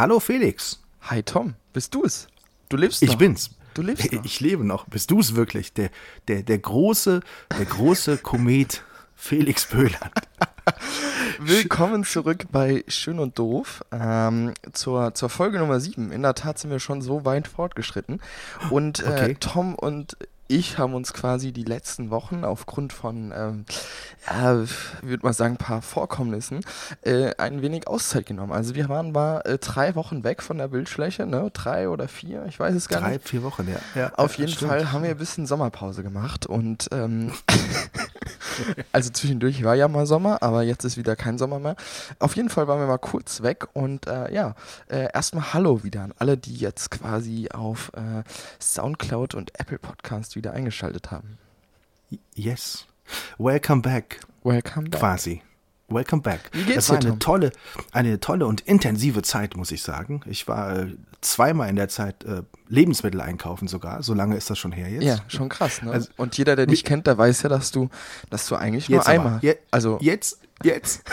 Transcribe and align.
Hallo 0.00 0.18
Felix. 0.18 0.80
Hi 1.02 1.22
Tom, 1.22 1.56
bist 1.74 1.94
du 1.94 2.04
es? 2.04 2.26
Du 2.70 2.78
lebst 2.78 3.02
Ich 3.02 3.10
noch. 3.10 3.18
bin's. 3.18 3.50
Du 3.74 3.82
lebst 3.82 4.10
noch. 4.10 4.24
Ich 4.24 4.40
lebe 4.40 4.64
noch. 4.64 4.86
Bist 4.86 5.10
du 5.10 5.20
es 5.20 5.34
wirklich? 5.36 5.74
Der, 5.74 5.90
der, 6.26 6.42
der 6.42 6.56
große, 6.56 7.20
der 7.58 7.64
große 7.66 8.16
Komet 8.22 8.82
Felix 9.14 9.66
Böhland. 9.66 10.14
Willkommen 11.38 12.04
zurück 12.04 12.46
bei 12.50 12.82
Schön 12.88 13.18
und 13.18 13.38
Doof 13.38 13.84
ähm, 13.92 14.54
zur, 14.72 15.12
zur 15.12 15.28
Folge 15.28 15.58
Nummer 15.58 15.78
7. 15.78 16.12
In 16.12 16.22
der 16.22 16.34
Tat 16.34 16.58
sind 16.58 16.70
wir 16.70 16.80
schon 16.80 17.02
so 17.02 17.26
weit 17.26 17.46
fortgeschritten. 17.46 18.22
Und 18.70 19.00
äh, 19.00 19.06
Okay. 19.06 19.36
Tom 19.38 19.74
und 19.74 20.16
ich 20.50 20.78
haben 20.78 20.94
uns 20.94 21.12
quasi 21.12 21.52
die 21.52 21.62
letzten 21.62 22.10
Wochen 22.10 22.44
aufgrund 22.44 22.92
von, 22.92 23.32
ähm, 23.34 23.64
ja, 24.28 24.58
würde 25.02 25.24
mal 25.24 25.32
sagen, 25.32 25.54
ein 25.54 25.58
paar 25.58 25.80
Vorkommnissen 25.80 26.60
äh, 27.02 27.34
ein 27.38 27.62
wenig 27.62 27.86
Auszeit 27.86 28.26
genommen. 28.26 28.52
Also 28.52 28.74
wir 28.74 28.88
waren 28.88 29.12
mal 29.12 29.40
äh, 29.44 29.58
drei 29.58 29.94
Wochen 29.94 30.24
weg 30.24 30.42
von 30.42 30.58
der 30.58 30.68
Bildfläche, 30.68 31.24
ne? 31.26 31.50
Drei 31.52 31.88
oder 31.88 32.08
vier, 32.08 32.44
ich 32.46 32.58
weiß 32.58 32.74
es 32.74 32.88
gar 32.88 33.00
Drei, 33.00 33.12
nicht. 33.14 33.28
vier 33.28 33.42
Wochen, 33.44 33.68
ja. 33.68 33.78
ja 34.00 34.12
Auf 34.16 34.34
jeden 34.34 34.50
stimmt. 34.50 34.70
Fall 34.72 34.92
haben 34.92 35.04
wir 35.04 35.10
ein 35.10 35.16
bisschen 35.18 35.46
Sommerpause 35.46 36.02
gemacht 36.02 36.46
und 36.46 36.88
ähm, 36.92 37.32
also 38.92 39.10
zwischendurch 39.10 39.62
war 39.64 39.74
ja 39.74 39.88
mal 39.88 40.06
Sommer, 40.06 40.42
aber 40.42 40.62
jetzt 40.62 40.84
ist 40.84 40.96
wieder 40.96 41.16
kein 41.16 41.38
Sommer 41.38 41.58
mehr. 41.58 41.76
Auf 42.18 42.36
jeden 42.36 42.48
Fall 42.48 42.68
waren 42.68 42.80
wir 42.80 42.86
mal 42.86 42.98
kurz 42.98 43.42
weg 43.42 43.66
und 43.72 44.06
äh, 44.06 44.32
ja, 44.32 44.54
äh, 44.88 45.08
erstmal 45.12 45.52
Hallo 45.52 45.82
wieder 45.84 46.02
an 46.02 46.14
alle, 46.18 46.36
die 46.36 46.54
jetzt 46.54 46.90
quasi 46.90 47.48
auf 47.52 47.92
äh, 47.94 48.22
Soundcloud 48.60 49.34
und 49.34 49.58
Apple 49.58 49.78
Podcast 49.78 50.36
wieder 50.36 50.52
eingeschaltet 50.52 51.10
haben. 51.10 51.38
Yes. 52.34 52.86
Welcome 53.38 53.82
back, 53.82 54.20
Welcome 54.42 54.90
back. 54.90 55.00
quasi. 55.00 55.42
Welcome 55.90 56.22
back. 56.22 56.40
Wie 56.52 56.62
geht's 56.62 56.84
es 56.84 56.90
war 56.90 56.98
dir, 56.98 57.08
eine 57.08 57.18
tolle, 57.18 57.52
eine 57.92 58.20
tolle 58.20 58.46
und 58.46 58.60
intensive 58.62 59.22
Zeit, 59.22 59.56
muss 59.56 59.72
ich 59.72 59.82
sagen. 59.82 60.20
Ich 60.26 60.46
war 60.46 60.78
äh, 60.78 60.96
zweimal 61.20 61.68
in 61.68 61.76
der 61.76 61.88
Zeit 61.88 62.24
äh, 62.24 62.42
Lebensmittel 62.68 63.20
einkaufen 63.20 63.66
sogar. 63.66 64.02
So 64.02 64.14
lange 64.14 64.36
ist 64.36 64.48
das 64.50 64.58
schon 64.58 64.72
her 64.72 64.88
jetzt. 64.88 65.02
Ja, 65.02 65.18
schon 65.28 65.48
krass, 65.48 65.82
ne? 65.82 65.90
Also, 65.90 66.08
und 66.16 66.38
jeder, 66.38 66.54
der 66.54 66.66
dich 66.66 66.84
kennt, 66.84 67.06
der 67.06 67.18
weiß 67.18 67.42
ja, 67.42 67.48
dass 67.48 67.72
du, 67.72 67.88
dass 68.30 68.46
du 68.46 68.56
eigentlich 68.56 68.88
nur 68.88 69.06
einmal, 69.06 69.40
Je 69.42 69.56
also 69.70 69.98
jetzt, 70.00 70.38
jetzt. 70.62 71.02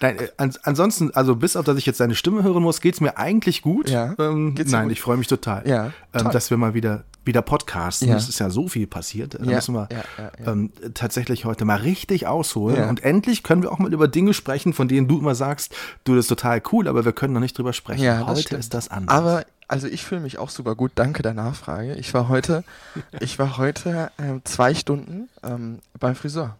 Nein, 0.00 0.18
äh, 0.18 0.28
ans 0.36 0.58
ansonsten, 0.64 1.12
also 1.14 1.36
bis 1.36 1.54
auf 1.56 1.64
dass 1.64 1.78
ich 1.78 1.86
jetzt 1.86 2.00
deine 2.00 2.16
Stimme 2.16 2.42
hören 2.42 2.62
muss, 2.62 2.80
geht's 2.80 3.00
mir 3.00 3.16
eigentlich 3.16 3.62
gut. 3.62 3.88
Ja. 3.88 4.14
Ähm, 4.18 4.54
nein, 4.66 4.84
gut? 4.84 4.92
ich 4.92 5.00
freue 5.00 5.16
mich 5.16 5.28
total. 5.28 5.66
Ja, 5.68 5.92
Ähm, 6.12 6.30
dass 6.30 6.50
wir 6.50 6.56
mal 6.56 6.74
wieder 6.74 7.04
wieder 7.24 7.42
podcasten. 7.42 8.08
Ja. 8.08 8.16
Es 8.16 8.28
ist 8.28 8.38
ja 8.38 8.50
so 8.50 8.68
viel 8.68 8.86
passiert. 8.86 9.34
Da 9.34 9.44
Ja, 9.44 9.56
müssen 9.56 9.74
wir 9.74 9.88
ja. 9.90 10.32
Ähm, 10.44 10.72
tatsächlich 10.94 11.44
heute 11.44 11.64
mal 11.64 11.76
richtig 11.76 12.26
ausholen. 12.26 12.88
Und 12.88 13.04
endlich 13.04 13.42
können 13.42 13.62
wir 13.62 13.72
auch 13.72 13.78
mal 13.78 13.92
über 13.92 14.08
Dinge 14.08 14.34
sprechen, 14.34 14.72
von 14.72 14.88
denen 14.88 15.08
du 15.08 15.18
immer 15.18 15.34
sagst, 15.34 15.74
du 16.04 16.14
das 16.14 16.24
ist 16.24 16.28
total 16.28 16.62
cool, 16.72 16.88
aber 16.88 17.04
wir 17.04 17.12
können 17.12 17.34
noch 17.34 17.40
nicht 17.40 17.56
drüber 17.56 17.72
sprechen. 17.72 18.02
Ja, 18.02 18.26
heute 18.26 18.42
stimmt. 18.42 18.60
ist 18.60 18.74
das 18.74 18.88
anders. 18.88 19.16
Aber 19.16 19.44
also 19.68 19.86
ich 19.86 20.04
fühle 20.04 20.20
mich 20.20 20.38
auch 20.38 20.50
super 20.50 20.74
gut. 20.74 20.92
Danke 20.96 21.22
der 21.22 21.34
Nachfrage. 21.34 21.94
Ich 21.94 22.12
war 22.12 22.28
heute, 22.28 22.64
ich 23.20 23.38
war 23.38 23.56
heute 23.56 24.10
ähm, 24.18 24.42
zwei 24.44 24.74
Stunden 24.74 25.28
ähm, 25.42 25.78
beim 25.98 26.14
Friseur. 26.14 26.56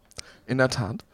In 0.47 0.59
der 0.59 0.69
Tat. 0.69 1.05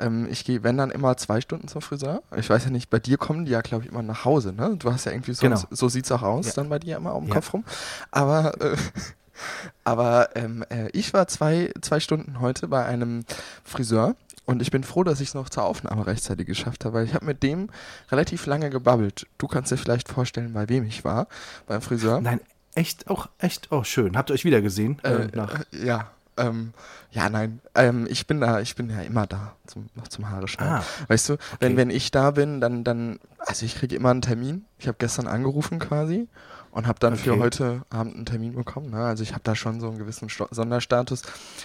Ähm, 0.00 0.26
ich 0.30 0.44
gehe, 0.44 0.62
wenn 0.62 0.76
dann 0.76 0.90
immer 0.90 1.16
zwei 1.16 1.40
Stunden 1.40 1.68
zum 1.68 1.82
Friseur. 1.82 2.22
Ich 2.36 2.48
weiß 2.50 2.64
ja 2.64 2.70
nicht, 2.70 2.90
bei 2.90 2.98
dir 2.98 3.18
kommen 3.18 3.44
die 3.44 3.52
ja, 3.52 3.60
glaube 3.60 3.84
ich, 3.84 3.90
immer 3.90 4.02
nach 4.02 4.24
Hause. 4.24 4.52
Ne? 4.52 4.76
Du 4.78 4.92
hast 4.92 5.04
ja 5.04 5.12
irgendwie 5.12 5.34
so, 5.34 5.42
Genau. 5.42 5.60
so 5.70 5.88
sieht's 5.88 6.10
auch 6.10 6.22
aus 6.22 6.46
Ja. 6.46 6.52
dann 6.54 6.68
bei 6.68 6.78
dir 6.78 6.96
immer 6.96 7.14
um 7.14 7.24
den 7.24 7.28
Ja. 7.28 7.34
Kopf 7.36 7.52
rum. 7.52 7.64
Aber 8.10 8.60
äh, 8.60 8.76
aber 9.84 10.30
ähm, 10.36 10.64
äh, 10.70 10.88
ich 10.92 11.12
war 11.14 11.26
zwei, 11.28 11.72
zwei 11.80 12.00
Stunden 12.00 12.40
heute 12.40 12.68
bei 12.68 12.84
einem 12.84 13.24
Friseur 13.64 14.16
und 14.44 14.62
ich 14.62 14.70
bin 14.70 14.84
froh, 14.84 15.04
dass 15.04 15.20
ich 15.20 15.28
es 15.28 15.34
noch 15.34 15.48
zur 15.48 15.64
Aufnahme 15.64 16.06
rechtzeitig 16.06 16.46
geschafft 16.46 16.84
habe, 16.84 16.94
weil 16.94 17.04
ich 17.04 17.14
habe 17.14 17.24
mit 17.26 17.42
dem 17.42 17.70
relativ 18.10 18.46
lange 18.46 18.70
gebabbelt. 18.70 19.26
Du 19.38 19.46
kannst 19.46 19.70
dir 19.72 19.76
vielleicht 19.76 20.08
vorstellen, 20.08 20.52
bei 20.52 20.68
wem 20.68 20.84
ich 20.84 21.04
war, 21.04 21.28
beim 21.66 21.80
Friseur. 21.82 22.20
Nein, 22.20 22.40
echt 22.74 23.08
auch, 23.08 23.28
echt 23.38 23.70
auch 23.72 23.84
schön. 23.84 24.16
Habt 24.16 24.30
ihr 24.30 24.34
euch 24.34 24.44
wieder 24.44 24.60
gesehen? 24.60 24.98
Äh, 25.04 25.12
Äh, 25.24 25.28
nach, 25.34 25.60
äh, 25.72 25.86
ja, 25.86 26.10
ähm, 26.36 26.72
ja, 27.10 27.28
nein, 27.28 27.60
ähm, 27.74 28.06
ich 28.08 28.26
bin 28.26 28.40
da, 28.40 28.60
ich 28.60 28.74
bin 28.76 28.88
ja 28.90 29.00
immer 29.02 29.26
da 29.26 29.54
zum, 29.66 29.88
noch 29.94 30.08
zum 30.08 30.30
Haare 30.30 30.48
schneiden. 30.48 30.74
Ah, 30.74 30.84
weißt 31.08 31.28
du, 31.30 31.36
wenn, 31.58 31.72
okay. 31.72 31.76
wenn 31.76 31.90
ich 31.90 32.10
da 32.10 32.30
bin, 32.30 32.60
dann, 32.60 32.84
dann, 32.84 33.18
also 33.38 33.66
ich 33.66 33.74
kriege 33.76 33.96
immer 33.96 34.10
einen 34.10 34.22
Termin. 34.22 34.64
Ich 34.78 34.88
habe 34.88 34.96
gestern 34.98 35.26
angerufen 35.26 35.78
quasi 35.78 36.28
und 36.70 36.86
habe 36.86 37.00
dann 37.00 37.16
für 37.16 37.32
Okay. 37.32 37.40
heute 37.40 37.82
Abend 37.90 38.14
einen 38.14 38.26
Termin 38.26 38.54
bekommen. 38.54 38.90
Ne? 38.90 39.04
Also 39.04 39.22
ich 39.24 39.32
habe 39.32 39.42
da 39.42 39.56
schon 39.56 39.80
so 39.80 39.88
einen 39.88 39.98
gewissen 39.98 40.28
Sto 40.28 40.46
Sonderstatus. 40.50 41.22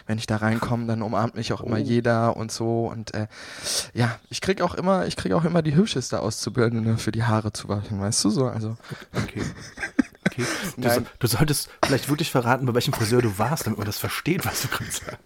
Wenn 0.08 0.18
ich 0.18 0.26
da 0.26 0.38
reinkomme, 0.38 0.88
dann 0.88 1.02
umarmt 1.04 1.36
mich 1.36 1.54
auch 1.54 1.62
immer 1.62 1.76
Oh. 1.78 1.80
jeder 1.80 2.36
und 2.36 2.52
so. 2.52 2.88
Und 2.88 3.14
äh, 3.14 3.28
ja, 3.94 4.18
ich 4.30 4.42
krieg 4.42 4.62
auch 4.62 4.74
immer, 4.74 5.06
ich 5.06 5.16
krieg 5.16 5.32
auch 5.34 5.46
immer 5.46 5.62
die 5.62 5.76
hübscheste 5.76 6.20
Auszubildende 6.22 6.98
für 6.98 7.12
die 7.12 7.24
Haare 7.24 7.54
zu 7.54 7.70
waschen, 7.70 8.02
weißt 8.02 8.24
du 8.26 8.30
so? 8.32 8.48
Also 8.48 8.78
okay. 9.16 9.44
Okay. 10.28 10.44
Du, 10.78 10.90
so- 10.90 11.02
du 11.20 11.28
solltest 11.28 11.70
vielleicht 11.86 12.10
wirklich 12.10 12.32
verraten, 12.32 12.66
bei 12.66 12.74
welchem 12.74 12.94
Friseur 12.94 13.22
du 13.22 13.38
warst, 13.38 13.66
damit 13.68 13.78
man 13.78 13.86
das 13.86 14.00
versteht, 14.00 14.46
was 14.46 14.64
du 14.64 14.68
gerade 14.70 14.92
sagst. 14.92 15.20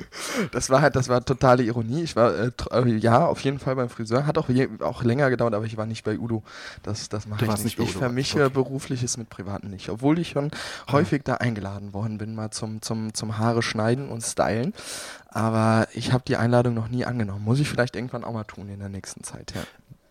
Das 0.51 0.69
war 0.69 0.81
halt, 0.81 0.95
das 0.95 1.07
war 1.09 1.23
totale 1.23 1.63
Ironie. 1.63 2.03
Ich 2.03 2.15
war, 2.15 2.35
äh, 2.35 2.51
äh, 2.71 2.95
ja, 2.97 3.25
auf 3.25 3.39
jeden 3.41 3.59
Fall 3.59 3.75
beim 3.75 3.89
Friseur. 3.89 4.25
Hat 4.25 4.37
auch, 4.37 4.49
je, 4.49 4.67
auch 4.81 5.03
länger 5.03 5.29
gedauert, 5.29 5.53
aber 5.53 5.65
ich 5.65 5.77
war 5.77 5.85
nicht 5.85 6.03
bei 6.03 6.17
Udo. 6.19 6.43
Das, 6.83 7.09
das 7.09 7.27
mache 7.27 7.45
ich 7.45 7.51
nicht. 7.51 7.63
nicht 7.63 7.79
Ich 7.79 7.89
Udo. 7.91 7.99
vermische 7.99 8.43
Okay. 8.45 8.53
berufliches 8.53 9.17
mit 9.17 9.29
Privaten 9.29 9.69
nicht. 9.69 9.89
Obwohl 9.89 10.19
ich 10.19 10.29
schon 10.29 10.51
häufig 10.91 11.23
da 11.23 11.35
eingeladen 11.35 11.93
worden 11.93 12.17
bin, 12.17 12.35
mal 12.35 12.51
zum, 12.51 12.81
zum, 12.81 13.13
zum 13.13 13.37
Haare 13.37 13.61
schneiden 13.63 14.09
und 14.09 14.21
stylen. 14.21 14.73
Aber 15.29 15.87
ich 15.93 16.11
habe 16.11 16.23
die 16.27 16.35
Einladung 16.37 16.73
noch 16.73 16.87
nie 16.89 17.05
angenommen. 17.05 17.43
Muss 17.45 17.59
ich 17.59 17.69
vielleicht 17.69 17.95
irgendwann 17.95 18.23
auch 18.23 18.33
mal 18.33 18.43
tun 18.43 18.67
in 18.69 18.79
der 18.79 18.89
nächsten 18.89 19.23
Zeit, 19.23 19.53
ja. 19.55 19.61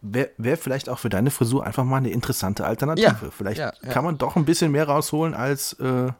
Wäre 0.00 0.30
wär 0.38 0.56
vielleicht 0.56 0.88
auch 0.88 0.98
für 0.98 1.08
deine 1.08 1.30
Frisur 1.30 1.66
einfach 1.66 1.84
mal 1.84 1.96
eine 1.96 2.10
interessante 2.10 2.64
Alternative. 2.64 3.06
Ja, 3.22 3.30
vielleicht 3.30 3.58
ja, 3.58 3.72
ja. 3.82 3.88
kann 3.90 4.04
man 4.04 4.16
doch 4.18 4.36
ein 4.36 4.44
bisschen 4.44 4.70
mehr 4.70 4.86
rausholen 4.88 5.34
als 5.34 5.72
äh, 5.74 6.10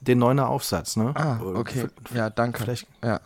den 0.00 0.18
neuner 0.18 0.48
Aufsatz, 0.48 0.96
ne? 0.96 1.12
Ah, 1.14 1.38
okay. 1.54 1.88
v- 2.10 2.14
Ja, 2.16 2.28
danke. 2.30 2.62
Vielleicht 2.62 2.86
Ja. 3.02 3.20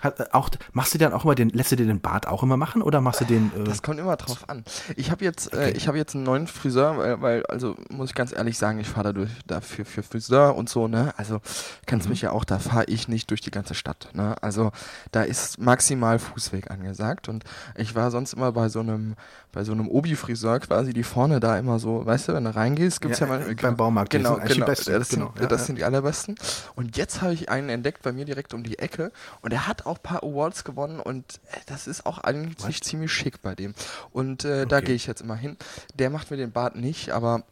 Hat, 0.00 0.20
äh, 0.20 0.26
auch, 0.32 0.48
machst 0.72 0.94
du 0.94 0.98
dann 0.98 1.12
auch 1.12 1.24
immer 1.24 1.34
den, 1.34 1.50
lässt 1.50 1.72
du 1.72 1.76
dir 1.76 1.86
den 1.86 2.00
Bart 2.00 2.26
auch 2.26 2.42
immer 2.42 2.56
machen 2.56 2.82
oder 2.82 3.00
machst 3.00 3.20
du 3.20 3.24
den, 3.24 3.50
äh, 3.58 3.64
Das 3.64 3.82
kommt 3.82 3.98
immer 3.98 4.16
drauf 4.16 4.48
an. 4.48 4.64
Ich 4.96 5.10
habe 5.10 5.24
jetzt, 5.24 5.52
äh, 5.52 5.56
Okay. 5.62 5.72
ich 5.76 5.88
habe 5.88 5.96
jetzt 5.98 6.14
einen 6.14 6.24
neuen 6.24 6.46
Friseur, 6.46 6.96
weil, 6.98 7.20
weil, 7.22 7.46
also 7.46 7.76
muss 7.90 8.10
ich 8.10 8.14
ganz 8.14 8.32
ehrlich 8.32 8.58
sagen, 8.58 8.80
ich 8.80 8.88
fahre 8.88 9.04
dadurch 9.12 9.30
dafür 9.46 9.84
für 9.84 10.02
Friseur 10.02 10.56
und 10.56 10.68
so, 10.68 10.88
ne? 10.88 11.14
Also 11.16 11.40
kennst 11.86 12.08
mich 12.08 12.22
ja 12.22 12.30
auch, 12.32 12.44
da 12.44 12.58
fahre 12.58 12.84
ich 12.86 13.08
nicht 13.08 13.30
durch 13.30 13.40
die 13.40 13.50
ganze 13.50 13.74
Stadt, 13.74 14.08
ne? 14.12 14.34
Also 14.42 14.72
da 15.12 15.22
ist 15.22 15.58
maximal 15.60 16.18
Fußweg 16.18 16.70
angesagt 16.70 17.28
und 17.28 17.44
ich 17.76 17.94
war 17.94 18.10
sonst 18.10 18.32
immer 18.32 18.52
bei 18.52 18.68
so 18.68 18.80
einem, 18.80 19.14
bei 19.52 19.64
so 19.64 19.72
einem 19.72 19.88
Obi-Friseur 19.88 20.60
quasi, 20.60 20.92
die 20.92 21.02
vorne 21.02 21.38
da 21.40 21.58
immer 21.58 21.78
so, 21.78 22.04
weißt 22.06 22.28
du, 22.28 22.34
wenn 22.34 22.44
du 22.44 22.54
reingehst, 22.54 23.00
gibt's 23.00 23.18
ja, 23.20 23.26
Ja, 23.26 23.38
mal 23.38 23.50
äh, 23.50 23.54
beim 23.54 23.76
Baumarkt, 23.76 24.10
Genau, 24.10 24.30
sind 24.30 24.40
eigentlich 24.40 24.48
die 24.52 24.54
genau. 24.60 24.66
besten, 24.66 24.92
Das, 24.92 25.08
genau, 25.10 25.26
sind, 25.34 25.42
ja, 25.42 25.46
das 25.48 25.60
ja. 25.60 25.66
sind 25.66 25.78
die 25.78 25.84
allerbesten. 25.84 26.34
Und 26.74 26.96
jetzt 26.96 27.22
habe 27.22 27.34
ich 27.34 27.48
einen 27.48 27.68
entdeckt 27.68 28.02
bei 28.02 28.12
mir 28.12 28.24
direkt 28.24 28.54
um 28.54 28.62
die 28.62 28.78
Ecke 28.78 29.12
und 29.42 29.52
er 29.62 29.68
hat 29.68 29.86
auch 29.86 29.96
ein 29.96 30.02
paar 30.02 30.22
Awards 30.24 30.64
gewonnen 30.64 30.98
und 30.98 31.40
äh, 31.52 31.58
das 31.66 31.86
ist 31.86 32.04
auch 32.04 32.18
eigentlich 32.18 32.82
ziemlich 32.82 33.12
schick 33.12 33.42
bei 33.42 33.54
dem. 33.54 33.74
Und 34.12 34.44
äh, 34.44 34.66
da 34.66 34.78
Okay. 34.78 34.86
gehe 34.86 34.94
ich 34.96 35.06
jetzt 35.06 35.20
immer 35.20 35.36
hin. 35.36 35.56
Der 35.94 36.10
macht 36.10 36.30
mir 36.30 36.36
den 36.36 36.50
Bart 36.52 36.74
nicht, 36.76 37.10
aber 37.10 37.44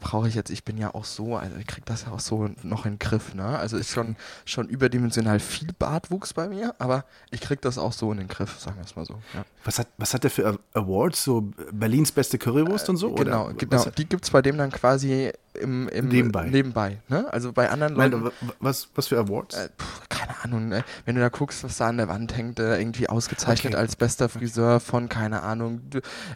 brauche 0.00 0.28
ich 0.28 0.34
jetzt, 0.36 0.50
ich 0.50 0.64
bin 0.64 0.78
ja 0.78 0.94
auch 0.94 1.04
so, 1.04 1.36
also 1.36 1.56
ich 1.56 1.66
krieg 1.66 1.84
das 1.86 2.02
ja 2.02 2.12
auch 2.12 2.20
so 2.20 2.48
noch 2.62 2.86
in 2.86 2.92
den 2.94 2.98
Griff, 3.00 3.34
ne? 3.34 3.58
Also 3.58 3.76
ist 3.76 3.90
schon, 3.90 4.14
schon 4.44 4.68
überdimensional 4.68 5.40
viel 5.40 5.72
Bartwuchs 5.76 6.32
bei 6.34 6.48
mir, 6.48 6.74
aber 6.78 7.04
ich 7.30 7.40
krieg 7.40 7.60
das 7.62 7.78
auch 7.78 7.92
so 7.92 8.12
in 8.12 8.18
den 8.18 8.28
Griff, 8.28 8.60
sagen 8.60 8.76
wir 8.76 8.84
es 8.84 8.94
mal 8.94 9.04
so. 9.04 9.14
Ja. 9.34 9.44
was, 9.64 9.78
hat, 9.80 9.88
was 9.96 10.14
hat 10.14 10.22
der 10.22 10.30
für 10.30 10.58
Awards? 10.74 11.24
So 11.24 11.50
Berlins 11.72 12.12
beste 12.12 12.38
Currywurst 12.38 12.88
und 12.88 12.96
so? 12.98 13.12
Genau, 13.14 13.46
oder? 13.46 13.54
genau. 13.54 13.72
Was, 13.86 13.92
Die 13.94 14.04
gibt's 14.08 14.30
bei 14.30 14.42
dem 14.42 14.56
dann 14.58 14.70
quasi 14.70 15.32
im, 15.58 15.88
im 15.88 16.08
Nebenbei. 16.08 16.46
nebenbei 16.48 16.98
ne? 17.08 17.32
Also 17.32 17.52
bei 17.52 17.70
anderen 17.70 17.94
nein, 17.94 18.10
Leuten. 18.10 18.24
wa- 18.26 18.32
was, 18.60 18.88
was 18.94 19.08
für 19.08 19.18
Awards? 19.18 19.56
Äh, 19.56 19.68
pf, 19.78 20.08
keine 20.08 20.34
Ahnung, 20.44 20.72
äh, 20.72 20.82
wenn 21.04 21.14
du 21.14 21.20
da 21.20 21.28
guckst, 21.28 21.64
was 21.64 21.76
da 21.78 21.88
an 21.88 21.96
der 21.98 22.08
Wand 22.08 22.36
hängt, 22.36 22.58
äh, 22.58 22.78
irgendwie 22.78 23.08
ausgezeichnet 23.08 23.74
Okay. 23.74 23.80
als 23.80 23.96
bester 23.96 24.28
Friseur 24.28 24.80
von, 24.80 25.08
keine 25.08 25.42
Ahnung, 25.42 25.80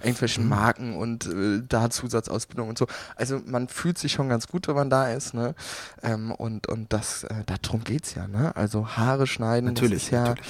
irgendwelchen 0.03 0.49
Marken 0.49 0.97
und 0.97 1.27
äh, 1.27 1.63
da 1.69 1.91
Zusatzausbildung 1.91 2.69
und 2.69 2.79
so. 2.79 2.87
Also 3.17 3.41
man 3.47 3.69
fühlt 3.69 3.99
sich 3.99 4.13
schon 4.13 4.29
ganz 4.29 4.47
gut, 4.49 4.69
wenn 4.69 4.75
man 4.75 4.91
da 4.91 5.09
ist, 5.11 5.35
ne? 5.35 5.55
Ähm, 6.03 6.31
und, 6.33 6.67
und 6.69 6.93
das, 6.93 7.25
äh, 7.25 7.35
darum 7.63 7.85
geht's 7.85 8.15
ja, 8.15 8.27
ne? 8.29 8.55
Also 8.57 8.89
Haare 8.97 9.27
schneiden, 9.27 9.67
Natürlich, 9.69 9.93
das 9.95 10.03
ist 10.05 10.11
ja, 10.11 10.25
natürlich. 10.25 10.49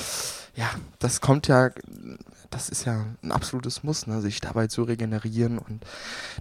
ja, 0.55 0.71
das 0.99 1.21
kommt 1.21 1.49
ja, 1.49 1.71
das 2.53 2.69
ist 2.69 2.85
ja 2.85 3.05
ein 3.23 3.33
absolutes 3.33 3.83
Muss, 3.83 4.07
ne, 4.07 4.21
sich 4.21 4.41
dabei 4.41 4.69
zu 4.69 4.85
regenerieren 4.85 5.59
und 5.59 5.85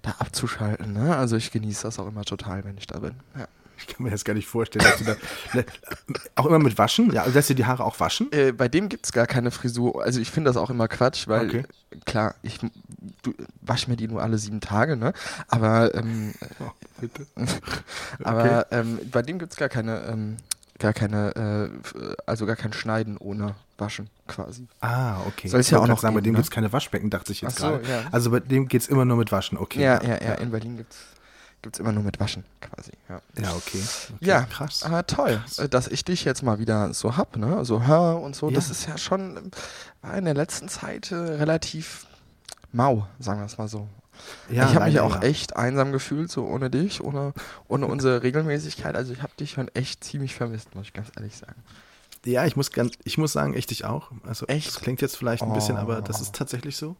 da 0.03 0.15
abzuschalten. 0.19 0.93
Ne? 0.93 1.15
Also 1.15 1.37
ich 1.37 1.51
genieße 1.51 1.83
das 1.83 1.97
auch 1.99 2.07
immer 2.07 2.23
total, 2.23 2.63
wenn 2.65 2.77
ich 2.77 2.85
da 2.87 2.99
bin. 2.99 3.15
Ja. 3.37 3.47
Ich 3.77 3.87
kann 3.87 4.03
mir 4.03 4.11
das 4.11 4.23
gar 4.23 4.35
nicht 4.35 4.47
vorstellen, 4.47 4.85
dass 4.85 4.99
du 4.99 5.05
da. 5.05 5.15
Ne, 5.53 5.65
auch 6.35 6.45
immer 6.45 6.59
mit 6.59 6.77
Waschen? 6.77 7.11
Ja, 7.11 7.25
lässt 7.25 7.49
du 7.49 7.55
die 7.55 7.65
Haare 7.65 7.83
auch 7.83 7.99
waschen? 7.99 8.31
Äh, 8.31 8.51
bei 8.51 8.67
dem 8.67 8.89
gibt 8.89 9.05
es 9.07 9.11
gar 9.11 9.25
keine 9.25 9.49
Frisur. 9.49 10.03
Also 10.03 10.19
ich 10.19 10.29
finde 10.29 10.49
das 10.49 10.57
auch 10.57 10.69
immer 10.69 10.87
Quatsch, 10.87 11.27
weil 11.27 11.47
Okay. 11.47 11.63
klar, 12.05 12.35
ich 12.43 12.59
du, 13.23 13.33
wasch 13.61 13.87
mir 13.87 13.95
die 13.95 14.07
nur 14.07 14.21
alle 14.21 14.37
sieben 14.37 14.61
Tage, 14.61 14.97
ne? 14.97 15.13
Aber, 15.47 15.95
ähm, 15.95 16.33
Oh, 16.59 16.69
bitte. 16.99 17.25
aber 18.23 18.67
ähm, 18.71 18.99
bei 19.11 19.23
dem 19.23 19.39
gibt 19.39 19.53
es 19.53 19.57
gar 19.57 19.69
keine, 19.69 20.03
ähm, 20.03 20.37
gar 20.77 20.93
keine, 20.93 21.71
äh, 21.95 22.15
also 22.27 22.45
gar 22.45 22.55
kein 22.55 22.73
Schneiden 22.73 23.17
ohne 23.17 23.55
Waschen 23.81 24.09
quasi. 24.27 24.67
Ah, 24.79 25.19
okay. 25.27 25.49
Soll 25.49 25.59
es 25.59 25.67
Ich 25.67 25.71
ja 25.71 25.79
auch 25.79 25.87
noch 25.87 25.99
sagen, 25.99 26.15
bei 26.15 26.21
geben, 26.21 26.31
dem 26.31 26.33
ne? 26.33 26.37
gibt 26.37 26.45
es 26.45 26.51
keine 26.51 26.71
Waschbecken, 26.71 27.09
dachte 27.09 27.33
ich 27.33 27.41
jetzt 27.41 27.57
so, 27.59 27.67
gerade. 27.67 27.89
ja. 27.89 28.03
Also 28.13 28.31
bei 28.31 28.39
dem 28.39 28.69
geht 28.69 28.83
es 28.83 28.87
immer 28.87 29.03
nur 29.03 29.17
mit 29.17 29.33
Waschen, 29.33 29.57
okay. 29.57 29.81
Ja, 29.81 30.01
ja, 30.01 30.21
ja, 30.23 30.33
in 30.35 30.51
Berlin 30.51 30.77
gibt 30.77 30.93
es 31.75 31.79
immer 31.79 31.91
nur 31.91 32.03
mit 32.03 32.19
Waschen 32.19 32.45
quasi, 32.61 32.91
ja. 33.09 33.21
Ja, 33.37 33.51
okay. 33.55 33.83
okay. 34.15 34.15
Ja, 34.21 34.43
krass. 34.43 34.83
Ah, 34.83 35.03
toll, 35.03 35.43
äh, 35.57 35.67
dass 35.67 35.87
ich 35.87 36.05
dich 36.05 36.23
jetzt 36.23 36.41
mal 36.43 36.59
wieder 36.59 36.93
so 36.93 37.17
hab, 37.17 37.35
ne? 37.35 37.65
So 37.65 37.83
hör 37.83 38.21
und 38.21 38.35
so. 38.35 38.49
Ja. 38.49 38.55
Das 38.55 38.69
ist 38.69 38.87
ja 38.87 38.97
schon 38.97 39.51
war 40.01 40.17
in 40.17 40.25
der 40.25 40.33
letzten 40.33 40.67
Zeit 40.67 41.11
äh, 41.11 41.15
relativ 41.15 42.05
mau, 42.71 43.07
sagen 43.19 43.39
wir 43.39 43.45
es 43.45 43.57
mal 43.57 43.67
so. 43.67 43.87
Ja, 44.49 44.67
ich 44.67 44.75
habe 44.75 44.85
mich 44.85 44.99
auch 44.99 45.15
ja. 45.15 45.21
echt 45.23 45.55
einsam 45.55 45.91
gefühlt, 45.91 46.29
so 46.29 46.45
ohne 46.45 46.69
dich, 46.69 47.03
ohne, 47.03 47.33
ohne 47.67 47.87
unsere 47.87 48.23
Regelmäßigkeit. 48.23 48.95
Also 48.95 49.13
ich 49.13 49.21
habe 49.21 49.33
dich 49.39 49.51
schon 49.51 49.67
echt 49.69 50.03
ziemlich 50.03 50.35
vermisst, 50.35 50.75
muss 50.75 50.87
ich 50.87 50.93
ganz 50.93 51.09
ehrlich 51.15 51.37
sagen. 51.37 51.63
Ja, 52.25 52.45
ich 52.45 52.55
muss, 52.55 52.71
ganz, 52.71 52.93
ich 53.03 53.17
muss 53.17 53.31
sagen, 53.33 53.53
echt 53.53 53.71
ich 53.71 53.85
auch. 53.85 54.11
Also, 54.25 54.45
Echt? 54.45 54.67
das 54.67 54.79
klingt 54.79 55.01
jetzt 55.01 55.17
vielleicht 55.17 55.41
ein 55.43 55.53
bisschen, 55.53 55.77
aber 55.77 56.01
das 56.01 56.19
Oh. 56.19 56.21
ist 56.23 56.35
tatsächlich 56.35 56.77
so. 56.77 56.95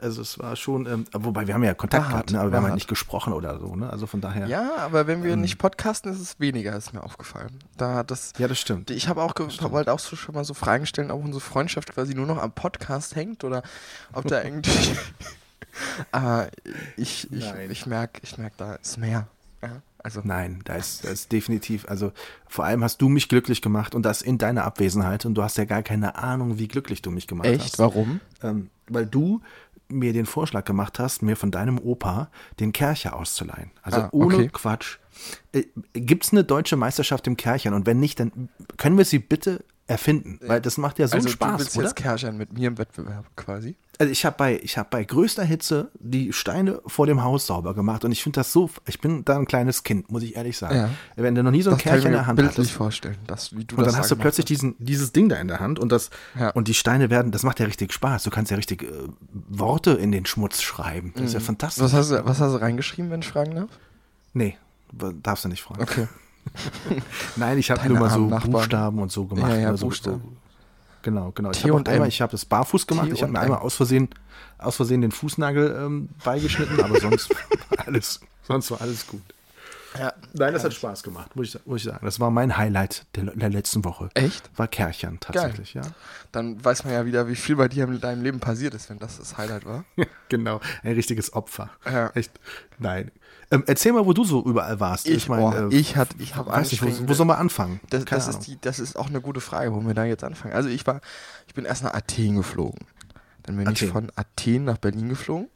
Also, 0.00 0.22
es 0.22 0.38
war 0.38 0.56
schon, 0.56 0.86
ähm, 0.86 1.04
wobei 1.12 1.46
wir 1.46 1.52
haben 1.54 1.62
ja 1.62 1.74
Kontakt 1.74 2.04
War 2.04 2.10
gehabt, 2.12 2.30
ne? 2.32 2.40
aber 2.40 2.50
wir 2.50 2.56
haben 2.56 2.64
halt 2.64 2.74
nicht 2.74 2.88
gesprochen 2.88 3.32
oder 3.34 3.58
so. 3.60 3.76
Ne? 3.76 3.90
Also 3.90 4.06
von 4.06 4.22
daher. 4.22 4.46
Ja, 4.46 4.76
aber 4.78 5.06
wenn 5.06 5.22
wir 5.22 5.34
Ähm. 5.34 5.42
nicht 5.42 5.58
podcasten, 5.58 6.10
ist 6.10 6.20
es 6.20 6.40
weniger, 6.40 6.74
ist 6.74 6.94
mir 6.94 7.02
aufgefallen. 7.02 7.58
Da 7.76 8.02
das. 8.02 8.32
Ja, 8.38 8.48
das 8.48 8.58
stimmt. 8.58 8.90
Ich 8.90 9.08
habe 9.08 9.22
auch 9.22 9.34
wollte 9.70 9.92
auch 9.92 9.98
so 9.98 10.16
schon 10.16 10.34
mal 10.34 10.44
so 10.44 10.54
Fragen 10.54 10.86
stellen, 10.86 11.10
ob 11.10 11.22
unsere 11.22 11.42
Freundschaft 11.42 11.92
quasi 11.92 12.14
nur 12.14 12.24
noch 12.26 12.38
am 12.38 12.50
Podcast 12.52 13.14
hängt 13.14 13.44
oder 13.44 13.62
ob 14.14 14.26
da 14.26 14.42
irgendwie. 14.42 14.96
Aber 16.12 16.48
ich, 16.96 17.30
ich, 17.30 17.44
Nein. 17.52 17.70
ich 17.70 17.84
merke, 17.86 18.20
ich 18.24 18.38
merk, 18.38 18.56
da 18.56 18.76
ist 18.76 18.96
mehr. 18.96 19.28
Ja, 19.62 19.82
also 20.02 20.20
Nein, 20.24 20.60
da 20.64 20.74
ist, 20.76 21.04
da 21.04 21.10
ist 21.10 21.32
definitiv, 21.32 21.86
also 21.88 22.12
vor 22.48 22.64
allem 22.64 22.82
hast 22.84 23.00
du 23.02 23.08
mich 23.08 23.28
glücklich 23.28 23.62
gemacht 23.62 23.94
und 23.94 24.02
das 24.02 24.22
in 24.22 24.38
deiner 24.38 24.64
Abwesenheit 24.64 25.24
und 25.26 25.34
du 25.34 25.42
hast 25.42 25.58
ja 25.58 25.64
gar 25.64 25.82
keine 25.82 26.16
Ahnung, 26.16 26.58
wie 26.58 26.68
glücklich 26.68 27.02
du 27.02 27.10
mich 27.10 27.26
gemacht 27.26 27.48
echt, 27.48 27.64
hast. 27.64 27.78
warum? 27.78 28.20
Ähm, 28.42 28.70
weil 28.88 29.06
du 29.06 29.40
mir 29.88 30.12
den 30.12 30.26
Vorschlag 30.26 30.64
gemacht 30.64 30.98
hast, 30.98 31.22
mir 31.22 31.36
von 31.36 31.50
deinem 31.50 31.78
Opa 31.78 32.30
den 32.60 32.72
Kercher 32.72 33.16
auszuleihen. 33.16 33.70
Also 33.82 34.02
Ah, 34.02 34.08
ohne 34.12 34.36
okay. 34.36 34.50
Quatsch. 34.52 34.98
Äh, 35.52 35.64
Gibt 35.92 36.24
es 36.24 36.32
eine 36.32 36.44
deutsche 36.44 36.76
Meisterschaft 36.76 37.26
im 37.26 37.36
Kerchern? 37.36 37.74
Und 37.74 37.86
wenn 37.86 37.98
nicht, 37.98 38.20
dann 38.20 38.48
können 38.76 38.96
wir 38.98 39.04
sie 39.04 39.18
bitte 39.18 39.64
erfinden, 39.90 40.38
weil 40.46 40.60
das 40.60 40.78
macht 40.78 40.98
ja 41.00 41.08
so 41.08 41.16
also 41.16 41.26
einen 41.26 41.26
du 41.26 41.32
Spaß, 41.32 41.60
willst 41.60 41.76
oder? 41.76 41.86
jetzt 41.86 41.96
Kerschern 41.96 42.36
mit 42.36 42.52
mir 42.52 42.68
im 42.68 42.78
Wettbewerb 42.78 43.26
quasi. 43.36 43.74
Also 43.98 44.12
ich 44.12 44.24
habe 44.24 44.36
bei, 44.38 44.60
ich 44.62 44.78
hab 44.78 44.88
bei 44.90 45.04
größter 45.04 45.42
Hitze 45.44 45.90
die 45.98 46.32
Steine 46.32 46.80
vor 46.86 47.06
dem 47.06 47.22
Haus 47.22 47.46
sauber 47.46 47.74
gemacht 47.74 48.04
und 48.04 48.12
ich 48.12 48.22
finde 48.22 48.40
das 48.40 48.52
so, 48.52 48.70
ich 48.86 49.00
bin 49.00 49.24
da 49.24 49.36
ein 49.36 49.46
kleines 49.46 49.82
Kind, 49.82 50.10
muss 50.10 50.22
ich 50.22 50.36
ehrlich 50.36 50.56
sagen. 50.56 50.76
Ja. 50.76 50.90
Wenn 51.16 51.34
du 51.34 51.42
noch 51.42 51.50
nie 51.50 51.60
so 51.60 51.70
ein 51.70 51.76
Das 51.76 51.82
Kercher 51.82 52.06
in 52.06 52.12
der 52.12 52.26
Hand 52.26 52.36
bildlich 52.36 52.56
hattest 52.56 52.72
vorstellen, 52.72 53.18
dass, 53.26 53.54
wie 53.56 53.64
du 53.64 53.76
und 53.76 53.84
dann 53.84 53.96
hast 53.96 54.10
du 54.10 54.16
plötzlich 54.16 54.46
gemacht 54.46 54.60
diesen, 54.60 54.76
dieses 54.78 55.12
Ding 55.12 55.28
da 55.28 55.36
in 55.36 55.48
der 55.48 55.58
Hand 55.60 55.78
und 55.78 55.90
das 55.90 56.10
Ja. 56.38 56.50
und 56.50 56.68
die 56.68 56.74
Steine 56.74 57.10
werden, 57.10 57.32
das 57.32 57.42
macht 57.42 57.58
ja 57.60 57.66
richtig 57.66 57.92
Spaß. 57.92 58.22
Du 58.22 58.30
kannst 58.30 58.50
ja 58.50 58.56
richtig 58.56 58.84
äh, 58.84 58.86
Worte 59.48 59.90
in 59.90 60.12
den 60.12 60.24
Schmutz 60.24 60.62
schreiben. 60.62 61.12
Das 61.16 61.24
ist 61.24 61.32
ja 61.34 61.40
hast. 61.40 61.46
fantastisch. 61.46 61.82
Was 61.84 61.92
hast, 61.92 62.10
du, 62.12 62.24
was 62.24 62.40
hast 62.40 62.52
du 62.52 62.60
reingeschrieben, 62.60 63.10
wenn 63.10 63.20
ich 63.20 63.28
fragen 63.28 63.56
darf? 63.56 63.70
Nee, 64.32 64.56
darfst 65.22 65.44
du 65.44 65.48
nicht 65.48 65.62
fragen. 65.62 65.82
Okay. 65.82 66.06
Nein, 67.36 67.58
ich 67.58 67.70
habe 67.70 67.88
nur 67.88 67.98
mal 67.98 68.10
so 68.10 68.26
Nachbarn. 68.26 68.52
Buchstaben 68.52 68.98
und 68.98 69.12
so 69.12 69.24
gemacht. 69.24 69.50
Ja, 69.50 69.56
ja, 69.56 69.70
ne, 69.70 69.76
so, 69.76 69.86
Buchstaben. 69.86 70.20
So, 70.20 70.32
genau, 71.02 71.32
genau. 71.32 71.50
Ich 71.50 71.62
habe 71.62 71.74
und 71.74 71.88
einmal, 71.88 72.08
ich 72.08 72.20
habe 72.20 72.32
das 72.32 72.44
barfuß 72.44 72.86
gemacht. 72.86 73.08
T 73.08 73.14
ich 73.14 73.22
habe 73.22 73.32
mir 73.32 73.40
einmal 73.40 73.58
aus 73.58 73.74
Versehen, 73.74 74.08
aus 74.58 74.76
Versehen 74.76 75.00
den 75.00 75.12
Fußnagel 75.12 75.76
ähm, 75.78 76.08
beigeschnitten, 76.24 76.80
aber 76.82 77.00
sonst 77.00 77.30
war 77.30 77.38
alles, 77.86 78.20
sonst 78.42 78.70
war 78.70 78.80
alles 78.80 79.06
gut. 79.06 79.22
Ja. 79.98 80.12
Nein, 80.34 80.52
das 80.52 80.62
hat 80.62 80.72
Spaß 80.72 81.02
gemacht, 81.02 81.34
muss 81.34 81.54
ich, 81.54 81.66
muss 81.66 81.78
ich 81.78 81.84
sagen. 81.84 82.04
Das 82.04 82.20
war 82.20 82.30
mein 82.30 82.56
Highlight 82.56 83.06
der, 83.16 83.24
der 83.24 83.50
letzten 83.50 83.84
Woche. 83.84 84.08
Echt? 84.14 84.50
War 84.56 84.68
Kerchern 84.68 85.18
tatsächlich, 85.18 85.74
ja. 85.74 85.82
Dann 86.32 86.64
weiß 86.64 86.84
man 86.84 86.92
ja 86.92 87.06
wieder, 87.06 87.26
wie 87.28 87.34
viel 87.34 87.56
bei 87.56 87.66
dir 87.66 87.84
in 87.84 88.00
deinem 88.00 88.22
Leben 88.22 88.38
passiert 88.38 88.74
ist, 88.74 88.88
wenn 88.88 88.98
das 88.98 89.18
das 89.18 89.36
Highlight 89.36 89.66
war. 89.66 89.84
genau, 90.28 90.60
ein 90.82 90.94
richtiges 90.94 91.32
Opfer. 91.32 91.70
Ja. 91.84 92.10
Echt. 92.10 92.30
Nein. 92.78 93.10
Ähm, 93.52 93.64
erzähl 93.66 93.92
mal, 93.92 94.06
wo 94.06 94.12
du 94.12 94.22
so 94.24 94.44
überall 94.44 94.78
warst. 94.78 95.08
Ich, 95.08 95.28
meine, 95.28 95.66
oh, 95.66 95.70
ich, 95.70 95.96
hat- 95.96 96.14
ich 96.18 96.36
habe 96.36 96.50
weiß 96.50 96.70
nicht, 96.70 96.82
wo, 96.82 97.08
wo 97.08 97.14
soll 97.14 97.26
man 97.26 97.36
anfangen? 97.38 97.80
Das, 97.90 98.04
das, 98.04 98.28
ist 98.28 98.40
die, 98.46 98.60
das 98.60 98.78
ist 98.78 98.96
auch 98.96 99.08
eine 99.08 99.20
gute 99.20 99.40
Frage, 99.40 99.74
wo 99.74 99.80
wir 99.84 99.94
da 99.94 100.04
jetzt 100.04 100.22
anfangen. 100.22 100.54
Also 100.54 100.68
ich 100.68 100.86
war, 100.86 101.00
ich 101.48 101.54
bin 101.54 101.64
erst 101.64 101.82
nach 101.82 101.94
Athen 101.94 102.36
geflogen. 102.36 102.78
Dann 103.42 103.56
bin 103.56 103.64
ich 103.70 103.82
Athen. 103.82 103.90
von 103.92 104.12
Athen 104.14 104.64
nach 104.64 104.78
Berlin 104.78 105.08
geflogen. 105.08 105.48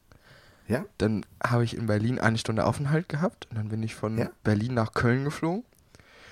ja? 0.67 0.85
Dann 0.99 1.25
habe 1.43 1.63
ich 1.63 1.77
in 1.77 1.87
Berlin 1.87 2.19
eine 2.19 2.37
Stunde 2.39 2.65
Aufenthalt 2.67 3.09
gehabt. 3.09 3.47
Und 3.51 3.59
dann 3.59 3.69
bin 3.69 3.83
ich 3.85 3.95
von 3.95 4.19
Ja. 4.19 4.29
Berlin 4.43 4.75
nach 4.75 4.93
Köln 4.93 5.23
geflogen. 5.25 5.63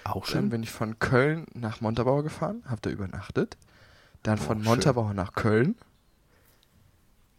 Auch 0.04 0.24
Dann 0.26 0.32
schön. 0.32 0.48
bin 0.50 0.62
ich 0.64 0.70
von 0.72 0.98
Köln 0.98 1.46
nach 1.54 1.80
Montabaur 1.80 2.24
gefahren, 2.24 2.64
habe 2.66 2.80
da 2.80 2.90
übernachtet. 2.90 3.56
Dann 4.24 4.36
von 4.38 4.58
schön. 4.58 4.64
Montabaur 4.64 5.14
nach 5.14 5.34
Köln. 5.34 5.76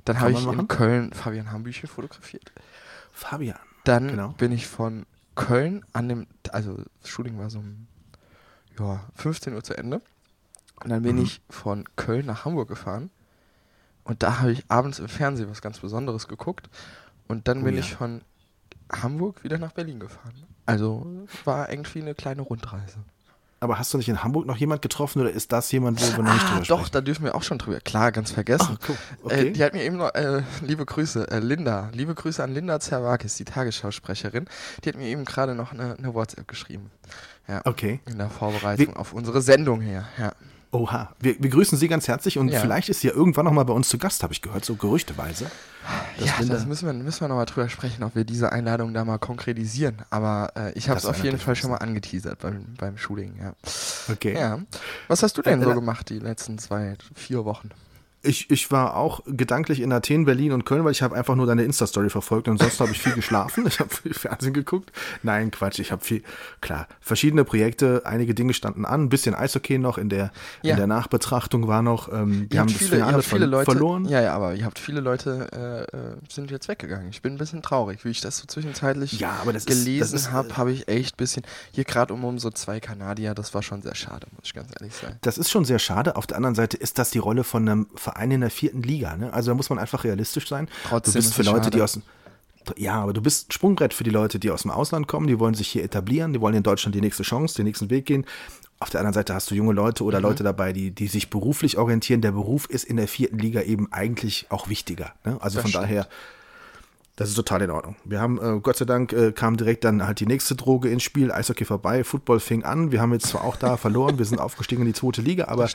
Dann 0.05 0.19
habe 0.21 0.31
ich 0.31 0.39
in 0.39 0.45
machen. 0.45 0.67
Köln 0.69 1.11
Fabian 1.13 1.51
Hambüchen 1.51 1.89
fotografiert. 1.89 2.53
Fabian. 3.11 3.59
Dann 3.83 4.07
Genau. 4.07 4.29
bin 4.29 4.51
ich 4.51 4.67
von 4.67 5.05
Köln 5.35 5.83
an 5.93 6.09
dem, 6.09 6.27
also 6.51 6.77
das 7.01 7.09
Shooting 7.09 7.37
war 7.37 7.49
so 7.49 7.59
um 7.59 7.87
ja, 8.79 9.01
15 9.15 9.53
Uhr 9.53 9.63
zu 9.63 9.75
Ende. 9.77 10.01
Und 10.83 10.89
dann 10.89 11.03
bin 11.03 11.17
Mhm. 11.17 11.23
ich 11.23 11.41
von 11.49 11.85
Köln 11.95 12.25
nach 12.25 12.45
Hamburg 12.45 12.67
gefahren. 12.69 13.09
Und 14.03 14.21
da 14.23 14.39
habe 14.39 14.51
ich 14.51 14.65
abends 14.69 14.99
im 14.99 15.07
Fernsehen 15.07 15.49
was 15.49 15.61
ganz 15.61 15.79
Besonderes 15.79 16.27
geguckt. 16.27 16.69
Und 17.27 17.47
dann 17.47 17.61
Oh 17.61 17.65
bin 17.65 17.75
ja. 17.75 17.79
ich 17.81 17.93
von 17.95 18.21
Hamburg 18.91 19.43
wieder 19.43 19.57
nach 19.57 19.71
Berlin 19.71 19.99
gefahren. 19.99 20.33
Also 20.65 21.25
war 21.45 21.69
irgendwie 21.69 22.01
eine 22.01 22.15
kleine 22.15 22.41
Rundreise. 22.41 22.99
Aber 23.63 23.79
hast 23.79 23.93
du 23.93 23.97
nicht 23.97 24.09
in 24.09 24.23
Hamburg 24.23 24.45
noch 24.45 24.57
jemand 24.57 24.81
getroffen 24.81 25.21
oder 25.21 25.31
ist 25.31 25.51
das 25.53 25.71
jemand, 25.71 26.01
wo 26.01 26.17
wir 26.17 26.23
noch 26.23 26.33
nicht 26.33 26.43
Ah, 26.45 26.49
drüber 26.55 26.65
doch, 26.67 26.79
sprechen? 26.79 26.91
da 26.91 27.01
dürfen 27.01 27.23
wir 27.23 27.33
auch 27.33 27.43
schon 27.43 27.57
drüber. 27.59 27.79
Klar, 27.79 28.11
ganz 28.11 28.31
vergessen. 28.31 28.77
Ach, 28.81 28.89
cool. 28.89 28.97
Okay. 29.23 29.47
Äh, 29.47 29.51
die 29.51 29.63
hat 29.63 29.73
mir 29.73 29.83
eben 29.83 29.97
noch, 29.97 30.13
äh, 30.13 30.43
liebe 30.61 30.85
Grüße, 30.85 31.31
äh, 31.31 31.39
Linda, 31.39 31.89
liebe 31.93 32.13
Grüße 32.13 32.43
an 32.43 32.53
Linda 32.53 32.79
Zerwakis, 32.81 33.35
die 33.37 33.45
Tagesschausprecherin. 33.45 34.45
Die 34.83 34.89
hat 34.89 34.97
mir 34.97 35.07
eben 35.07 35.23
gerade 35.23 35.55
noch 35.55 35.71
eine, 35.71 35.95
eine 35.97 36.13
WhatsApp 36.13 36.47
geschrieben. 36.47 36.91
Ja, 37.47 37.61
okay. 37.65 37.99
in 38.05 38.17
der 38.17 38.29
Vorbereitung 38.29 38.95
auf 38.97 39.13
unsere 39.13 39.41
Sendung 39.41 39.81
hier. 39.81 40.05
Ja. 40.17 40.33
Oha. 40.73 41.11
Wir, 41.19 41.35
wir 41.39 41.49
grüßen 41.49 41.77
Sie 41.77 41.87
ganz 41.87 42.07
herzlich 42.07 42.37
und 42.39 42.49
Ja. 42.49 42.59
vielleicht 42.59 42.89
ist 42.89 43.01
sie 43.01 43.07
ja 43.07 43.13
irgendwann 43.13 43.45
noch 43.45 43.51
mal 43.53 43.63
bei 43.63 43.73
uns 43.73 43.87
zu 43.89 43.97
Gast, 43.97 44.23
habe 44.23 44.33
ich 44.33 44.41
gehört, 44.41 44.65
so 44.65 44.75
gerüchteweise. 44.75 45.45
Das 46.17 46.27
ja, 46.27 46.33
Linda- 46.39 46.55
das 46.55 46.65
müssen 46.65 46.85
wir, 46.87 46.93
müssen 46.93 47.21
wir 47.21 47.27
nochmal 47.27 47.45
drüber 47.45 47.69
sprechen, 47.69 48.03
ob 48.03 48.15
wir 48.15 48.23
diese 48.23 48.51
Einladung 48.51 48.93
da 48.93 49.05
mal 49.05 49.19
konkretisieren. 49.19 49.97
Aber 50.09 50.51
äh, 50.55 50.71
ich 50.73 50.89
habe 50.89 50.97
es 50.97 51.05
auf 51.05 51.23
jeden 51.23 51.37
Fall 51.37 51.55
schon 51.55 51.69
mal 51.71 51.77
angeteasert 51.77 52.39
beim, 52.39 52.65
beim 52.77 52.97
Shooting. 52.97 53.35
Ja. 53.39 53.53
Okay. 54.11 54.33
ja. 54.33 54.59
Was 55.07 55.21
hast 55.23 55.37
du 55.37 55.41
denn 55.41 55.61
Äh, 55.61 55.65
so 55.65 55.71
äh, 55.71 55.75
gemacht 55.75 56.09
die 56.09 56.19
letzten 56.19 56.57
zwei, 56.57 56.95
vier 57.15 57.45
Wochen? 57.45 57.69
Ich, 58.25 58.49
ich 58.49 58.71
war 58.71 58.95
auch 58.95 59.19
gedanklich 59.25 59.81
in 59.81 59.91
Athen, 59.91 60.23
Berlin 60.23 60.53
und 60.53 60.65
Köln, 60.65 60.85
weil 60.85 60.91
ich 60.93 61.01
habe 61.01 61.13
einfach 61.15 61.35
nur 61.35 61.45
deine 61.45 61.63
Insta-Story 61.63 62.09
verfolgt 62.09 62.47
und 62.47 62.57
sonst 62.57 62.79
habe 62.79 62.91
ich 62.91 62.99
viel 63.01 63.13
geschlafen. 63.13 63.65
Ich 63.73 63.79
habe 63.79 63.89
viel 63.93 64.13
Fernsehen 64.13 64.53
geguckt. 64.53 64.91
Nein, 65.23 65.51
Quatsch, 65.51 65.79
ich 65.79 65.91
habe 65.91 66.03
viel, 66.03 66.23
klar, 66.61 66.87
verschiedene 67.01 67.43
Projekte, 67.43 68.03
einige 68.05 68.33
Dinge 68.33 68.53
standen 68.53 68.85
an, 68.85 69.03
ein 69.03 69.09
bisschen 69.09 69.35
Eishockey 69.35 69.77
noch 69.77 69.97
in 69.97 70.09
der, 70.09 70.31
Ja. 70.61 70.71
in 70.71 70.77
der 70.77 70.87
Nachbetrachtung 70.87 71.67
war 71.67 71.81
noch, 71.81 72.11
ähm, 72.11 72.47
Ihr 72.51 72.59
haben 72.59 72.67
das 72.67 72.77
viele, 72.77 72.97
ihr 72.99 73.05
Finale 73.05 73.23
ver 73.23 73.39
Leute, 73.39 73.65
verloren. 73.71 74.05
Ja, 74.05 74.21
ja, 74.21 74.33
aber 74.35 74.53
ihr 74.55 74.65
habt 74.65 74.79
viele 74.79 75.01
Leute 75.01 75.87
äh, 75.91 75.97
äh, 75.97 76.15
sind 76.29 76.49
jetzt 76.51 76.67
weggegangen. 76.69 77.09
Ich 77.09 77.21
bin 77.21 77.33
ein 77.33 77.37
bisschen 77.37 77.61
traurig, 77.61 78.05
wie 78.05 78.09
ich 78.09 78.21
das 78.21 78.37
so 78.37 78.45
zwischenzeitlich 78.45 79.19
Ja, 79.19 79.37
aber 79.41 79.51
das 79.53 79.65
das 79.65 79.77
gelesen 79.77 80.15
ist, 80.15 80.27
äh, 80.27 80.31
habe, 80.31 80.55
habe 80.57 80.71
ich 80.71 80.87
echt 80.87 81.15
ein 81.15 81.17
bisschen 81.17 81.43
hier 81.71 81.83
gerade 81.83 82.13
um, 82.13 82.23
um 82.23 82.39
so 82.39 82.51
zwei 82.51 82.79
Kanadier, 82.79 83.33
das 83.33 83.53
war 83.53 83.63
schon 83.63 83.81
sehr 83.81 83.95
schade, 83.95 84.27
muss 84.35 84.45
ich 84.45 84.53
ganz 84.53 84.69
ehrlich 84.79 84.93
sagen. 84.95 85.17
Das 85.21 85.37
ist 85.37 85.49
schon 85.51 85.65
sehr 85.65 85.79
schade. 85.79 86.15
Auf 86.15 86.27
der 86.27 86.37
anderen 86.37 86.55
Seite 86.55 86.77
ist 86.77 86.99
das 86.99 87.11
die 87.11 87.19
Rolle 87.19 87.43
von 87.43 87.67
einem 87.67 87.87
Verein 88.13 88.31
in 88.31 88.41
der 88.41 88.49
vierten 88.49 88.81
Liga. 88.83 89.15
Ne? 89.17 89.33
Also 89.33 89.51
da 89.51 89.55
muss 89.55 89.69
man 89.69 89.79
einfach 89.79 90.03
realistisch 90.03 90.47
sein. 90.47 90.67
Trotzdem 90.87 91.13
du 91.13 91.17
bist 91.19 91.27
ist 91.29 91.33
für 91.35 91.43
Leute, 91.43 91.65
schade. 91.65 91.77
die 91.77 91.81
aus 91.81 91.99
ja, 92.77 92.93
aber 93.01 93.11
du 93.11 93.21
bist 93.21 93.51
Sprungbrett 93.51 93.93
für 93.93 94.05
die 94.05 94.09
Leute, 94.09 94.39
die 94.39 94.49
aus 94.49 94.61
dem 94.61 94.71
Ausland 94.71 95.07
kommen, 95.09 95.27
die 95.27 95.37
wollen 95.37 95.53
sich 95.53 95.67
hier 95.67 95.83
etablieren, 95.83 96.31
die 96.31 96.39
wollen 96.39 96.55
in 96.55 96.63
Deutschland 96.63 96.95
die 96.95 97.01
nächste 97.01 97.23
Chance, 97.23 97.55
den 97.57 97.65
nächsten 97.65 97.89
Weg 97.89 98.05
gehen. 98.05 98.25
Auf 98.79 98.89
der 98.89 99.01
anderen 99.01 99.13
Seite 99.13 99.33
hast 99.33 99.51
du 99.51 99.55
junge 99.55 99.73
Leute 99.73 100.03
Mhm. 100.03 100.07
oder 100.07 100.21
Leute 100.21 100.43
dabei, 100.43 100.71
die, 100.71 100.91
die 100.91 101.07
sich 101.07 101.29
beruflich 101.29 101.77
orientieren. 101.77 102.21
Der 102.21 102.31
Beruf 102.31 102.65
ist 102.69 102.85
in 102.85 102.95
der 102.95 103.09
vierten 103.09 103.37
Liga 103.37 103.61
eben 103.63 103.91
eigentlich 103.91 104.45
auch 104.49 104.69
wichtiger. 104.69 105.13
Ne? 105.25 105.37
Also 105.41 105.55
Das 105.55 105.63
von 105.63 105.71
stimmt. 105.71 105.83
daher 105.83 106.07
Das 107.15 107.29
ist 107.29 107.35
total 107.35 107.61
in 107.61 107.69
Ordnung. 107.69 107.95
Wir 108.05 108.19
haben, 108.19 108.39
äh, 108.41 108.59
Gott 108.59 108.75
sei 108.77 108.85
Dank, 108.85 109.13
äh, 109.13 109.31
kam 109.33 109.55
direkt 109.55 109.83
dann 109.83 110.05
halt 110.07 110.19
die 110.19 110.25
nächste 110.25 110.55
Droge 110.55 110.89
ins 110.89 111.03
Spiel. 111.03 111.31
Eishockey 111.31 111.63
vorbei, 111.63 112.03
Football 112.03 112.39
fing 112.39 112.63
an. 112.63 112.91
Wir 112.91 113.01
haben 113.01 113.13
jetzt 113.13 113.27
zwar 113.27 113.43
auch 113.43 113.55
da 113.55 113.77
verloren, 113.77 114.17
wir 114.17 114.25
sind 114.25 114.39
aufgestiegen 114.39 114.81
in 114.81 114.87
die 114.87 114.93
zweite 114.99 115.21
Liga, 115.21 115.45
aber 115.47 115.69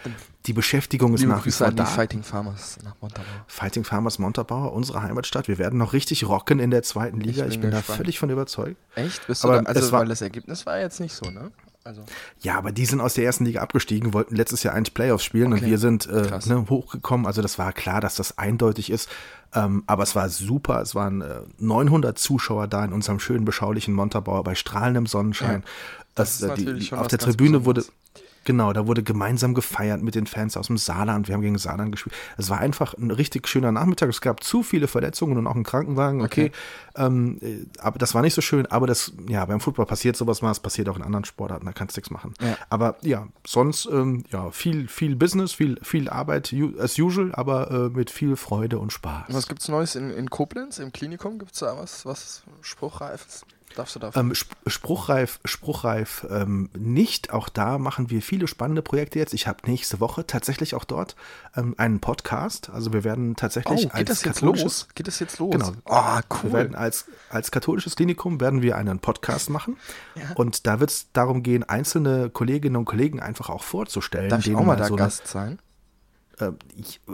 die 0.46 0.52
Beschäftigung 0.52 1.14
ist 1.14 1.20
Liebe 1.20 1.32
nach 1.34 1.46
wie 1.46 1.52
vor 1.52 1.70
da. 1.70 1.84
Fighting 1.84 2.24
Farmers 2.24 2.78
nach 2.82 2.96
Montabaur. 3.00 3.24
Fighting 3.46 3.84
Farmers 3.84 4.18
Montabaur, 4.18 4.72
unsere 4.72 5.00
Heimatstadt. 5.00 5.46
Wir 5.46 5.58
werden 5.58 5.78
noch 5.78 5.92
richtig 5.92 6.26
rocken 6.28 6.58
in 6.58 6.72
der 6.72 6.82
zweiten 6.82 7.20
Liga. 7.20 7.42
bin 7.44 7.52
Ich 7.52 7.60
bin, 7.60 7.70
da 7.70 7.82
völlig 7.82 8.18
von 8.18 8.30
überzeugt. 8.30 8.76
Echt? 8.96 9.24
Bist 9.28 9.44
Aber 9.44 9.58
du 9.58 9.62
da, 9.62 9.68
also, 9.68 9.80
es 9.80 9.92
war- 9.92 10.00
weil 10.00 10.08
das 10.08 10.22
Ergebnis 10.22 10.66
war 10.66 10.80
jetzt 10.80 10.98
nicht 10.98 11.14
so, 11.14 11.30
ne? 11.30 11.52
Also, 11.88 12.02
Ja, 12.42 12.58
aber 12.58 12.70
die 12.70 12.84
sind 12.84 13.00
aus 13.00 13.14
der 13.14 13.24
ersten 13.24 13.46
Liga 13.46 13.62
abgestiegen, 13.62 14.12
wollten 14.12 14.36
letztes 14.36 14.62
Jahr 14.62 14.74
eigentlich 14.74 14.92
Playoffs 14.92 15.24
spielen 15.24 15.52
und 15.54 15.60
Okay. 15.60 15.70
wir 15.70 15.78
sind 15.78 16.06
äh, 16.06 16.38
ne, 16.46 16.66
hochgekommen. 16.68 17.26
Also 17.26 17.40
das 17.40 17.58
war 17.58 17.72
klar, 17.72 18.02
dass 18.02 18.14
das 18.14 18.36
eindeutig 18.36 18.90
ist. 18.90 19.08
Ähm, 19.54 19.84
aber 19.86 20.02
es 20.02 20.14
war 20.14 20.28
super. 20.28 20.82
Es 20.82 20.94
waren 20.94 21.22
äh, 21.22 21.40
900 21.58 22.18
Zuschauer 22.18 22.68
da 22.68 22.84
in 22.84 22.92
unserem 22.92 23.20
schönen, 23.20 23.46
beschaulichen 23.46 23.94
Montabaur 23.94 24.44
bei 24.44 24.54
strahlendem 24.54 25.06
Sonnenschein. 25.06 25.64
Das 26.14 26.40
Das, 26.40 26.58
ist 26.58 26.66
äh, 26.66 26.74
die, 26.74 26.92
auf 26.92 27.06
der 27.06 27.18
Tribüne 27.18 27.64
wurde, 27.64 27.80
Besonderes. 27.80 28.27
Genau, 28.48 28.72
da 28.72 28.86
wurde 28.86 29.02
gemeinsam 29.02 29.52
gefeiert 29.52 30.02
mit 30.02 30.14
den 30.14 30.26
Fans 30.26 30.56
aus 30.56 30.68
dem 30.68 30.78
Saarland. 30.78 31.28
Wir 31.28 31.34
haben 31.34 31.42
gegen 31.42 31.58
Saarland 31.58 31.92
gespielt. 31.92 32.16
Es 32.38 32.48
war 32.48 32.58
einfach 32.58 32.94
ein 32.94 33.10
richtig 33.10 33.46
schöner 33.46 33.72
Nachmittag. 33.72 34.08
Es 34.08 34.22
gab 34.22 34.42
zu 34.42 34.62
viele 34.62 34.88
Verletzungen 34.88 35.36
und 35.36 35.46
auch 35.46 35.54
einen 35.54 35.64
Krankenwagen. 35.64 36.22
Okay, 36.22 36.50
ähm, 36.96 37.38
äh, 37.42 37.66
aber 37.78 37.98
das 37.98 38.14
war 38.14 38.22
nicht 38.22 38.32
so 38.32 38.40
schön. 38.40 38.64
Aber 38.64 38.86
das, 38.86 39.12
ja, 39.28 39.44
beim 39.44 39.60
Football 39.60 39.84
passiert 39.84 40.16
sowas 40.16 40.40
mal. 40.40 40.50
Es 40.50 40.60
passiert 40.60 40.88
auch 40.88 40.96
in 40.96 41.02
anderen 41.02 41.26
Sportarten. 41.26 41.66
Da 41.66 41.72
kannst 41.72 41.94
du 41.94 42.00
nichts 42.00 42.10
machen. 42.10 42.32
Ja. 42.40 42.56
Aber 42.70 42.96
ja, 43.02 43.28
sonst 43.46 43.86
ähm, 43.92 44.24
ja 44.30 44.50
viel, 44.50 44.88
viel 44.88 45.14
Business, 45.14 45.52
viel, 45.52 45.78
viel 45.82 46.08
Arbeit 46.08 46.54
as 46.78 46.98
usual, 46.98 47.34
aber 47.34 47.70
äh, 47.70 47.88
mit 47.90 48.10
viel 48.10 48.36
Freude 48.36 48.78
und 48.78 48.94
Spaß. 48.94 49.26
was 49.28 49.46
gibt's 49.46 49.68
Neues 49.68 49.94
in, 49.94 50.10
in 50.10 50.30
Koblenz, 50.30 50.78
im 50.78 50.90
Klinikum? 50.90 51.38
Gibt's 51.38 51.58
da 51.58 51.76
was, 51.76 52.06
was 52.06 52.44
Spruchreifes? 52.62 53.44
Darfst 53.78 53.94
du 53.94 54.00
da 54.00 54.10
Ähm, 54.16 54.32
Sp 54.34 54.50
spruchreif, 54.66 55.38
spruchreif 55.44 56.26
ähm, 56.30 56.68
nicht. 56.76 57.32
Auch 57.32 57.48
da 57.48 57.78
machen 57.78 58.10
wir 58.10 58.22
viele 58.22 58.48
spannende 58.48 58.82
Projekte 58.82 59.18
jetzt. 59.20 59.32
Ich 59.34 59.46
habe 59.46 59.58
nächste 59.70 60.00
Woche 60.00 60.26
tatsächlich 60.26 60.74
auch 60.74 60.84
dort 60.84 61.14
ähm, 61.56 61.74
einen 61.78 62.00
Podcast. 62.00 62.70
Also 62.70 62.92
wir 62.92 63.04
werden 63.04 63.36
tatsächlich 63.36 63.86
Oh, 63.86 63.88
als 63.90 63.98
geht 63.98 64.08
das 64.08 64.24
jetzt 64.24 64.34
katholisches 64.34 64.64
los? 64.64 64.88
Geht 64.96 65.06
das 65.06 65.20
jetzt 65.20 65.38
los? 65.38 65.52
Genau. 65.52 65.72
Oh, 65.84 65.94
Wir 65.94 66.22
cool. 66.42 66.52
werden 66.52 66.74
als, 66.74 67.06
als 67.30 67.50
katholisches 67.52 67.94
Klinikum 67.94 68.40
werden 68.40 68.62
wir 68.62 68.76
einen 68.76 68.98
Podcast 68.98 69.48
machen. 69.48 69.76
Und 70.34 70.66
da 70.66 70.80
wird 70.80 70.90
es 70.90 71.12
darum 71.12 71.44
gehen, 71.44 71.62
einzelne 71.62 72.30
Kolleginnen 72.30 72.74
und 72.76 72.84
Kollegen 72.84 73.20
einfach 73.20 73.48
auch 73.48 73.62
vorzustellen. 73.62 74.28
Darf 74.28 74.44
ich 74.44 74.54
auch 74.56 74.64
mal 74.64 74.74
da 74.76 74.86
so 74.86 74.94
eine- 74.94 75.04
Gast 75.04 75.28
sein? 75.28 75.60
äh, 76.40 76.50
ich, 76.76 77.00
äh, 77.08 77.12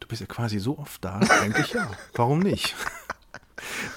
du 0.00 0.08
bist 0.08 0.20
ja 0.20 0.26
quasi 0.26 0.58
so 0.58 0.78
oft 0.78 1.04
da. 1.04 1.20
Eigentlich 1.40 1.72
ja. 1.72 1.88
Warum 2.14 2.40
nicht? 2.40 2.74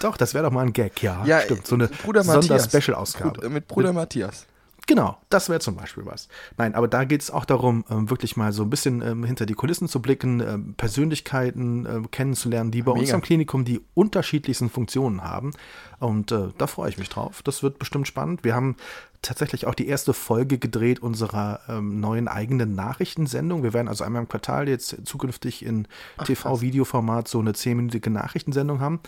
Doch, 0.01 0.17
das 0.17 0.33
wäre 0.33 0.45
doch 0.45 0.51
mal 0.51 0.65
ein 0.65 0.73
Gag, 0.73 1.01
ja. 1.01 1.23
stimmt. 1.41 1.67
So 1.67 1.75
eine. 1.75 1.89
Sonder-Special-Ausgabe. 2.23 3.49
Mit 3.49 3.67
Bruder 3.67 3.93
Matthias. 3.93 4.45
Genau, 4.87 5.17
das 5.29 5.49
wäre 5.49 5.59
zum 5.59 5.75
Beispiel 5.75 6.05
was. 6.05 6.27
Nein, 6.57 6.75
aber 6.75 6.87
da 6.87 7.05
geht 7.05 7.21
es 7.21 7.31
auch 7.31 7.45
darum, 7.45 7.85
ähm, 7.89 8.11
wirklich 8.11 8.37
mal 8.37 8.53
so 8.53 8.61
ein 8.61 8.69
bisschen 8.69 9.01
ähm, 9.01 9.23
hinter 9.23 9.47
die 9.47 9.55
Kulissen 9.55 9.87
zu 9.87 9.99
blicken, 9.99 10.41
ähm, 10.41 10.73
Persönlichkeiten 10.75 12.07
kennenzulernen, 12.11 12.69
die 12.69 12.83
bei 12.83 12.91
uns 12.91 13.01
Mega. 13.01 13.15
am 13.15 13.21
Klinikum 13.21 13.65
die 13.65 13.81
unterschiedlichsten 13.95 14.69
Funktionen 14.69 15.23
haben. 15.23 15.51
Und 15.99 16.31
äh, 16.31 16.49
da 16.57 16.67
freue 16.67 16.89
ich 16.89 16.99
mich 16.99 17.09
drauf. 17.09 17.41
Das 17.41 17.63
wird 17.63 17.79
bestimmt 17.79 18.07
spannend. 18.07 18.43
Wir 18.43 18.53
haben 18.53 18.75
tatsächlich 19.23 19.65
auch 19.65 19.73
die 19.73 19.87
erste 19.87 20.13
Folge 20.13 20.59
gedreht 20.59 20.99
unserer 20.99 21.61
ähm, 21.67 21.99
neuen 21.99 22.27
eigenen 22.27 22.75
Nachrichtensendung. 22.75 23.63
Wir 23.63 23.73
werden 23.73 23.87
also 23.87 24.03
einmal 24.03 24.21
im 24.21 24.29
Quartal 24.29 24.69
jetzt 24.69 24.97
zukünftig 25.05 25.65
in 25.65 25.87
TV-Videoformat 26.23 27.27
so 27.27 27.39
eine 27.39 27.53
zehnminütige 27.53 28.11
Nachrichtensendung 28.11 28.79
haben. 28.81 28.99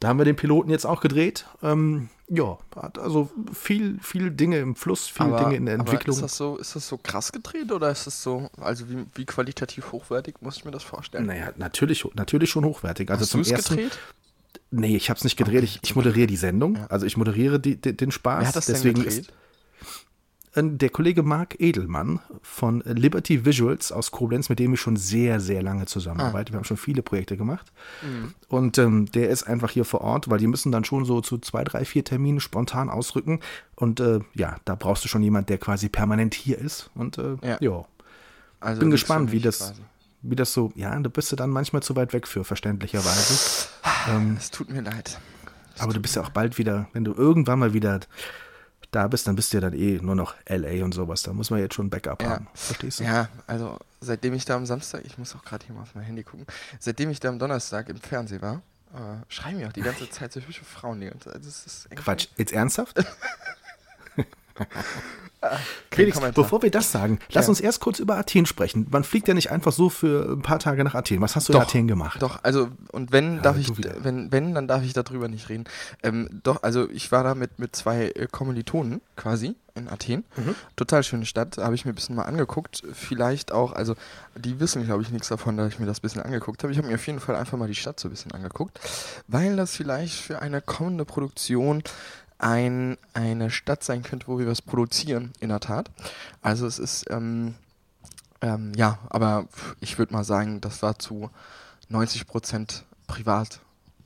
Da 0.00 0.08
haben 0.08 0.18
wir 0.18 0.24
den 0.24 0.36
Piloten 0.36 0.70
jetzt 0.70 0.86
auch 0.86 1.00
gedreht. 1.00 1.46
Ähm, 1.62 2.08
ja, 2.28 2.58
also 2.98 3.30
viel, 3.52 3.98
viel 4.00 4.30
Dinge 4.30 4.58
im 4.58 4.74
Fluss, 4.74 5.08
viel 5.08 5.26
Dinge 5.26 5.56
in 5.56 5.66
der 5.66 5.74
aber 5.74 5.92
Entwicklung. 5.92 6.16
ist 6.16 6.22
das 6.22 6.36
so, 6.36 6.56
ist 6.56 6.74
das 6.74 6.88
so 6.88 6.96
krass 6.96 7.32
gedreht 7.32 7.70
oder 7.70 7.90
ist 7.90 8.06
das 8.06 8.22
so, 8.22 8.48
also 8.58 8.88
wie, 8.88 9.04
wie 9.14 9.26
qualitativ 9.26 9.92
hochwertig 9.92 10.36
muss 10.40 10.56
ich 10.56 10.64
mir 10.64 10.70
das 10.70 10.82
vorstellen? 10.82 11.26
Naja, 11.26 11.52
natürlich, 11.56 12.06
natürlich 12.14 12.50
schon 12.50 12.64
hochwertig. 12.64 13.10
Also 13.10 13.22
Hast 13.22 13.30
zum 13.30 13.42
ersten. 13.42 13.76
gedreht? 13.76 13.98
Nee, 14.70 14.96
ich 14.96 15.10
habe 15.10 15.18
es 15.18 15.24
nicht 15.24 15.36
gedreht. 15.36 15.64
Ich, 15.64 15.80
ich 15.82 15.94
moderiere 15.96 16.28
die 16.28 16.36
Sendung. 16.36 16.78
Also 16.88 17.04
ich 17.04 17.16
moderiere 17.16 17.60
die, 17.60 17.76
die, 17.76 17.96
den 17.96 18.10
Spaß. 18.10 18.40
Wer 18.40 18.48
hat 18.48 18.56
das 18.56 18.66
Deswegen 18.66 18.94
denn 18.94 19.04
gedreht? 19.04 19.26
ist 19.26 19.32
der 20.56 20.90
Kollege 20.90 21.22
Marc 21.22 21.60
Edelmann 21.60 22.18
von 22.42 22.80
Liberty 22.84 23.44
Visuals 23.44 23.92
aus 23.92 24.10
Koblenz, 24.10 24.48
mit 24.48 24.58
dem 24.58 24.74
ich 24.74 24.80
schon 24.80 24.96
sehr, 24.96 25.38
sehr 25.38 25.62
lange 25.62 25.86
zusammenarbeite. 25.86 26.52
Wir 26.52 26.56
haben 26.58 26.64
schon 26.64 26.76
viele 26.76 27.02
Projekte 27.02 27.36
gemacht. 27.36 27.72
Und 28.48 28.76
ähm, 28.78 29.06
der 29.12 29.28
ist 29.30 29.44
einfach 29.44 29.70
hier 29.70 29.84
vor 29.84 30.00
Ort, 30.00 30.28
weil 30.28 30.38
die 30.38 30.48
müssen 30.48 30.72
dann 30.72 30.84
schon 30.84 31.04
so 31.04 31.20
zu 31.20 31.38
zwei, 31.38 31.62
drei, 31.62 31.84
vier 31.84 32.04
Terminen 32.04 32.40
spontan 32.40 32.90
ausrücken. 32.90 33.38
Und 33.76 34.00
äh, 34.00 34.20
ja, 34.34 34.56
da 34.64 34.74
brauchst 34.74 35.04
du 35.04 35.08
schon 35.08 35.22
jemand, 35.22 35.48
der 35.50 35.58
quasi 35.58 35.88
permanent 35.88 36.34
hier 36.34 36.58
ist. 36.58 36.90
Und 36.94 37.18
äh, 37.18 37.36
Ja. 37.42 37.56
ja. 37.60 37.84
Also 38.58 38.80
bin 38.80 38.90
gespannt, 38.90 39.30
wie 39.32 39.40
das, 39.40 39.58
quasi. 39.58 39.82
wie 40.22 40.36
das 40.36 40.52
so, 40.52 40.72
ja, 40.74 40.98
da 40.98 41.08
bist 41.08 41.30
du 41.32 41.36
dann 41.36 41.50
manchmal 41.50 41.82
zu 41.82 41.94
weit 41.96 42.12
weg 42.12 42.26
für, 42.26 42.44
verständlicherweise. 42.44 43.68
ähm, 44.10 44.36
Es 44.36 44.50
tut 44.50 44.68
mir 44.68 44.82
leid. 44.82 45.18
aber 45.78 45.92
du 45.94 46.00
bist 46.00 46.16
ja 46.16 46.22
auch 46.22 46.30
bald 46.30 46.58
wieder, 46.58 46.88
wenn 46.92 47.04
du 47.04 47.14
irgendwann 47.14 47.58
mal 47.60 47.72
wieder 47.72 48.00
da 48.90 49.06
bist, 49.08 49.26
dann 49.26 49.36
bist 49.36 49.52
du 49.52 49.56
ja 49.58 49.60
dann 49.60 49.72
eh 49.72 49.98
nur 50.00 50.14
noch 50.14 50.34
LA 50.48 50.84
und 50.84 50.92
sowas. 50.92 51.22
Da 51.22 51.32
muss 51.32 51.50
man 51.50 51.60
jetzt 51.60 51.74
schon 51.74 51.86
ein 51.86 51.90
Backup 51.90 52.22
Ja. 52.22 52.30
haben. 52.30 52.48
Verstehst 52.54 53.00
du? 53.00 53.04
Ja, 53.04 53.28
also 53.46 53.78
seitdem 54.00 54.34
ich 54.34 54.44
da 54.44 54.56
am 54.56 54.66
Samstag, 54.66 55.02
ich 55.04 55.16
muss 55.18 55.34
auch 55.36 55.44
gerade 55.44 55.64
hier 55.66 55.74
mal 55.74 55.82
auf 55.82 55.94
mein 55.94 56.04
Handy 56.04 56.22
gucken, 56.24 56.46
seitdem 56.78 57.10
ich 57.10 57.20
da 57.20 57.28
am 57.28 57.38
Donnerstag 57.38 57.88
im 57.88 57.98
Fernsehen 58.00 58.42
war, 58.42 58.62
äh, 58.94 59.22
schreiben 59.28 59.58
mir 59.58 59.68
auch 59.68 59.72
die 59.72 59.82
ganze 59.82 60.08
Zeit 60.10 60.32
so 60.32 60.40
hübsche 60.40 60.64
Frauen 60.64 61.00
die 61.00 61.06
ganze 61.08 61.30
Zeit. 61.30 61.96
Quatsch, 61.96 62.28
jetzt 62.36 62.52
ernsthaft? 62.52 62.98
Felix, 65.90 66.18
Kommentar. 66.18 66.44
bevor 66.44 66.60
wir 66.62 66.70
das 66.70 66.92
sagen, 66.92 67.18
lass 67.32 67.46
Ja. 67.46 67.48
uns 67.48 67.60
erst 67.60 67.80
kurz 67.80 67.98
über 67.98 68.18
Athen 68.18 68.44
sprechen. 68.44 68.86
Man 68.90 69.04
fliegt 69.04 69.26
ja 69.26 69.32
nicht 69.32 69.50
einfach 69.50 69.72
so 69.72 69.88
für 69.88 70.30
ein 70.32 70.42
paar 70.42 70.58
Tage 70.58 70.84
nach 70.84 70.94
Athen. 70.94 71.22
Was 71.22 71.34
hast 71.34 71.48
du 71.48 71.54
in 71.54 71.58
Doch, 71.58 71.66
Athen 71.66 71.88
gemacht? 71.88 72.20
Doch, 72.20 72.40
also 72.42 72.68
und 72.92 73.10
wenn 73.10 73.40
darf 73.40 73.56
ich, 73.56 73.74
wieder. 73.78 73.94
wenn 74.02 74.30
wenn 74.30 74.54
dann 74.54 74.68
darf 74.68 74.82
ich 74.84 74.92
darüber 74.92 75.28
nicht 75.28 75.48
reden. 75.48 75.64
Ähm, 76.02 76.28
doch, 76.42 76.62
also 76.62 76.90
ich 76.90 77.10
war 77.10 77.24
da 77.24 77.34
mit 77.34 77.58
mit 77.58 77.74
zwei 77.74 78.08
äh, 78.08 78.26
Kommilitonen 78.30 79.00
quasi 79.16 79.54
in 79.74 79.88
Athen. 79.88 80.24
Mhm. 80.36 80.54
Total 80.76 81.02
schöne 81.02 81.24
Stadt, 81.24 81.56
habe 81.56 81.74
ich 81.74 81.86
mir 81.86 81.92
ein 81.92 81.94
bisschen 81.94 82.16
mal 82.16 82.24
angeguckt. 82.24 82.82
Vielleicht 82.92 83.50
auch, 83.50 83.72
also 83.72 83.94
die 84.36 84.60
wissen 84.60 84.84
glaube 84.84 85.02
ich 85.02 85.10
nichts 85.10 85.28
davon, 85.28 85.56
dass 85.56 85.68
ich 85.72 85.78
mir 85.78 85.86
das 85.86 86.00
ein 86.00 86.02
bisschen 86.02 86.20
angeguckt 86.22 86.62
habe. 86.62 86.72
Ich 86.72 86.76
habe 86.78 86.88
mir 86.88 86.96
auf 86.96 87.06
jeden 87.06 87.20
Fall 87.20 87.34
einfach 87.36 87.56
mal 87.56 87.66
die 87.68 87.74
Stadt 87.74 87.98
so 87.98 88.08
ein 88.08 88.10
bisschen 88.10 88.32
angeguckt, 88.32 88.78
weil 89.26 89.56
das 89.56 89.74
vielleicht 89.74 90.20
für 90.20 90.42
eine 90.42 90.60
kommende 90.60 91.06
Produktion 91.06 91.82
ein, 92.40 92.96
eine 93.14 93.50
Stadt 93.50 93.84
sein 93.84 94.02
könnte, 94.02 94.28
wo 94.28 94.38
wir 94.38 94.46
was 94.46 94.62
produzieren, 94.62 95.32
in 95.40 95.50
der 95.50 95.60
Tat. 95.60 95.90
Also 96.42 96.66
es 96.66 96.78
ist, 96.78 97.10
ähm, 97.10 97.54
ähm, 98.40 98.72
ja, 98.74 98.98
aber 99.08 99.46
ich 99.80 99.98
würde 99.98 100.12
mal 100.12 100.24
sagen, 100.24 100.60
das 100.60 100.82
war 100.82 100.98
zu 100.98 101.30
90% 101.90 102.82
privat. 103.06 103.60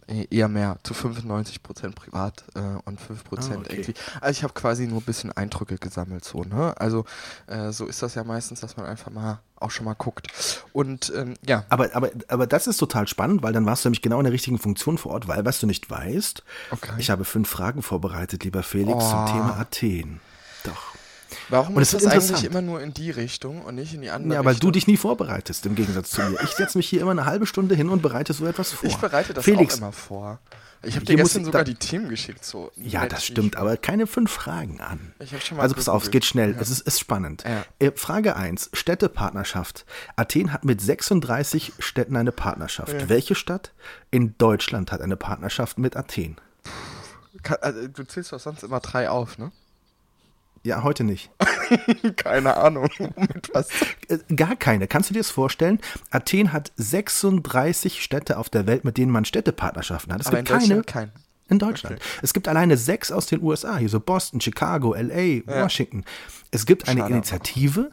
Eh, 0.06 0.26
Eher 0.30 0.48
mehr, 0.48 0.78
zu 0.82 0.92
95% 0.94 1.94
privat 1.94 2.44
äh, 2.54 2.60
und 2.84 3.00
5% 3.00 3.06
Ah, 3.36 3.56
okay. 3.56 3.76
irgendwie. 3.76 3.94
Also 4.20 4.38
ich 4.38 4.42
habe 4.42 4.52
quasi 4.52 4.86
nur 4.86 5.00
ein 5.00 5.04
bisschen 5.04 5.32
Eindrücke 5.32 5.76
gesammelt, 5.78 6.24
so, 6.24 6.42
ne? 6.44 6.74
Also 6.78 7.04
äh, 7.46 7.70
so 7.72 7.86
ist 7.86 8.02
das 8.02 8.14
ja 8.14 8.22
meistens, 8.24 8.60
dass 8.60 8.76
man 8.76 8.84
einfach 8.86 9.10
mal 9.10 9.40
auch 9.56 9.70
schon 9.70 9.86
mal 9.86 9.94
guckt. 9.94 10.26
Und 10.74 11.10
ähm, 11.16 11.34
ja, 11.46 11.64
Aber, 11.70 11.94
aber, 11.94 12.10
aber 12.28 12.46
das 12.46 12.66
ist 12.66 12.76
total 12.76 13.08
spannend, 13.08 13.42
weil 13.42 13.52
dann 13.54 13.64
warst 13.64 13.84
du 13.84 13.88
nämlich 13.88 14.02
genau 14.02 14.18
in 14.18 14.24
der 14.24 14.32
richtigen 14.32 14.58
Funktion 14.58 14.98
vor 14.98 15.12
Ort, 15.12 15.26
weil 15.26 15.44
was 15.46 15.58
du 15.60 15.66
nicht 15.66 15.88
weißt, 15.90 16.42
Okay. 16.70 16.92
ich 16.98 17.08
habe 17.10 17.24
fünf 17.24 17.48
Fragen 17.48 17.80
vorbereitet, 17.82 18.44
lieber 18.44 18.62
Felix, 18.62 18.96
Oh. 19.04 19.10
zum 19.10 19.26
Thema 19.26 19.56
Athen. 19.58 20.20
Doch. 20.64 20.93
Warum 21.48 21.76
und 21.76 21.82
ist 21.82 21.94
es 21.94 22.04
das 22.04 22.12
eigentlich 22.12 22.44
immer 22.44 22.62
nur 22.62 22.80
in 22.80 22.92
die 22.94 23.10
Richtung 23.10 23.62
und 23.62 23.74
nicht 23.76 23.94
in 23.94 24.02
die 24.02 24.10
andere 24.10 24.34
Ja, 24.34 24.44
weil 24.44 24.52
Richtung? 24.52 24.68
du 24.70 24.72
dich 24.72 24.86
nie 24.86 24.96
vorbereitest, 24.96 25.66
im 25.66 25.74
Gegensatz 25.74 26.10
zu 26.10 26.22
mir. 26.22 26.38
Ich 26.42 26.50
setze 26.50 26.78
mich 26.78 26.88
hier 26.88 27.00
immer 27.02 27.10
eine 27.12 27.24
halbe 27.26 27.46
Stunde 27.46 27.74
hin 27.74 27.88
und 27.88 28.02
bereite 28.02 28.32
so 28.32 28.46
etwas 28.46 28.72
vor. 28.72 28.88
Ich 28.88 28.96
bereite 28.96 29.34
das 29.34 29.44
Felix, 29.44 29.74
auch 29.74 29.78
immer 29.78 29.92
vor. 29.92 30.38
Ich 30.86 30.96
habe 30.96 31.06
dir 31.06 31.16
gestern 31.16 31.40
ich- 31.40 31.46
sogar 31.46 31.64
die 31.64 31.76
Themen 31.76 32.10
geschickt. 32.10 32.44
So 32.44 32.70
Ja, 32.76 33.06
das 33.06 33.24
stimmt, 33.24 33.56
aber 33.56 33.78
keine 33.78 34.06
fünf 34.06 34.30
Fragen 34.30 34.82
an. 34.82 35.14
Also 35.56 35.74
pass 35.74 35.88
auf, 35.88 36.02
es 36.04 36.10
geht 36.10 36.26
schnell. 36.26 36.52
Ja. 36.52 36.60
Es 36.60 36.68
ist, 36.68 36.82
ist 36.82 37.00
spannend. 37.00 37.42
Ja. 37.46 37.64
Äh, 37.78 37.92
Frage 37.96 38.36
1. 38.36 38.68
Städtepartnerschaft. 38.74 39.86
Athen 40.16 40.52
hat 40.52 40.66
mit 40.66 40.82
36 40.82 41.72
Städten 41.78 42.16
eine 42.16 42.32
Partnerschaft. 42.32 43.08
Welche 43.08 43.34
Stadt 43.34 43.72
in 44.10 44.36
Deutschland 44.36 44.92
hat 44.92 45.00
eine 45.00 45.16
Partnerschaft 45.16 45.78
mit 45.78 45.96
Athen? 45.96 46.36
Ka- 47.42 47.54
also, 47.62 47.88
du 47.88 48.04
zählst 48.04 48.32
doch 48.32 48.40
sonst 48.40 48.62
immer 48.62 48.80
drei 48.80 49.08
auf, 49.08 49.38
ne? 49.38 49.52
Ja, 50.64 50.82
heute 50.82 51.04
nicht. 51.04 51.30
Keine 52.16 52.56
Ahnung. 52.56 52.88
Mit 52.98 53.50
was? 53.52 53.68
Äh, 54.08 54.18
Gar 54.34 54.56
keine. 54.56 54.86
Kannst 54.86 55.10
du 55.10 55.14
dir 55.14 55.20
das 55.20 55.30
vorstellen? 55.30 55.78
Athen 56.10 56.52
hat 56.54 56.72
36 56.76 58.02
Städte 58.02 58.38
auf 58.38 58.48
der 58.48 58.66
Welt, 58.66 58.84
mit 58.84 58.96
denen 58.96 59.12
man 59.12 59.26
Städtepartnerschaften 59.26 60.12
hat. 60.12 60.22
Es 60.22 60.26
Aber 60.26 60.38
in 60.38 60.44
gibt 60.46 60.58
keine 60.58 60.74
Deutschland 60.76 60.86
kein. 60.86 61.12
in 61.50 61.58
Deutschland. 61.58 61.98
Es 62.22 62.32
gibt 62.32 62.48
alleine 62.48 62.78
sechs 62.78 63.12
aus 63.12 63.26
den 63.26 63.42
USA, 63.42 63.76
hier 63.76 63.90
so 63.90 64.00
Boston, 64.00 64.40
Chicago, 64.40 64.94
LA, 64.94 65.42
Washington. 65.46 66.04
Es 66.50 66.64
gibt 66.64 66.88
eine 66.88 67.00
Schade 67.00 67.12
Initiative 67.12 67.90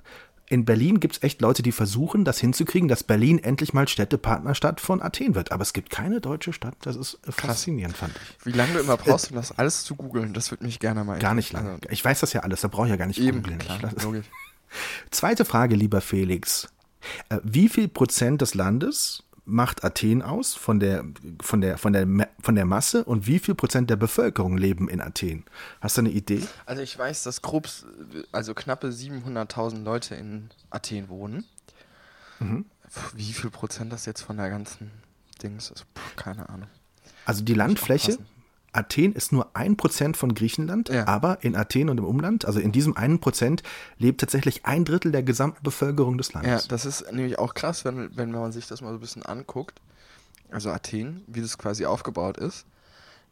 in 0.51 0.65
Berlin 0.65 0.99
gibt 0.99 1.15
es 1.15 1.23
echt 1.23 1.39
Leute, 1.39 1.63
die 1.63 1.71
versuchen, 1.71 2.25
das 2.25 2.37
hinzukriegen, 2.37 2.89
dass 2.89 3.05
Berlin 3.05 3.39
endlich 3.39 3.71
mal 3.71 3.87
Städtepartnerstadt 3.87 4.81
von 4.81 5.01
Athen 5.01 5.33
wird. 5.33 5.53
Aber 5.53 5.61
es 5.61 5.71
gibt 5.71 5.89
keine 5.89 6.19
deutsche 6.19 6.51
Stadt. 6.51 6.75
Das 6.81 6.97
ist 6.97 7.19
äh, 7.25 7.31
faszinierend, 7.31 7.95
fand 7.95 8.13
ich. 8.17 8.45
Wie 8.45 8.51
lange 8.51 8.73
du 8.73 8.79
immer 8.79 8.97
brauchst, 8.97 9.31
um 9.31 9.37
das 9.37 9.57
alles 9.57 9.85
zu 9.85 9.95
googeln, 9.95 10.33
das 10.33 10.51
würde 10.51 10.65
mich 10.65 10.79
gerne 10.79 11.05
mal 11.05 11.19
Gar 11.19 11.35
nicht 11.35 11.53
lange. 11.53 11.77
Ich 11.89 12.03
weiß 12.03 12.19
das 12.19 12.33
ja 12.33 12.41
alles, 12.41 12.59
da 12.59 12.67
brauche 12.67 12.87
ich 12.87 12.89
ja 12.89 12.97
gar 12.97 13.05
nicht 13.05 13.19
eben, 13.19 13.41
googeln. 13.41 13.59
klar. 13.59 13.79
Zweite 15.09 15.45
Frage, 15.45 15.75
lieber 15.75 16.01
Felix. 16.01 16.67
Äh, 17.29 17.39
Wie 17.43 17.69
viel 17.69 17.87
Prozent 17.87 18.41
des 18.41 18.53
Landes 18.53 19.23
macht 19.45 19.83
Athen 19.83 20.21
aus 20.21 20.53
von 20.53 20.79
der, 20.79 21.03
von 21.41 21.61
der, 21.61 21.77
von 21.77 21.93
der, 21.93 22.07
von 22.39 22.55
der 22.55 22.65
Masse 22.65 23.03
und 23.03 23.27
wie 23.27 23.39
viel 23.39 23.55
Prozent 23.55 23.89
der 23.89 23.95
Bevölkerung 23.95 24.57
leben 24.57 24.87
in 24.87 25.01
Athen? 25.01 25.45
Hast 25.79 25.97
du 25.97 26.01
eine 26.01 26.11
Idee? 26.11 26.43
Also 26.65 26.81
ich 26.81 26.97
weiß, 26.97 27.23
dass 27.23 27.41
grob, 27.41 27.67
also 28.31 28.53
knappe 28.53 28.87
700.000 28.87 29.83
Leute 29.83 30.15
in 30.15 30.49
Athen 30.69 31.09
wohnen. 31.09 31.45
Mhm. 32.39 32.65
Wie 33.15 33.33
viel 33.33 33.49
Prozent 33.49 33.91
das 33.91 34.05
jetzt 34.05 34.21
von 34.21 34.37
der 34.37 34.49
ganzen 34.49 34.91
Dings 35.41 35.71
ist, 35.71 35.85
Puh, 35.93 36.01
keine 36.15 36.49
Ahnung. 36.49 36.67
Also 37.25 37.43
die 37.43 37.53
Landfläche. 37.53 38.17
Athen 38.73 39.13
ist 39.13 39.31
nur 39.31 39.55
ein 39.55 39.75
Prozent 39.77 40.15
von 40.17 40.33
Griechenland, 40.33 40.89
Ja. 40.89 41.07
aber 41.07 41.43
in 41.43 41.55
Athen 41.55 41.89
und 41.89 41.97
im 41.97 42.05
Umland, 42.05 42.45
also 42.45 42.59
in 42.59 42.71
diesem 42.71 42.95
einen 42.95 43.19
Prozent, 43.19 43.63
lebt 43.97 44.21
tatsächlich 44.21 44.65
ein 44.65 44.85
Drittel 44.85 45.11
der 45.11 45.23
gesamten 45.23 45.61
Bevölkerung 45.63 46.17
des 46.17 46.29
Ja, 46.33 46.41
Landes. 46.41 46.67
das 46.67 46.85
ist 46.85 47.11
nämlich 47.11 47.37
auch 47.39 47.53
krass, 47.53 47.83
wenn, 47.85 48.15
wenn 48.15 48.31
man 48.31 48.51
sich 48.51 48.67
das 48.67 48.81
mal 48.81 48.89
so 48.89 48.95
ein 48.95 48.99
bisschen 49.01 49.23
anguckt. 49.23 49.81
Also 50.51 50.69
Athen, 50.71 51.23
wie 51.27 51.41
das 51.41 51.57
quasi 51.57 51.85
aufgebaut 51.85 52.37
ist. 52.37 52.65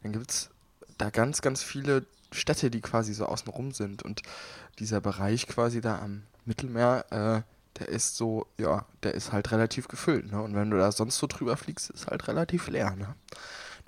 Dann 0.02 0.12
gibt 0.12 0.30
es 0.30 0.50
da 0.98 1.10
ganz, 1.10 1.42
ganz 1.42 1.62
viele 1.62 2.06
Städte, 2.32 2.70
die 2.70 2.80
quasi 2.80 3.12
so 3.12 3.26
außenrum 3.26 3.72
sind. 3.72 4.02
Und 4.02 4.22
dieser 4.78 5.00
Bereich 5.00 5.46
quasi 5.46 5.80
da 5.80 5.98
am 5.98 6.22
Mittelmeer, 6.46 7.04
äh, 7.10 7.42
der 7.78 7.88
ist 7.88 8.16
so, 8.16 8.46
ja, 8.58 8.84
der 9.02 9.14
ist 9.14 9.32
halt 9.32 9.52
relativ 9.52 9.88
gefüllt. 9.88 10.30
Ne? 10.32 10.40
Und 10.42 10.54
wenn 10.54 10.70
du 10.70 10.76
da 10.78 10.92
sonst 10.92 11.18
so 11.18 11.26
drüber 11.26 11.56
fliegst, 11.56 11.90
ist 11.90 12.06
halt 12.06 12.26
relativ 12.28 12.68
leer. 12.68 12.94
Ne? 12.96 13.14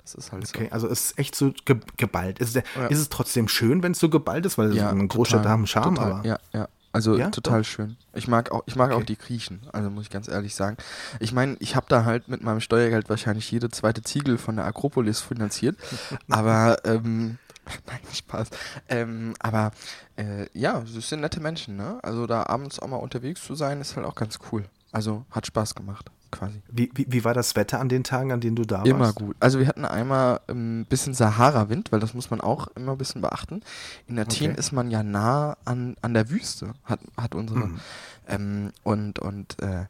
Das 0.03 0.15
ist 0.15 0.31
halt 0.31 0.43
Okay, 0.47 0.67
also 0.71 0.87
es 0.87 1.11
ist 1.11 1.19
echt 1.19 1.35
so 1.35 1.53
ge 1.65 1.79
geballt. 1.97 2.39
Ist, 2.39 2.55
der, 2.55 2.63
Ja. 2.75 2.87
ist 2.87 2.99
es 2.99 3.09
trotzdem 3.09 3.47
schön, 3.47 3.81
wenn 3.83 3.93
es 3.93 3.99
so 3.99 4.09
geballt 4.09 4.45
ist, 4.45 4.57
weil 4.57 4.69
so. 4.71 4.77
so 4.77 4.85
eine 4.85 5.07
Großstadt 5.07 5.45
haben 5.45 5.65
Charme, 5.65 5.95
total, 5.95 6.11
aber 6.13 6.27
Ja, 6.27 6.39
ja. 6.53 6.67
Also 6.91 7.17
Ja? 7.17 7.29
total 7.31 7.63
schön. 7.63 7.97
Ich 8.13 8.27
mag 8.27 8.51
auch, 8.51 8.61
ich 8.67 8.75
mag 8.75 8.91
auch 8.91 8.97
Okay. 8.97 9.05
die 9.05 9.17
Griechen, 9.17 9.61
also 9.71 9.89
muss 9.89 10.03
ich 10.03 10.09
ganz 10.11 10.27
ehrlich 10.27 10.53
sagen. 10.53 10.77
Ich 11.19 11.31
meine, 11.33 11.55
ich 11.59 11.75
habe 11.75 11.87
da 11.89 12.05
halt 12.05 12.27
mit 12.27 12.43
meinem 12.43 12.59
Steuergeld 12.59 13.09
wahrscheinlich 13.09 13.49
jede 13.49 13.69
zweite 13.71 14.03
Ziegel 14.03 14.37
von 14.37 14.57
der 14.57 14.65
Akropolis 14.65 15.19
finanziert. 15.21 15.75
aber 16.29 16.77
ähm, 16.85 17.39
nein, 17.87 17.99
Spaß. 18.13 18.49
Ähm, 18.89 19.33
aber 19.39 19.71
äh, 20.17 20.47
ja, 20.53 20.81
das 20.81 21.09
sind 21.09 21.21
nette 21.21 21.39
Menschen, 21.39 21.77
ne? 21.77 21.97
Also 22.03 22.27
da 22.27 22.43
abends 22.43 22.77
auch 22.79 22.87
mal 22.87 22.97
unterwegs 22.97 23.41
zu 23.43 23.55
sein, 23.55 23.79
ist 23.81 23.95
halt 23.95 24.05
auch 24.05 24.15
ganz 24.15 24.37
cool. 24.51 24.65
Also 24.91 25.25
hat 25.31 25.47
Spaß 25.47 25.73
gemacht, 25.73 26.11
quasi. 26.33 26.61
wie, 26.71 26.89
wie, 26.95 27.05
wie 27.09 27.23
war 27.23 27.33
das 27.33 27.55
Wetter 27.55 27.79
an 27.79 27.89
den 27.89 28.03
Tagen, 28.03 28.31
an 28.31 28.41
denen 28.41 28.55
du 28.55 28.63
da 28.65 28.83
Immer 28.83 28.99
warst? 28.99 29.15
gut. 29.15 29.35
Also 29.39 29.59
wir 29.59 29.67
hatten 29.67 29.85
einmal 29.85 30.39
ein 30.49 30.85
bisschen 30.85 31.13
Sahara-Wind, 31.13 31.91
weil 31.91 31.99
das 31.99 32.13
muss 32.13 32.29
man 32.31 32.41
auch 32.41 32.67
immer 32.75 32.91
ein 32.93 32.97
bisschen 32.97 33.21
beachten. 33.21 33.61
In 34.07 34.19
Athen 34.19 34.51
Okay. 34.51 34.59
ist 34.59 34.71
man 34.71 34.91
ja 34.91 35.03
nah 35.03 35.57
an, 35.65 35.95
an 36.01 36.13
der 36.13 36.29
Wüste, 36.29 36.73
hat, 36.83 36.99
hat 37.17 37.35
unsere. 37.35 37.67
Mhm. 37.67 37.79
Ähm, 38.27 38.71
und 38.83 39.19
und 39.19 39.61
äh, 39.61 39.85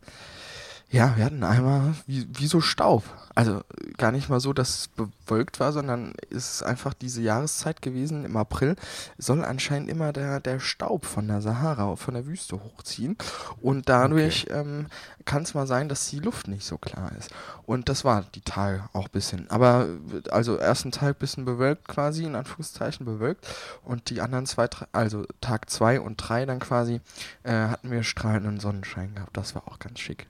ja, 0.93 1.17
wir 1.17 1.25
hatten 1.25 1.43
einmal 1.43 1.95
wie, 2.05 2.27
wie 2.33 2.45
so 2.45 2.61
Staub. 2.61 3.03
Also 3.33 3.61
gar 3.97 4.11
nicht 4.11 4.29
mal 4.29 4.39
so, 4.39 4.53
dass 4.53 4.69
es 4.69 4.87
bewölkt 4.89 5.59
war, 5.59 5.73
sondern 5.73 6.13
es 6.29 6.53
ist 6.53 6.63
einfach 6.63 6.93
diese 6.93 7.23
Jahreszeit 7.23 7.81
gewesen 7.81 8.25
im 8.25 8.37
April. 8.37 8.75
Soll 9.17 9.43
anscheinend 9.43 9.89
immer 9.89 10.13
der, 10.13 10.39
der 10.39 10.59
Staub 10.59 11.05
von 11.05 11.27
der 11.27 11.41
Sahara, 11.41 11.95
von 11.95 12.13
der 12.13 12.27
Wüste 12.27 12.63
hochziehen. 12.63 13.17
Und 13.59 13.89
dadurch 13.89 14.45
ähm, 14.51 14.85
kann 15.25 15.41
es 15.41 15.55
mal 15.55 15.65
sein, 15.65 15.89
dass 15.89 16.11
die 16.11 16.19
Luft 16.19 16.47
nicht 16.47 16.63
so 16.63 16.77
klar 16.77 17.11
ist. 17.17 17.31
Und 17.65 17.89
das 17.89 18.05
war 18.05 18.25
die 18.35 18.41
Tage 18.41 18.83
auch 18.93 19.05
ein 19.05 19.11
bisschen. 19.11 19.49
Aber 19.49 19.87
also 20.29 20.57
ersten 20.57 20.91
Tag 20.91 21.17
bisschen 21.17 21.43
bewölkt 21.43 21.87
quasi, 21.87 22.23
in 22.23 22.35
Anführungszeichen 22.35 23.03
bewölkt. 23.03 23.47
Und 23.83 24.11
die 24.11 24.21
anderen 24.21 24.45
zwei, 24.45 24.69
also 24.91 25.25
Tag 25.41 25.71
zwei 25.71 25.99
und 25.99 26.17
drei 26.17 26.45
dann 26.45 26.59
quasi, 26.59 27.01
äh, 27.41 27.51
hatten 27.51 27.89
wir 27.89 28.03
strahlenden 28.03 28.59
Sonnenschein 28.59 29.15
gehabt. 29.15 29.35
Das 29.35 29.55
war 29.55 29.67
auch 29.67 29.79
ganz 29.79 29.99
schick. 29.99 30.27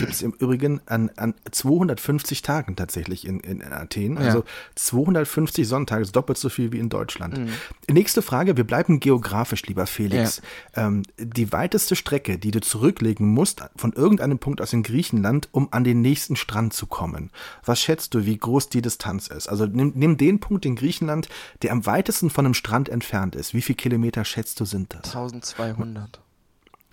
Ja. 0.00 0.06
Gibt 0.06 0.14
es 0.14 0.22
im 0.22 0.32
Übrigen 0.32 0.80
an, 0.86 1.10
an 1.16 1.34
250 1.50 2.42
Tagen 2.42 2.76
tatsächlich 2.76 3.26
in, 3.26 3.40
in, 3.40 3.60
in 3.60 3.72
Athen. 3.72 4.14
Ja. 4.14 4.20
Also 4.20 4.44
250 4.74 5.66
Sonntage, 5.66 6.02
ist 6.02 6.16
doppelt 6.16 6.38
so 6.38 6.48
viel 6.48 6.72
wie 6.72 6.78
in 6.78 6.88
Deutschland. 6.88 7.38
Mhm. 7.38 7.48
Nächste 7.90 8.22
Frage, 8.22 8.56
wir 8.56 8.64
bleiben 8.64 9.00
geografisch, 9.00 9.66
lieber 9.66 9.86
Felix. 9.86 10.42
Ähm, 10.74 11.02
die 11.18 11.52
weiteste 11.52 11.96
Strecke, 11.96 12.38
die 12.38 12.50
du 12.50 12.60
zurücklegen 12.60 13.28
musst, 13.28 13.62
von 13.76 13.92
irgendeinem 13.92 14.38
Punkt 14.38 14.60
aus 14.60 14.72
in 14.72 14.82
Griechenland, 14.82 15.48
um 15.52 15.68
an 15.72 15.84
den 15.84 16.00
nächsten 16.00 16.36
Strand 16.36 16.72
zu 16.72 16.86
kommen. 16.86 17.30
Was 17.64 17.80
schätzt 17.80 18.14
du, 18.14 18.24
wie 18.26 18.38
groß 18.38 18.68
die 18.68 18.82
Distanz 18.82 19.28
ist? 19.28 19.48
Also 19.48 19.66
nimm, 19.66 19.92
nimm 19.94 20.16
den 20.16 20.40
Punkt 20.40 20.64
in 20.66 20.76
Griechenland, 20.76 21.28
der 21.62 21.72
am 21.72 21.86
weitesten 21.86 22.30
von 22.30 22.46
einem 22.46 22.54
Strand 22.54 22.88
entfernt 22.88 23.34
ist. 23.34 23.54
Wie 23.54 23.62
viele 23.62 23.76
Kilometer 23.76 24.24
schätzt 24.24 24.60
du 24.60 24.64
sind 24.64 24.94
das? 24.94 25.14
1200. 25.14 26.20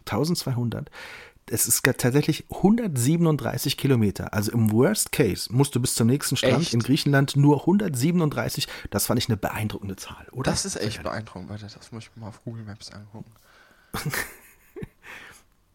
1200. 0.07 0.89
Es 1.49 1.67
ist 1.67 1.83
tatsächlich 1.83 2.45
137 2.51 3.77
Kilometer. 3.77 4.33
Also 4.33 4.51
im 4.51 4.71
Worst 4.71 5.11
Case 5.11 5.53
musst 5.53 5.75
du 5.75 5.79
bis 5.79 5.95
zum 5.95 6.07
nächsten 6.07 6.35
Strand 6.35 6.61
Echt? 6.61 6.73
in 6.73 6.81
Griechenland 6.81 7.35
nur 7.35 7.61
137. 7.61 8.67
Das 8.89 9.05
fand 9.05 9.19
ich 9.19 9.29
eine 9.29 9.37
beeindruckende 9.37 9.95
Zahl, 9.95 10.27
oder? 10.31 10.51
Das 10.51 10.65
ist 10.65 10.75
echt 10.75 11.03
beeindruckend. 11.03 11.49
Warte, 11.49 11.63
das 11.65 11.91
muss 11.91 12.03
ich 12.03 12.15
mir 12.15 12.21
mal 12.21 12.29
auf 12.29 12.43
Google 12.43 12.63
Maps 12.63 12.91
angucken. 12.91 13.31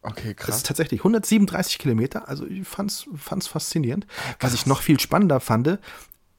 Okay, 0.05 0.33
Das 0.35 0.45
krass. 0.47 0.57
ist 0.57 0.65
tatsächlich 0.65 0.99
137 0.99 1.79
Kilometer. 1.79 2.27
Also 2.27 2.45
ich 2.45 2.67
fand's, 2.67 3.07
fand's 3.15 3.47
faszinierend. 3.47 4.05
Was 4.39 4.53
ich 4.53 4.65
noch 4.65 4.81
viel 4.81 4.99
spannender 4.99 5.39
fand, 5.39 5.79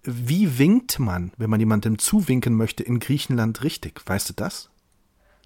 wie 0.03 0.59
winkt 0.59 0.99
man, 0.99 1.33
wenn 1.38 1.49
man 1.49 1.61
jemandem 1.61 1.99
zuwinken 1.99 2.55
möchte 2.55 2.83
in 2.83 3.01
Griechenland 3.01 3.62
richtig? 3.62 4.03
Weißt 4.05 4.29
du 4.29 4.35
das? 4.35 4.68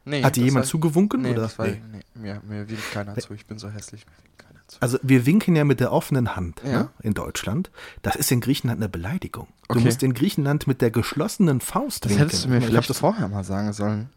Nee, 0.09 0.23
Hat 0.23 0.37
dir 0.37 0.40
das 0.40 0.47
jemand 0.47 0.64
war- 0.66 0.71
zugewunken? 0.71 1.23
Nee, 1.23 1.33
oder? 1.33 1.42
das 1.42 1.59
war, 1.59 1.66
Nee. 1.66 1.81
nee. 1.92 2.03
mir, 2.14 2.42
mir 2.49 2.68
winkt 2.68 2.90
keiner 2.92 3.14
zu. 3.16 3.33
Ich 3.35 3.47
bin 3.47 3.59
so 3.59 3.68
hässlich, 3.68 4.07
mir 4.07 4.12
winkt 4.25 4.38
keiner 4.38 4.61
zu. 4.66 4.79
Also 4.81 4.99
wir 5.03 5.27
winken 5.27 5.55
ja 5.57 5.64
mit 5.64 5.81
der 5.81 5.92
offenen 5.92 6.35
Hand 6.37 6.61
Ja. 6.64 6.71
ne, 6.85 6.88
in 7.03 7.14
Deutschland. 7.14 7.71
Das 8.03 8.16
ist 8.16 8.31
in 8.33 8.40
Griechenland 8.40 8.81
eine 8.81 8.88
Beleidigung. 8.88 9.47
Du 9.68 9.75
Okay. 9.77 9.85
musst 9.85 10.03
in 10.03 10.14
Griechenland 10.14 10.66
mit 10.66 10.81
der 10.83 10.90
geschlossenen 10.90 11.61
Faust 11.61 12.05
Das 12.05 12.11
winken. 12.12 12.27
hättest 12.27 12.44
du 12.44 12.49
mir 12.49 12.57
Ich 12.59 12.62
hab 12.64 12.71
vielleicht 12.71 12.90
das 12.90 12.99
vorher 12.99 13.29
mal 13.29 13.44
sagen 13.44 13.73
sollen. 13.73 14.09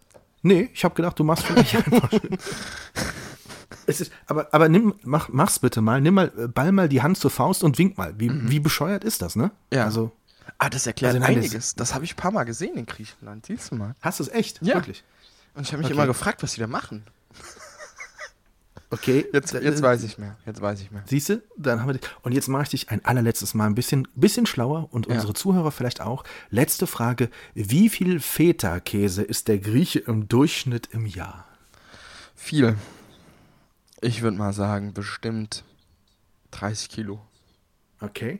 Nee, 0.43 0.69
ich 0.73 0.83
habe 0.83 0.95
gedacht, 0.95 1.19
du 1.19 1.23
machst 1.23 1.43
für 1.45 1.53
mich 1.53 1.75
einfach 1.77 2.09
schön. 2.11 2.37
Es 3.87 3.99
ist, 4.01 4.11
aber 4.27 4.47
aber 4.51 4.69
nimm, 4.69 4.93
mach, 5.03 5.29
mach's 5.29 5.59
bitte 5.59 5.81
mal. 5.81 6.01
Nimm 6.01 6.13
mal, 6.13 6.31
äh, 6.37 6.47
ball 6.47 6.71
mal 6.71 6.87
die 6.89 7.01
Hand 7.01 7.17
zur 7.17 7.31
Faust 7.31 7.63
und 7.63 7.77
wink 7.77 7.97
mal. 7.97 8.13
Wie, 8.17 8.29
wie 8.49 8.59
bescheuert 8.59 9.03
ist 9.03 9.21
das, 9.21 9.35
ne? 9.35 9.45
Mhm. 9.71 9.77
Ja. 9.77 9.85
Also, 9.85 10.11
Ah, 10.57 10.69
das 10.69 10.85
erklärt 10.85 11.15
Also 11.15 11.25
nein, 11.25 11.35
das- 11.35 11.45
einiges. 11.45 11.75
Das 11.75 11.95
habe 11.95 12.03
ich 12.05 12.13
ein 12.13 12.17
paar 12.17 12.31
Mal 12.31 12.43
gesehen 12.43 12.75
in 12.75 12.85
Griechenland. 12.85 13.45
Siehst 13.47 13.71
du 13.71 13.75
mal. 13.75 13.95
hast 14.01 14.19
du 14.19 14.23
es 14.23 14.29
echt? 14.29 14.59
Ja. 14.61 14.75
Wirklich? 14.75 15.03
Und 15.53 15.63
ich 15.63 15.71
habe 15.73 15.79
mich 15.79 15.87
Okay. 15.87 15.93
immer 15.93 16.07
gefragt, 16.07 16.43
was 16.43 16.53
die 16.53 16.61
da 16.61 16.67
machen. 16.67 17.03
Okay. 18.89 19.25
Jetzt, 19.31 19.53
jetzt 19.53 19.81
weiß 19.81 20.03
ich 20.03 20.17
mehr. 20.17 20.37
Jetzt 20.45 20.59
weiß 20.61 20.81
ich 20.81 20.91
mehr. 20.91 21.03
Siehst 21.05 21.29
du, 21.29 21.41
dann 21.57 21.79
haben 21.79 21.87
wir 21.87 21.93
dich. 21.93 22.09
Und 22.23 22.33
jetzt 22.33 22.49
mache 22.49 22.63
ich 22.63 22.69
dich 22.69 22.89
ein 22.89 23.03
allerletztes 23.05 23.53
Mal 23.53 23.67
ein 23.67 23.75
bisschen, 23.75 24.05
bisschen 24.15 24.45
schlauer 24.45 24.89
und 24.91 25.07
Ja. 25.07 25.13
unsere 25.15 25.33
Zuhörer 25.33 25.71
vielleicht 25.71 26.01
auch. 26.01 26.25
Letzte 26.49 26.87
Frage: 26.87 27.29
Wie 27.53 27.87
viel 27.87 28.19
Feta-Käse 28.19 29.23
ist 29.23 29.47
der 29.47 29.59
Grieche 29.59 29.99
im 29.99 30.27
Durchschnitt 30.27 30.89
im 30.91 31.05
Jahr? 31.05 31.47
Viel. 32.35 32.75
Ich 34.01 34.21
würde 34.23 34.35
mal 34.37 34.51
sagen, 34.51 34.93
bestimmt 34.93 35.63
30 36.51 36.89
Kilo. 36.89 37.21
Okay. 38.01 38.39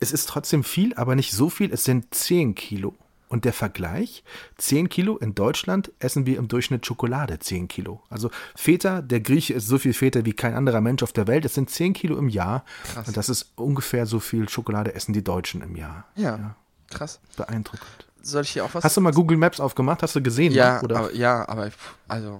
Es 0.00 0.12
ist 0.12 0.28
trotzdem 0.28 0.64
viel, 0.64 0.92
aber 0.94 1.14
nicht 1.14 1.32
so 1.32 1.48
viel. 1.48 1.72
Es 1.72 1.84
sind 1.84 2.12
10 2.12 2.54
Kilo. 2.54 2.94
Und 3.32 3.46
der 3.46 3.54
Vergleich, 3.54 4.24
10 4.58 4.90
Kilo 4.90 5.16
in 5.16 5.34
Deutschland 5.34 5.90
essen 6.00 6.26
wir 6.26 6.36
im 6.36 6.48
Durchschnitt 6.48 6.84
Schokolade 6.84 7.38
10 7.38 7.66
Kilo. 7.66 8.02
Also 8.10 8.30
Feta, 8.54 9.00
der 9.00 9.20
Grieche 9.20 9.54
ist 9.54 9.66
so 9.68 9.78
viel 9.78 9.94
Feta 9.94 10.26
wie 10.26 10.34
kein 10.34 10.52
anderer 10.52 10.82
Mensch 10.82 11.02
auf 11.02 11.14
der 11.14 11.26
Welt. 11.26 11.46
Es 11.46 11.54
sind 11.54 11.70
10 11.70 11.94
Kilo 11.94 12.18
im 12.18 12.28
Jahr. 12.28 12.62
Krass. 12.92 13.08
Und 13.08 13.16
das 13.16 13.30
ist 13.30 13.52
ungefähr 13.56 14.04
so 14.04 14.20
viel 14.20 14.50
Schokolade 14.50 14.94
essen 14.94 15.14
die 15.14 15.24
Deutschen 15.24 15.62
im 15.62 15.76
Jahr. 15.76 16.04
Ja, 16.14 16.56
krass. 16.90 17.20
Beeindruckend. 17.34 18.06
Soll 18.20 18.42
ich 18.42 18.50
hier 18.50 18.66
auch 18.66 18.74
was? 18.74 18.84
Hast 18.84 18.98
du 18.98 19.00
mal 19.00 19.14
Google 19.14 19.38
Maps 19.38 19.60
aufgemacht? 19.60 20.02
Hast 20.02 20.14
du 20.14 20.22
gesehen? 20.22 20.52
ja, 20.52 20.74
ne? 20.74 20.82
Oder? 20.82 20.98
aber, 20.98 21.14
ja, 21.14 21.48
aber 21.48 21.70
also, 22.08 22.38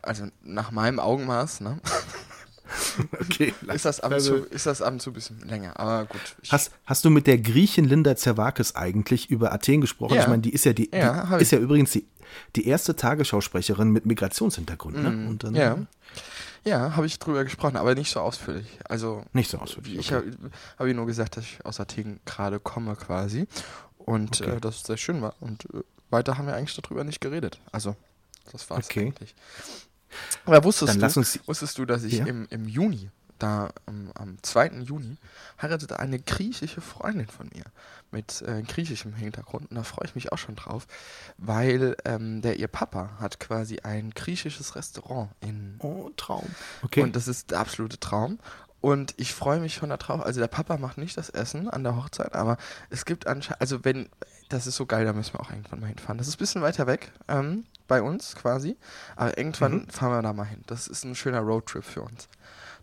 also 0.00 0.24
nach 0.42 0.70
meinem 0.70 1.00
Augenmaß, 1.00 1.60
ne, 1.60 1.78
okay. 3.20 3.54
ist 3.72 3.84
das 3.84 4.00
ab 4.00 4.08
und 4.10 4.14
Also- 4.14 4.38
zu, 4.40 4.46
ist 4.46 4.66
das 4.66 4.82
ab 4.82 4.92
und 4.92 5.00
zu 5.02 5.10
ein 5.10 5.14
bisschen 5.14 5.40
länger. 5.48 5.78
Aber 5.78 6.06
gut. 6.06 6.20
Hast, 6.48 6.72
hast 6.86 7.04
du 7.04 7.10
mit 7.10 7.26
der 7.26 7.38
Griechin 7.38 7.84
Linda 7.84 8.16
Zervakis 8.16 8.74
eigentlich 8.74 9.30
über 9.30 9.52
Athen 9.52 9.80
gesprochen? 9.80 10.14
Ja. 10.14 10.22
Ich 10.22 10.28
meine, 10.28 10.42
die 10.42 10.52
ist 10.52 10.64
ja 10.64 10.72
die, 10.72 10.90
Ja, 10.92 11.36
die 11.36 11.42
ist 11.42 11.52
ja 11.52 11.58
übrigens 11.58 11.90
die, 11.92 12.06
die 12.56 12.66
erste 12.66 12.94
Tagesschausprecherin 12.96 13.90
mit 13.90 14.06
Migrationshintergrund. 14.06 15.02
Ne? 15.02 15.28
Und 15.28 15.42
dann, 15.44 15.54
ja, 15.54 15.78
ja, 16.64 16.94
habe 16.94 17.06
ich 17.06 17.18
drüber 17.18 17.42
gesprochen, 17.44 17.76
aber 17.76 17.94
nicht 17.94 18.10
so 18.10 18.20
ausführlich. 18.20 18.66
Also 18.84 19.24
Nicht 19.32 19.50
so 19.50 19.58
ausführlich. 19.58 19.96
Ich 19.98 20.12
okay. 20.12 20.30
habe 20.30 20.50
hab 20.78 20.86
ihr 20.86 20.94
nur 20.94 21.06
gesagt, 21.06 21.36
dass 21.36 21.44
ich 21.44 21.64
aus 21.64 21.80
Athen 21.80 22.20
gerade 22.26 22.60
komme 22.60 22.96
quasi 22.96 23.46
und 23.98 24.40
Okay. 24.42 24.56
äh, 24.56 24.60
dass 24.60 24.76
es 24.76 24.82
sehr 24.84 24.96
schön 24.98 25.22
war. 25.22 25.34
Und 25.40 25.64
äh, 25.74 25.78
weiter 26.10 26.36
haben 26.38 26.46
wir 26.46 26.54
eigentlich 26.54 26.76
darüber 26.76 27.02
nicht 27.04 27.20
geredet. 27.20 27.58
Also, 27.72 27.96
das 28.52 28.68
war's 28.68 28.86
Okay. 28.86 29.06
eigentlich. 29.06 29.34
Aber 30.44 30.64
wusstest, 30.64 30.90
Dann 30.90 30.96
du, 30.98 31.02
lass 31.02 31.16
uns- 31.16 31.40
wusstest 31.46 31.78
du, 31.78 31.84
dass 31.86 32.02
ich 32.04 32.14
Ja? 32.14 32.26
im, 32.26 32.46
im 32.50 32.66
Juni, 32.66 33.10
da 33.38 33.70
am, 33.86 34.10
am 34.14 34.36
2. 34.42 34.80
Juni, 34.82 35.16
heiratete 35.62 35.98
eine 35.98 36.18
griechische 36.18 36.80
Freundin 36.80 37.26
von 37.28 37.48
mir 37.54 37.64
mit 38.10 38.42
äh, 38.42 38.62
griechischem 38.62 39.14
Hintergrund. 39.14 39.70
Und 39.70 39.76
da 39.76 39.82
freue 39.82 40.06
ich 40.06 40.14
mich 40.14 40.32
auch 40.32 40.38
schon 40.38 40.56
drauf, 40.56 40.86
weil 41.38 41.96
ähm, 42.04 42.42
der 42.42 42.58
ihr 42.58 42.68
Papa 42.68 43.10
hat 43.20 43.40
quasi 43.40 43.78
ein 43.82 44.10
griechisches 44.10 44.74
Restaurant 44.76 45.30
in 45.40 45.76
Oh, 45.78 46.10
Traum. 46.16 46.48
Okay. 46.82 47.02
und 47.02 47.16
das 47.16 47.28
ist 47.28 47.50
der 47.52 47.60
absolute 47.60 47.98
Traum. 48.00 48.38
Und 48.82 49.14
ich 49.18 49.34
freue 49.34 49.60
mich 49.60 49.74
schon 49.74 49.90
darauf. 49.90 50.22
Also 50.22 50.40
der 50.40 50.48
Papa 50.48 50.78
macht 50.78 50.96
nicht 50.98 51.16
das 51.16 51.28
Essen 51.28 51.68
an 51.68 51.84
der 51.84 51.96
Hochzeit, 51.96 52.34
aber 52.34 52.56
es 52.88 53.04
gibt 53.04 53.26
anscheinend, 53.26 53.60
also 53.60 53.84
wenn, 53.84 54.08
das 54.50 54.66
ist 54.66 54.76
so 54.76 54.84
geil, 54.84 55.06
da 55.06 55.12
müssen 55.14 55.32
wir 55.34 55.40
auch 55.40 55.50
irgendwann 55.50 55.80
mal 55.80 55.86
hinfahren. 55.86 56.18
Das 56.18 56.28
ist 56.28 56.34
ein 56.34 56.38
bisschen 56.38 56.60
weiter 56.62 56.86
weg 56.86 57.10
ähm, 57.28 57.64
bei 57.88 58.02
uns 58.02 58.36
quasi, 58.36 58.76
aber 59.16 59.38
irgendwann 59.38 59.72
Mhm. 59.72 59.88
fahren 59.88 60.12
wir 60.12 60.22
da 60.22 60.32
mal 60.34 60.44
hin. 60.44 60.62
Das 60.66 60.86
ist 60.88 61.04
ein 61.04 61.14
schöner 61.14 61.40
Roadtrip 61.40 61.84
für 61.84 62.02
uns. 62.02 62.28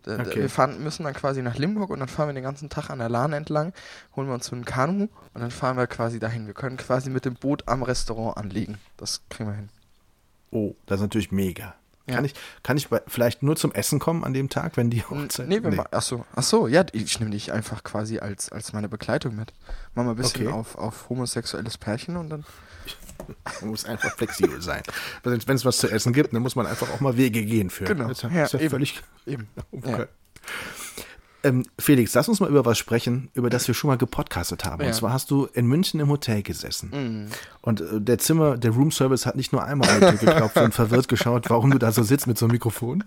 Okay. 0.06 0.36
Wir 0.36 0.50
fahren, 0.50 0.82
müssen 0.82 1.04
dann 1.04 1.14
quasi 1.14 1.42
nach 1.42 1.58
Limburg 1.58 1.90
und 1.90 2.00
dann 2.00 2.08
fahren 2.08 2.30
wir 2.30 2.34
den 2.34 2.44
ganzen 2.44 2.70
Tag 2.70 2.90
an 2.90 3.00
der 3.00 3.10
Lahn 3.10 3.34
entlang, 3.34 3.74
holen 4.16 4.28
wir 4.28 4.34
uns 4.36 4.46
so 4.46 4.56
ein 4.56 4.64
Kanu 4.64 5.10
und 5.34 5.42
dann 5.42 5.52
fahren 5.52 5.76
wir 5.76 5.86
quasi 5.88 6.18
dahin. 6.18 6.48
Wir 6.48 6.54
können 6.54 6.78
quasi 6.78 7.10
mit 7.10 7.26
dem 7.26 7.34
Boot 7.36 7.68
am 7.68 7.84
Restaurant 7.84 8.38
anlegen. 8.38 8.78
Das 8.96 9.22
kriegen 9.30 9.50
wir 9.50 9.56
hin. 9.56 9.70
oh, 10.52 10.76
das 10.86 11.00
ist 11.00 11.02
natürlich 11.02 11.32
mega. 11.34 11.76
Ja. 12.08 12.16
Kann 12.16 12.26
ich, 12.26 12.34
kann 12.64 12.78
ich 12.78 12.88
vielleicht 13.08 13.44
nur 13.44 13.56
zum 13.58 13.72
Essen 13.74 14.00
kommen 14.00 14.24
an 14.24 14.34
dem 14.34 14.50
Tag, 14.50 14.78
wenn 14.78 14.90
die 14.90 15.00
N- 15.00 15.10
Hochzeit... 15.10 15.48
Nee, 15.50 15.60
nee. 15.60 15.78
Ach 15.92 16.02
so, 16.02 16.26
ach 16.36 16.44
so, 16.44 16.68
ja, 16.68 16.86
ich 16.94 17.20
nehme 17.20 17.32
dich 17.32 17.52
einfach 17.52 17.84
quasi 17.84 18.20
als, 18.20 18.50
als 18.52 18.72
meine 18.74 18.88
Begleitung 18.90 19.36
mit. 19.36 19.54
Mach 19.94 20.04
mal 20.06 20.12
ein 20.12 20.16
bisschen 20.18 20.48
Okay. 20.48 20.56
auf, 20.56 20.76
auf 20.78 21.10
homosexuelles 21.10 21.78
Pärchen 21.78 22.16
und 22.18 22.30
dann. 22.30 22.46
Man 23.62 23.72
muss 23.72 23.84
einfach 23.86 24.16
flexibel 24.16 24.62
sein. 24.62 24.82
Wenn 25.24 25.56
es 25.56 25.66
was 25.66 25.78
zu 25.80 25.90
essen 25.90 26.14
gibt, 26.14 26.34
dann 26.34 26.42
muss 26.42 26.56
man 26.56 26.66
einfach 26.66 26.90
auch 26.92 27.02
mal 27.02 27.18
Wege 27.18 27.44
gehen 27.44 27.70
für. 27.70 27.84
Genau. 27.84 28.08
Das 28.08 28.20
ist 28.20 28.24
ja, 28.24 28.30
Ja, 28.60 28.70
völlig 28.70 29.02
Eben. 29.26 29.50
okay. 29.72 29.92
Ja. 29.92 30.08
Ähm, 31.48 31.66
Felix, 31.80 32.14
lass 32.14 32.28
uns 32.28 32.40
mal 32.40 32.50
über 32.50 32.66
was 32.66 32.78
sprechen, 32.78 33.30
über 33.34 33.50
das 33.50 33.68
wir 33.68 33.76
schon 33.76 33.88
mal 33.90 33.98
gepodcastet 33.98 34.66
haben. 34.66 34.82
Ja. 34.82 34.90
Und 34.90 34.94
zwar 34.94 35.14
hast 35.14 35.32
du 35.32 35.46
in 35.54 35.66
München 35.68 36.00
im 36.00 36.10
Hotel 36.10 36.44
gesessen. 36.44 36.90
Mhm. 36.92 37.28
Und 37.62 37.82
äh, 37.82 38.02
der 38.02 38.18
Zimmer, 38.18 38.58
der 38.58 38.72
Roomservice 38.72 39.26
hat 39.26 39.36
nicht 39.36 39.52
nur 39.54 39.64
einmal 39.64 40.00
geklopft 40.00 40.58
und 40.58 40.74
verwirrt 40.74 41.08
geschaut, 41.08 41.50
warum 41.50 41.72
du 41.72 41.78
da 41.78 41.92
so 41.92 42.04
sitzt 42.04 42.28
mit 42.28 42.38
so 42.38 42.46
einem 42.46 42.54
Mikrofon. 42.54 43.04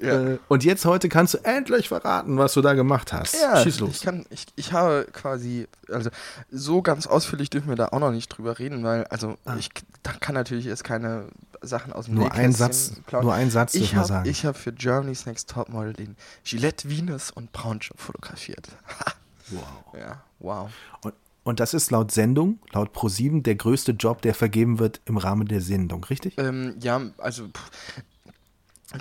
Ja. 0.00 0.32
Äh, 0.32 0.38
und 0.48 0.64
jetzt 0.64 0.84
heute 0.84 1.08
kannst 1.08 1.34
du 1.34 1.38
endlich 1.44 1.88
verraten, 1.88 2.38
was 2.38 2.54
du 2.54 2.60
da 2.62 2.74
gemacht 2.74 3.12
hast. 3.12 3.34
Ja, 3.40 3.62
Schieß 3.62 3.80
los. 3.80 3.90
Ich, 3.96 4.00
kann, 4.02 4.24
ich, 4.30 4.46
ich 4.56 4.72
habe 4.72 5.06
quasi, 5.12 5.66
also 5.90 6.10
so 6.50 6.82
ganz 6.82 7.06
ausführlich 7.06 7.50
dürfen 7.50 7.68
wir 7.68 7.76
da 7.76 7.88
auch 7.88 7.98
noch 8.00 8.10
nicht 8.12 8.28
drüber 8.28 8.58
reden, 8.58 8.82
weil, 8.84 9.04
also 9.04 9.36
ich 9.58 9.68
da 10.02 10.12
kann 10.12 10.34
natürlich 10.34 10.64
jetzt 10.64 10.84
keine 10.84 11.26
Sachen 11.62 11.92
aus 11.92 12.06
dem 12.06 12.14
Ah. 12.16 12.20
nur 12.20 12.32
ein 12.32 12.52
Satz, 12.52 12.92
plaudern. 13.06 13.26
nur 13.26 13.34
ein 13.34 13.50
Satz 13.50 13.74
Ich 13.74 13.94
habe 13.94 14.06
sagen. 14.08 14.32
hab 14.32 14.56
für 14.56 14.72
Germany's 14.72 15.26
Next 15.26 15.50
Topmodel 15.50 15.92
den 15.92 16.16
Gillette 16.44 16.88
Venus 16.88 17.30
und 17.30 17.52
Braunjob 17.52 18.00
fotografiert. 18.00 18.68
wow. 19.50 19.62
ja, 19.98 20.22
wow. 20.38 20.70
Und, 21.02 21.12
und 21.42 21.60
das 21.60 21.74
ist 21.74 21.90
laut 21.90 22.12
Sendung, 22.12 22.58
laut 22.72 22.94
Pro7, 22.96 23.42
der 23.42 23.56
größte 23.56 23.92
Job, 23.92 24.22
der 24.22 24.34
vergeben 24.34 24.78
wird 24.78 25.00
im 25.04 25.16
Rahmen 25.18 25.48
der 25.48 25.60
Sendung, 25.60 26.04
richtig? 26.04 26.34
Ähm, 26.38 26.76
ja, 26.80 27.00
also 27.18 27.48
pff, 27.48 27.70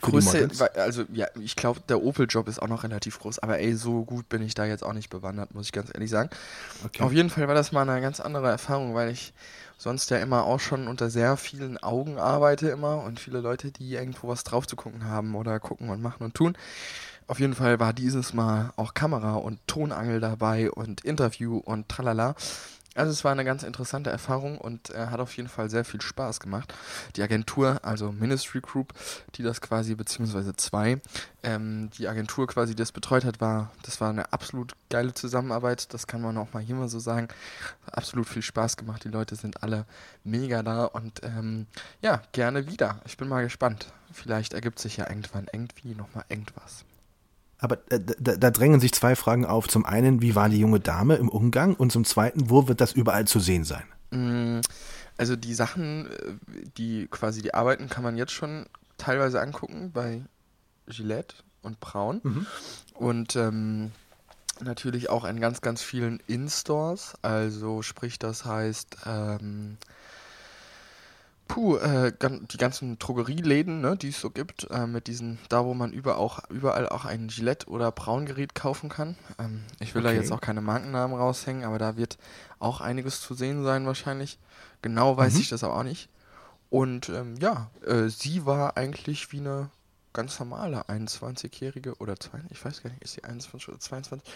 Größe, 0.02 0.48
also 0.76 1.04
ja, 1.12 1.28
ich 1.40 1.56
glaube, 1.56 1.80
der 1.90 2.04
Opel-Job 2.04 2.48
ist 2.48 2.62
auch 2.62 2.68
noch 2.68 2.84
relativ 2.84 3.20
groß, 3.20 3.40
aber 3.40 3.58
ey, 3.60 3.74
so 3.74 4.06
gut 4.06 4.30
bin 4.30 4.44
ich 4.44 4.54
da 4.54 4.66
jetzt 4.66 4.84
auch 4.84 4.94
nicht 4.94 5.10
bewandert, 5.10 5.56
muss 5.56 5.66
ich 5.66 5.72
ganz 5.72 5.90
ehrlich 5.92 6.12
sagen. 6.12 6.30
Okay. 6.86 7.02
Auf 7.02 7.12
jeden 7.12 7.32
Fall 7.32 7.48
war 7.48 7.56
das 7.56 7.72
mal 7.72 7.90
eine 7.90 8.00
ganz 8.00 8.20
andere 8.20 8.50
Erfahrung, 8.50 8.94
weil 8.94 9.10
ich 9.10 9.34
sonst 9.80 10.12
ja 10.12 10.18
immer 10.18 10.44
auch 10.44 10.60
schon 10.60 10.88
unter 10.88 11.10
sehr 11.10 11.38
vielen 11.38 11.82
Augen 11.82 12.20
arbeite 12.20 12.70
immer 12.70 13.04
und 13.04 13.20
viele 13.20 13.40
Leute, 13.40 13.72
die 13.72 13.94
irgendwo 13.94 14.28
was 14.28 14.44
drauf 14.44 14.68
zu 14.68 14.76
gucken 14.76 15.06
haben 15.06 15.34
oder 15.34 15.60
gucken 15.60 15.90
und 15.90 16.02
machen 16.02 16.24
und 16.24 16.36
tun. 16.36 16.56
Auf 17.28 17.40
jeden 17.40 17.56
Fall 17.56 17.80
war 17.80 17.94
dieses 17.94 18.34
Mal 18.34 18.72
auch 18.76 18.94
Kamera 18.94 19.36
und 19.36 19.60
Tonangel 19.68 20.20
dabei 20.20 20.70
und 20.72 21.06
Interview 21.06 21.58
und 21.58 21.88
tralala. 21.88 22.36
Also 22.96 23.12
es 23.12 23.24
war 23.24 23.32
eine 23.32 23.46
ganz 23.46 23.64
interessante 23.64 24.10
Erfahrung 24.10 24.58
und 24.58 24.90
äh, 24.90 25.08
hat 25.08 25.20
auf 25.20 25.36
jeden 25.38 25.48
Fall 25.48 25.70
sehr 25.70 25.86
viel 25.86 26.02
Spaß 26.02 26.40
gemacht. 26.40 26.74
Die 27.16 27.22
Agentur, 27.22 27.80
also 27.84 28.12
Ministry 28.12 28.62
Group, 28.62 28.94
die 29.36 29.44
das 29.44 29.62
quasi, 29.62 29.96
beziehungsweise 29.96 30.56
zwei, 30.56 31.00
ähm, 31.44 31.92
die 31.98 32.08
Agentur 32.08 32.48
quasi, 32.48 32.74
die 32.74 32.82
das 32.82 32.92
betreut 32.92 33.26
hat, 33.26 33.40
war, 33.42 33.72
das 33.84 34.02
war 34.02 34.10
eine 34.10 34.34
absolut 34.34 34.74
geile 34.90 35.14
Zusammenarbeit. 35.14 35.94
Das 35.94 36.08
kann 36.08 36.22
man 36.22 36.38
auch 36.38 36.52
mal 36.54 36.64
hier 36.64 36.76
mal 36.76 36.90
so 36.90 37.00
sagen. 37.00 37.28
Absolut 37.92 38.28
viel 38.28 38.42
Spaß 38.42 38.76
gemacht. 38.76 39.04
Die 39.04 39.10
Leute 39.10 39.36
sind 39.36 39.62
alle 39.64 39.86
mega 40.24 40.64
da 40.64 40.86
und 40.86 41.22
ähm, 41.24 41.68
ja, 42.02 42.22
gerne 42.32 42.68
wieder. 42.68 43.00
Ich 43.06 43.18
bin 43.18 43.28
mal 43.28 43.44
gespannt. 43.44 43.94
Vielleicht 44.12 44.54
ergibt 44.54 44.80
sich 44.80 44.98
ja 44.98 45.08
irgendwann 45.08 45.48
irgendwie 45.54 45.94
nochmal 45.94 46.26
irgendwas. 46.30 46.86
Aber 47.60 47.78
äh, 47.90 48.00
da, 48.20 48.36
da 48.38 48.52
drängen 48.52 48.80
sich 48.80 48.94
zwei 48.94 49.16
Fragen 49.16 49.46
auf. 49.46 49.68
Zum 49.68 49.86
einen, 49.86 50.22
wie 50.22 50.36
war 50.36 50.50
die 50.50 50.60
junge 50.60 50.80
Dame 50.80 51.16
im 51.16 51.30
Umgang? 51.30 51.76
Und 51.76 51.92
zum 51.92 52.06
zweiten, 52.06 52.50
wo 52.50 52.68
wird 52.68 52.82
das 52.82 52.94
überall 52.94 53.26
zu 53.28 53.40
sehen 53.40 53.64
sein? 53.66 53.84
Mm, 54.12 54.62
Also 55.18 55.36
die 55.36 55.54
Sachen, 55.54 56.08
äh, 56.08 56.34
die 56.78 57.08
quasi 57.08 57.42
die 57.42 57.54
Arbeiten 57.54 57.90
kann 57.90 58.04
man 58.04 58.18
jetzt 58.18 58.32
schon 58.32 58.66
teilweise 58.98 59.42
angucken 59.42 59.92
bei 59.94 60.24
Gillette 60.88 61.36
und 61.62 61.80
Braun. 61.82 62.48
Und 62.94 63.36
ähm, 63.36 63.92
natürlich 64.62 65.10
auch 65.10 65.26
in 65.26 65.40
ganz, 65.40 65.62
ganz 65.62 65.82
vielen 65.82 66.20
In-Stores. 66.28 67.14
Also 67.22 67.82
sprich, 67.82 68.20
das 68.20 68.46
heißt, 68.46 68.98
ähm, 69.06 69.78
puh, 71.50 71.76
äh, 71.78 72.14
die 72.22 72.58
ganzen 72.58 72.98
Drogerieläden, 73.00 73.82
ne, 73.82 73.98
die 73.98 74.10
es 74.10 74.22
so 74.22 74.30
gibt, 74.30 74.70
äh, 74.72 74.88
mit 74.88 75.08
diesen, 75.08 75.40
da 75.50 75.66
wo 75.66 75.74
man 75.74 75.92
über 75.92 76.18
auch, 76.18 76.40
überall 76.50 76.88
auch 76.88 77.04
ein 77.04 77.28
Gillette 77.28 77.68
oder 77.68 77.92
Braungerät 77.92 78.56
kaufen 78.56 78.88
kann. 78.88 79.18
Ähm, 79.38 79.64
ich 79.82 79.94
will 79.96 80.04
da 80.04 80.10
Okay. 80.10 80.18
jetzt 80.20 80.32
auch 80.32 80.40
keine 80.40 80.62
Markennamen 80.62 81.18
raushängen, 81.18 81.66
aber 81.66 81.78
da 81.80 81.98
wird 81.98 82.18
auch 82.60 82.80
einiges 82.80 83.20
zu 83.20 83.34
sehen 83.34 83.64
sein 83.66 83.86
wahrscheinlich. 83.86 84.40
Genau 84.82 85.18
weiß 85.18 85.34
Mhm. 85.34 85.40
ich 85.42 85.50
das 85.50 85.64
aber 85.66 85.76
auch 85.76 85.84
nicht. 85.84 86.08
Und 86.70 87.10
ähm, 87.10 87.36
ja, 87.38 87.70
äh, 87.86 88.08
sie 88.10 88.46
war 88.46 88.78
eigentlich 88.78 89.32
wie 89.32 89.40
eine 89.40 89.70
ganz 90.14 90.40
normale 90.40 90.88
21-Jährige 90.88 91.96
oder 91.96 92.20
22, 92.20 92.52
ich 92.52 92.64
weiß 92.64 92.84
gar 92.84 92.90
nicht, 92.92 93.02
ist 93.04 93.14
sie 93.14 93.24
21 93.24 93.70
oder 93.70 93.80
22? 93.80 94.32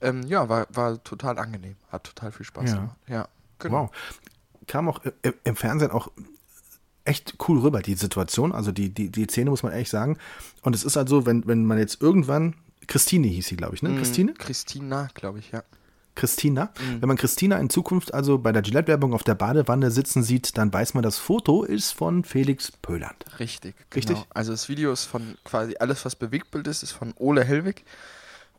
Ähm, 0.00 0.22
ja, 0.26 0.48
war, 0.48 0.66
war 0.70 1.02
total 1.04 1.38
angenehm, 1.38 1.76
hat 1.92 2.04
total 2.04 2.32
viel 2.32 2.46
Spaß 2.46 2.70
Ja. 2.70 2.74
gemacht. 2.76 2.96
Ja, 3.06 3.28
genau. 3.58 3.90
Wow. 3.90 3.90
Kam 4.66 4.88
auch 4.88 5.04
äh, 5.04 5.32
im 5.44 5.56
Fernsehen 5.56 5.90
auch 5.90 6.10
echt 7.04 7.36
cool 7.48 7.60
rüber, 7.60 7.80
die 7.80 7.94
Situation. 7.94 8.52
Also 8.52 8.72
die, 8.72 8.90
die, 8.90 9.10
die 9.10 9.24
Szene 9.24 9.50
muss 9.50 9.62
man 9.62 9.72
ehrlich 9.72 9.90
sagen. 9.90 10.18
Und 10.62 10.74
es 10.74 10.84
ist 10.84 10.96
halt 10.96 11.08
so, 11.08 11.26
wenn, 11.26 11.46
wenn 11.46 11.64
man 11.64 11.78
jetzt 11.78 12.00
irgendwann, 12.00 12.54
Christine 12.86 13.26
hieß 13.26 13.46
sie, 13.46 13.56
glaube 13.56 13.74
ich, 13.74 13.82
ne? 13.82 13.90
Mm, 13.90 13.96
Christine? 13.98 14.34
Christina, 14.34 15.08
glaube 15.14 15.38
ich, 15.38 15.50
ja. 15.52 15.62
Christina. 16.14 16.72
Mhm. 16.78 17.02
Wenn 17.02 17.08
man 17.08 17.16
Christina 17.16 17.58
in 17.58 17.70
Zukunft 17.70 18.14
also 18.14 18.38
bei 18.38 18.52
der 18.52 18.62
Gillette-Werbung 18.62 19.14
auf 19.14 19.24
der 19.24 19.34
Badewanne 19.34 19.90
sitzen 19.90 20.22
sieht, 20.22 20.56
dann 20.56 20.72
weiß 20.72 20.94
man, 20.94 21.02
das 21.02 21.18
Foto 21.18 21.64
ist 21.64 21.92
von 21.92 22.24
Felix 22.24 22.70
Pöland. 22.70 23.24
Richtig, 23.38 23.74
Richtig? 23.94 24.16
Genau. 24.16 24.26
Also 24.30 24.52
das 24.52 24.68
Video 24.68 24.92
ist 24.92 25.04
von 25.04 25.36
quasi 25.44 25.74
alles, 25.80 26.04
was 26.04 26.14
Bewegtbild 26.14 26.66
ist, 26.68 26.82
ist 26.82 26.92
von 26.92 27.14
Ole 27.16 27.44
Hellwig. 27.44 27.84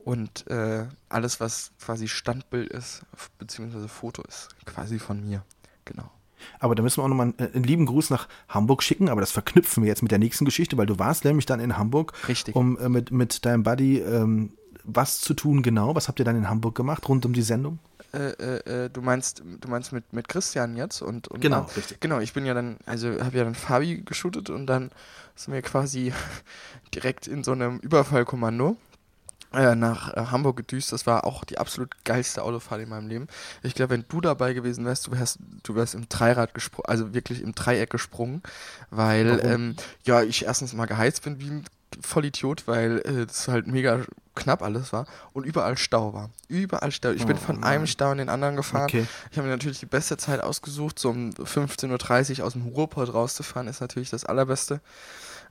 Und 0.04 0.48
äh, 0.48 0.86
alles, 1.10 1.40
was 1.40 1.72
quasi 1.80 2.08
Standbild 2.08 2.70
ist, 2.70 3.02
beziehungsweise 3.40 3.88
Foto 3.88 4.22
ist, 4.24 4.50
quasi 4.66 5.00
von 5.00 5.26
mir. 5.26 5.44
Genau. 5.86 6.12
Aber 6.60 6.76
da 6.76 6.84
müssen 6.84 6.98
wir 6.98 7.04
auch 7.04 7.10
nochmal 7.10 7.34
einen, 7.38 7.54
einen 7.54 7.64
lieben 7.64 7.86
Gruß 7.86 8.10
nach 8.10 8.28
Hamburg 8.50 8.84
schicken, 8.84 9.10
aber 9.10 9.22
das 9.22 9.32
verknüpfen 9.32 9.84
wir 9.84 9.88
jetzt 9.90 10.02
mit 10.02 10.12
der 10.12 10.20
nächsten 10.20 10.46
Geschichte, 10.46 10.78
weil 10.78 10.86
du 10.86 11.00
warst 11.00 11.26
nämlich 11.26 11.46
dann 11.46 11.60
in 11.60 11.78
Hamburg, 11.78 12.14
Richtig. 12.28 12.56
um 12.56 12.78
äh, 12.78 12.90
mit, 12.90 13.12
mit 13.12 13.46
deinem 13.46 13.64
Buddy 13.64 14.00
ähm, 14.00 14.52
was 14.86 15.20
zu 15.20 15.34
tun 15.34 15.64
genau. 15.64 15.96
Was 15.96 16.08
habt 16.08 16.20
ihr 16.20 16.26
dann 16.26 16.36
in 16.36 16.50
Hamburg 16.50 16.76
gemacht, 16.76 17.08
rund 17.10 17.26
um 17.26 17.34
die 17.34 17.42
Sendung? 17.42 17.80
Äh, 18.14 18.30
äh, 18.32 18.86
äh, 18.86 18.90
du 18.90 19.02
meinst, 19.02 19.44
du 19.44 19.68
meinst 19.68 19.92
mit, 19.92 20.14
mit 20.14 20.30
Christian 20.30 20.78
jetzt 20.78 21.02
und, 21.02 21.28
und 21.28 21.42
Genau, 21.42 21.62
ah, 21.62 21.70
richtig. 21.76 22.00
Genau, 22.00 22.20
ich 22.20 22.34
bin 22.34 22.46
ja 22.46 22.54
dann, 22.54 22.78
also 22.86 23.10
habe 23.10 23.38
ja 23.38 23.44
dann 23.44 23.56
Fabi 23.56 24.04
geshootet 24.06 24.50
und 24.50 24.68
dann 24.68 24.92
sind 25.36 25.54
wir 25.54 25.62
quasi 25.62 26.14
direkt 26.96 27.28
in 27.28 27.44
so 27.44 27.52
einem 27.52 27.80
Überfallkommando 27.80 28.72
äh, 28.72 28.76
nach 29.52 30.14
äh, 30.14 30.26
Hamburg 30.32 30.58
gedüst. 30.58 30.92
Das 30.92 31.08
war 31.08 31.26
auch 31.26 31.44
die 31.44 31.58
absolut 31.58 32.04
geilste 32.04 32.44
Autofahrt 32.44 32.82
in 32.82 32.90
meinem 32.90 33.08
Leben. 33.08 33.28
Ich 33.64 33.76
glaube, 33.76 33.92
wenn 33.92 34.06
du 34.08 34.22
dabei 34.22 34.54
gewesen 34.54 34.86
wärst, 34.86 35.08
du 35.08 35.12
wärst, 35.12 35.40
du 35.64 35.76
wärst 35.76 35.96
im 35.96 36.10
Dreirad 36.10 36.54
gesprungen, 36.54 36.88
also 36.88 37.14
wirklich 37.14 37.42
im 37.42 37.56
Dreieck 37.56 37.90
gesprungen, 37.90 38.44
weil 38.90 39.40
ähm, 39.44 39.76
ja 40.04 40.24
ich 40.24 40.46
erstens 40.46 40.74
mal 40.74 40.86
geheizt 40.86 41.24
bin 41.24 41.40
wie 41.40 41.50
ein 41.50 41.66
Vollidiot, 42.02 42.68
weil 42.68 43.00
äh, 43.06 43.26
das 43.26 43.48
halt 43.48 43.68
mega 43.68 44.02
knapp 44.36 44.62
alles 44.62 44.92
war 44.92 45.06
und 45.34 45.46
überall 45.46 45.78
Stau 45.78 46.14
war. 46.14 46.30
Überall 46.50 46.92
Stau. 46.92 47.12
Ich 47.12 47.26
bin 47.26 47.38
Oh 47.38 47.40
von 47.40 47.60
Mann. 47.62 47.70
einem 47.70 47.88
Stau 47.88 48.12
in 48.12 48.18
den 48.18 48.30
anderen 48.30 48.56
gefahren. 48.58 48.84
Okay. 48.86 49.06
Ich 49.32 49.38
habe 49.38 49.48
mir 49.48 49.54
natürlich 49.54 49.80
die 49.80 49.86
beste 49.86 50.18
Zeit 50.18 50.42
ausgesucht, 50.42 51.00
so 51.00 51.10
um 51.10 51.30
15.30 51.32 52.40
Uhr 52.40 52.46
aus 52.46 52.54
dem 52.54 52.64
Ruhrpott 52.64 53.14
rauszufahren, 53.14 53.68
ist 53.68 53.80
natürlich 53.82 54.10
das 54.10 54.26
Allerbeste. 54.26 54.82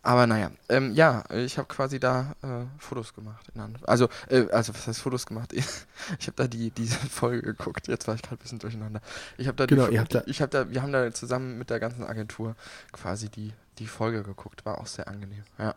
Aber 0.03 0.27
naja, 0.27 0.51
ähm, 0.69 0.93
ja, 0.93 1.25
ich 1.31 1.57
habe 1.57 1.67
quasi 1.67 1.99
da 1.99 2.35
äh, 2.43 2.67
Fotos 2.79 3.15
gemacht. 3.15 3.47
Also, 3.87 4.11
äh, 4.29 4.47
also 4.51 4.75
was 4.75 4.87
heißt 4.87 5.01
Fotos 5.01 5.25
gemacht? 5.25 5.55
Ich 6.19 6.27
habe 6.27 6.35
da 6.37 6.47
die 6.47 6.71
diese 6.71 6.97
Folge 6.99 7.41
geguckt. 7.41 7.89
Jetzt 7.89 8.07
war 8.07 8.15
ich 8.15 8.21
gerade 8.21 8.35
ein 8.37 8.43
bisschen 8.43 8.59
durcheinander. 8.59 9.01
Ich 9.39 9.47
habe 9.47 9.57
da, 9.57 9.65
Genau, 9.65 9.87
die, 9.87 9.95
ihr 9.95 10.01
habt 10.01 10.15
da- 10.15 10.23
ich 10.27 10.43
habe 10.43 10.51
da, 10.51 10.69
wir 10.71 10.83
haben 10.83 10.93
da 10.93 11.11
zusammen 11.15 11.57
mit 11.57 11.71
der 11.71 11.81
ganzen 11.81 12.05
Agentur 12.05 12.55
quasi 12.93 13.31
die 13.31 13.55
die 13.79 13.87
Folge 13.87 14.23
geguckt, 14.23 14.67
war 14.67 14.79
auch 14.79 14.87
sehr 14.87 15.09
angenehm. 15.09 15.43
Ja. 15.59 15.75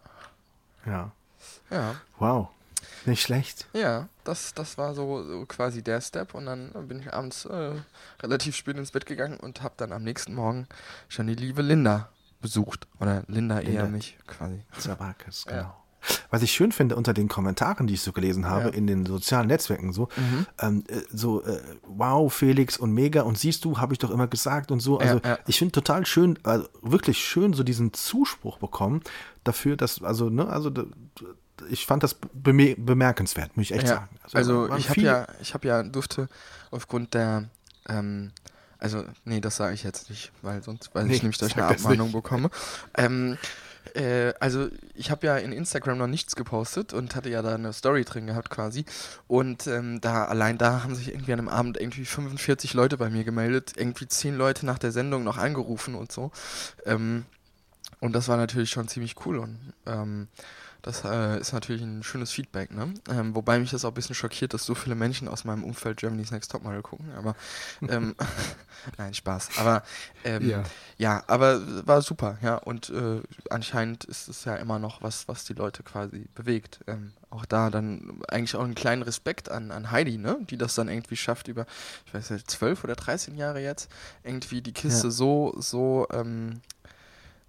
Ja. 0.88 1.12
Ja. 1.70 1.96
Wow. 2.18 2.48
Nicht 3.06 3.22
schlecht. 3.22 3.68
Ja, 3.74 4.08
das, 4.24 4.54
das 4.54 4.78
war 4.78 4.94
so, 4.94 5.24
so 5.24 5.46
quasi 5.46 5.82
der 5.82 6.02
Step 6.02 6.34
und 6.34 6.46
dann 6.46 6.72
bin 6.88 7.00
ich 7.02 7.14
abends 7.14 7.46
äh, 7.46 7.74
relativ 8.22 8.56
spät 8.56 8.78
ins 8.78 8.92
Bett 8.92 9.06
gegangen 9.06 9.40
und 9.40 9.62
habe 9.62 9.76
dann 9.78 9.92
am 9.92 10.04
nächsten 10.04 10.34
Morgen 10.34 10.68
schon 11.08 11.28
die 11.28 11.36
liebe 11.36 11.62
Linda 11.62 12.10
besucht. 12.42 12.88
Oder 13.00 13.24
Linda, 13.28 13.60
Linda. 13.60 13.84
eher 13.84 13.88
mich 13.88 14.18
quasi. 14.28 14.62
Zabakis, 14.78 15.46
Ja. 15.50 15.76
Was 16.30 16.42
ich 16.42 16.52
schön 16.52 16.72
finde 16.72 16.96
unter 16.96 17.14
den 17.14 17.28
Kommentaren, 17.28 17.88
die 17.88 17.96
ich 17.96 18.02
so 18.02 18.12
gelesen 18.12 18.46
habe, 18.48 18.66
Ja. 18.66 18.68
Mhm. 18.72 18.78
in 18.78 18.88
den 18.88 19.06
sozialen 19.06 19.48
Netzwerken 19.48 19.92
so, 19.94 20.08
ähm, 20.60 20.84
äh, 20.88 21.02
so, 21.12 21.44
äh, 21.44 21.60
wow, 21.88 22.32
Felix 22.34 22.78
und 22.78 22.92
mega 22.94 23.24
und 23.24 23.38
siehst 23.38 23.66
du, 23.66 23.78
habe 23.80 23.94
ich 23.94 24.00
doch 24.00 24.10
immer 24.12 24.28
gesagt 24.28 24.72
und 24.72 24.80
so. 24.80 25.00
Also 25.00 25.20
Ja, 25.24 25.30
ja. 25.32 25.40
ich 25.48 25.58
finde 25.60 25.72
total 25.74 26.06
schön, 26.06 26.38
also 26.44 26.68
wirklich 26.82 27.18
schön, 27.20 27.54
so 27.54 27.64
diesen 27.64 27.94
Zuspruch 27.94 28.58
bekommen 28.60 29.02
dafür, 29.44 29.76
dass, 29.76 30.02
also, 30.02 30.30
ne, 30.30 30.48
also 30.48 30.72
ich 31.70 31.86
fand 31.86 32.04
das 32.04 32.16
beme 32.34 32.76
bemerkenswert, 32.78 33.58
muss 33.58 33.66
ich 33.66 33.72
echt 33.74 33.88
sagen. 33.88 34.08
also 34.34 34.70
waren 34.70 34.80
ich 34.80 34.90
habe 34.90 35.02
ja, 35.02 35.28
ich 35.42 35.54
habe 35.54 35.68
ja, 35.68 35.84
durfte 35.84 36.30
aufgrund 36.72 37.14
der, 37.16 37.46
ähm, 37.90 38.32
also 38.78 39.04
nee, 39.26 39.42
das 39.42 39.56
sage 39.56 39.74
ich 39.74 39.84
jetzt 39.84 40.10
nicht, 40.12 40.32
weil 40.44 40.62
sonst 40.62 40.94
weiß 40.94 41.06
Nee, 41.06 41.16
ich 41.16 41.24
nämlich, 41.24 41.40
sag 41.40 41.58
eine 41.58 41.66
Abmahnung 41.66 42.12
bekomme. 42.12 42.52
Ähm, 42.96 43.38
äh, 43.96 44.34
also 44.40 44.68
ich 44.94 45.12
habe 45.12 45.28
ja 45.28 45.38
in 45.38 45.52
Instagram 45.52 45.98
noch 45.98 46.08
nichts 46.08 46.36
gepostet 46.36 46.94
und 46.94 47.16
hatte 47.16 47.30
ja 47.30 47.42
da 47.42 47.56
eine 47.56 47.74
Story 47.74 48.04
drin 48.06 48.28
gehabt 48.28 48.50
quasi 48.50 48.86
und 49.28 49.68
ähm, 49.68 50.02
da 50.02 50.26
allein 50.26 50.58
da 50.58 50.84
haben 50.84 50.96
sich 50.96 51.10
irgendwie 51.10 51.34
an 51.34 51.40
einem 51.40 51.50
Abend 51.50 51.78
irgendwie 51.80 52.06
45 52.06 52.74
Leute 52.74 52.98
bei 52.98 53.10
mir 53.10 53.24
gemeldet, 53.24 53.74
irgendwie 53.76 54.08
10 54.08 54.36
Leute 54.36 54.66
nach 54.66 54.80
der 54.80 54.92
Sendung 54.92 55.24
noch 55.24 55.38
angerufen 55.38 55.96
und 55.96 56.12
so. 56.12 56.32
Ähm, 56.86 57.26
und 58.00 58.14
das 58.14 58.28
war 58.28 58.38
natürlich 58.38 58.70
schon 58.70 58.88
ziemlich 58.88 59.16
cool 59.26 59.40
und 59.40 59.74
ähm, 59.86 60.28
das 60.82 61.04
äh, 61.04 61.40
ist 61.40 61.54
natürlich 61.54 61.82
ein 61.82 62.04
schönes 62.04 62.32
Feedback, 62.32 62.72
ne? 62.72 62.94
Ähm, 63.10 63.36
wobei 63.36 63.60
mich 63.60 63.72
das 63.72 63.84
auch 63.84 63.92
ein 63.92 63.94
bisschen 63.96 64.16
schockiert, 64.16 64.54
dass 64.54 64.64
so 64.66 64.76
viele 64.76 64.96
Menschen 64.96 65.28
aus 65.28 65.44
meinem 65.44 65.64
Umfeld 65.64 65.98
Germany's 65.98 66.32
Next 66.32 66.52
Topmodel 66.52 66.82
gucken, 66.82 67.12
aber 67.18 67.36
ähm, 67.90 68.16
nein, 68.98 69.14
Spaß. 69.14 69.58
Aber 69.58 69.84
ähm, 70.24 70.48
Ja. 70.50 70.64
ja. 70.98 71.24
aber 71.28 71.62
war 71.88 72.02
super, 72.02 72.38
ja. 72.42 72.56
Und 72.56 72.90
äh, 72.90 73.22
anscheinend 73.50 74.06
ist 74.06 74.28
es 74.28 74.46
ja 74.46 74.56
immer 74.56 74.80
noch 74.80 75.02
was, 75.02 75.28
was 75.28 75.44
die 75.46 75.54
Leute 75.54 75.84
quasi 75.84 76.28
bewegt. 76.36 76.80
Ähm, 76.88 77.14
auch 77.30 77.46
da 77.46 77.70
dann 77.70 78.22
eigentlich 78.30 78.56
auch 78.56 78.64
einen 78.64 78.76
kleinen 78.76 79.02
Respekt 79.02 79.52
an, 79.52 79.72
an 79.72 79.92
Heidi, 79.92 80.18
ne? 80.18 80.38
Die 80.50 80.58
das 80.58 80.76
dann 80.76 80.88
irgendwie 80.88 81.18
schafft 81.18 81.48
über, 81.50 81.66
ich 82.06 82.14
weiß 82.14 82.30
nicht, 82.30 82.50
12 82.50 82.84
oder 82.84 82.96
13 82.96 83.36
Jahre 83.36 83.60
jetzt, 83.62 83.90
irgendwie 84.24 84.62
die 84.62 84.72
Kiste 84.74 85.08
Ja. 85.08 85.12
so, 85.12 85.54
so, 85.58 86.08
ähm, 86.12 86.62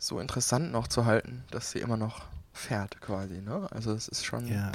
so 0.01 0.19
interessant 0.19 0.73
noch 0.73 0.89
zu 0.89 1.05
halten, 1.05 1.45
dass 1.51 1.71
sie 1.71 1.79
immer 1.81 1.97
noch 1.97 2.23
fährt 2.59 3.01
quasi, 3.01 3.41
ne? 3.41 3.67
Also 3.71 3.93
es 3.93 4.09
ist 4.09 4.25
schon. 4.27 4.47
Ja. 4.47 4.73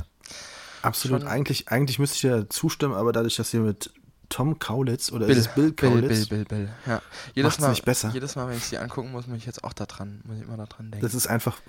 Absolut. 0.81 1.21
Schon- 1.21 1.29
Eigentlich, 1.29 1.69
eigentlich 1.69 1.99
müsste 1.99 2.15
ich 2.15 2.21
dir 2.21 2.49
zustimmen, 2.49 2.93
aber 2.93 3.11
dadurch, 3.13 3.35
dass 3.35 3.53
wir 3.53 3.61
mit 3.61 3.91
Tom 4.29 4.57
Kaulitz 4.57 5.11
oder 5.11 5.27
ist 5.27 5.37
es 5.37 5.47
Bill 5.49 5.71
Bill, 5.73 5.89
Kaulitz, 5.91 6.27
Bill, 6.27 6.45
Bill, 6.45 6.65
Bill. 6.65 6.69
Ja. 6.87 7.01
Jedes 7.35 7.59
Mal, 7.59 7.69
nicht 7.69 7.85
besser. 7.85 8.09
Jedes 8.13 8.35
Mal, 8.35 8.47
wenn 8.47 8.57
ich 8.57 8.63
sie 8.65 8.77
angucken 8.79 9.11
muss, 9.11 9.27
muss 9.27 9.37
ich 9.37 9.45
jetzt 9.45 9.63
auch 9.63 9.73
da 9.73 9.85
dran, 9.85 10.21
muss 10.25 10.37
ich 10.37 10.43
immer 10.43 10.57
da 10.57 10.65
dran 10.65 10.89
denken. 10.91 11.05
das 11.05 11.13
ist 11.13 11.27
einfach, 11.27 11.59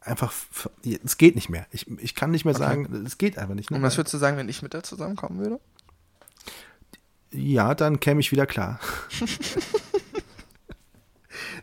einfach, 0.00 0.32
es 1.04 1.16
geht 1.16 1.36
nicht 1.36 1.48
mehr. 1.48 1.66
Ich, 1.70 1.86
ich 1.98 2.14
kann 2.14 2.30
nicht 2.30 2.44
mehr 2.44 2.54
Okay. 2.54 2.64
sagen, 2.64 3.04
es 3.06 3.16
geht 3.16 3.38
einfach 3.38 3.54
nicht. 3.54 3.70
Und 3.70 3.80
was 3.82 3.96
würdest 3.96 4.12
du 4.12 4.18
sagen, 4.18 4.36
wenn 4.36 4.48
ich 4.48 4.60
mit 4.62 4.74
der 4.74 4.82
zusammenkommen 4.82 5.38
würde? 5.40 5.58
Ja, 7.30 7.74
dann 7.74 7.98
käme 7.98 8.20
ich 8.20 8.30
wieder 8.30 8.46
klar. 8.46 8.78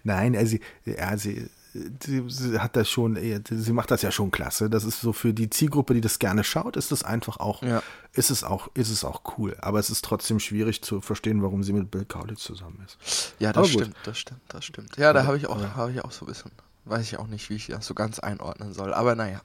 Nein, 0.03 0.35
also, 0.35 0.57
ja, 0.85 1.17
sie, 1.17 1.49
sie, 1.73 2.23
sie 2.27 2.59
hat 2.59 2.75
das 2.75 2.89
schon, 2.89 3.17
sie 3.49 3.73
macht 3.73 3.91
das 3.91 4.01
ja 4.01 4.11
schon 4.11 4.31
klasse. 4.31 4.69
Das 4.69 4.83
ist 4.83 5.01
so 5.01 5.13
für 5.13 5.33
die 5.33 5.49
Zielgruppe, 5.49 5.93
die 5.93 6.01
das 6.01 6.19
gerne 6.19 6.43
schaut, 6.43 6.77
ist 6.77 6.91
das 6.91 7.03
einfach 7.03 7.37
auch, 7.37 7.61
Ja. 7.63 7.81
ist 8.13 8.29
es 8.31 8.43
auch, 8.43 8.69
ist 8.73 8.89
es 8.89 9.03
auch 9.03 9.21
cool. 9.37 9.55
Aber 9.61 9.79
es 9.79 9.89
ist 9.89 10.03
trotzdem 10.05 10.39
schwierig 10.39 10.81
zu 10.81 11.01
verstehen, 11.01 11.41
warum 11.43 11.63
sie 11.63 11.73
mit 11.73 11.91
Bill 11.91 12.05
Kaulitz 12.05 12.41
zusammen 12.41 12.83
ist. 12.85 13.33
Ja, 13.39 13.53
das 13.53 13.69
stimmt, 13.69 13.95
das 14.03 14.17
stimmt, 14.17 14.41
das 14.47 14.65
stimmt. 14.65 14.97
Ja, 14.97 15.13
da 15.13 15.25
habe 15.25 15.37
ich 15.37 15.47
auch, 15.47 15.57
aber- 15.57 15.75
habe 15.75 15.91
ich 15.91 16.03
auch 16.03 16.11
so 16.11 16.25
ein 16.25 16.27
bisschen, 16.29 16.51
weiß 16.85 17.03
ich 17.03 17.17
auch 17.19 17.27
nicht, 17.27 17.49
wie 17.49 17.55
ich 17.55 17.67
das 17.67 17.85
so 17.85 17.93
ganz 17.93 18.19
einordnen 18.19 18.73
soll. 18.73 18.93
Aber 18.93 19.15
naja, 19.15 19.41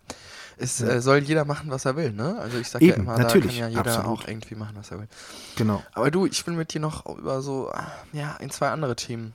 es 0.57 0.81
äh, 0.81 1.03
soll 1.03 1.19
jeder 1.19 1.45
machen, 1.45 1.71
was 1.71 1.85
er 1.85 1.97
will, 1.97 2.13
ne? 2.13 2.39
Also 2.39 2.59
ich 2.59 2.69
sage 2.69 2.87
ja 2.87 2.95
immer, 2.95 3.19
natürlich, 3.19 3.57
da 3.59 3.63
kann 3.65 3.73
ja 3.73 3.79
jeder 3.81 3.97
absolut. 3.99 4.21
auch 4.21 4.29
irgendwie 4.29 4.55
machen, 4.55 4.77
was 4.77 4.91
er 4.93 5.01
will. 5.01 5.09
Genau. 5.57 5.83
Aber 5.93 6.11
du, 6.13 6.27
ich 6.27 6.47
will 6.47 6.55
mit 6.55 6.73
dir 6.73 6.81
noch 6.81 7.05
über 7.19 7.43
so, 7.43 7.71
ah, 7.73 7.91
ja, 8.13 8.37
ein, 8.39 8.51
zwei 8.51 8.71
andere 8.71 8.95
Themen 8.97 9.35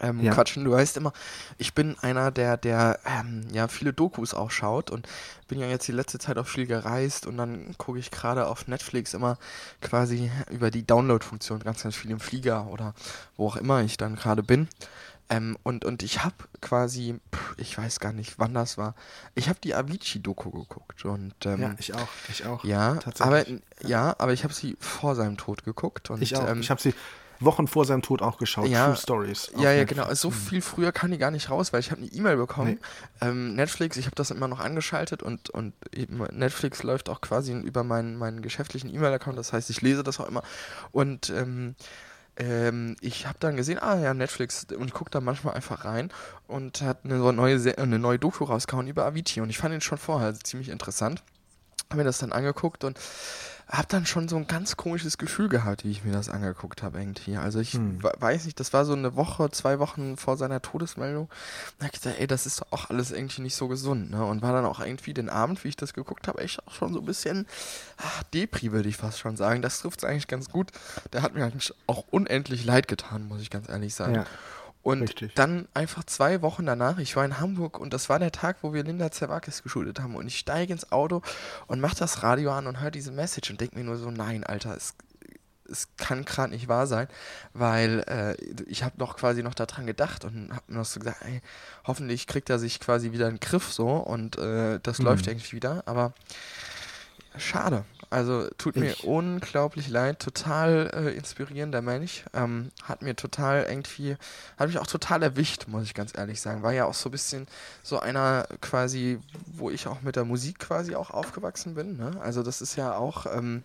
ähm, 0.00 0.20
Ja. 0.20 0.32
quatschen. 0.32 0.64
Du 0.64 0.70
weißt 0.72 0.96
immer, 0.96 1.12
ich 1.58 1.74
bin 1.74 1.96
einer, 2.00 2.30
der, 2.30 2.56
der 2.56 2.98
ähm, 3.04 3.46
ja 3.52 3.68
viele 3.68 3.92
Dokus 3.92 4.34
auch 4.34 4.50
schaut 4.50 4.90
und 4.90 5.06
bin 5.48 5.58
ja 5.60 5.66
jetzt 5.66 5.86
die 5.88 5.92
letzte 5.92 6.18
Zeit 6.18 6.38
auch 6.38 6.46
viel 6.46 6.66
gereist 6.66 7.26
und 7.26 7.36
dann 7.36 7.74
gucke 7.78 7.98
ich 7.98 8.10
gerade 8.10 8.46
auf 8.46 8.68
Netflix 8.68 9.12
immer 9.14 9.36
quasi 9.80 10.30
über 10.50 10.70
die 10.70 10.86
Download-Funktion 10.86 11.60
ganz, 11.60 11.82
ganz 11.82 11.94
viel 11.96 12.10
im 12.10 12.20
Flieger 12.20 12.66
oder 12.68 12.94
wo 13.36 13.48
auch 13.48 13.56
immer 13.56 13.82
ich 13.82 13.96
dann 13.96 14.16
gerade 14.16 14.42
bin. 14.42 14.68
Ähm, 15.28 15.56
und, 15.62 15.84
und 15.84 16.02
ich 16.02 16.24
habe 16.24 16.34
quasi, 16.60 17.18
pff, 17.34 17.54
ich 17.56 17.78
weiß 17.78 18.00
gar 18.00 18.12
nicht, 18.12 18.38
wann 18.38 18.52
das 18.52 18.76
war, 18.76 18.94
ich 19.34 19.48
habe 19.48 19.58
die 19.62 19.74
Avicii-Doku 19.74 20.50
geguckt 20.50 21.04
und 21.06 21.34
ähm, 21.46 21.60
Ja, 21.62 21.74
ich 21.78 21.94
auch, 21.94 22.08
ich 22.28 22.44
auch. 22.44 22.64
ja, 22.64 22.90
aber, 22.90 23.00
tatsächlich. 23.00 23.62
ja, 23.86 24.14
aber 24.18 24.32
ich 24.34 24.44
habe 24.44 24.52
sie 24.52 24.76
vor 24.78 25.14
seinem 25.14 25.36
Tod 25.38 25.64
geguckt. 25.64 26.10
Und, 26.10 26.20
ich 26.20 26.36
auch. 26.36 26.46
Ähm, 26.46 26.60
ich 26.60 26.70
habe 26.70 26.82
sie 26.82 26.92
Wochen 27.44 27.66
vor 27.66 27.84
seinem 27.84 28.02
Tod 28.02 28.22
auch 28.22 28.38
geschaut. 28.38 28.68
Ja, 28.68 28.86
True 28.86 28.96
Stories. 28.96 29.52
ja, 29.56 29.72
ja, 29.72 29.84
genau. 29.84 30.12
So 30.14 30.30
viel 30.30 30.62
früher 30.62 30.92
kam 30.92 31.10
die 31.10 31.18
gar 31.18 31.30
nicht 31.30 31.50
raus, 31.50 31.72
weil 31.72 31.80
ich 31.80 31.90
habe 31.90 32.02
eine 32.02 32.10
E-Mail 32.10 32.36
bekommen. 32.36 32.78
Ähm, 33.20 33.54
Netflix, 33.54 33.96
ich 33.96 34.06
habe 34.06 34.16
das 34.16 34.30
immer 34.30 34.48
noch 34.48 34.60
angeschaltet 34.60 35.22
und, 35.22 35.50
und 35.50 35.74
Netflix 36.32 36.82
läuft 36.82 37.08
auch 37.08 37.20
quasi 37.20 37.52
über 37.52 37.84
meinen, 37.84 38.16
meinen 38.16 38.42
geschäftlichen 38.42 38.92
E-Mail-Account. 38.92 39.38
Das 39.38 39.52
heißt, 39.52 39.70
ich 39.70 39.80
lese 39.82 40.02
das 40.02 40.20
auch 40.20 40.28
immer. 40.28 40.42
Und 40.92 41.30
ähm, 41.30 41.74
ähm, 42.36 42.96
ich 43.00 43.26
habe 43.26 43.36
dann 43.40 43.56
gesehen, 43.56 43.78
ah 43.78 43.98
ja, 43.98 44.14
Netflix 44.14 44.66
und 44.76 44.92
gucke 44.94 45.10
da 45.10 45.20
manchmal 45.20 45.54
einfach 45.54 45.84
rein 45.84 46.10
und 46.46 46.80
hat 46.80 47.04
eine 47.04 47.18
neue, 47.32 47.78
eine 47.78 47.98
neue 47.98 48.18
Doku 48.18 48.44
rausgehauen 48.44 48.88
über 48.88 49.04
Avicii 49.04 49.42
und 49.42 49.50
ich 49.50 49.58
fand 49.58 49.74
ihn 49.74 49.80
schon 49.80 49.98
vorher 49.98 50.34
ziemlich 50.34 50.70
interessant. 50.70 51.22
Habe 51.90 51.98
mir 51.98 52.04
das 52.04 52.18
dann 52.18 52.32
angeguckt 52.32 52.84
und 52.84 52.98
habe 53.72 53.88
dann 53.88 54.04
schon 54.04 54.28
so 54.28 54.36
ein 54.36 54.46
ganz 54.46 54.76
komisches 54.76 55.16
Gefühl 55.16 55.48
gehabt, 55.48 55.84
wie 55.84 55.90
ich 55.90 56.04
mir 56.04 56.12
das 56.12 56.28
angeguckt 56.28 56.82
habe 56.82 56.98
irgendwie. 57.00 57.38
Also 57.38 57.58
ich 57.58 57.72
Hm. 57.72 58.02
we- 58.02 58.12
weiß 58.18 58.44
nicht, 58.44 58.60
das 58.60 58.74
war 58.74 58.84
so 58.84 58.92
eine 58.92 59.16
Woche, 59.16 59.50
zwei 59.50 59.78
Wochen 59.78 60.18
vor 60.18 60.36
seiner 60.36 60.60
Todesmeldung. 60.60 61.30
Da 61.78 61.86
hab 61.86 61.94
ich 61.94 62.00
gedacht, 62.02 62.20
ey, 62.20 62.26
das 62.26 62.44
ist 62.44 62.60
doch 62.60 62.66
auch 62.70 62.90
alles 62.90 63.12
irgendwie 63.12 63.40
nicht 63.40 63.54
so 63.56 63.68
gesund, 63.68 64.10
ne? 64.10 64.22
Und 64.26 64.42
war 64.42 64.52
dann 64.52 64.66
auch 64.66 64.80
irgendwie 64.80 65.14
den 65.14 65.30
Abend, 65.30 65.64
wie 65.64 65.68
ich 65.68 65.76
das 65.76 65.94
geguckt 65.94 66.28
habe, 66.28 66.42
echt 66.42 66.66
auch 66.66 66.74
schon 66.74 66.92
so 66.92 66.98
ein 67.00 67.06
bisschen 67.06 67.46
ach, 67.96 68.22
Depri, 68.34 68.72
würde 68.72 68.90
ich 68.90 68.98
fast 68.98 69.18
schon 69.18 69.36
sagen. 69.38 69.62
Das 69.62 69.80
trifft 69.80 70.00
es 70.02 70.04
eigentlich 70.04 70.28
ganz 70.28 70.50
gut. 70.50 70.70
Der 71.14 71.22
hat 71.22 71.34
mir 71.34 71.42
eigentlich 71.44 71.72
auch 71.86 72.04
unendlich 72.10 72.66
leid 72.66 72.88
getan, 72.88 73.26
muss 73.26 73.40
ich 73.40 73.48
ganz 73.48 73.70
ehrlich 73.70 73.94
sagen. 73.94 74.16
Ja. 74.16 74.26
Und 74.82 75.02
Richtig. 75.02 75.34
dann 75.34 75.68
einfach 75.74 76.02
zwei 76.04 76.42
Wochen 76.42 76.66
danach, 76.66 76.98
ich 76.98 77.14
war 77.14 77.24
in 77.24 77.38
Hamburg 77.38 77.78
und 77.78 77.92
das 77.94 78.08
war 78.08 78.18
der 78.18 78.32
Tag, 78.32 78.56
wo 78.62 78.74
wir 78.74 78.82
Linda 78.82 79.12
Zerwakis 79.12 79.62
geschuldet 79.62 80.00
haben. 80.00 80.16
Und 80.16 80.26
ich 80.26 80.38
steige 80.38 80.72
ins 80.72 80.90
Auto 80.90 81.22
und 81.68 81.80
mache 81.80 81.96
das 81.96 82.24
Radio 82.24 82.50
an 82.52 82.66
und 82.66 82.80
höre 82.80 82.90
diese 82.90 83.12
Message 83.12 83.50
und 83.50 83.60
denke 83.60 83.78
mir 83.78 83.84
nur 83.84 83.96
so, 83.96 84.10
nein, 84.10 84.42
Alter, 84.42 84.76
es, 84.76 84.94
es 85.70 85.86
kann 85.96 86.24
gerade 86.24 86.50
nicht 86.52 86.66
wahr 86.66 86.88
sein, 86.88 87.06
weil 87.54 88.00
äh, 88.08 88.34
ich 88.64 88.82
habe 88.82 88.98
noch 88.98 89.16
quasi 89.16 89.44
noch 89.44 89.54
daran 89.54 89.86
gedacht 89.86 90.24
und 90.24 90.50
habe 90.52 90.64
mir 90.66 90.78
noch 90.78 90.84
so 90.84 90.98
gesagt, 90.98 91.22
ey, 91.26 91.42
hoffentlich 91.86 92.26
kriegt 92.26 92.50
er 92.50 92.58
sich 92.58 92.80
quasi 92.80 93.12
wieder 93.12 93.28
in 93.28 93.34
den 93.36 93.40
Griff 93.40 93.72
so 93.72 93.88
und 93.88 94.36
äh, 94.38 94.80
das 94.82 94.98
Mhm. 94.98 95.04
läuft 95.04 95.28
irgendwie 95.28 95.52
wieder. 95.52 95.84
Aber 95.86 96.12
schade. 97.38 97.84
Also 98.12 98.48
tut 98.58 98.76
mir 98.76 98.90
Ich- 98.92 99.04
unglaublich 99.04 99.88
leid, 99.88 100.18
total 100.20 100.90
äh, 100.92 101.16
inspirierender 101.16 101.80
Mensch. 101.80 102.24
Ähm, 102.34 102.70
hat 102.82 103.00
mir 103.00 103.16
total 103.16 103.64
irgendwie, 103.68 104.16
hat 104.58 104.68
mich 104.68 104.78
auch 104.78 104.86
total 104.86 105.22
erwischt, 105.22 105.66
muss 105.66 105.84
ich 105.84 105.94
ganz 105.94 106.12
ehrlich 106.16 106.40
sagen. 106.40 106.62
War 106.62 106.72
ja 106.72 106.84
auch 106.84 106.92
so 106.94 107.08
ein 107.08 107.12
bisschen 107.12 107.46
so 107.82 107.98
einer 108.00 108.46
quasi, 108.60 109.18
wo 109.46 109.70
ich 109.70 109.86
auch 109.86 110.02
mit 110.02 110.16
der 110.16 110.26
Musik 110.26 110.58
quasi 110.58 110.94
auch 110.94 111.10
aufgewachsen 111.10 111.74
bin. 111.74 111.96
Ne? 111.96 112.10
Also 112.20 112.42
das 112.42 112.60
ist 112.60 112.76
ja 112.76 112.94
auch 112.94 113.24
ähm, 113.26 113.62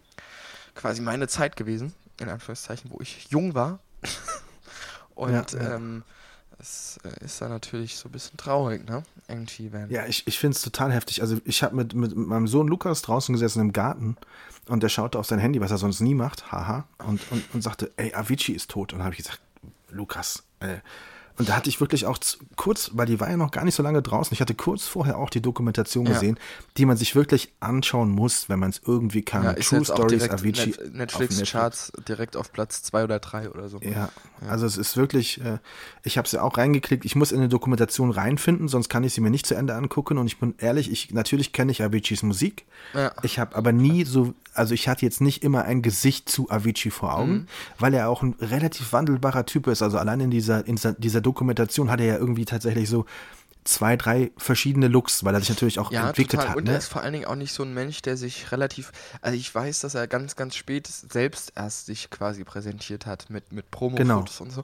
quasi 0.75 1.01
meine 1.01 1.27
Zeit 1.27 1.57
gewesen, 1.57 1.93
in 2.21 2.29
Anführungszeichen, 2.29 2.89
wo 2.89 3.01
ich 3.01 3.27
jung 3.29 3.53
war. 3.53 3.79
Und 5.15 5.33
Ja, 5.53 5.60
ja. 5.62 5.75
ähm, 5.75 6.03
es 6.59 6.99
äh, 7.03 7.23
ist 7.23 7.41
dann 7.41 7.49
natürlich 7.49 7.97
so 7.97 8.09
ein 8.09 8.11
bisschen 8.11 8.37
traurig, 8.37 8.87
ne? 8.87 9.03
Irgendwie, 9.27 9.71
wenn. 9.71 9.89
Ja, 9.89 10.05
ich, 10.05 10.25
ich 10.27 10.39
finde 10.39 10.55
es 10.55 10.61
total 10.61 10.91
heftig. 10.91 11.21
Also 11.21 11.37
ich 11.45 11.63
habe 11.63 11.75
mit, 11.75 11.93
mit 11.93 12.15
meinem 12.15 12.47
Sohn 12.47 12.67
Lukas 12.67 13.01
draußen 13.01 13.33
gesessen 13.33 13.61
im 13.61 13.73
Garten 13.73 14.17
und 14.67 14.83
der 14.83 14.89
schaute 14.89 15.19
auf 15.19 15.27
sein 15.27 15.39
Handy, 15.39 15.61
was 15.61 15.71
er 15.71 15.77
sonst 15.77 15.99
nie 15.99 16.15
macht, 16.15 16.51
haha, 16.51 16.85
und, 17.05 17.21
und, 17.31 17.43
und 17.53 17.61
sagte, 17.61 17.91
ey, 17.97 18.13
Avicii 18.13 18.55
ist 18.55 18.71
tot. 18.71 18.93
Und 18.93 18.99
dann 18.99 19.05
habe 19.05 19.13
ich 19.13 19.23
gesagt, 19.23 19.41
Lukas, 19.89 20.43
äh, 20.59 20.77
Und 21.38 21.50
da 21.50 21.56
hatte 21.56 21.69
ich 21.69 21.80
wirklich 21.80 22.06
auch 22.06 22.17
kurz, 22.56 22.91
weil 22.93 23.06
die 23.06 23.19
war 23.19 23.30
ja 23.30 23.38
noch 23.38 23.52
gar 23.52 23.63
nicht 23.63 23.76
so 23.76 23.84
lange 23.84 24.02
draußen, 24.02 24.34
ich 24.34 24.41
hatte 24.41 24.56
kurz 24.56 24.88
vorher 24.88 25.17
auch 25.19 25.30
die 25.30 25.41
Dokumentation 25.41 26.06
Ja. 26.06 26.13
gesehen, 26.13 26.39
die 26.78 26.86
man 26.86 26.97
sich 26.97 27.15
wirklich 27.15 27.54
anschauen 27.60 28.10
muss, 28.10 28.50
wenn 28.50 28.60
man 28.60 28.71
es 28.71 28.82
irgendwie 28.86 29.21
kann. 29.21 29.43
Ja, 29.43 29.54
True 29.54 29.86
Stories 29.86 30.30
Avicii 30.30 30.67
Net 30.67 30.80
auf 30.80 30.93
Netflix-Charts 30.93 31.91
direkt 32.08 32.36
auf 32.38 32.52
Platz 32.52 32.82
zwei 32.82 33.04
oder 33.04 33.19
drei 33.19 33.50
oder 33.52 33.69
so. 33.69 33.80
Ja, 33.82 34.10
also 34.50 34.65
es 34.65 34.78
ist 34.78 34.97
wirklich, 34.97 35.39
äh, 35.41 35.60
ich 36.04 36.17
habe 36.17 36.28
sie 36.28 36.41
auch 36.41 36.58
reingeklickt, 36.58 37.06
ich 37.06 37.15
muss 37.15 37.32
in 37.32 37.38
eine 37.39 37.50
Dokumentation 37.50 38.12
reinfinden, 38.12 38.67
sonst 38.67 38.89
kann 38.89 39.04
ich 39.04 39.13
sie 39.13 39.21
mir 39.21 39.30
nicht 39.30 39.45
zu 39.45 39.56
Ende 39.56 39.76
angucken 39.76 40.17
und 40.17 40.28
ich 40.28 40.39
bin 40.39 40.56
ehrlich, 40.58 40.91
ich 40.91 41.12
natürlich 41.13 41.54
kenne 41.54 41.71
ich 41.71 41.84
Aviciis 41.84 42.23
Musik, 42.23 42.65
Ja. 42.93 43.12
ich 43.23 43.38
habe 43.39 43.56
aber 43.56 43.71
nie 43.71 44.06
so, 44.06 44.34
also 44.57 44.73
ich 44.73 44.87
hatte 44.87 45.05
jetzt 45.05 45.21
nicht 45.21 45.43
immer 45.43 45.63
ein 45.65 45.81
Gesicht 45.81 46.29
zu 46.29 46.49
Avicii 46.49 46.91
vor 46.91 47.15
Augen, 47.15 47.31
Mhm. 47.31 47.47
weil 47.79 47.93
er 47.93 48.09
auch 48.09 48.21
ein 48.23 48.35
relativ 48.41 48.93
wandelbarer 48.93 49.45
Typ 49.45 49.67
ist, 49.67 49.81
also 49.81 49.97
allein 49.97 50.19
in 50.19 50.31
dieser, 50.31 50.65
in 50.65 50.79
dieser, 50.97 51.21
Dokumentation 51.21 51.89
hat 51.91 51.99
er 51.99 52.05
ja 52.05 52.17
irgendwie 52.17 52.45
tatsächlich 52.45 52.89
so 52.89 53.05
zwei, 53.63 53.97
drei 53.97 54.31
verschiedene 54.37 54.87
Looks, 54.87 55.25
weil 55.25 55.33
er 55.33 55.41
sich 55.41 55.49
natürlich 55.49 55.77
auch 55.77 55.91
Ja, 55.91 56.07
entwickelt 56.07 56.39
total. 56.39 56.49
hat. 56.51 56.55
Und 56.57 56.63
ne? 56.65 56.71
er 56.71 56.77
ist 56.77 56.87
vor 56.87 57.01
allen 57.01 57.11
Dingen 57.11 57.25
auch 57.25 57.35
nicht 57.35 57.51
so 57.51 57.63
ein 57.63 57.73
Mensch, 57.73 58.01
der 58.01 58.15
sich 58.15 58.51
relativ. 58.53 58.93
Also 59.21 59.37
ich 59.37 59.53
weiß, 59.53 59.81
dass 59.81 59.93
er 59.93 60.07
ganz, 60.07 60.37
ganz 60.37 60.55
spät 60.55 60.87
selbst 60.87 61.51
erst 61.55 61.85
sich 61.87 62.09
quasi 62.09 62.45
präsentiert 62.45 63.05
hat 63.05 63.29
mit, 63.29 63.51
mit 63.51 63.69
Promo-Fotos 63.69 64.07
Genau. 64.37 64.45
und 64.47 64.51
so. 64.51 64.63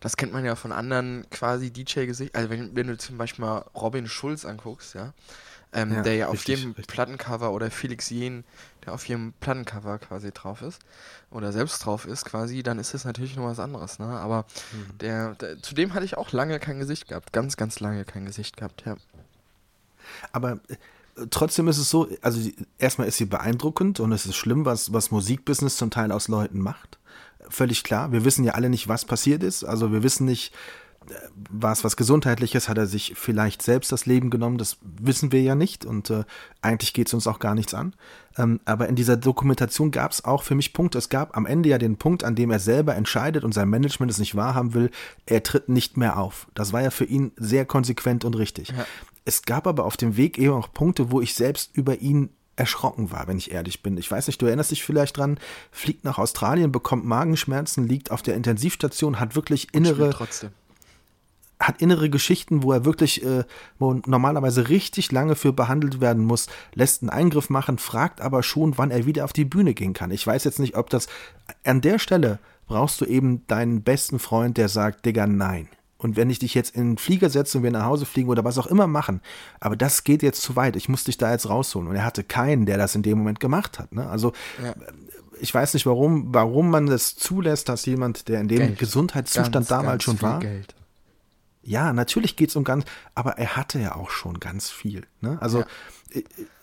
Das 0.00 0.18
kennt 0.18 0.34
man 0.34 0.44
ja 0.44 0.54
von 0.54 0.70
anderen 0.70 1.24
quasi 1.30 1.70
DJ-Gesicht. 1.70 2.34
Also 2.36 2.50
wenn, 2.50 2.76
wenn 2.76 2.88
du 2.88 2.98
zum 2.98 3.16
Beispiel 3.16 3.42
mal 3.42 3.64
Robin 3.74 4.06
Schulz 4.06 4.44
anguckst, 4.44 4.94
ja. 4.94 5.14
Ähm, 5.74 5.92
Ja, 5.92 6.02
der 6.02 6.14
ja 6.16 6.26
auf 6.28 6.34
richtig, 6.34 6.58
jedem 6.58 6.72
richtig. 6.72 6.86
Plattencover 6.88 7.50
oder 7.52 7.70
Felix 7.70 8.10
Jen, 8.10 8.44
der 8.84 8.92
auf 8.92 9.08
jedem 9.08 9.32
Plattencover 9.40 9.98
quasi 9.98 10.30
drauf 10.30 10.60
ist 10.60 10.80
oder 11.30 11.50
selbst 11.50 11.84
drauf 11.84 12.06
ist 12.06 12.26
quasi, 12.26 12.62
dann 12.62 12.78
ist 12.78 12.92
das 12.92 13.04
natürlich 13.06 13.36
noch 13.36 13.44
was 13.44 13.58
anderes, 13.58 13.98
ne? 13.98 14.04
Aber 14.06 14.44
Mhm. 14.72 14.98
der, 14.98 15.34
der, 15.36 15.62
zudem 15.62 15.94
hatte 15.94 16.04
ich 16.04 16.18
auch 16.18 16.30
lange 16.32 16.58
kein 16.60 16.78
Gesicht 16.78 17.08
gehabt, 17.08 17.32
ganz, 17.32 17.56
ganz 17.56 17.80
lange 17.80 18.04
kein 18.04 18.26
Gesicht 18.26 18.58
gehabt, 18.58 18.82
ja. 18.84 18.96
Aber 20.32 20.60
äh, 20.68 21.26
trotzdem 21.30 21.68
ist 21.68 21.78
es 21.78 21.88
so, 21.88 22.08
also 22.20 22.50
erstmal 22.78 23.08
ist 23.08 23.16
sie 23.16 23.24
beeindruckend 23.26 24.00
und 24.00 24.12
es 24.12 24.26
ist 24.26 24.36
schlimm, 24.36 24.64
was, 24.64 24.92
was 24.92 25.10
Musikbusiness 25.10 25.76
zum 25.76 25.90
Teil 25.90 26.12
aus 26.12 26.28
Leuten 26.28 26.58
macht. 26.58 26.98
Völlig 27.48 27.82
klar. 27.84 28.12
Wir 28.12 28.24
wissen 28.24 28.44
ja 28.44 28.52
alle 28.52 28.70
nicht, 28.70 28.88
was 28.88 29.04
passiert 29.04 29.42
ist. 29.42 29.64
Also 29.64 29.92
wir 29.92 30.02
wissen 30.02 30.24
nicht, 30.26 30.54
war 31.50 31.72
es 31.72 31.84
was 31.84 31.96
Gesundheitliches, 31.96 32.68
hat 32.68 32.78
er 32.78 32.86
sich 32.86 33.14
vielleicht 33.16 33.62
selbst 33.62 33.92
das 33.92 34.06
Leben 34.06 34.30
genommen, 34.30 34.58
das 34.58 34.78
wissen 34.82 35.32
wir 35.32 35.42
ja 35.42 35.54
nicht 35.54 35.84
und 35.84 36.10
äh, 36.10 36.24
eigentlich 36.60 36.92
geht 36.92 37.08
es 37.08 37.14
uns 37.14 37.26
auch 37.26 37.38
gar 37.38 37.54
nichts 37.54 37.74
an. 37.74 37.94
Ähm, 38.36 38.60
aber 38.64 38.88
in 38.88 38.96
dieser 38.96 39.16
Dokumentation 39.16 39.90
gab 39.90 40.12
es 40.12 40.24
auch 40.24 40.42
für 40.42 40.54
mich 40.54 40.72
Punkte. 40.72 40.98
Es 40.98 41.08
gab 41.08 41.36
am 41.36 41.46
Ende 41.46 41.68
ja 41.68 41.78
den 41.78 41.96
Punkt, 41.96 42.24
an 42.24 42.34
dem 42.34 42.50
er 42.50 42.58
selber 42.58 42.94
entscheidet 42.94 43.44
und 43.44 43.52
sein 43.52 43.68
Management 43.68 44.10
es 44.10 44.18
nicht 44.18 44.34
wahrhaben 44.34 44.74
will, 44.74 44.90
er 45.26 45.42
tritt 45.42 45.68
nicht 45.68 45.96
mehr 45.96 46.18
auf. 46.18 46.46
Das 46.54 46.72
war 46.72 46.82
ja 46.82 46.90
für 46.90 47.04
ihn 47.04 47.32
sehr 47.36 47.66
konsequent 47.66 48.24
und 48.24 48.34
richtig. 48.34 48.68
Ja. 48.68 48.86
Es 49.24 49.42
gab 49.42 49.66
aber 49.66 49.84
auf 49.84 49.96
dem 49.96 50.16
Weg 50.16 50.38
eben 50.38 50.54
auch 50.54 50.72
Punkte, 50.72 51.10
wo 51.10 51.20
ich 51.20 51.34
selbst 51.34 51.76
über 51.76 51.98
ihn 51.98 52.30
erschrocken 52.56 53.10
war, 53.10 53.28
wenn 53.28 53.38
ich 53.38 53.50
ehrlich 53.50 53.82
bin. 53.82 53.96
Ich 53.96 54.10
weiß 54.10 54.26
nicht, 54.26 54.40
du 54.42 54.46
erinnerst 54.46 54.70
dich 54.70 54.84
vielleicht 54.84 55.16
dran, 55.16 55.38
fliegt 55.70 56.04
nach 56.04 56.18
Australien, 56.18 56.70
bekommt 56.70 57.04
Magenschmerzen, 57.04 57.88
liegt 57.88 58.10
auf 58.10 58.22
der 58.22 58.34
Intensivstation, 58.34 59.20
hat 59.20 59.34
wirklich 59.34 59.72
innere. 59.72 60.10
Hat 61.62 61.80
innere 61.80 62.10
Geschichten, 62.10 62.62
wo 62.62 62.72
er 62.72 62.84
wirklich, 62.84 63.24
äh, 63.24 63.44
wo 63.78 63.94
normalerweise 64.06 64.68
richtig 64.68 65.12
lange 65.12 65.34
für 65.34 65.52
behandelt 65.52 66.00
werden 66.00 66.24
muss, 66.24 66.46
lässt 66.74 67.02
einen 67.02 67.10
Eingriff 67.10 67.50
machen, 67.50 67.78
fragt 67.78 68.20
aber 68.20 68.42
schon, 68.42 68.76
wann 68.78 68.90
er 68.90 69.06
wieder 69.06 69.24
auf 69.24 69.32
die 69.32 69.44
Bühne 69.44 69.74
gehen 69.74 69.92
kann. 69.92 70.10
Ich 70.10 70.26
weiß 70.26 70.44
jetzt 70.44 70.58
nicht, 70.58 70.76
ob 70.76 70.90
das 70.90 71.06
an 71.64 71.80
der 71.80 71.98
Stelle 71.98 72.38
brauchst 72.66 73.00
du 73.00 73.04
eben 73.04 73.46
deinen 73.46 73.82
besten 73.82 74.18
Freund, 74.18 74.56
der 74.56 74.68
sagt, 74.68 75.04
Digga, 75.06 75.26
nein. 75.26 75.68
Und 75.98 76.16
wenn 76.16 76.30
ich 76.30 76.40
dich 76.40 76.54
jetzt 76.54 76.74
in 76.74 76.92
den 76.92 76.98
Flieger 76.98 77.30
setze 77.30 77.58
und 77.58 77.64
wir 77.64 77.70
nach 77.70 77.84
Hause 77.84 78.06
fliegen 78.06 78.28
oder 78.28 78.44
was 78.44 78.58
auch 78.58 78.66
immer 78.66 78.88
machen, 78.88 79.20
aber 79.60 79.76
das 79.76 80.02
geht 80.02 80.22
jetzt 80.24 80.42
zu 80.42 80.56
weit, 80.56 80.74
ich 80.74 80.88
muss 80.88 81.04
dich 81.04 81.16
da 81.16 81.30
jetzt 81.30 81.48
rausholen. 81.48 81.86
Und 81.88 81.94
er 81.94 82.04
hatte 82.04 82.24
keinen, 82.24 82.66
der 82.66 82.76
das 82.76 82.96
in 82.96 83.02
dem 83.02 83.18
Moment 83.18 83.38
gemacht 83.38 83.78
hat. 83.78 83.92
Ne? 83.92 84.08
Also 84.08 84.32
Ja. 84.60 84.74
ich 85.40 85.54
weiß 85.54 85.74
nicht, 85.74 85.86
warum, 85.86 86.34
warum 86.34 86.70
man 86.70 86.86
das 86.86 87.14
zulässt, 87.14 87.68
dass 87.68 87.86
jemand, 87.86 88.26
der 88.28 88.40
in 88.40 88.48
dem 88.48 88.58
Geld. 88.58 88.78
Gesundheitszustand 88.80 89.52
Ganz, 89.52 89.68
damals 89.68 90.04
ganz 90.04 90.18
schon 90.18 90.22
war, 90.22 90.40
Geld. 90.40 90.74
Ja, 91.62 91.92
natürlich 91.92 92.36
geht's 92.36 92.56
um 92.56 92.64
ganz, 92.64 92.84
aber 93.14 93.38
er 93.38 93.56
hatte 93.56 93.78
ja 93.78 93.94
auch 93.94 94.10
schon 94.10 94.40
ganz 94.40 94.70
viel. 94.70 95.06
Ne? 95.20 95.38
Also 95.40 95.60
Ja. 95.60 95.66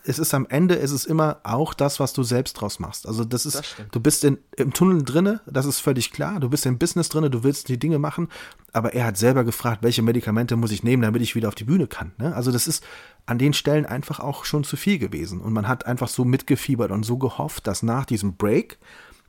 es 0.04 0.18
ist 0.18 0.32
am 0.34 0.46
Ende, 0.48 0.78
es 0.78 0.90
ist 0.92 1.06
immer 1.06 1.40
auch 1.42 1.74
das, 1.74 2.00
was 2.00 2.12
du 2.12 2.22
selbst 2.22 2.54
draus 2.54 2.78
machst. 2.78 3.06
Also 3.06 3.24
das 3.24 3.46
ist, 3.46 3.56
Das 3.56 3.74
du 3.90 4.00
bist 4.00 4.24
in, 4.24 4.38
im 4.56 4.72
Tunnel 4.72 5.02
drinne, 5.02 5.40
das 5.46 5.66
ist 5.66 5.80
völlig 5.80 6.12
klar. 6.12 6.38
Du 6.40 6.48
bist 6.50 6.66
im 6.66 6.78
Business 6.78 7.08
drinne, 7.08 7.30
du 7.30 7.42
willst 7.44 7.68
die 7.68 7.78
Dinge 7.78 7.98
machen, 7.98 8.28
aber 8.72 8.92
er 8.94 9.06
hat 9.06 9.16
selber 9.16 9.44
gefragt, 9.44 9.82
welche 9.82 10.02
Medikamente 10.02 10.56
muss 10.56 10.70
ich 10.70 10.82
nehmen, 10.82 11.02
damit 11.02 11.22
ich 11.22 11.34
wieder 11.34 11.48
auf 11.48 11.54
die 11.54 11.64
Bühne 11.64 11.86
kann. 11.86 12.12
Ne? 12.18 12.34
Also 12.34 12.52
das 12.52 12.68
ist 12.68 12.84
an 13.26 13.38
den 13.38 13.52
Stellen 13.52 13.86
einfach 13.86 14.20
auch 14.20 14.44
schon 14.44 14.64
zu 14.64 14.76
viel 14.76 14.98
gewesen. 14.98 15.40
Und 15.40 15.52
man 15.52 15.66
hat 15.66 15.86
einfach 15.86 16.08
so 16.08 16.24
mitgefiebert 16.24 16.90
und 16.90 17.04
so 17.04 17.16
gehofft, 17.18 17.66
dass 17.66 17.82
nach 17.82 18.04
diesem 18.04 18.36
Break 18.36 18.78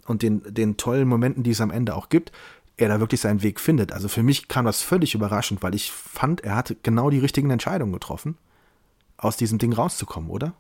und 0.06 0.22
den, 0.24 0.42
den 0.54 0.78
tollen 0.78 1.08
Momenten, 1.08 1.44
die 1.44 1.52
es 1.52 1.62
am 1.62 1.72
Ende 1.72 1.96
auch 1.96 2.10
gibt, 2.10 2.32
er 2.78 2.90
da 2.90 3.00
wirklich 3.00 3.22
seinen 3.22 3.44
Weg 3.44 3.60
findet. 3.60 3.92
Also 3.92 4.08
für 4.08 4.24
mich 4.24 4.48
kam 4.48 4.66
das 4.66 4.82
völlig 4.82 5.14
überraschend, 5.14 5.62
weil 5.62 5.76
ich 5.76 5.92
fand, 5.92 6.42
er 6.42 6.56
hatte 6.56 6.76
genau 6.82 7.10
die 7.10 7.20
richtigen 7.20 7.52
Entscheidungen 7.52 7.94
getroffen, 7.94 8.38
aus 9.18 9.38
diesem 9.38 9.60
Ding 9.60 9.74
rauszukommen, 9.74 10.30
oder? 10.30 10.54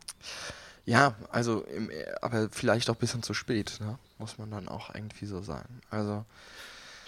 Ja, 0.85 1.15
also, 1.31 1.61
im, 1.61 1.89
aber 2.21 2.49
vielleicht 2.51 2.89
auch 2.89 2.95
ein 2.95 2.99
bisschen 2.99 3.23
zu 3.23 3.33
spät, 3.33 3.77
ne? 3.79 3.97
muss 4.17 4.37
man 4.37 4.51
dann 4.51 4.67
auch 4.67 4.93
irgendwie 4.93 5.25
so 5.25 5.41
sagen. 5.41 5.81
Also, 5.89 6.25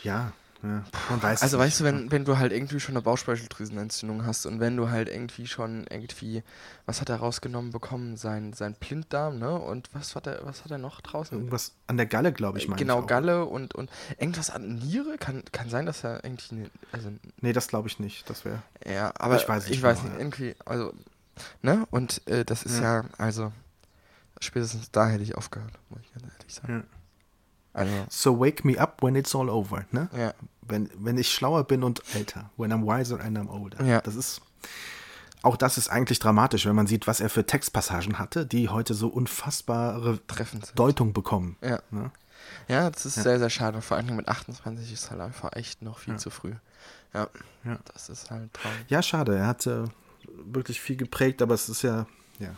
Ja, 0.04 0.34
ja. 0.64 0.84
Man 1.10 1.22
weiß 1.22 1.42
also 1.44 1.60
weißt 1.60 1.82
du, 1.82 1.84
wenn, 1.84 2.10
wenn 2.10 2.24
du 2.24 2.38
halt 2.38 2.54
irgendwie 2.54 2.80
schon 2.80 2.96
eine 2.96 3.02
Bauchspeicheldrüsenentzündung 3.02 4.26
hast 4.26 4.46
und 4.46 4.62
wenn 4.62 4.78
du 4.78 4.90
halt 4.90 5.10
irgendwie 5.10 5.46
schon 5.46 5.86
irgendwie, 5.90 6.42
was 6.86 7.02
hat 7.02 7.10
er 7.10 7.18
rausgenommen 7.18 7.72
bekommen? 7.72 8.16
Sein, 8.16 8.54
sein 8.54 8.74
Blinddarm, 8.74 9.40
ne? 9.40 9.60
Und 9.60 9.90
was 9.94 10.16
hat 10.16 10.26
er, 10.26 10.40
was 10.46 10.64
hat 10.64 10.72
er 10.72 10.78
noch 10.78 11.02
draußen? 11.02 11.38
Irgendwas 11.38 11.74
an 11.88 11.98
der 11.98 12.06
Galle, 12.06 12.32
glaube 12.32 12.60
ich, 12.60 12.70
meine 12.70 12.80
genau, 12.80 13.02
ich. 13.02 13.08
Galle 13.08 13.46
und, 13.46 13.76
und 13.76 13.92
irgendwas 14.18 14.50
an 14.50 14.76
Niere? 14.76 15.18
Kann, 15.18 15.44
kann 15.52 15.70
sein, 15.70 15.86
dass 15.86 16.06
er 16.06 16.24
irgendwie, 16.24 16.56
eine, 16.56 16.70
also 16.94 17.12
Nee, 17.42 17.52
das 17.52 17.68
glaube 17.68 17.90
ich 17.90 18.00
nicht. 18.00 18.30
Das 18.30 18.46
wäre. 18.46 18.62
Ja, 18.86 19.12
aber 19.18 19.36
Ich 19.36 19.48
weiß 19.48 19.66
nicht 19.68 19.76
ich 19.76 19.84
weiß 19.84 19.98
genau, 19.98 20.12
nicht, 20.12 20.20
ja. 20.20 20.26
irgendwie, 20.26 20.56
also, 20.66 20.94
ne? 21.62 21.86
Und 21.92 22.26
äh, 22.28 22.46
das 22.46 22.64
ist 22.64 22.80
ja. 22.80 23.04
also, 23.18 23.52
spätestens 24.40 24.92
da 24.92 25.10
hätte 25.10 25.24
ich 25.24 25.36
aufgehört, 25.36 25.74
muss 25.90 26.00
ich 26.04 26.14
ganz 26.14 26.34
ehrlich 26.40 26.54
sagen. 26.54 26.74
Ja. 26.90 27.03
Also, 27.74 27.92
So 28.10 28.40
wake 28.40 28.64
me 28.64 28.80
up 28.80 29.02
when 29.02 29.16
it's 29.16 29.34
all 29.36 29.50
over, 29.50 29.86
ne? 29.92 30.10
ja, 30.16 30.34
Wenn, 30.62 30.90
wenn 30.96 31.18
ich 31.18 31.32
schlauer 31.34 31.64
bin 31.64 31.84
und 31.84 32.02
älter. 32.14 32.50
When 32.58 32.72
I'm 32.72 32.86
wiser 32.86 33.20
and 33.20 33.38
I'm 33.38 33.50
older. 33.50 33.84
Ja. 33.84 34.02
Das 34.02 34.16
ist. 34.16 34.42
Auch 35.42 35.58
das 35.58 35.78
ist 35.78 35.90
eigentlich 35.90 36.20
dramatisch, 36.20 36.66
wenn 36.66 36.76
man 36.76 36.88
sieht, 36.88 37.06
was 37.06 37.20
er 37.20 37.30
für 37.30 37.46
Textpassagen 37.46 38.18
hatte, 38.18 38.46
die 38.46 38.70
heute 38.70 38.94
so 38.94 39.10
unfassbare 39.10 40.20
treffend. 40.28 40.72
Deutung 40.76 41.12
bekommen. 41.12 41.58
Ja. 41.62 41.80
Ne? 41.92 42.12
Ja, 42.70 42.90
das 42.90 43.06
ist 43.06 43.18
Ja. 43.18 43.24
sehr, 43.24 43.40
sehr 43.40 43.50
schade. 43.50 43.82
Vor 43.82 43.98
allem 43.98 44.16
mit 44.16 44.30
28 44.30 44.94
ist 44.94 45.12
halt 45.12 45.20
einfach 45.20 45.52
echt 45.54 45.82
noch 45.82 46.00
viel 46.00 46.14
Ja. 46.14 46.18
zu 46.20 46.30
früh. 46.30 46.54
Ja, 47.14 47.28
Ja. 47.66 47.78
das 47.94 48.08
ist 48.08 48.32
halt 48.32 48.54
traurig. 48.54 48.86
Ja, 48.88 49.02
schade. 49.02 49.36
Er 49.36 49.48
hat 49.48 49.68
äh, 49.68 49.84
wirklich 50.46 50.80
viel 50.80 50.96
geprägt, 50.96 51.42
aber 51.42 51.56
es 51.56 51.68
ist 51.68 51.82
ja, 51.82 52.06
ja. 52.40 52.56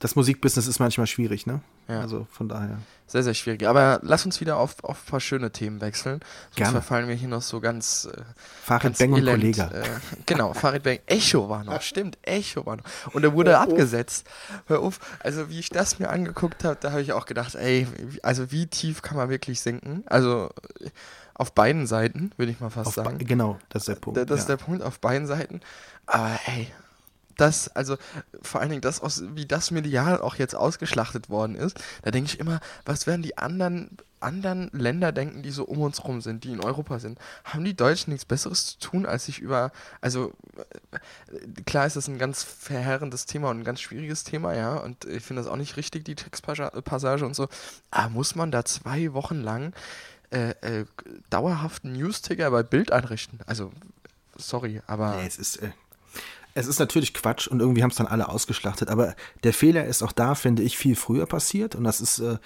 Das 0.00 0.16
Musikbusiness 0.16 0.66
ist 0.66 0.78
manchmal 0.80 1.06
schwierig, 1.06 1.46
ne? 1.46 1.60
Ja. 1.90 2.00
Also 2.00 2.26
von 2.30 2.48
daher. 2.48 2.78
Sehr, 3.06 3.24
sehr 3.24 3.34
schwierig. 3.34 3.66
Aber 3.66 3.98
lass 4.02 4.24
uns 4.24 4.40
wieder 4.40 4.56
auf, 4.56 4.84
auf 4.84 5.02
ein 5.04 5.10
paar 5.10 5.18
schöne 5.20 5.50
Themen 5.50 5.80
wechseln. 5.80 6.20
Sonst 6.20 6.56
Gerne. 6.56 6.72
verfallen 6.72 7.08
wir 7.08 7.16
hier 7.16 7.26
noch 7.28 7.42
so 7.42 7.60
ganz. 7.60 8.04
Äh, 8.12 8.22
Farid 8.62 8.82
ganz 8.84 8.98
Beng 8.98 9.12
und 9.12 9.18
elend, 9.18 9.56
Kollega. 9.56 9.68
Äh, 9.72 9.84
genau, 10.26 10.54
Farid 10.54 10.84
Beng. 10.84 11.00
Echo 11.06 11.48
war 11.48 11.64
noch, 11.64 11.82
stimmt, 11.82 12.18
Echo 12.22 12.64
war 12.66 12.76
noch. 12.76 12.84
Und 13.12 13.24
er 13.24 13.32
wurde 13.32 13.58
abgesetzt. 13.58 14.26
Hör 14.66 14.78
auf. 14.80 15.00
Also, 15.24 15.50
wie 15.50 15.58
ich 15.58 15.70
das 15.70 15.98
mir 15.98 16.08
angeguckt 16.10 16.62
habe, 16.62 16.76
da 16.80 16.92
habe 16.92 17.02
ich 17.02 17.12
auch 17.12 17.26
gedacht, 17.26 17.56
ey, 17.56 17.88
also 18.22 18.52
wie 18.52 18.68
tief 18.68 19.02
kann 19.02 19.16
man 19.16 19.28
wirklich 19.28 19.60
sinken? 19.60 20.04
Also, 20.06 20.50
äh, 20.80 20.90
auf 21.34 21.52
beiden 21.52 21.86
Seiten, 21.88 22.30
würde 22.36 22.52
ich 22.52 22.60
mal 22.60 22.70
fast 22.70 22.88
Auf 22.88 22.94
sagen. 22.94 23.18
genau, 23.18 23.58
das 23.70 23.82
ist 23.82 23.88
der 23.88 23.94
Punkt. 23.96 24.18
Da- 24.18 24.24
Das 24.24 24.40
ist 24.40 24.48
ja. 24.48 24.54
der 24.56 24.64
Punkt 24.64 24.82
auf 24.84 25.00
beiden 25.00 25.26
Seiten. 25.26 25.60
Aber 26.06 26.38
ey, 26.46 26.70
das, 27.40 27.68
also 27.68 27.96
vor 28.42 28.60
allen 28.60 28.70
Dingen 28.70 28.82
das, 28.82 29.00
aus, 29.00 29.22
wie 29.34 29.46
das 29.46 29.70
medial 29.70 30.20
auch 30.20 30.34
jetzt 30.36 30.54
ausgeschlachtet 30.54 31.30
worden 31.30 31.54
ist, 31.54 31.78
da 32.02 32.10
denke 32.10 32.32
ich 32.32 32.40
immer, 32.40 32.60
was 32.84 33.06
werden 33.06 33.22
die 33.22 33.38
anderen, 33.38 33.96
anderen 34.20 34.70
Länder 34.72 35.12
denken, 35.12 35.42
die 35.42 35.50
so 35.50 35.64
um 35.64 35.80
uns 35.80 36.04
rum 36.04 36.20
sind, 36.20 36.44
die 36.44 36.52
in 36.52 36.62
Europa 36.62 36.98
sind? 36.98 37.18
Haben 37.44 37.64
die 37.64 37.74
Deutschen 37.74 38.12
nichts 38.12 38.26
Besseres 38.26 38.66
zu 38.66 38.78
tun, 38.78 39.06
als 39.06 39.26
sich 39.26 39.38
über, 39.38 39.72
also 40.00 40.32
äh, 40.92 41.62
klar 41.62 41.86
ist 41.86 41.96
das 41.96 42.08
ein 42.08 42.18
ganz 42.18 42.42
verheerendes 42.42 43.26
Thema 43.26 43.50
und 43.50 43.60
ein 43.60 43.64
ganz 43.64 43.80
schwieriges 43.80 44.24
Thema, 44.24 44.54
ja, 44.54 44.76
und 44.76 45.06
ich 45.06 45.22
finde 45.22 45.42
das 45.42 45.50
auch 45.50 45.56
nicht 45.56 45.76
richtig, 45.76 46.04
die 46.04 46.16
Textpassage 46.16 47.24
und 47.24 47.34
so, 47.34 47.48
aber 47.90 48.10
muss 48.10 48.34
man 48.34 48.50
da 48.50 48.64
zwei 48.64 49.12
Wochen 49.14 49.40
lang 49.40 49.72
äh, 50.30 50.50
äh, 50.60 50.84
dauerhaften 51.30 51.92
News-Ticker 51.92 52.50
bei 52.50 52.62
Bild 52.62 52.92
einrichten? 52.92 53.40
Also, 53.46 53.72
sorry, 54.36 54.82
aber 54.86 55.16
Nee, 55.16 55.26
es 55.26 55.38
ist, 55.38 55.56
äh, 55.56 55.70
es 56.60 56.66
ist 56.66 56.78
natürlich 56.78 57.14
Quatsch 57.14 57.48
und 57.48 57.60
irgendwie 57.60 57.82
haben 57.82 57.90
es 57.90 57.96
dann 57.96 58.06
alle 58.06 58.28
ausgeschlachtet, 58.28 58.88
aber 58.88 59.14
der 59.42 59.52
Fehler 59.52 59.86
ist 59.86 60.02
auch 60.02 60.12
da, 60.12 60.34
finde 60.34 60.62
ich, 60.62 60.76
viel 60.76 60.94
früher 60.94 61.26
passiert 61.26 61.74
und 61.74 61.84
das 61.84 62.00
ist, 62.00 62.20
äh, 62.20 62.38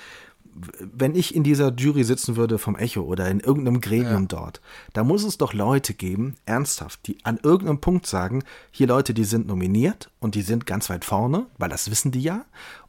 wenn 0.54 1.14
ich 1.14 1.34
in 1.34 1.42
dieser 1.42 1.72
Jury 1.74 2.04
sitzen 2.04 2.36
würde 2.36 2.58
vom 2.58 2.76
Echo 2.76 3.02
oder 3.02 3.28
in 3.28 3.40
irgendeinem 3.40 3.80
Gremium 3.80 4.22
ja. 4.22 4.28
dort, 4.28 4.60
da 4.92 5.02
muss 5.02 5.24
es 5.24 5.36
doch 5.36 5.52
Leute 5.52 5.94
geben, 5.94 6.36
ernsthaft, 6.46 7.06
die 7.06 7.18
an 7.24 7.38
irgendeinem 7.42 7.80
Punkt 7.80 8.06
sagen, 8.06 8.44
hier 8.70 8.86
Leute, 8.86 9.14
die 9.14 9.24
sind 9.24 9.46
nominiert 9.46 10.10
und 10.20 10.34
die 10.36 10.42
sind 10.42 10.66
ganz 10.66 10.90
weit 10.90 11.04
vorne, 11.04 11.46
weil 11.58 11.70
das 11.70 11.90
wissen 11.90 12.12
die 12.12 12.22
ja. 12.22 12.44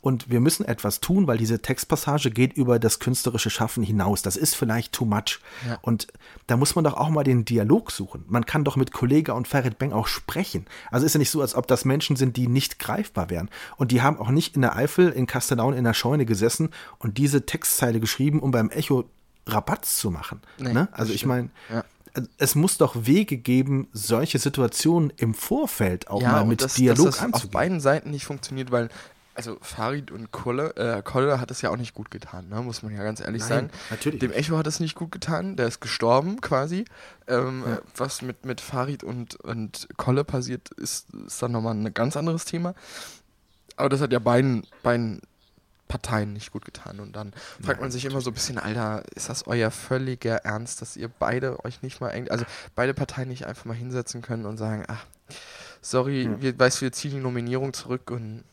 Und 0.05 0.29
wir 0.29 0.39
müssen 0.39 0.65
etwas 0.65 0.99
tun, 0.99 1.25
weil 1.25 1.39
diese 1.39 1.63
Textpassage 1.63 2.29
geht 2.29 2.53
über 2.53 2.77
das 2.77 2.99
künstlerische 2.99 3.49
Schaffen 3.49 3.81
hinaus. 3.81 4.21
Das 4.21 4.37
ist 4.37 4.55
vielleicht 4.55 4.93
too 4.93 5.03
much. 5.03 5.39
Ja. 5.67 5.79
Und 5.81 6.05
da 6.45 6.57
muss 6.57 6.75
man 6.75 6.83
doch 6.83 6.93
auch 6.93 7.09
mal 7.09 7.23
den 7.23 7.43
Dialog 7.43 7.89
suchen. 7.89 8.23
Man 8.27 8.45
kann 8.45 8.63
doch 8.63 8.75
mit 8.75 8.91
Kollega 8.91 9.33
und 9.33 9.47
Ferit 9.47 9.79
Beng 9.79 9.93
auch 9.93 10.05
sprechen. 10.05 10.67
Also 10.91 11.07
ist 11.07 11.13
ja 11.13 11.17
nicht 11.17 11.31
so, 11.31 11.41
als 11.41 11.55
ob 11.55 11.65
das 11.65 11.85
Menschen 11.85 12.17
sind, 12.17 12.37
die 12.37 12.47
nicht 12.47 12.77
greifbar 12.77 13.31
wären. 13.31 13.49
Und 13.77 13.91
die 13.91 14.03
haben 14.03 14.19
auch 14.19 14.29
nicht 14.29 14.55
in 14.55 14.61
der 14.61 14.75
Eifel, 14.75 15.09
in 15.09 15.25
Kastellaun, 15.25 15.73
in 15.73 15.85
der 15.85 15.95
Scheune 15.95 16.27
gesessen 16.27 16.69
und 16.99 17.17
diese 17.17 17.47
Textzeile 17.47 17.99
geschrieben, 17.99 18.41
um 18.41 18.51
beim 18.51 18.69
Echo 18.69 19.05
Rabatz 19.47 19.97
zu 19.97 20.11
machen. 20.11 20.39
Nee, 20.59 20.71
ne? 20.71 20.87
Also 20.91 21.13
ich 21.13 21.25
meine, 21.25 21.49
ja. 21.73 21.83
es 22.37 22.53
muss 22.53 22.77
doch 22.77 23.07
Wege 23.07 23.37
geben, 23.37 23.87
solche 23.91 24.37
Situationen 24.37 25.11
im 25.17 25.33
Vorfeld 25.33 26.11
auch 26.11 26.21
ja, 26.21 26.31
mal 26.31 26.45
mit 26.45 26.61
das, 26.61 26.75
Dialog 26.75 27.07
dass 27.07 27.15
das 27.15 27.23
anzugehen. 27.23 27.47
auf 27.47 27.51
beiden 27.51 27.79
Seiten 27.79 28.11
nicht 28.11 28.25
funktioniert, 28.25 28.69
weil 28.69 28.89
also 29.35 29.57
Farid 29.61 30.11
und 30.11 30.31
Kolle, 30.31 30.75
äh, 30.77 31.01
Kolle 31.03 31.39
hat 31.39 31.51
es 31.51 31.61
ja 31.61 31.69
auch 31.69 31.77
nicht 31.77 31.93
gut 31.93 32.09
getan, 32.09 32.47
ne? 32.49 32.61
muss 32.61 32.81
man 32.83 32.95
ja 32.95 33.03
ganz 33.03 33.19
ehrlich 33.19 33.41
Nein, 33.41 33.49
sagen. 33.49 33.69
Natürlich. 33.89 34.19
Dem 34.19 34.31
Echo 34.31 34.57
hat 34.57 34.65
es 34.65 34.79
nicht 34.79 34.95
gut 34.95 35.11
getan, 35.11 35.57
der 35.57 35.67
ist 35.67 35.81
gestorben 35.81 36.41
quasi. 36.41 36.85
Ähm, 37.27 37.63
ja. 37.67 37.79
Was 37.97 38.21
mit, 38.21 38.45
mit 38.45 38.61
Farid 38.61 39.03
und, 39.03 39.35
und 39.35 39.89
Kolle 39.97 40.23
passiert, 40.23 40.69
ist, 40.71 41.13
ist 41.13 41.41
dann 41.41 41.51
nochmal 41.51 41.75
ein 41.75 41.93
ganz 41.93 42.15
anderes 42.15 42.45
Thema. 42.45 42.73
Aber 43.75 43.89
das 43.89 44.01
hat 44.01 44.13
ja 44.13 44.19
beiden, 44.19 44.65
beiden 44.83 45.21
Parteien 45.89 46.33
nicht 46.33 46.51
gut 46.51 46.63
getan. 46.63 47.01
Und 47.01 47.15
dann 47.15 47.33
fragt 47.61 47.81
man 47.81 47.91
sich 47.91 48.05
immer 48.05 48.21
so 48.21 48.31
ein 48.31 48.33
bisschen, 48.33 48.57
Alter, 48.57 49.03
ist 49.15 49.29
das 49.29 49.47
euer 49.47 49.69
völliger 49.69 50.37
Ernst, 50.37 50.81
dass 50.81 50.95
ihr 50.95 51.09
beide 51.09 51.63
euch 51.65 51.81
nicht 51.81 51.99
mal, 51.99 52.11
also 52.29 52.45
beide 52.73 52.93
Parteien 52.93 53.27
nicht 53.27 53.45
einfach 53.45 53.65
mal 53.65 53.75
hinsetzen 53.75 54.21
können 54.21 54.45
und 54.45 54.57
sagen, 54.57 54.85
ach, 54.87 55.05
sorry, 55.81 56.23
ja. 56.23 56.41
wir, 56.41 56.57
weißt, 56.57 56.81
wir 56.81 56.91
ziehen 56.93 57.11
die 57.11 57.19
Nominierung 57.19 57.73
zurück 57.73 58.09
und 58.11 58.43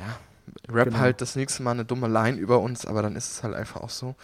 ja, 0.00 0.74
Rap 0.74 0.88
genau. 0.88 0.98
halt 0.98 1.20
das 1.20 1.36
nächste 1.36 1.62
Mal 1.62 1.72
eine 1.72 1.84
dumme 1.84 2.08
Line 2.08 2.38
über 2.38 2.60
uns, 2.60 2.86
aber 2.86 3.02
dann 3.02 3.16
ist 3.16 3.32
es 3.32 3.42
halt 3.42 3.54
einfach 3.54 3.80
auch 3.80 3.90
so. 3.90 4.16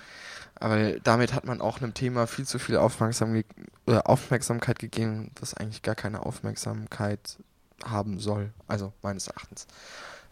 Aber 0.58 0.92
damit 1.00 1.34
hat 1.34 1.44
man 1.44 1.60
auch 1.60 1.80
einem 1.80 1.92
Thema 1.92 2.26
viel 2.26 2.46
zu 2.46 2.58
viel 2.58 2.76
Aufmerksam 2.76 3.42
oder 3.86 4.08
Aufmerksamkeit 4.08 4.78
gegeben, 4.78 5.30
das 5.34 5.54
eigentlich 5.54 5.82
gar 5.82 5.94
keine 5.94 6.24
Aufmerksamkeit 6.24 7.38
haben 7.84 8.18
soll. 8.18 8.52
Also 8.66 8.92
meines 9.02 9.28
Erachtens. 9.28 9.66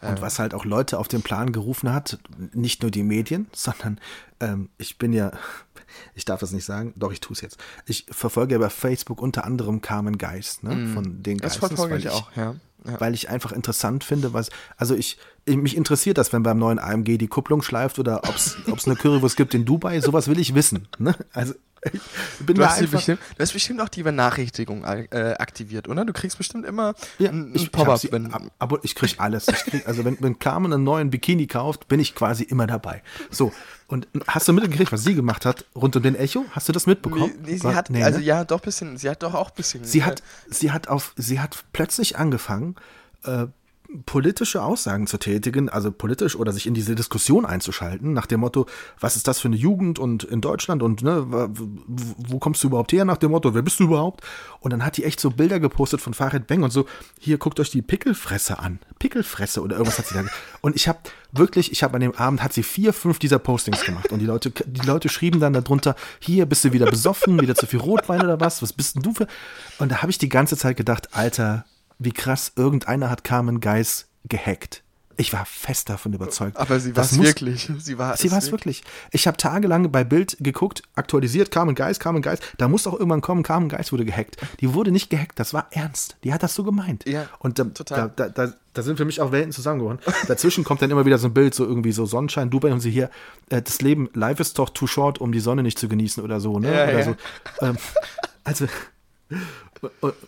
Und 0.01 0.21
was 0.21 0.39
halt 0.39 0.55
auch 0.55 0.65
Leute 0.65 0.99
auf 0.99 1.09
den 1.09 1.23
Plan 1.23 1.53
gerufen 1.53 1.93
hat, 1.93 2.19
nicht 2.53 2.83
nur 2.83 2.91
die 2.91 3.03
Medien, 3.03 3.47
sondern 3.55 4.01
ähm, 4.41 4.69
ich 4.79 4.99
bin 4.99 5.13
ja, 5.13 5.33
ich 6.15 6.25
darf 6.25 6.41
das 6.41 6.53
nicht 6.53 6.65
sagen, 6.65 6.93
doch 6.97 7.13
ich 7.13 7.21
tue 7.21 7.35
es 7.35 7.41
jetzt. 7.41 7.59
Ich 7.87 8.07
verfolge 8.11 8.55
ja 8.55 8.59
bei 8.59 8.71
Facebook 8.71 9.23
unter 9.23 9.45
anderem 9.45 9.81
Carmen 9.81 10.19
Geist, 10.19 10.63
ne, 10.63 10.75
mm, 10.75 10.95
von 10.95 11.23
den 11.23 11.39
Geistens. 11.39 11.61
Das 11.61 11.69
verfolge 11.69 11.97
ich 11.97 12.11
auch, 12.11 12.35
ja. 12.37 12.55
Ja. 12.87 13.01
Weil 13.01 13.15
ich 13.15 13.31
einfach 13.31 13.53
interessant 13.53 14.05
finde, 14.05 14.35
was, 14.35 14.51
also 14.77 14.95
ich, 14.95 15.17
ich, 15.47 15.57
mich 15.57 15.77
interessiert 15.77 16.19
das, 16.19 16.33
wenn 16.33 16.43
beim 16.43 16.59
neuen 16.59 16.79
AMG 16.79 17.17
die 17.17 17.29
Kupplung 17.29 17.63
schleift 17.63 17.99
oder 17.99 18.23
ob 18.29 18.37
es 18.37 18.57
eine 18.87 18.97
Currywurst 18.97 19.37
gibt 19.37 19.55
in 19.55 19.65
Dubai, 19.65 20.01
sowas 20.01 20.29
will 20.29 20.39
ich 20.39 20.55
wissen. 20.55 20.89
Ne? 20.99 21.15
Also 21.33 21.55
bin 22.41 22.57
du, 22.57 22.67
hast 22.67 22.91
bestimmt, 22.91 23.21
du 23.37 23.43
hast 23.43 23.53
bestimmt 23.53 23.81
auch 23.81 23.89
die 23.89 24.03
Benachrichtigung 24.03 24.85
äh, 24.85 25.35
aktiviert, 25.39 25.89
oder? 25.89 26.05
Du 26.05 26.13
kriegst 26.13 26.39
bestimmt 26.39 26.65
immer 26.65 26.95
ja, 27.19 27.31
ein, 27.31 27.55
ein 27.55 27.69
Pop-up. 27.71 28.01
Aber 28.59 28.79
ich 28.83 28.95
krieg 28.95 29.17
alles. 29.19 29.49
Ich 29.49 29.65
krieg, 29.65 29.87
also 29.87 30.05
wenn, 30.05 30.17
wenn 30.21 30.39
Carmen 30.39 30.73
einen 30.73 30.85
neuen 30.85 31.11
Bikini 31.11 31.47
kauft, 31.47 31.89
bin 31.89 32.01
ich 32.01 32.15
quasi 32.15 32.45
immer 32.45 32.67
dabei. 32.67 33.03
So. 33.31 33.53
Und 33.87 34.09
hast 34.27 34.49
du 34.49 34.53
mitgekriegt, 34.53 34.93
was 34.93 35.05
sie 35.05 35.15
gemacht 35.15 35.45
hat 35.45 35.67
rund 35.75 35.95
um 35.97 36.03
den 36.03 36.15
Echo? 36.15 36.45
Hast 36.53 36.69
du 36.69 36.73
das 36.73 36.87
mitbekommen? 36.87 37.33
Nee, 37.43 37.53
nee 37.53 37.57
sie 37.59 37.65
War, 37.65 37.75
hat, 37.75 37.91
nee, 37.91 38.03
also 38.03 38.19
ne? 38.19 38.25
ja, 38.25 38.45
doch 38.45 38.61
ein 38.61 38.65
bisschen, 38.65 38.97
sie 38.97 39.11
hat 39.11 39.23
doch 39.23 39.35
auch 39.35 39.51
ein 39.51 39.57
bisschen. 39.57 39.85
Sie 39.85 40.05
hat, 40.05 40.23
sie 40.49 40.73
hat 40.73 40.89
auf, 40.89 41.13
sie 41.17 41.39
hat 41.41 41.65
plötzlich 41.73 42.17
angefangen, 42.17 42.77
äh, 43.25 43.47
politische 44.07 44.63
Aussagen 44.63 45.07
zu 45.07 45.19
tätigen, 45.19 45.69
also 45.69 45.91
politisch 45.91 46.37
oder 46.37 46.53
sich 46.53 46.67
in 46.67 46.75
diese 46.75 46.95
Diskussion 46.95 47.45
einzuschalten, 47.45 48.13
nach 48.13 48.27
dem 48.27 48.41
Motto, 48.41 48.67
was 49.01 49.17
ist 49.17 49.29
das 49.29 49.41
für 49.41 49.49
eine 49.49 49.57
Jugend 49.57 49.99
und 49.99 50.25
in 50.25 50.41
Deutschland 50.41 50.83
und 50.83 51.03
ne, 51.03 51.27
wo 51.29 52.39
kommst 52.39 52.63
du 52.63 52.69
überhaupt 52.69 52.93
her 52.93 53.05
nach 53.05 53.17
dem 53.17 53.31
Motto, 53.31 53.55
wer 53.55 53.63
bist 53.63 53.81
du 53.81 53.85
überhaupt? 53.85 54.23
Und 54.61 54.73
dann 54.73 54.85
hat 54.85 54.97
die 54.97 55.05
echt 55.05 55.21
so 55.21 55.31
Bilder 55.31 55.61
gepostet 55.61 56.01
von 56.01 56.15
Farid 56.15 56.47
Beng 56.47 56.63
und 56.63 56.71
so, 56.71 56.87
hier 57.19 57.39
guckt 57.39 57.61
euch 57.61 57.71
die 57.71 57.83
Pickelfresse 57.83 58.59
an, 58.59 58.79
Pickelfresse 58.99 59.63
oder 59.63 59.77
irgendwas 59.77 59.99
hat 59.99 60.07
sie 60.07 60.15
da. 60.15 60.25
Und 60.61 60.77
ich 60.77 60.89
habe 60.89 61.01
wirklich, 61.33 61.73
ich 61.73 61.83
habe 61.83 61.95
an 61.95 62.01
dem 62.01 62.15
Abend 62.15 62.43
hat 62.43 62.55
sie 62.55 62.63
vier, 62.63 62.95
fünf 62.95 63.19
dieser 63.19 63.39
Postings 63.39 63.85
gemacht 63.85 64.13
und 64.13 64.21
die 64.21 64.25
Leute, 64.25 64.51
die 64.51 64.87
Leute 64.87 65.11
schrieben 65.11 65.41
dann 65.41 65.53
darunter, 65.53 65.95
hier 66.21 66.47
bist 66.47 66.65
du 66.65 66.73
wieder 66.73 66.87
besoffen, 66.87 67.41
wieder 67.41 67.55
zu 67.55 67.67
viel 67.67 67.81
Rotwein 67.81 68.23
oder 68.23 68.41
was, 68.41 68.63
was 68.63 68.73
bist 68.73 68.95
denn 68.95 69.03
du 69.03 69.13
für? 69.13 69.27
Und 69.79 69.91
da 69.93 70.01
habe 70.01 70.11
ich 70.11 70.17
die 70.17 70.31
ganze 70.31 70.57
Zeit 70.57 70.79
gedacht, 70.79 71.09
Alter, 71.13 71.67
wie 71.99 72.13
krass, 72.13 72.53
irgendeiner 72.57 73.11
hat 73.11 73.25
Carmen 73.25 73.61
Geis 73.61 74.07
gehackt. 74.25 74.85
Ich 75.17 75.33
war 75.33 75.47
fest 75.47 75.89
davon 75.89 76.13
überzeugt. 76.13 76.57
Aber 76.57 76.81
sie 76.81 76.97
war 76.97 77.05
es 77.05 77.21
wirklich. 77.21 77.71
Sie 77.79 77.99
war 77.99 78.17
sie 78.17 78.29
es 78.29 78.51
wirklich. 78.51 78.83
Ich 79.13 79.27
habe 79.27 79.37
tagelang 79.37 79.91
bei 79.93 80.03
Bild 80.03 80.37
geguckt, 80.41 80.83
aktualisiert, 80.95 81.51
Carmen 81.51 81.75
Geis, 81.75 82.01
Carmen 82.01 82.23
Geis. 82.23 82.41
Da 82.59 82.69
muss 82.69 82.87
auch 82.87 82.95
irgendwann 82.95 83.21
kommen, 83.21 83.43
Carmen 83.43 83.69
Geis 83.69 83.93
wurde 83.93 84.05
gehackt. 84.05 84.37
Die 84.61 84.75
wurde 84.75 84.91
nicht 84.91 85.11
gehackt, 85.11 85.39
das 85.39 85.55
war 85.55 85.69
ernst. 85.71 86.17
Die 86.25 86.33
hat 86.33 86.43
das 86.43 86.55
so 86.55 86.65
gemeint. 86.65 87.07
Ja, 87.07 87.29
Und 87.39 87.59
da, 87.59 87.65
total. 87.65 88.13
Da, 88.17 88.29
da, 88.29 88.53
da, 88.73 88.83
sind 88.83 88.97
für 88.97 89.05
mich 89.05 89.21
auch 89.21 89.31
Welten 89.31 89.53
zusammengeworfen. 89.53 90.01
Dazwischen 90.27 90.65
kommt 90.65 90.83
dann 90.83 90.91
immer 90.91 91.07
wieder 91.07 91.19
so 91.19 91.29
ein 91.29 91.35
Bild, 91.35 91.55
so 91.55 91.65
irgendwie 91.65 91.93
so 91.93 92.07
Sonnenschein, 92.07 92.51
Dubai 92.51 92.73
und 92.73 92.81
sie 92.81 92.91
hier, 92.91 93.11
äh, 93.51 93.63
das 93.63 93.81
Leben, 93.83 94.09
life 94.15 94.41
ist 94.41 94.59
doch 94.59 94.71
too 94.71 94.87
short, 94.87 95.21
um 95.21 95.33
die 95.33 95.41
Sonne 95.41 95.63
nicht 95.63 95.79
zu 95.79 95.89
genießen 95.89 96.23
oder 96.23 96.41
so, 96.41 96.59
ne? 96.59 96.75
Ja, 96.75 96.85
oder 96.85 96.99
ja. 96.99 97.05
so. 97.05 97.17
Ähm, 97.61 97.77
also 98.43 98.67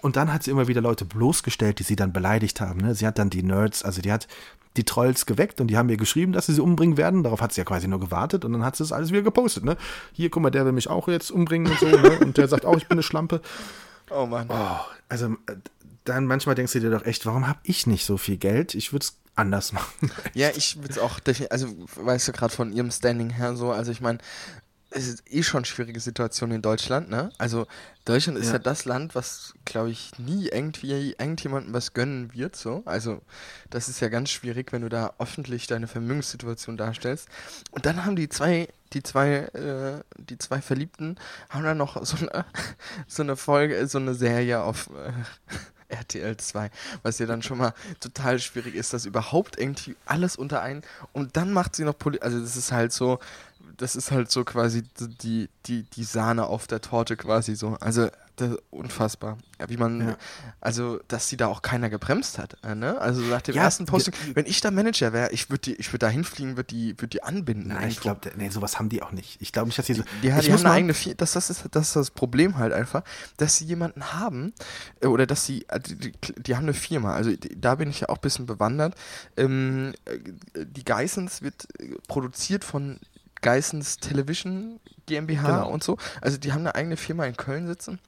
und 0.00 0.16
dann 0.16 0.32
hat 0.32 0.42
sie 0.42 0.50
immer 0.50 0.68
wieder 0.68 0.80
Leute 0.80 1.04
bloßgestellt, 1.04 1.78
die 1.78 1.82
sie 1.82 1.96
dann 1.96 2.12
beleidigt 2.12 2.60
haben. 2.60 2.80
Ne? 2.80 2.94
Sie 2.94 3.06
hat 3.06 3.18
dann 3.18 3.30
die 3.30 3.42
Nerds, 3.42 3.82
also 3.82 4.00
die 4.00 4.12
hat 4.12 4.28
die 4.76 4.84
Trolls 4.84 5.26
geweckt 5.26 5.60
und 5.60 5.68
die 5.68 5.76
haben 5.76 5.88
ihr 5.88 5.96
geschrieben, 5.96 6.32
dass 6.32 6.46
sie 6.46 6.54
sie 6.54 6.62
umbringen 6.62 6.96
werden. 6.96 7.22
Darauf 7.22 7.40
hat 7.40 7.52
sie 7.52 7.60
ja 7.60 7.64
quasi 7.64 7.88
nur 7.88 8.00
gewartet 8.00 8.44
und 8.44 8.52
dann 8.52 8.64
hat 8.64 8.76
sie 8.76 8.84
das 8.84 8.92
alles 8.92 9.10
wieder 9.10 9.22
gepostet. 9.22 9.64
Ne? 9.64 9.76
Hier, 10.12 10.30
guck 10.30 10.42
mal, 10.42 10.50
der 10.50 10.64
will 10.64 10.72
mich 10.72 10.88
auch 10.88 11.08
jetzt 11.08 11.30
umbringen 11.30 11.72
und 11.72 11.78
so. 11.78 11.86
Ne? 11.86 12.18
Und 12.20 12.36
der 12.36 12.48
sagt 12.48 12.64
auch, 12.64 12.76
ich 12.76 12.86
bin 12.86 12.96
eine 12.96 13.02
Schlampe. 13.02 13.40
Oh 14.10 14.26
Mann. 14.26 14.46
Oh, 14.50 14.78
also 15.08 15.26
äh, 15.46 15.56
dann 16.04 16.26
manchmal 16.26 16.54
denkst 16.54 16.72
du 16.72 16.80
dir 16.80 16.90
doch 16.90 17.04
echt, 17.04 17.26
warum 17.26 17.48
habe 17.48 17.58
ich 17.64 17.86
nicht 17.86 18.04
so 18.04 18.16
viel 18.16 18.36
Geld? 18.36 18.74
Ich 18.74 18.92
würde 18.92 19.04
es 19.04 19.16
anders 19.34 19.72
machen. 19.72 20.10
ja, 20.34 20.50
ich 20.54 20.76
würde 20.76 20.90
es 20.90 20.98
auch, 20.98 21.20
also 21.50 21.68
weißt 21.96 22.28
du 22.28 22.32
gerade 22.32 22.54
von 22.54 22.72
ihrem 22.72 22.90
Standing 22.90 23.30
her 23.30 23.56
so, 23.56 23.70
also 23.70 23.90
ich 23.92 24.00
meine, 24.00 24.18
es 24.96 25.08
ist 25.08 25.22
eh 25.30 25.42
schon 25.42 25.58
eine 25.58 25.66
schwierige 25.66 26.00
Situation 26.00 26.50
in 26.50 26.62
Deutschland, 26.62 27.10
ne? 27.10 27.30
Also 27.36 27.66
Deutschland 28.06 28.38
ist 28.38 28.46
ja, 28.46 28.54
ja 28.54 28.58
das 28.58 28.86
Land, 28.86 29.14
was, 29.14 29.52
glaube 29.66 29.90
ich, 29.90 30.18
nie 30.18 30.48
irgendwie 30.48 31.14
irgendjemandem 31.18 31.74
was 31.74 31.92
gönnen 31.92 32.32
wird, 32.32 32.56
so. 32.56 32.82
Also 32.86 33.20
das 33.68 33.88
ist 33.88 34.00
ja 34.00 34.08
ganz 34.08 34.30
schwierig, 34.30 34.72
wenn 34.72 34.82
du 34.82 34.88
da 34.88 35.12
öffentlich 35.18 35.66
deine 35.66 35.86
Vermögenssituation 35.86 36.78
darstellst. 36.78 37.28
Und 37.72 37.84
dann 37.84 38.06
haben 38.06 38.16
die 38.16 38.30
zwei, 38.30 38.68
die 38.94 39.02
zwei, 39.02 39.34
äh, 39.52 40.02
die 40.18 40.38
zwei 40.38 40.62
Verliebten 40.62 41.16
haben 41.50 41.64
dann 41.64 41.76
noch 41.76 42.02
so 42.04 42.16
eine, 42.16 42.46
so 43.06 43.22
eine 43.22 43.36
Folge, 43.36 43.86
so 43.88 43.98
eine 43.98 44.14
Serie 44.14 44.62
auf 44.62 44.88
äh, 44.88 45.12
RTL 45.88 46.36
2, 46.36 46.70
was 47.02 47.18
ja 47.18 47.26
dann 47.26 47.42
schon 47.42 47.58
mal 47.58 47.72
total 48.00 48.38
schwierig 48.38 48.74
ist, 48.74 48.92
das 48.92 49.06
überhaupt 49.06 49.58
irgendwie 49.58 49.94
alles 50.04 50.36
unter 50.36 50.60
einen 50.60 50.82
und 51.12 51.36
dann 51.36 51.52
macht 51.52 51.76
sie 51.76 51.84
noch 51.84 51.96
Poli 51.96 52.18
also 52.18 52.40
das 52.40 52.56
ist 52.56 52.72
halt 52.72 52.92
so, 52.92 53.20
das 53.76 53.96
ist 53.96 54.10
halt 54.10 54.30
so 54.30 54.44
quasi 54.44 54.82
die, 55.22 55.48
die, 55.66 55.82
die 55.84 56.04
Sahne 56.04 56.46
auf 56.46 56.66
der 56.66 56.80
Torte 56.80 57.16
quasi 57.16 57.54
so. 57.54 57.76
Also 57.80 58.08
unfassbar. 58.70 59.38
Ja, 59.58 59.68
wie 59.70 59.78
man, 59.78 60.08
ja. 60.08 60.16
also, 60.60 61.00
dass 61.08 61.28
sie 61.28 61.38
da 61.38 61.46
auch 61.46 61.62
keiner 61.62 61.88
gebremst 61.88 62.38
hat. 62.38 62.58
Äh, 62.62 62.74
ne? 62.74 63.00
Also 63.00 63.22
nach 63.22 63.40
dem 63.40 63.54
ja, 63.54 63.62
ersten 63.62 63.86
Posting, 63.86 64.12
wenn 64.34 64.44
ich 64.44 64.60
da 64.60 64.70
Manager 64.70 65.12
wäre, 65.12 65.32
ich 65.32 65.48
würde 65.48 65.72
ich 65.72 65.92
würd 65.92 66.02
da 66.02 66.08
hinfliegen, 66.08 66.56
würde 66.56 66.66
die, 66.66 67.00
würd 67.00 67.14
die 67.14 67.22
anbinden. 67.22 67.68
Nein, 67.68 67.88
ich 67.88 68.00
glaube, 68.00 68.30
nee, 68.36 68.50
sowas 68.50 68.78
haben 68.78 68.90
die 68.90 69.02
auch 69.02 69.12
nicht. 69.12 69.40
Ich 69.40 69.52
glaube 69.52 69.68
nicht, 69.68 69.78
dass 69.78 69.86
sie 69.86 69.94
so. 69.94 70.02
Die, 70.02 70.08
die, 70.16 70.20
die 70.28 70.32
haben 70.32 70.66
eine 70.66 70.70
eigene, 70.70 70.92
das, 71.16 71.32
das, 71.32 71.50
ist, 71.50 71.64
das 71.70 71.88
ist 71.88 71.96
das 71.96 72.10
Problem 72.10 72.58
halt 72.58 72.72
einfach, 72.72 73.02
dass 73.38 73.56
sie 73.56 73.64
jemanden 73.64 74.12
haben, 74.12 74.52
äh, 75.00 75.06
oder 75.06 75.26
dass 75.26 75.46
sie, 75.46 75.64
äh, 75.68 75.80
die, 75.80 76.12
die, 76.36 76.56
haben 76.56 76.64
eine 76.64 76.74
Firma, 76.74 77.14
also 77.14 77.30
da 77.56 77.76
bin 77.76 77.88
ich 77.88 78.00
ja 78.00 78.08
auch 78.10 78.16
ein 78.16 78.20
bisschen 78.22 78.46
bewandert. 78.46 78.94
Ähm, 79.36 79.94
die 80.54 80.84
Geissens 80.84 81.40
wird 81.40 81.66
produziert 82.08 82.64
von 82.64 82.98
Geissens 83.42 83.98
Television 83.98 84.80
GmbH 85.06 85.42
genau. 85.42 85.70
und 85.70 85.84
so. 85.84 85.98
Also 86.20 86.36
die 86.38 86.52
haben 86.52 86.60
eine 86.60 86.74
eigene 86.74 86.96
Firma 86.96 87.26
in 87.26 87.36
Köln 87.36 87.66
sitzen. 87.66 88.00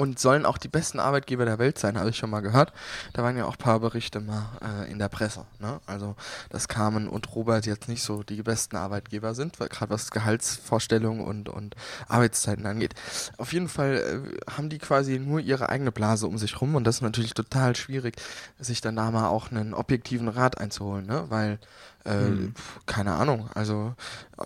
Und 0.00 0.18
sollen 0.18 0.46
auch 0.46 0.56
die 0.56 0.68
besten 0.68 0.98
Arbeitgeber 0.98 1.44
der 1.44 1.58
Welt 1.58 1.78
sein, 1.78 1.98
habe 1.98 2.08
ich 2.08 2.16
schon 2.16 2.30
mal 2.30 2.40
gehört. 2.40 2.72
Da 3.12 3.22
waren 3.22 3.36
ja 3.36 3.44
auch 3.44 3.56
ein 3.56 3.58
paar 3.58 3.80
Berichte 3.80 4.20
mal 4.20 4.48
äh, 4.62 4.90
in 4.90 4.98
der 4.98 5.10
Presse. 5.10 5.44
Ne? 5.58 5.78
Also, 5.84 6.16
dass 6.48 6.68
Carmen 6.68 7.06
und 7.06 7.34
Robert 7.34 7.66
jetzt 7.66 7.86
nicht 7.86 8.02
so 8.02 8.22
die 8.22 8.42
besten 8.42 8.76
Arbeitgeber 8.76 9.34
sind, 9.34 9.58
gerade 9.58 9.90
was 9.90 10.10
Gehaltsvorstellungen 10.10 11.22
und, 11.22 11.50
und 11.50 11.76
Arbeitszeiten 12.08 12.64
angeht. 12.64 12.94
Auf 13.36 13.52
jeden 13.52 13.68
Fall 13.68 14.24
äh, 14.24 14.50
haben 14.50 14.70
die 14.70 14.78
quasi 14.78 15.18
nur 15.18 15.38
ihre 15.38 15.68
eigene 15.68 15.92
Blase 15.92 16.26
um 16.26 16.38
sich 16.38 16.58
rum 16.62 16.76
und 16.76 16.84
das 16.84 16.96
ist 16.96 17.02
natürlich 17.02 17.34
total 17.34 17.76
schwierig, 17.76 18.16
sich 18.58 18.80
dann 18.80 18.96
da 18.96 19.10
mal 19.10 19.28
auch 19.28 19.50
einen 19.50 19.74
objektiven 19.74 20.28
Rat 20.28 20.56
einzuholen, 20.56 21.04
ne? 21.04 21.26
weil, 21.28 21.58
äh, 22.04 22.12
hm. 22.12 22.54
keine 22.86 23.12
Ahnung, 23.16 23.50
also 23.54 23.94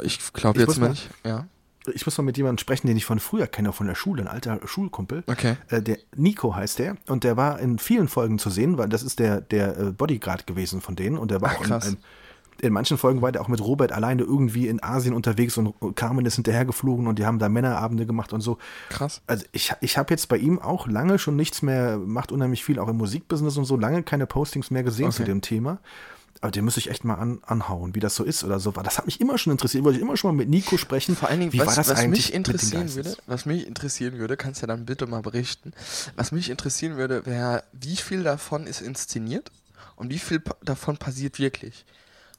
ich 0.02 0.32
glaube 0.32 0.58
jetzt 0.58 0.78
mal 0.78 0.90
nicht, 0.90 1.10
ja 1.24 1.46
ich 1.92 2.06
muss 2.06 2.16
mal 2.16 2.24
mit 2.24 2.36
jemandem 2.36 2.58
sprechen, 2.58 2.86
den 2.86 2.96
ich 2.96 3.04
von 3.04 3.18
früher 3.18 3.46
kenne, 3.46 3.72
von 3.72 3.86
der 3.86 3.94
Schule, 3.94 4.22
ein 4.22 4.28
alter 4.28 4.60
Schulkumpel. 4.64 5.24
Okay. 5.26 5.56
Äh, 5.68 5.82
der 5.82 5.98
Nico 6.16 6.54
heißt 6.54 6.78
der 6.78 6.96
und 7.08 7.24
der 7.24 7.36
war 7.36 7.58
in 7.60 7.78
vielen 7.78 8.08
Folgen 8.08 8.38
zu 8.38 8.50
sehen, 8.50 8.78
weil 8.78 8.88
das 8.88 9.02
ist 9.02 9.18
der, 9.18 9.40
der 9.40 9.78
äh, 9.78 9.92
Bodyguard 9.92 10.46
gewesen 10.46 10.80
von 10.80 10.96
denen 10.96 11.18
und 11.18 11.30
der 11.30 11.40
war 11.42 11.50
Ach, 11.54 11.60
auch 11.60 11.84
in, 11.84 11.92
in, 11.92 11.96
in, 12.60 12.72
manchen 12.72 12.96
Folgen 12.96 13.20
war 13.20 13.32
der 13.32 13.42
auch 13.42 13.48
mit 13.48 13.60
Robert 13.60 13.92
alleine 13.92 14.22
irgendwie 14.22 14.68
in 14.68 14.82
Asien 14.82 15.14
unterwegs 15.14 15.58
und 15.58 15.74
Carmen 15.94 16.24
ist 16.24 16.36
hinterhergeflogen 16.36 17.06
und 17.06 17.18
die 17.18 17.26
haben 17.26 17.38
da 17.38 17.48
Männerabende 17.48 18.06
gemacht 18.06 18.32
und 18.32 18.40
so. 18.40 18.58
Krass. 18.88 19.20
Also 19.26 19.44
ich, 19.52 19.72
ich 19.80 19.98
habe 19.98 20.10
jetzt 20.10 20.28
bei 20.28 20.38
ihm 20.38 20.58
auch 20.58 20.86
lange 20.86 21.18
schon 21.18 21.36
nichts 21.36 21.60
mehr, 21.60 21.98
macht 21.98 22.32
unheimlich 22.32 22.64
viel 22.64 22.78
auch 22.78 22.88
im 22.88 22.96
Musikbusiness 22.96 23.58
und 23.58 23.66
so, 23.66 23.76
lange 23.76 24.02
keine 24.02 24.26
Postings 24.26 24.70
mehr 24.70 24.84
gesehen 24.84 25.06
okay. 25.06 25.16
zu 25.16 25.24
dem 25.24 25.42
Thema 25.42 25.80
aber 26.40 26.50
den 26.50 26.64
muss 26.64 26.76
ich 26.76 26.90
echt 26.90 27.04
mal 27.04 27.14
an, 27.14 27.40
anhauen, 27.44 27.94
wie 27.94 28.00
das 28.00 28.14
so 28.14 28.24
ist 28.24 28.44
oder 28.44 28.60
so. 28.60 28.70
Das 28.72 28.98
hat 28.98 29.06
mich 29.06 29.20
immer 29.20 29.38
schon 29.38 29.52
interessiert. 29.52 29.80
Ich 29.80 29.84
wollte 29.84 30.00
immer 30.00 30.16
schon 30.16 30.34
mal 30.34 30.42
mit 30.42 30.48
Nico 30.48 30.76
sprechen. 30.76 31.16
Vor 31.16 31.28
allen 31.28 31.40
Dingen, 31.40 31.52
wie 31.52 31.58
was, 31.58 31.68
war 31.68 31.76
das 31.76 31.88
was 31.88 31.98
eigentlich 31.98 32.26
mich 32.26 32.34
interessieren 32.34 32.94
würde, 32.94 33.16
was 33.26 33.46
mich 33.46 33.66
interessieren 33.66 34.18
würde, 34.18 34.36
kannst 34.36 34.60
du 34.60 34.66
ja 34.66 34.68
dann 34.68 34.84
bitte 34.84 35.06
mal 35.06 35.22
berichten. 35.22 35.72
Was 36.16 36.32
mich 36.32 36.50
interessieren 36.50 36.96
würde, 36.96 37.24
wäre, 37.26 37.64
wie 37.72 37.96
viel 37.96 38.22
davon 38.22 38.66
ist 38.66 38.80
inszeniert 38.80 39.50
und 39.96 40.10
wie 40.10 40.18
viel 40.18 40.42
davon 40.62 40.96
passiert 40.96 41.38
wirklich. 41.38 41.84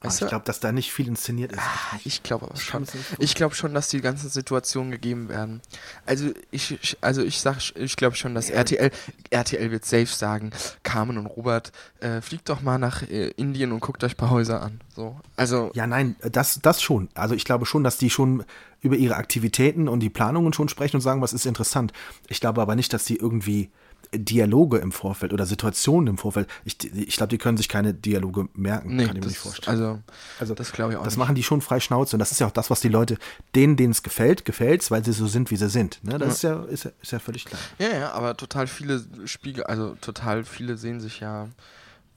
Weißt 0.02 0.22
ich 0.22 0.28
glaube, 0.28 0.44
dass 0.44 0.60
da 0.60 0.72
nicht 0.72 0.92
viel 0.92 1.08
inszeniert 1.08 1.52
ist. 1.52 1.60
Ah, 1.60 1.98
ich 2.04 2.22
glaube 2.22 2.46
aber 2.46 2.56
schon. 2.56 2.84
Ich 3.18 3.34
glaube 3.34 3.54
schon, 3.54 3.72
dass 3.72 3.88
die 3.88 4.02
ganzen 4.02 4.28
Situationen 4.28 4.90
gegeben 4.90 5.28
werden. 5.30 5.62
Also 6.04 6.32
ich, 6.50 6.98
also 7.00 7.22
ich 7.22 7.40
sag, 7.40 7.58
ich 7.74 7.96
glaube 7.96 8.14
schon, 8.14 8.34
dass 8.34 8.50
RTL, 8.50 8.90
RTL 9.30 9.70
wird 9.70 9.86
safe 9.86 10.06
sagen, 10.06 10.50
Carmen 10.82 11.16
und 11.16 11.26
Robert, 11.26 11.72
äh, 12.00 12.20
fliegt 12.20 12.48
doch 12.50 12.60
mal 12.60 12.78
nach 12.78 13.02
äh, 13.02 13.28
Indien 13.36 13.72
und 13.72 13.80
guckt 13.80 14.04
euch 14.04 14.12
ein 14.12 14.16
paar 14.16 14.30
Häuser 14.30 14.60
an. 14.62 14.80
So, 14.94 15.18
also. 15.36 15.70
Ja, 15.74 15.86
nein, 15.86 16.16
das, 16.20 16.60
das 16.60 16.82
schon. 16.82 17.08
Also 17.14 17.34
ich 17.34 17.44
glaube 17.44 17.64
schon, 17.64 17.82
dass 17.82 17.96
die 17.96 18.10
schon 18.10 18.44
über 18.82 18.96
ihre 18.96 19.16
Aktivitäten 19.16 19.88
und 19.88 20.00
die 20.00 20.10
Planungen 20.10 20.52
schon 20.52 20.68
sprechen 20.68 20.96
und 20.96 21.02
sagen, 21.02 21.22
was 21.22 21.32
ist 21.32 21.46
interessant. 21.46 21.92
Ich 22.28 22.40
glaube 22.40 22.60
aber 22.60 22.76
nicht, 22.76 22.92
dass 22.92 23.04
die 23.04 23.16
irgendwie 23.16 23.70
Dialoge 24.14 24.78
im 24.78 24.92
Vorfeld 24.92 25.32
oder 25.32 25.46
Situationen 25.46 26.08
im 26.08 26.18
Vorfeld. 26.18 26.48
Ich, 26.64 26.76
ich 26.94 27.16
glaube, 27.16 27.28
die 27.28 27.38
können 27.38 27.56
sich 27.56 27.68
keine 27.68 27.94
Dialoge 27.94 28.48
merken, 28.54 28.96
nee, 28.96 29.06
kann 29.06 29.16
ich 29.16 29.22
mir 29.22 29.28
nicht 29.28 29.38
vorstellen. 29.38 29.76
Also, 29.76 29.98
also 30.38 30.54
das 30.54 30.72
glaube 30.72 30.92
ich 30.92 30.98
auch. 30.98 31.04
Das 31.04 31.14
nicht. 31.14 31.18
machen 31.18 31.34
die 31.34 31.42
schon 31.42 31.60
frei 31.60 31.80
Schnauze 31.80 32.16
und 32.16 32.20
das 32.20 32.32
ist 32.32 32.40
ja 32.40 32.46
auch 32.46 32.52
das, 32.52 32.70
was 32.70 32.80
die 32.80 32.88
Leute, 32.88 33.18
denen, 33.54 33.76
denen 33.76 33.92
es 33.92 34.02
gefällt, 34.02 34.44
gefällt 34.44 34.90
weil 34.90 35.04
sie 35.04 35.12
so 35.12 35.26
sind, 35.26 35.50
wie 35.50 35.56
sie 35.56 35.68
sind. 35.68 36.02
Ne? 36.02 36.18
Das 36.18 36.42
ja. 36.42 36.62
Ist, 36.64 36.64
ja, 36.64 36.72
ist, 36.72 36.84
ja, 36.84 36.90
ist 37.02 37.12
ja 37.12 37.18
völlig 37.18 37.44
klar. 37.44 37.60
Ja, 37.78 37.88
ja, 37.88 38.12
aber 38.12 38.36
total 38.36 38.66
viele 38.66 39.04
Spiegel, 39.24 39.64
also 39.64 39.96
total 40.00 40.44
viele 40.44 40.76
sehen 40.76 41.00
sich 41.00 41.20
ja, 41.20 41.48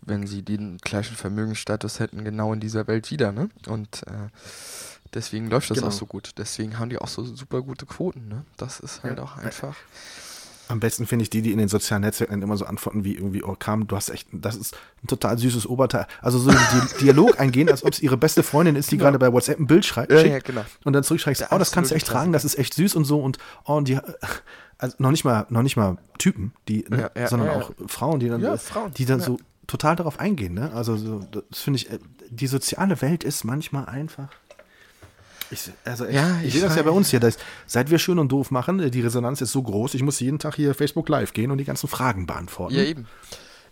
wenn 0.02 0.28
sie 0.28 0.42
den 0.42 0.78
gleichen 0.78 1.16
Vermögensstatus 1.16 2.00
hätten, 2.00 2.24
genau 2.24 2.54
in 2.54 2.60
dieser 2.60 2.88
Welt 2.88 3.12
wieder, 3.12 3.32
ne? 3.32 3.50
Und 3.68 4.04
äh, 4.08 4.30
deswegen 5.14 5.50
läuft 5.50 5.70
das 5.70 5.78
genau. 5.78 5.90
auch 5.90 5.94
so 5.94 6.06
gut. 6.06 6.32
Deswegen 6.38 6.80
haben 6.80 6.90
die 6.90 6.98
auch 6.98 7.08
so 7.08 7.24
super 7.24 7.62
gute 7.62 7.86
Quoten, 7.86 8.28
ne? 8.28 8.46
Das 8.58 8.80
ist 8.80 9.04
halt 9.04 9.18
ja. 9.18 9.24
auch 9.24 9.38
einfach. 9.38 9.76
Am 10.70 10.80
besten 10.80 11.08
finde 11.08 11.24
ich 11.24 11.32
die, 11.32 11.42
die 11.42 11.52
in 11.52 11.58
den 11.58 11.68
sozialen 11.68 12.04
Netzwerken 12.04 12.42
immer 12.42 12.56
so 12.56 12.66
antworten 12.66 13.04
wie 13.04 13.16
irgendwie, 13.16 13.44
oh 13.44 13.56
Kam, 13.58 13.88
du 13.88 13.96
hast 13.96 14.10
echt, 14.10 14.28
das 14.32 14.56
ist 14.56 14.78
ein 15.04 15.08
total 15.08 15.38
süßes 15.38 15.68
Oberteil. 15.68 16.06
Also 16.22 16.38
so 16.38 16.52
einen 16.52 16.60
Dialog 17.02 17.40
eingehen, 17.40 17.70
als 17.70 17.84
ob 17.84 17.92
es 17.92 18.00
ihre 18.00 18.18
beste 18.18 18.44
Freundin 18.44 18.76
ist, 18.76 18.92
die 18.92 18.98
genau. 18.98 19.06
gerade 19.06 19.20
bei 19.20 19.34
WhatsApp 19.34 19.60
ein 19.60 19.66
Bild 19.66 19.84
schreibt. 19.84 20.12
Ja, 20.12 20.22
ja, 20.22 20.40
genau. 20.40 20.64
Und 20.84 20.94
dann 20.94 21.04
zurückschreibst, 21.04 21.48
oh, 21.50 21.58
das 21.58 21.72
kannst 21.72 21.90
du 21.92 21.96
echt 21.96 22.08
tragen, 22.08 22.32
das 22.32 22.46
ist 22.46 22.58
echt 22.58 22.76
süß 22.76 22.96
und 22.96 23.06
so 23.06 23.20
und 23.20 23.40
oh, 23.66 23.74
und 23.74 23.88
die, 23.88 23.98
also 24.78 24.96
noch 25.00 25.12
nicht 25.12 25.26
mal, 25.26 25.48
noch 25.50 25.64
nicht 25.64 25.76
mal 25.76 25.98
Typen, 26.20 26.54
die, 26.68 26.86
ne, 26.88 27.10
ja, 27.16 27.22
ja, 27.22 27.28
sondern 27.28 27.50
auch 27.50 27.72
Frauen, 27.88 28.20
die 28.20 28.30
dann, 28.30 28.58
Frauen. 28.60 28.94
die 28.94 29.06
dann 29.06 29.20
so 29.20 29.40
total 29.66 29.96
darauf 29.96 30.20
eingehen, 30.20 30.54
ne? 30.54 30.72
Also 30.74 30.98
so, 30.98 31.20
das 31.32 31.62
finde 31.62 31.78
ich, 31.78 31.90
äh, 31.92 32.00
die 32.30 32.48
soziale 32.48 33.02
Welt 33.02 33.24
ist 33.24 33.44
manchmal 33.44 33.86
einfach 33.86 34.30
ich, 35.52 35.72
also 35.86 36.06
ich, 36.06 36.16
ja, 36.16 36.40
ich, 36.40 36.48
ich 36.48 36.54
sehe 36.54 36.62
das 36.62 36.76
ja 36.76 36.84
bei 36.84 36.92
uns 36.92 37.10
hier. 37.10 37.20
Dass, 37.20 37.38
seit 37.66 37.90
wir 37.90 38.00
schön 38.00 38.20
und 38.20 38.32
doof 38.32 38.52
machen, 38.52 38.92
die 38.92 39.02
Resonanz 39.02 39.42
ist 39.42 39.52
so 39.52 39.64
groß, 39.64 39.94
ich 39.96 40.04
muss 40.04 40.20
jeden 40.20 40.40
Tag 40.40 40.56
hier 40.56 40.74
Facebook 40.76 41.10
Live 41.10 41.34
gehen 41.34 41.52
und 41.52 41.58
die 41.58 41.66
ganzen 41.66 41.88
Fragen 41.88 42.26
beantworten. 42.26 42.76
Ja, 42.76 42.84
eben. 42.84 43.08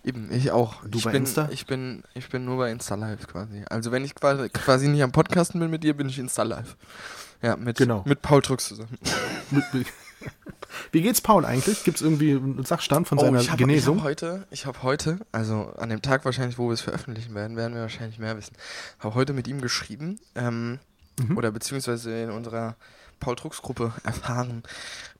Eben, 0.04 0.32
ich 0.32 0.52
auch. 0.52 0.84
Du 0.86 1.00
ich 1.00 1.04
bei 1.04 1.12
bin, 1.12 1.24
Insta? 1.24 1.50
Ich 1.52 1.66
bin, 1.66 2.04
ich 2.14 2.30
bin 2.30 2.46
nur 2.46 2.58
bei 2.58 2.72
Insta 2.72 2.96
Live 2.96 3.28
quasi. 3.28 3.64
Also 3.70 3.92
wenn 3.92 4.06
ich 4.06 4.16
quasi, 4.16 4.48
quasi 4.50 4.88
nicht 4.88 5.04
am 5.04 5.12
Podcasten 5.12 5.60
bin 5.60 5.70
mit 5.70 5.84
dir, 5.84 5.96
bin 5.96 6.08
ich 6.08 6.18
Insta 6.18 6.44
Live. 6.44 6.78
Ja, 7.42 7.58
mit, 7.58 7.78
genau. 7.78 8.04
mit 8.06 8.22
Paul 8.22 8.42
Drucks 8.42 8.70
zusammen. 8.70 8.98
Wie 10.92 11.02
geht's 11.02 11.22
Paul 11.22 11.46
eigentlich? 11.46 11.84
Gibt 11.84 11.98
es 11.98 12.02
irgendwie 12.02 12.32
einen 12.32 12.64
Sachstand 12.64 13.08
von 13.08 13.18
oh, 13.18 13.22
seiner 13.22 13.42
ich 13.42 13.52
hab, 13.52 13.58
Genesung? 13.58 13.98
Ich 13.98 14.02
habe 14.02 14.10
heute, 14.10 14.48
ich 14.50 14.66
habe 14.66 14.84
heute, 14.84 15.20
also 15.32 15.74
an 15.78 15.90
dem 15.90 16.02
Tag 16.02 16.26
wahrscheinlich, 16.26 16.58
wo 16.58 16.68
wir 16.68 16.74
es 16.74 16.82
veröffentlichen 16.82 17.36
werden, 17.36 17.58
werden 17.58 17.74
wir 17.74 17.82
wahrscheinlich 17.82 18.20
mehr 18.20 18.38
wissen. 18.38 18.56
Habe 19.00 19.16
heute 19.16 19.34
mit 19.34 19.48
ihm 19.48 19.62
geschrieben. 19.62 20.20
Ähm, 20.36 20.80
mhm. 21.20 21.38
oder 21.38 21.52
beziehungsweise 21.52 22.24
in 22.24 22.32
unserer 22.32 22.76
Paul-Drucks-Gruppe 23.20 23.94
erfahren, 24.04 24.64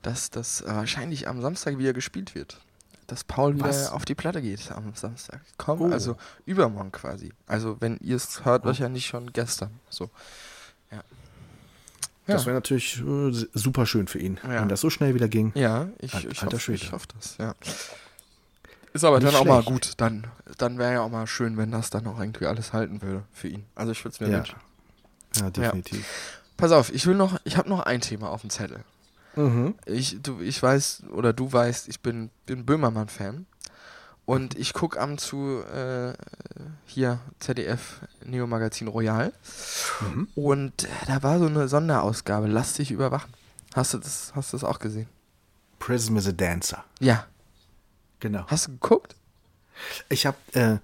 dass 0.02 0.30
das 0.30 0.64
wahrscheinlich 0.66 1.28
am 1.28 1.40
Samstag 1.40 1.78
wieder 1.78 1.92
gespielt 1.92 2.34
wird. 2.34 2.60
Dass 3.06 3.24
Paul 3.24 3.54
wieder 3.54 3.68
Was? 3.68 3.90
auf 3.90 4.04
die 4.04 4.14
Platte 4.14 4.42
geht 4.42 4.70
am 4.70 4.94
Samstag. 4.94 5.40
Komm, 5.56 5.80
oh. 5.80 5.90
also 5.90 6.16
übermorgen 6.44 6.92
quasi. 6.92 7.32
Also 7.46 7.78
wenn 7.80 7.96
ihr 7.98 8.16
es 8.16 8.44
hört, 8.44 8.64
oh. 8.64 8.66
wahrscheinlich 8.66 9.06
schon 9.06 9.32
gestern. 9.32 9.70
So. 9.88 10.10
Ja. 10.92 11.02
Das 12.26 12.44
wäre 12.44 12.54
natürlich 12.54 13.00
äh, 13.00 13.46
super 13.54 13.86
schön 13.86 14.08
für 14.08 14.18
ihn, 14.18 14.38
ja. 14.42 14.60
wenn 14.60 14.68
das 14.68 14.82
so 14.82 14.90
schnell 14.90 15.14
wieder 15.14 15.28
ging. 15.28 15.52
Ja, 15.54 15.88
ich, 15.98 16.14
Al 16.14 16.26
ich, 16.30 16.42
hoffe, 16.42 16.72
ich 16.74 16.92
hoffe 16.92 17.06
das, 17.16 17.38
ja. 17.38 17.54
Ist 18.92 19.04
aber 19.04 19.18
Nicht 19.18 19.26
dann 19.26 19.32
schlecht. 19.32 19.36
auch 19.36 19.46
mal 19.46 19.62
gut. 19.62 19.92
Dann, 19.96 20.26
dann 20.58 20.78
wäre 20.78 20.92
ja 20.94 21.00
auch 21.00 21.10
mal 21.10 21.26
schön, 21.26 21.56
wenn 21.56 21.70
das 21.70 21.88
dann 21.88 22.06
auch 22.06 22.18
irgendwie 22.20 22.46
alles 22.46 22.74
halten 22.74 23.00
würde 23.00 23.24
für 23.32 23.48
ihn. 23.48 23.64
Also 23.74 23.92
ich 23.92 24.04
würde 24.04 24.14
es 24.14 24.20
mir 24.20 24.28
ja. 24.28 24.38
wünschen. 24.38 24.56
Ja, 25.40 25.50
definitiv. 25.50 26.00
Ja. 26.00 26.38
Pass 26.56 26.72
auf, 26.72 26.92
ich 26.92 27.06
will 27.06 27.14
noch, 27.14 27.38
ich 27.44 27.56
habe 27.56 27.68
noch 27.68 27.80
ein 27.80 28.00
Thema 28.00 28.30
auf 28.30 28.40
dem 28.40 28.50
Zettel. 28.50 28.84
Mhm. 29.36 29.74
Ich, 29.86 30.20
du, 30.20 30.40
ich 30.40 30.60
weiß, 30.62 31.04
oder 31.12 31.32
du 31.32 31.52
weißt, 31.52 31.88
ich 31.88 32.00
bin, 32.00 32.30
bin 32.46 32.66
Böhmermann-Fan. 32.66 33.46
Und 34.24 34.58
ich 34.58 34.74
gucke 34.74 35.00
am 35.00 35.16
zu 35.16 35.62
äh, 35.72 36.12
hier 36.84 37.18
ZDF 37.38 38.00
Neo 38.26 38.46
Magazin 38.46 38.88
Royal. 38.88 39.32
Mhm. 40.00 40.28
Und 40.34 40.86
da 41.06 41.22
war 41.22 41.38
so 41.38 41.46
eine 41.46 41.66
Sonderausgabe, 41.66 42.46
Lass 42.46 42.74
dich 42.74 42.90
überwachen. 42.90 43.32
Hast 43.74 43.94
du 43.94 43.98
das, 43.98 44.32
hast 44.34 44.52
du 44.52 44.58
das 44.58 44.64
auch 44.64 44.80
gesehen? 44.80 45.08
Prism 45.78 46.16
is 46.16 46.26
a 46.26 46.32
Dancer. 46.32 46.84
Ja. 47.00 47.26
Genau. 48.20 48.44
Hast 48.48 48.66
du 48.66 48.72
geguckt? 48.72 49.14
Ich 50.08 50.26
habe 50.26 50.36
äh, 50.52 50.78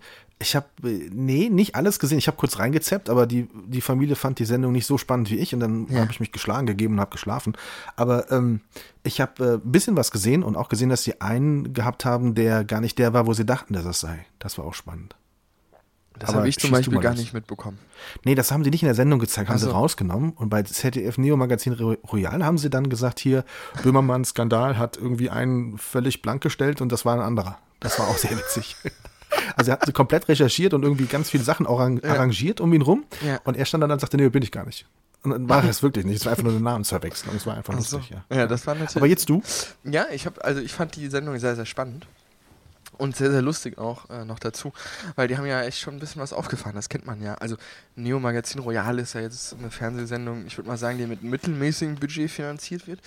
ich 0.45 0.55
habe, 0.55 0.67
nee, 0.83 1.49
nicht 1.49 1.75
alles 1.75 1.99
gesehen. 1.99 2.19
Ich 2.19 2.27
habe 2.27 2.37
kurz 2.37 2.59
reingezappt, 2.59 3.09
aber 3.09 3.27
die, 3.27 3.49
die 3.67 3.81
Familie 3.81 4.15
fand 4.15 4.39
die 4.39 4.45
Sendung 4.45 4.73
nicht 4.73 4.87
so 4.87 4.99
spannend 4.99 5.31
wie 5.31 5.39
ich 5.39 5.55
und 5.55 5.61
dann 5.61 5.87
ja. 5.89 6.01
habe 6.01 6.13
ich 6.13 6.21
mich 6.21 6.33
geschlagen 6.33 6.67
gegeben 6.67 6.95
und 6.95 7.01
habe 7.01 7.11
geschlafen. 7.11 7.57
Aber 7.97 8.31
ähm, 8.31 8.61
ich 9.03 9.21
habe 9.21 9.45
ein 9.45 9.55
äh, 9.55 9.61
bisschen 9.65 9.97
was 9.97 10.11
gesehen 10.11 10.43
und 10.43 10.57
auch 10.57 10.69
gesehen, 10.69 10.91
dass 10.91 11.03
sie 11.03 11.21
einen 11.21 11.73
gehabt 11.73 12.05
haben, 12.05 12.35
der 12.35 12.65
gar 12.65 12.81
nicht 12.81 12.99
der 12.99 13.13
war, 13.13 13.27
wo 13.27 13.33
sie 13.33 13.47
dachten, 13.47 13.73
dass 13.75 13.85
es 13.87 14.01
sei. 14.01 14.27
Das 14.39 14.59
war 14.59 14.67
auch 14.67 14.75
spannend. 14.75 15.17
Das 16.19 16.33
habe 16.33 16.49
ich 16.49 16.59
zum 16.59 16.71
Beispiel 16.71 17.01
gar 17.01 17.15
nicht 17.15 17.33
mitbekommen. 17.33 17.79
Nee, 18.25 18.37
das 18.37 18.53
haben 18.53 18.63
sie 18.63 18.71
nicht 18.71 18.83
in 18.83 18.87
der 18.87 18.95
Sendung 18.95 19.19
gezeigt, 19.19 19.49
haben 19.49 19.55
also. 19.55 19.67
sie 19.67 19.73
rausgenommen. 19.73 20.31
Und 20.33 20.49
bei 20.49 20.63
ZDF 20.63 21.19
Neo 21.19 21.37
Magazin 21.37 21.73
Royal 21.73 22.45
haben 22.45 22.59
sie 22.59 22.71
dann 22.71 22.89
gesagt, 22.89 23.19
hier, 23.19 23.45
Böhmermann 23.83 24.25
Skandal 24.25 24.79
hat 24.79 24.97
irgendwie 24.97 25.31
einen 25.31 25.77
völlig 25.77 26.23
blank 26.23 26.43
gestellt 26.43 26.81
und 26.81 26.93
das 26.93 27.05
war 27.05 27.15
ein 27.15 27.21
anderer. 27.21 27.59
Das 27.81 27.99
war 27.99 28.07
auch 28.07 28.17
sehr 28.17 28.37
witzig. 28.37 28.77
Also 29.57 29.71
er 29.71 29.79
hat 29.79 29.95
komplett 29.95 30.29
recherchiert 30.29 30.75
und 30.75 30.83
irgendwie 30.83 31.07
ganz 31.07 31.31
viele 31.31 31.45
Sachen 31.45 31.67
arrang 31.67 32.01
ja. 32.03 32.11
arrangiert 32.11 32.61
um 32.61 32.73
ihn 32.73 32.83
rum. 32.83 33.05
Ja. 33.27 33.41
Und 33.45 33.57
er 33.57 33.65
stand 33.65 33.83
dann 33.83 33.91
und 33.91 34.01
sagte, 34.01 34.17
nee, 34.17 34.29
bin 34.29 34.43
ich 34.43 34.53
gar 34.53 34.67
nicht. 34.67 34.87
Und 35.23 35.31
dann 35.31 35.49
war 35.49 35.65
es 35.65 35.83
wirklich 35.83 36.05
nicht. 36.05 36.17
Es 36.17 36.25
war 36.27 36.33
einfach 36.33 36.45
nur 36.45 36.53
eine 36.53 36.61
Namensverwechslung. 36.61 37.35
Es 37.35 37.47
war 37.47 37.57
einfach 37.57 37.75
lustig, 37.75 38.11
so. 38.11 38.15
ja. 38.15 38.37
Ja, 38.37 38.47
das 38.47 38.67
war 38.67 38.75
natürlich. 38.75 38.97
Aber 38.97 39.07
jetzt 39.07 39.29
du? 39.29 39.43
Ja, 39.85 40.07
ich 40.13 40.27
habe, 40.27 40.45
also 40.45 40.61
ich 40.61 40.73
fand 40.73 40.97
die 40.97 41.09
Sendung 41.09 41.39
sehr, 41.39 41.57
sehr 41.57 41.65
spannend. 41.65 42.07
Und 42.97 43.17
sehr, 43.17 43.31
sehr 43.31 43.43
lustig 43.43 43.79
auch 43.79 44.09
äh, 44.11 44.25
noch 44.25 44.39
dazu, 44.39 44.73
weil 45.17 45.29
die 45.29 45.37
haben 45.37 45.47
ja 45.47 45.63
echt 45.63 45.79
schon 45.79 45.95
ein 45.95 46.01
bisschen 46.01 46.21
was 46.21 46.33
aufgefahren, 46.33 46.75
das 46.75 46.89
kennt 46.89 47.07
man 47.07 47.23
ja. 47.23 47.35
Also 47.35 47.57
Neo 47.97 48.21
Magazin 48.21 48.61
Royal 48.61 48.99
ist 48.99 49.15
ja 49.15 49.21
jetzt 49.21 49.55
eine 49.55 49.71
Fernsehsendung, 49.71 50.47
ich 50.47 50.57
würde 50.57 50.69
mal 50.69 50.77
sagen, 50.77 50.99
die 50.99 51.07
mit 51.07 51.23
mittelmäßigem 51.23 51.97
Budget 51.97 52.31
finanziert 52.31 52.87
wird. 52.87 53.01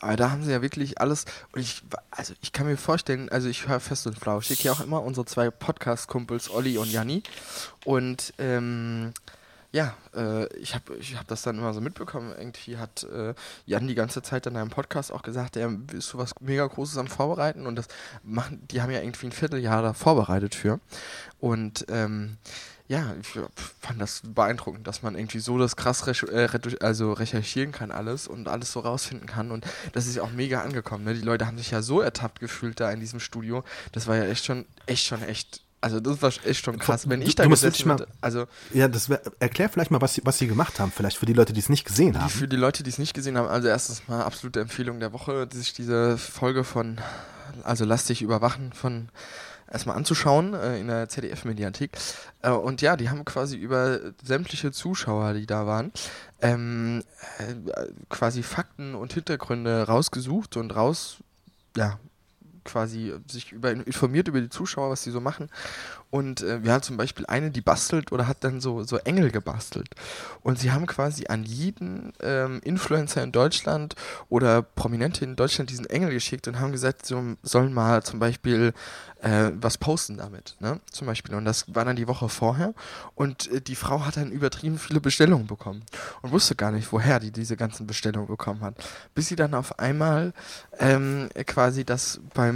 Aber 0.00 0.16
da 0.16 0.30
haben 0.30 0.42
sie 0.44 0.52
ja 0.52 0.62
wirklich 0.62 1.00
alles. 1.00 1.24
Und 1.52 1.60
ich, 1.60 1.82
also 2.10 2.34
ich 2.42 2.52
kann 2.52 2.66
mir 2.66 2.76
vorstellen, 2.76 3.28
also 3.28 3.48
ich 3.48 3.68
höre 3.68 3.80
fest 3.80 4.06
und 4.06 4.18
flau. 4.18 4.38
Ich 4.38 4.46
schicke 4.46 4.64
ja 4.64 4.72
auch 4.72 4.80
immer 4.80 5.02
unsere 5.02 5.26
zwei 5.26 5.50
Podcast-Kumpels, 5.50 6.50
Olli 6.50 6.78
und 6.78 6.90
Janni. 6.90 7.22
Und 7.84 8.34
ähm, 8.38 9.12
ja, 9.74 9.96
äh, 10.14 10.46
ich 10.56 10.76
habe 10.76 10.96
ich 10.98 11.18
hab 11.18 11.26
das 11.26 11.42
dann 11.42 11.58
immer 11.58 11.74
so 11.74 11.80
mitbekommen. 11.80 12.32
Irgendwie 12.38 12.76
hat 12.76 13.02
äh, 13.12 13.34
Jan 13.66 13.88
die 13.88 13.96
ganze 13.96 14.22
Zeit 14.22 14.46
in 14.46 14.56
einem 14.56 14.70
Podcast 14.70 15.10
auch 15.10 15.22
gesagt, 15.22 15.56
er 15.56 15.76
ist 15.92 16.10
so 16.10 16.18
was 16.18 16.32
mega 16.40 16.64
Großes 16.64 16.96
am 16.96 17.08
Vorbereiten 17.08 17.66
und 17.66 17.74
das 17.74 17.88
machen, 18.22 18.62
die 18.70 18.82
haben 18.82 18.92
ja 18.92 19.00
irgendwie 19.00 19.26
ein 19.26 19.32
Vierteljahr 19.32 19.82
da 19.82 19.92
vorbereitet 19.92 20.54
für. 20.54 20.78
Und 21.40 21.86
ähm, 21.88 22.36
ja, 22.86 23.16
ich 23.20 23.26
fand 23.80 24.00
das 24.00 24.22
beeindruckend, 24.22 24.86
dass 24.86 25.02
man 25.02 25.16
irgendwie 25.16 25.40
so 25.40 25.58
das 25.58 25.74
krass 25.74 26.06
recher 26.06 26.28
äh, 26.32 26.48
also 26.80 27.12
recherchieren 27.12 27.72
kann 27.72 27.90
alles 27.90 28.28
und 28.28 28.46
alles 28.46 28.70
so 28.70 28.78
rausfinden 28.78 29.26
kann 29.26 29.50
und 29.50 29.66
das 29.92 30.06
ist 30.06 30.14
ja 30.14 30.22
auch 30.22 30.30
mega 30.30 30.62
angekommen. 30.62 31.02
Ne? 31.02 31.14
Die 31.14 31.22
Leute 31.22 31.48
haben 31.48 31.58
sich 31.58 31.72
ja 31.72 31.82
so 31.82 32.00
ertappt 32.00 32.38
gefühlt 32.38 32.78
da 32.78 32.92
in 32.92 33.00
diesem 33.00 33.18
Studio. 33.18 33.64
Das 33.90 34.06
war 34.06 34.14
ja 34.14 34.24
echt 34.26 34.44
schon, 34.44 34.66
echt 34.86 35.04
schon 35.04 35.22
echt 35.24 35.63
also 35.84 36.00
das 36.00 36.22
war 36.22 36.32
echt 36.46 36.64
schon 36.64 36.78
krass. 36.78 37.10
Wenn 37.10 37.20
ich 37.20 37.34
da 37.34 37.46
gesessen 37.46 37.90
hätte, 37.90 38.08
also 38.22 38.46
ja, 38.72 38.88
das 38.88 39.10
wär, 39.10 39.20
erklär 39.38 39.68
vielleicht 39.68 39.90
mal, 39.90 40.00
was 40.00 40.14
sie, 40.14 40.22
was 40.24 40.38
sie 40.38 40.46
gemacht 40.46 40.80
haben, 40.80 40.90
vielleicht 40.90 41.18
für 41.18 41.26
die 41.26 41.34
Leute, 41.34 41.52
die 41.52 41.60
es 41.60 41.68
nicht 41.68 41.84
gesehen 41.84 42.18
haben. 42.18 42.30
Für 42.30 42.48
die 42.48 42.56
Leute, 42.56 42.82
die 42.82 42.88
es 42.88 42.96
nicht 42.96 43.12
gesehen 43.12 43.36
haben, 43.36 43.48
also 43.48 43.68
erstens 43.68 44.08
mal 44.08 44.22
absolute 44.22 44.60
Empfehlung 44.60 44.98
der 44.98 45.12
Woche, 45.12 45.46
sich 45.52 45.74
diese 45.74 46.16
Folge 46.16 46.64
von, 46.64 46.96
also 47.64 47.84
lass 47.84 48.06
dich 48.06 48.22
überwachen 48.22 48.72
von 48.72 49.10
erstmal 49.70 49.96
anzuschauen 49.96 50.54
äh, 50.54 50.80
in 50.80 50.86
der 50.86 51.10
ZDF-Mediathek. 51.10 51.98
Äh, 52.40 52.50
und 52.50 52.80
ja, 52.80 52.96
die 52.96 53.10
haben 53.10 53.26
quasi 53.26 53.58
über 53.58 54.00
sämtliche 54.22 54.72
Zuschauer, 54.72 55.34
die 55.34 55.44
da 55.44 55.66
waren, 55.66 55.92
ähm, 56.40 57.02
äh, 57.40 57.84
quasi 58.08 58.42
Fakten 58.42 58.94
und 58.94 59.12
Hintergründe 59.12 59.82
rausgesucht 59.82 60.56
und 60.56 60.74
raus, 60.74 61.18
ja, 61.76 61.98
quasi 62.64 63.14
sich 63.30 63.52
über, 63.52 63.70
informiert 63.70 64.28
über 64.28 64.40
die 64.40 64.48
Zuschauer, 64.48 64.90
was 64.90 65.02
sie 65.02 65.10
so 65.10 65.20
machen. 65.20 65.48
Und 66.10 66.42
äh, 66.42 66.62
wir 66.62 66.72
haben 66.72 66.82
zum 66.82 66.96
Beispiel 66.96 67.26
eine, 67.26 67.50
die 67.50 67.60
bastelt 67.60 68.12
oder 68.12 68.28
hat 68.28 68.44
dann 68.44 68.60
so, 68.60 68.84
so 68.84 68.98
Engel 68.98 69.30
gebastelt. 69.32 69.88
Und 70.42 70.58
sie 70.58 70.70
haben 70.70 70.86
quasi 70.86 71.26
an 71.26 71.42
jeden 71.42 72.12
ähm, 72.20 72.60
Influencer 72.62 73.22
in 73.22 73.32
Deutschland 73.32 73.96
oder 74.28 74.62
Prominente 74.62 75.24
in 75.24 75.34
Deutschland 75.34 75.70
diesen 75.70 75.86
Engel 75.86 76.12
geschickt 76.12 76.46
und 76.46 76.60
haben 76.60 76.70
gesagt, 76.70 77.06
sie 77.06 77.36
sollen 77.42 77.72
mal 77.74 78.02
zum 78.04 78.20
Beispiel 78.20 78.72
äh, 79.24 79.50
was 79.54 79.78
posten 79.78 80.18
damit, 80.18 80.54
ne? 80.60 80.80
Zum 80.90 81.06
Beispiel. 81.06 81.34
Und 81.34 81.46
das 81.46 81.74
war 81.74 81.84
dann 81.84 81.96
die 81.96 82.06
Woche 82.06 82.28
vorher. 82.28 82.74
Und 83.14 83.50
äh, 83.50 83.60
die 83.60 83.74
Frau 83.74 84.04
hat 84.04 84.16
dann 84.16 84.30
übertrieben 84.30 84.78
viele 84.78 85.00
Bestellungen 85.00 85.46
bekommen 85.46 85.82
und 86.22 86.30
wusste 86.30 86.54
gar 86.54 86.70
nicht, 86.70 86.92
woher 86.92 87.18
die 87.18 87.32
diese 87.32 87.56
ganzen 87.56 87.86
Bestellungen 87.86 88.28
bekommen 88.28 88.60
hat. 88.60 88.76
Bis 89.14 89.28
sie 89.28 89.36
dann 89.36 89.54
auf 89.54 89.78
einmal 89.78 90.32
ähm, 90.78 91.28
quasi 91.46 91.84
das 91.84 92.20
beim 92.34 92.53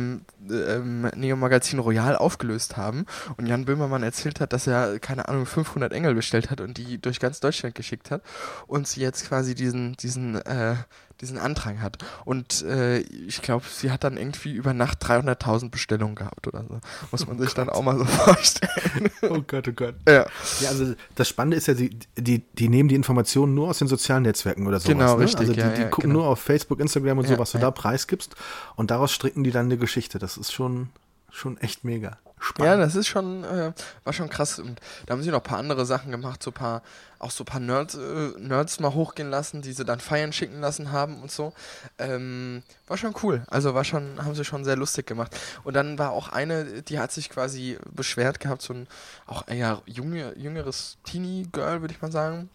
ähm, 0.51 1.11
Neo 1.15 1.37
Magazin 1.37 1.79
Royal 1.79 2.17
aufgelöst 2.17 2.77
haben 2.77 3.07
und 3.37 3.47
Jan 3.47 3.65
Böhmermann 3.65 4.03
erzählt 4.03 4.41
hat, 4.41 4.53
dass 4.53 4.67
er, 4.67 4.99
keine 4.99 5.29
Ahnung, 5.29 5.47
500 5.47 5.93
Engel 5.93 6.15
bestellt 6.15 6.51
hat 6.51 6.61
und 6.61 6.79
die 6.79 7.01
durch 7.01 7.21
ganz 7.21 7.41
Deutschland 7.41 7.75
geschickt 7.75 8.11
hat 8.11 8.23
und 8.67 8.87
sie 8.87 9.01
jetzt 9.01 9.27
quasi 9.29 9.55
diesen, 9.55 9.97
diesen 9.97 10.37
äh, 10.37 10.77
diesen 11.21 11.39
Andrang 11.39 11.81
hat. 11.81 11.99
Und 12.25 12.63
äh, 12.63 12.99
ich 13.01 13.43
glaube, 13.43 13.65
sie 13.69 13.91
hat 13.91 14.05
dann 14.05 14.17
irgendwie 14.17 14.53
über 14.53 14.73
Nacht 14.73 15.03
300.000 15.05 15.71
Bestellungen 15.71 16.15
gehabt 16.15 16.47
oder 16.47 16.65
so. 16.69 16.81
Muss 17.11 17.27
man 17.27 17.39
oh 17.39 17.41
sich 17.41 17.55
Gott. 17.55 17.59
dann 17.59 17.71
auch 17.71 17.83
mal 17.83 17.99
so 17.99 18.05
vorstellen. 18.05 19.11
Oh 19.23 19.43
Gott, 19.47 19.69
oh 19.69 19.73
Gott. 19.73 19.95
Ja. 20.07 20.27
ja, 20.61 20.69
also 20.69 20.95
das 21.15 21.29
Spannende 21.29 21.57
ist 21.57 21.67
ja, 21.67 21.75
die, 21.75 21.91
die, 22.17 22.41
die 22.55 22.69
nehmen 22.69 22.89
die 22.89 22.95
Informationen 22.95 23.55
nur 23.55 23.69
aus 23.69 23.79
den 23.79 23.89
sozialen 23.89 24.23
Netzwerken 24.23 24.67
oder 24.67 24.79
sowas. 24.79 24.93
Genau, 24.93 25.17
ne? 25.17 25.25
richtig. 25.25 25.41
Also 25.41 25.53
die, 25.53 25.61
ja, 25.61 25.71
die 25.71 25.83
ja, 25.83 25.89
gucken 25.89 26.11
genau. 26.11 26.23
nur 26.23 26.31
auf 26.31 26.41
Facebook, 26.41 26.81
Instagram 26.81 27.19
und 27.19 27.27
so, 27.27 27.39
was 27.39 27.53
du 27.53 27.59
da 27.59 27.71
preisgibst. 27.71 28.37
Und 28.77 28.91
daraus 28.91 29.13
stricken 29.13 29.45
die 29.45 29.51
dann 29.51 29.67
eine 29.67 29.77
Geschichte. 29.77 30.19
Das 30.19 30.37
ist 30.37 30.53
schon, 30.53 30.91
schon 31.31 31.59
echt 31.59 31.85
mega. 31.85 32.19
Spannend. 32.41 32.71
Ja, 32.71 32.77
das 32.77 32.95
ist 32.95 33.09
schon, 33.09 33.45
äh, 33.45 33.73
war 34.05 34.13
schon 34.13 34.29
krass. 34.29 34.59
Und 34.59 34.81
da 35.07 35.13
haben 35.13 35.23
sie 35.23 35.31
noch 35.31 35.41
ein 35.41 35.45
paar 35.45 35.59
andere 35.59 35.87
Sachen 35.87 36.11
gemacht, 36.11 36.43
so 36.43 36.53
paar, 36.53 36.83
auch 37.19 37.31
so 37.31 37.43
ein 37.43 37.47
paar 37.47 37.61
Nerds, 37.61 37.95
äh, 37.95 38.31
Nerds 38.39 38.81
mal 38.81 38.95
hochgehen 38.95 39.31
lassen, 39.31 39.63
die 39.63 39.73
sie 39.73 39.85
dann 39.85 40.01
feiern 40.01 40.33
schicken 40.33 40.61
lassen 40.61 40.93
haben 40.93 41.21
und 41.21 41.31
so. 41.31 41.53
Ähm, 41.99 42.63
war 42.87 42.97
schon 42.97 43.15
cool. 43.23 43.43
Also 43.49 43.75
war 43.75 43.85
schon, 43.85 44.25
haben 44.25 44.35
sie 44.35 44.45
schon 44.45 44.65
sehr 44.65 44.77
lustig 44.77 45.07
gemacht. 45.07 45.37
Und 45.65 45.75
dann 45.75 45.99
war 45.99 46.13
auch 46.13 46.29
eine, 46.29 46.83
die 46.83 46.99
hat 46.99 47.13
sich 47.13 47.31
quasi 47.31 47.79
beschwert 47.91 48.41
gehabt, 48.41 48.63
so 48.63 48.75
ein 48.75 48.87
auch 49.27 49.47
eher 49.49 49.83
junge, 49.87 50.37
jüngeres 50.37 50.99
Teenie-Girl, 51.05 51.81
würde 51.81 51.95
ich 51.95 52.03
mal 52.03 52.13
sagen 52.13 52.51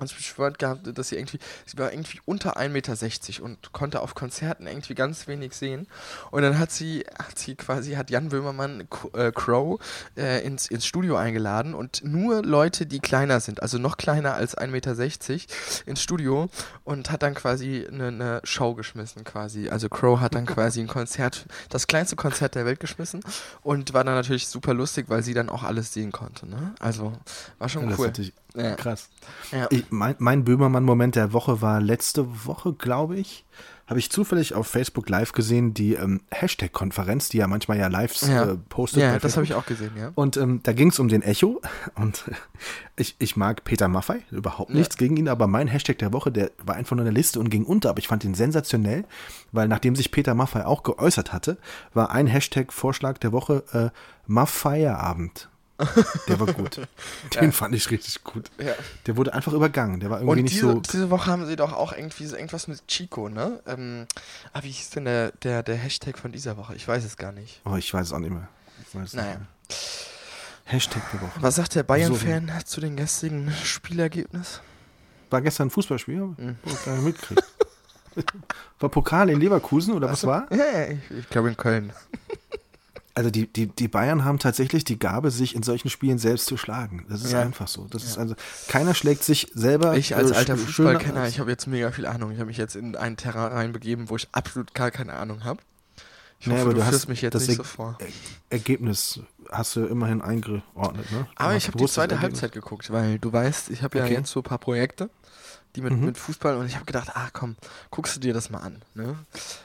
hat 0.00 0.08
sich 0.08 0.16
beschwört 0.16 0.58
gehabt, 0.58 0.98
dass 0.98 1.10
sie 1.10 1.16
irgendwie, 1.16 1.38
sie 1.66 1.78
war 1.78 1.92
irgendwie 1.92 2.20
unter 2.24 2.56
1,60 2.58 2.68
Meter 2.68 3.44
und 3.44 3.72
konnte 3.72 4.00
auf 4.00 4.14
Konzerten 4.14 4.66
irgendwie 4.66 4.94
ganz 4.94 5.28
wenig 5.28 5.54
sehen. 5.54 5.86
Und 6.32 6.42
dann 6.42 6.58
hat 6.58 6.72
sie, 6.72 7.04
hat 7.16 7.38
sie 7.38 7.54
quasi, 7.54 7.92
hat 7.92 8.10
Jan 8.10 8.30
Böhmermann 8.30 8.88
äh, 9.12 9.30
Crow 9.32 9.80
äh, 10.16 10.44
ins, 10.44 10.66
ins 10.66 10.84
Studio 10.84 11.16
eingeladen 11.16 11.74
und 11.74 12.02
nur 12.04 12.42
Leute, 12.42 12.86
die 12.86 12.98
kleiner 12.98 13.38
sind, 13.38 13.62
also 13.62 13.78
noch 13.78 13.96
kleiner 13.96 14.34
als 14.34 14.58
1,60 14.58 14.68
Meter, 14.68 15.84
ins 15.86 16.02
Studio 16.02 16.48
und 16.82 17.12
hat 17.12 17.22
dann 17.22 17.34
quasi 17.34 17.86
eine, 17.86 18.08
eine 18.08 18.40
Show 18.42 18.74
geschmissen 18.74 19.22
quasi. 19.22 19.68
Also 19.68 19.88
Crow 19.88 20.18
hat 20.18 20.34
dann 20.34 20.46
quasi 20.46 20.80
ein 20.80 20.88
Konzert, 20.88 21.46
das 21.68 21.86
kleinste 21.86 22.16
Konzert 22.16 22.56
der 22.56 22.66
Welt 22.66 22.80
geschmissen 22.80 23.20
und 23.62 23.94
war 23.94 24.02
dann 24.02 24.14
natürlich 24.14 24.48
super 24.48 24.74
lustig, 24.74 25.06
weil 25.08 25.22
sie 25.22 25.34
dann 25.34 25.48
auch 25.48 25.62
alles 25.62 25.92
sehen 25.92 26.10
konnte. 26.10 26.48
Ne? 26.48 26.74
Also 26.80 27.12
war 27.58 27.68
schon 27.68 27.82
Ja, 27.82 27.88
cool. 27.90 27.90
Das 27.90 27.98
ist 28.00 28.06
natürlich 28.06 28.43
Ja. 28.56 28.76
krass. 28.76 29.08
Ja. 29.50 29.66
Ich, 29.70 29.86
mein 29.90 30.14
mein 30.18 30.44
Böhmermann-Moment 30.44 31.16
der 31.16 31.32
Woche 31.32 31.60
war 31.60 31.80
letzte 31.80 32.46
Woche, 32.46 32.72
glaube 32.72 33.16
ich. 33.16 33.44
Habe 33.86 33.98
ich 33.98 34.10
zufällig 34.10 34.54
auf 34.54 34.66
Facebook 34.66 35.10
live 35.10 35.32
gesehen, 35.32 35.74
die 35.74 35.92
ähm, 35.92 36.22
Hashtag-Konferenz, 36.30 37.28
die 37.28 37.36
ja 37.36 37.46
manchmal 37.46 37.76
ja 37.78 37.88
live 37.88 38.14
Ja. 38.22 38.52
äh, 38.52 38.56
postet. 38.56 39.02
Ja, 39.02 39.18
das 39.18 39.36
habe 39.36 39.44
ich 39.44 39.52
auch 39.52 39.66
gesehen, 39.66 39.90
ja. 39.94 40.10
Und 40.14 40.38
ähm, 40.38 40.60
da 40.62 40.72
ging 40.72 40.88
es 40.88 40.98
um 40.98 41.08
den 41.08 41.20
Echo. 41.20 41.60
Und 41.94 42.24
ich, 42.96 43.14
ich 43.18 43.36
mag 43.36 43.62
Peter 43.64 43.88
Maffei, 43.88 44.20
überhaupt 44.30 44.72
nichts 44.72 44.96
gegen 44.96 45.18
ihn, 45.18 45.28
aber 45.28 45.48
mein 45.48 45.68
Hashtag 45.68 45.98
der 45.98 46.14
Woche, 46.14 46.32
der 46.32 46.50
war 46.64 46.76
einfach 46.76 46.96
nur 46.96 47.04
in 47.04 47.12
der 47.12 47.20
Liste 47.20 47.38
und 47.40 47.50
ging 47.50 47.64
unter. 47.64 47.90
Aber 47.90 47.98
ich 47.98 48.08
fand 48.08 48.24
ihn 48.24 48.34
sensationell, 48.34 49.04
weil 49.52 49.68
nachdem 49.68 49.96
sich 49.96 50.10
Peter 50.10 50.34
Maffei 50.34 50.64
auch 50.64 50.82
geäußert 50.82 51.32
hatte, 51.34 51.58
war 51.92 52.10
ein 52.10 52.26
Hashtag-Vorschlag 52.26 53.18
der 53.18 53.32
Woche 53.32 53.64
äh, 53.72 53.90
Maffeierabend. 54.26 55.50
Der 56.28 56.38
war 56.38 56.52
gut. 56.52 56.80
Den 57.40 57.50
fand 57.52 57.74
ich 57.74 57.90
richtig 57.90 58.22
gut. 58.22 58.50
Ja. 58.58 58.74
Der 59.06 59.16
wurde 59.16 59.34
einfach 59.34 59.52
übergangen. 59.52 59.98
Der 60.00 60.08
war 60.10 60.18
irgendwie 60.18 60.30
Und 60.38 60.42
nicht 60.44 60.54
diese, 60.54 60.66
so. 60.72 60.80
diese 60.80 61.10
Woche 61.10 61.30
haben 61.30 61.46
sie 61.46 61.56
doch 61.56 61.72
auch 61.72 61.92
irgendwie 61.92 62.26
so 62.26 62.36
irgendwas 62.36 62.68
mit 62.68 62.86
Chico, 62.86 63.28
ne? 63.28 63.60
Ähm, 63.66 64.06
ah, 64.52 64.60
wie 64.62 64.70
hieß 64.70 64.90
denn 64.90 65.04
der, 65.06 65.32
der, 65.42 65.62
der 65.64 65.76
Hashtag 65.76 66.16
von 66.18 66.30
dieser 66.30 66.56
Woche? 66.56 66.76
Ich 66.76 66.86
weiß 66.86 67.04
es 67.04 67.16
gar 67.16 67.32
nicht. 67.32 67.60
Oh, 67.64 67.74
ich 67.76 67.92
weiß 67.92 68.06
es 68.06 68.12
auch 68.12 68.20
nicht 68.20 68.30
mehr. 68.30 68.48
Weiß 68.92 69.14
Naja. 69.14 69.30
nicht 69.30 69.38
mehr. 69.38 69.46
Hashtag 70.66 71.02
der 71.12 71.20
Woche. 71.22 71.42
Was 71.42 71.56
sagt 71.56 71.74
der 71.74 71.82
Bayern-Fan 71.82 72.50
zu 72.64 72.80
dem 72.80 72.96
gestrigen 72.96 73.52
Spielergebnis? 73.64 74.60
War 75.30 75.42
gestern 75.42 75.66
ein 75.68 75.70
Fußballspiel? 75.70 76.20
Mhm. 76.20 76.56
Ich 76.64 76.84
gar 76.84 76.94
nicht 76.94 77.04
mitgekriegt. 77.04 77.44
War 78.78 78.88
Pokal 78.90 79.28
in 79.30 79.40
Leverkusen 79.40 79.92
oder 79.94 80.08
was 80.08 80.24
war? 80.24 80.46
Ja, 80.52 80.64
ja, 80.64 80.86
ich, 80.90 81.18
ich 81.18 81.28
glaube 81.30 81.48
in 81.48 81.56
Köln. 81.56 81.92
Also 83.16 83.30
die, 83.30 83.46
die, 83.46 83.68
die 83.68 83.86
Bayern 83.86 84.24
haben 84.24 84.40
tatsächlich 84.40 84.82
die 84.82 84.98
Gabe, 84.98 85.30
sich 85.30 85.54
in 85.54 85.62
solchen 85.62 85.88
Spielen 85.88 86.18
selbst 86.18 86.46
zu 86.46 86.56
schlagen. 86.56 87.06
Das 87.08 87.22
ist 87.22 87.30
Ja. 87.32 87.42
einfach 87.42 87.68
so. 87.68 87.86
Das 87.88 88.02
ist 88.02 88.18
also 88.18 88.34
keiner 88.66 88.92
schlägt 88.94 89.22
sich 89.22 89.52
selber. 89.54 89.96
Ich 89.96 90.16
als 90.16 90.32
alter 90.32 90.56
Fußballkenner, 90.56 91.28
ich 91.28 91.38
habe 91.38 91.48
jetzt 91.50 91.66
mega 91.68 91.92
viel 91.92 92.06
Ahnung. 92.06 92.32
Ich 92.32 92.38
habe 92.38 92.46
mich 92.48 92.56
jetzt 92.56 92.74
in 92.74 92.96
ein 92.96 93.16
Terrain 93.16 93.52
reinbegeben, 93.52 94.10
wo 94.10 94.16
ich 94.16 94.26
absolut 94.32 94.74
gar 94.74 94.90
keine 94.90 95.12
Ahnung 95.12 95.44
habe. 95.44 95.60
Ich 96.40 96.48
Nee, 96.48 96.54
hoffe, 96.54 96.62
aber 96.62 96.74
du, 96.74 96.80
du 96.80 96.86
hast 96.86 97.06
mich 97.08 97.22
jetzt 97.22 97.34
das 97.34 97.46
nicht 97.46 97.56
so 97.58 97.62
vor. 97.62 97.96
Ergebnis 98.50 99.20
hast 99.50 99.76
du 99.76 99.86
immerhin 99.86 100.20
eingeordnet, 100.20 101.10
ne? 101.12 101.26
Aber 101.36 101.54
ich 101.54 101.68
habe 101.68 101.78
die 101.78 101.86
zweite 101.86 102.16
Ergebnis. 102.16 102.42
Halbzeit 102.42 102.52
geguckt, 102.52 102.90
weil 102.92 103.18
du 103.20 103.32
weißt, 103.32 103.70
ich 103.70 103.82
habe 103.82 103.98
ja 103.98 104.04
Okay. 104.04 104.14
jetzt 104.14 104.30
so 104.30 104.40
ein 104.40 104.44
paar 104.44 104.58
Projekte, 104.58 105.08
die 105.76 105.80
mit, 105.82 105.92
Mhm. 105.92 106.04
mit 106.06 106.18
Fußball 106.18 106.56
und 106.56 106.66
ich 106.66 106.74
habe 106.76 106.84
gedacht, 106.84 107.10
ah 107.14 107.28
komm, 107.32 107.56
guckst 107.90 108.16
du 108.16 108.20
dir 108.20 108.32
das 108.34 108.50
mal 108.50 108.60
an. 108.60 108.82
Ne? 108.94 109.16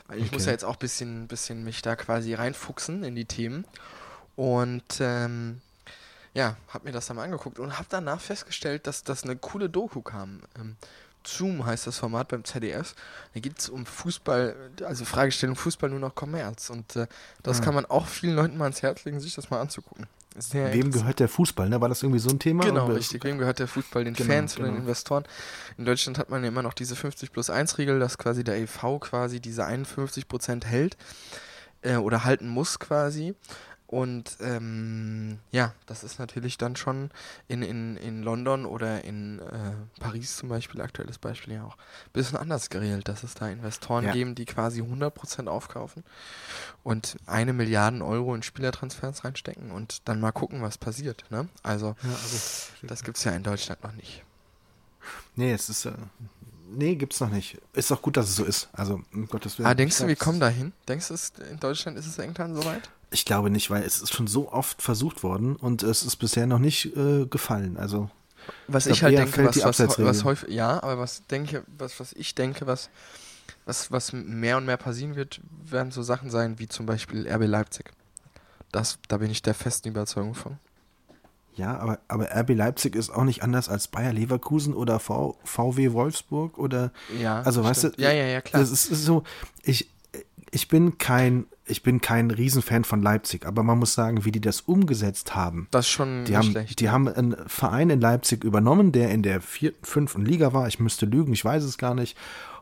Weil 0.08 0.18
ich 0.18 0.26
Okay. 0.26 0.34
muss 0.36 0.46
ja 0.46 0.52
jetzt 0.52 0.66
auch 0.66 0.74
ein 0.74 0.80
bisschen, 0.80 1.28
bisschen 1.28 1.64
mich 1.64 1.82
da 1.82 1.96
quasi 1.96 2.34
reinfuchsen 2.34 3.04
in 3.04 3.16
die 3.16 3.26
Themen. 3.26 3.66
Und 4.36 4.84
ähm, 5.00 5.62
ja, 6.34 6.56
habe 6.70 6.86
mir 6.86 6.92
das 6.92 7.08
dann 7.08 7.18
mal 7.18 7.24
angeguckt 7.24 7.60
und 7.60 7.78
habe 7.78 7.88
danach 7.90 8.22
festgestellt, 8.22 8.88
dass 8.88 9.04
das 9.04 9.24
eine 9.24 9.36
coole 9.36 9.70
Doku 9.70 10.02
kam. 10.02 10.42
Ähm, 10.58 10.78
Zoom 11.28 11.66
heißt 11.66 11.86
das 11.86 11.98
Format 11.98 12.30
beim 12.30 12.46
ZDF. 12.46 12.96
Da 13.34 13.40
geht 13.42 13.60
es 13.60 13.68
um 13.70 13.86
Fußball, 13.86 14.56
also 14.86 15.04
Fragestellung 15.06 15.56
Fußball 15.58 15.90
nur 15.90 16.00
noch 16.00 16.16
Kommerz. 16.16 16.70
Und 16.70 16.96
äh, 16.96 17.08
das 17.44 17.60
Ah. 17.60 17.64
kann 17.66 17.74
man 17.76 17.86
auch 17.86 18.08
vielen 18.08 18.36
Leuten 18.36 18.58
mal 18.58 18.66
ans 18.66 18.82
Herz 18.82 19.04
legen, 19.04 19.20
sich 19.20 19.36
das 19.36 19.50
mal 19.50 19.60
anzugucken. 19.60 20.08
Sehr 20.42 20.74
Wem 20.74 20.92
gehört 20.92 21.20
der 21.20 21.30
Fußball? 21.30 21.70
Ne? 21.70 21.82
War 21.82 21.90
das 21.90 22.04
irgendwie 22.04 22.20
so 22.20 22.30
ein 22.30 22.40
Thema? 22.40 22.64
Genau, 22.64 22.88
richtig. 22.88 23.24
Wem 23.24 23.38
gehört 23.38 23.60
der 23.60 23.68
Fußball? 23.68 24.04
Den 24.04 24.14
Genau, 24.14 24.34
Fans 24.34 24.56
oder 24.58 24.66
den 24.66 24.74
genau. 24.76 24.82
Investoren? 24.84 25.24
In 25.78 25.86
Deutschland 25.86 26.18
hat 26.18 26.30
man 26.30 26.44
ja 26.44 26.50
immer 26.50 26.64
noch 26.64 26.74
diese 26.74 26.96
50 26.96 27.32
plus 27.32 27.50
1 27.50 27.78
Regel, 27.78 28.00
dass 28.00 28.18
quasi 28.18 28.44
der 28.44 28.58
EV 28.58 29.00
quasi 29.00 29.40
diese 29.40 29.66
51 29.66 30.28
Prozent 30.28 30.66
hält 30.66 30.98
äh, 31.82 31.96
oder 31.96 32.24
halten 32.26 32.48
muss 32.48 32.80
quasi. 32.80 33.36
Und 33.90 34.38
ähm, 34.40 35.40
ja, 35.52 35.74
das 35.88 36.04
ist 36.04 36.20
natürlich 36.20 36.60
dann 36.60 36.76
schon 36.76 37.10
in, 37.48 37.64
in, 37.64 37.98
in 37.98 38.22
London 38.22 38.68
oder 38.68 39.04
in 39.04 39.40
äh, 39.40 39.72
Paris 40.00 40.38
zum 40.38 40.50
Beispiel, 40.50 40.80
aktuelles 40.82 41.18
Beispiel 41.18 41.56
ja 41.56 41.64
auch, 41.64 41.76
ein 41.76 42.12
bisschen 42.14 42.38
anders 42.38 42.70
geregelt, 42.70 43.08
dass 43.08 43.24
es 43.24 43.34
da 43.34 43.50
Investoren 43.50 44.06
Ja. 44.06 44.12
geben, 44.12 44.36
die 44.36 44.46
quasi 44.46 44.84
100% 44.84 45.48
aufkaufen 45.48 46.04
und 46.84 47.18
eine 47.26 47.52
Milliarde 47.52 48.06
Euro 48.06 48.36
in 48.36 48.44
Spielertransfers 48.44 49.24
reinstecken 49.26 49.72
und 49.72 50.08
dann 50.08 50.20
mal 50.20 50.34
gucken, 50.34 50.62
was 50.62 50.78
passiert. 50.78 51.26
Ne? 51.32 51.50
Also 51.64 51.96
Ja, 52.04 52.10
also, 52.12 52.38
das 52.84 53.04
gibt 53.04 53.18
es 53.18 53.24
ja 53.24 53.32
in 53.32 53.42
Deutschland 53.42 53.84
noch 53.84 53.94
nicht. 53.94 54.24
Nee, 55.36 55.52
es 55.52 55.68
ist. 55.68 55.86
Äh, 55.86 55.94
nee, 56.70 56.94
gibt's 56.94 57.20
noch 57.22 57.32
nicht. 57.32 57.58
Ist 57.74 57.92
auch 57.92 58.04
gut, 58.04 58.18
dass 58.18 58.30
es 58.30 58.36
so 58.36 58.44
ist. 58.44 58.70
Also, 58.72 59.02
um 59.12 59.26
Gottes 59.28 59.58
Willen. 59.58 59.68
Ah, 59.68 59.74
denkst 59.74 59.98
du, 59.98 60.06
wir 60.06 60.16
kommen 60.16 60.40
dahin? 60.40 60.74
Denkst 60.88 61.08
du, 61.08 61.16
in 61.50 61.60
Deutschland 61.60 61.98
ist 61.98 62.06
es 62.06 62.20
irgendwann 62.20 62.54
soweit? 62.54 62.92
Ich 63.12 63.26
glaube 63.26 63.50
nicht, 63.50 63.70
weil 63.70 63.84
es 63.84 64.02
ist 64.02 64.14
schon 64.14 64.28
so 64.28 64.52
oft 64.52 64.82
versucht 64.82 65.24
worden 65.24 65.56
und 65.56 65.82
es 65.84 66.04
ist 66.04 66.18
bisher 66.18 66.46
noch 66.48 66.60
nicht 66.60 66.96
äh, 66.96 67.26
gefallen. 67.26 67.78
Also, 67.78 68.10
Was 68.68 68.86
Ich 68.86 68.92
ich, 68.98 69.04
halt 69.04 69.18
denke, 69.18 69.44
was, 69.44 69.64
was, 69.64 70.00
was 70.00 70.24
häufig, 70.24 70.50
ja, 70.50 70.82
aber 70.84 71.00
was 71.00 71.26
denke, 71.28 71.64
was, 71.78 72.00
was 72.00 72.14
ich 72.14 72.36
denke, 72.36 72.68
was, 72.68 72.90
was, 73.66 73.92
was 73.92 74.14
mehr 74.14 74.58
und 74.58 74.66
mehr 74.66 74.78
passieren 74.78 75.16
wird, 75.16 75.42
werden 75.64 75.92
so 75.92 76.04
Sachen 76.04 76.30
sein 76.30 76.60
wie 76.60 76.68
zum 76.68 76.86
Beispiel 76.86 77.28
RB 77.28 77.46
Leipzig. 77.48 77.92
Das, 78.72 79.00
da 79.08 79.18
bin 79.18 79.32
ich 79.32 79.42
der 79.42 79.56
festen 79.56 79.90
Überzeugung 79.90 80.36
von. 80.36 80.60
ja, 81.56 81.78
aber, 81.78 82.00
aber 82.08 82.30
RB 82.34 82.52
Leipzig 82.56 82.96
ist 82.96 83.10
auch 83.10 83.24
nicht 83.26 83.44
anders 83.44 83.68
als 83.70 83.88
Bayer 83.90 84.14
Leverkusen 84.14 84.74
oder 84.74 85.00
v, 85.00 85.38
VW 85.44 85.92
Wolfsburg 85.94 86.58
oder. 86.58 86.92
Ja, 87.20 87.42
Also, 87.42 87.64
weißt 87.64 87.80
stimmt. 87.82 87.98
du, 87.98 88.04
Ja, 88.04 88.12
ja, 88.12 88.26
ja, 88.26 88.42
klar. 88.42 88.62
Das 88.62 88.72
ist, 88.72 88.86
ist 88.92 89.04
so, 89.04 89.24
ich, 89.64 89.90
ich 90.52 90.68
bin 90.68 90.98
kein, 90.98 91.46
ich 91.66 91.84
bin 91.84 92.02
kein 92.02 92.32
Riesenfan 92.32 92.84
von 92.84 93.02
Leipzig, 93.02 93.46
aber 93.46 93.64
man 93.64 93.80
muss 93.80 93.94
sagen, 93.94 94.26
wie 94.26 94.32
die 94.32 94.42
das 94.42 94.62
umgesetzt 94.62 95.36
haben. 95.36 95.68
Das 95.72 95.86
ist 95.86 95.92
schon 95.92 96.26
Die 96.26 96.36
haben, 96.36 96.52
schlecht. 96.52 96.80
die 96.80 96.90
haben 96.90 97.08
einen 97.08 97.36
Verein 97.48 97.90
in 97.90 98.02
Leipzig 98.02 98.44
übernommen, 98.44 98.92
der 98.92 99.12
in 99.12 99.24
der 99.24 99.42
vierten, 99.42 99.84
fünften 99.86 100.26
Liga 100.26 100.54
war. 100.54 100.68
Ich 100.68 100.80
müsste 100.80 101.06
lügen, 101.06 101.34
ich 101.34 101.46
weiß 101.46 101.64
es 101.64 101.78
gar 101.78 101.94
nicht. 101.94 102.18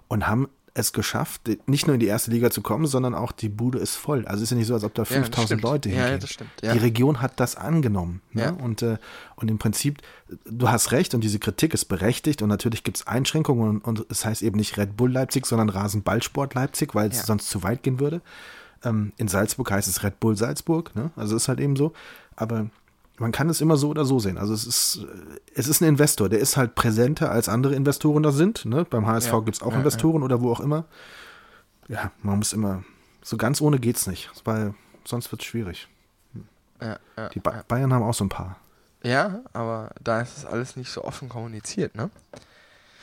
Und 0.07 0.27
haben 0.27 0.47
es 0.77 0.93
geschafft, 0.93 1.49
nicht 1.65 1.87
nur 1.87 1.95
in 1.95 1.99
die 1.99 2.05
erste 2.07 2.29
Liga 2.31 2.51
zu 2.51 2.61
kommen, 2.61 2.85
sondern 2.85 3.15
auch 3.15 3.31
die 3.31 3.49
Bude 3.49 3.79
ist 3.79 3.95
voll. 3.95 4.25
Also 4.25 4.43
ist 4.43 4.51
ja 4.51 4.57
nicht 4.57 4.67
so, 4.67 4.73
als 4.73 4.83
ob 4.83 4.93
da 4.93 5.03
Ja, 5.03 5.09
das 5.09 5.15
5000 5.25 5.47
stimmt. 5.47 5.61
Leute 5.63 5.89
Ja, 5.89 5.95
hingehen. 5.95 6.11
ja, 6.13 6.17
das 6.19 6.29
stimmt. 6.29 6.49
Ja. 6.61 6.73
Die 6.73 6.79
Region 6.79 7.21
hat 7.21 7.39
das 7.39 7.55
angenommen. 7.55 8.21
Ne? 8.31 8.41
Ja. 8.43 8.49
Und, 8.51 8.81
äh, 8.83 8.97
und 9.35 9.49
im 9.49 9.57
Prinzip, 9.57 10.01
du 10.45 10.69
hast 10.69 10.91
recht 10.91 11.13
und 11.15 11.21
diese 11.23 11.39
Kritik 11.39 11.73
ist 11.73 11.85
berechtigt 11.85 12.41
und 12.41 12.49
natürlich 12.49 12.83
gibt 12.83 12.97
es 12.97 13.07
Einschränkungen 13.07 13.69
und, 13.69 13.85
und 13.99 14.05
es 14.09 14.23
heißt 14.25 14.43
eben 14.43 14.57
nicht 14.57 14.77
Red 14.77 14.95
Bull 14.95 15.11
Leipzig, 15.11 15.45
sondern 15.45 15.69
Rasenballsport 15.69 16.53
Leipzig, 16.53 16.93
weil 16.95 17.09
es 17.09 17.17
Ja. 17.17 17.23
sonst 17.25 17.49
zu 17.49 17.63
weit 17.63 17.83
gehen 17.83 17.99
würde. 17.99 18.21
Ähm, 18.83 19.13
in 19.17 19.27
Salzburg 19.27 19.71
heißt 19.71 19.87
es 19.87 20.03
Red 20.03 20.19
Bull 20.19 20.37
Salzburg, 20.37 20.95
ne? 20.95 21.11
also 21.15 21.35
ist 21.35 21.47
halt 21.47 21.59
eben 21.59 21.75
so. 21.75 21.93
Aber 22.35 22.69
man 23.19 23.31
kann 23.31 23.49
es 23.49 23.61
immer 23.61 23.77
so 23.77 23.89
oder 23.89 24.05
so 24.05 24.19
sehen. 24.19 24.37
Also 24.37 24.53
es 24.53 24.65
ist, 24.65 24.97
äh, 25.03 25.39
es 25.55 25.67
ist 25.67 25.81
ein 25.81 25.85
Investor, 25.89 26.29
der 26.29 26.39
ist 26.39 26.55
halt 26.57 26.75
präsenter 26.75 27.31
als 27.31 27.49
andere 27.49 27.75
Investoren 27.75 28.23
da 28.23 28.31
sind. 28.31 28.65
Ne? 28.65 28.85
Beim 28.85 29.05
HSV 29.07 29.31
Ja. 29.31 29.39
gibt 29.39 29.57
es 29.57 29.61
auch 29.63 29.71
Ja, 29.71 29.77
Investoren 29.77 30.23
oder 30.23 30.41
wo 30.41 30.51
auch 30.51 30.59
immer. 30.59 30.85
Ja, 31.87 32.11
man 32.21 32.37
muss 32.37 32.53
immer, 32.53 32.83
so 33.23 33.37
ganz 33.37 33.61
ohne 33.61 33.79
geht's 33.79 34.07
nicht, 34.07 34.29
weil 34.43 34.73
sonst 35.05 35.31
wird 35.31 35.41
es 35.41 35.47
schwierig. 35.47 35.87
ja, 36.81 36.99
ja, 37.17 37.29
Die 37.29 37.39
ba 37.39 37.51
ja. 37.53 37.63
Bayern 37.67 37.93
haben 37.93 38.03
auch 38.03 38.13
so 38.13 38.25
ein 38.25 38.29
paar. 38.29 38.57
ja, 39.03 39.39
aber 39.53 39.91
da 40.03 40.21
ist 40.21 40.37
es 40.37 40.45
alles 40.45 40.75
nicht 40.75 40.91
so 40.91 41.03
offen 41.03 41.29
kommuniziert, 41.29 41.95
ne? 41.95 42.09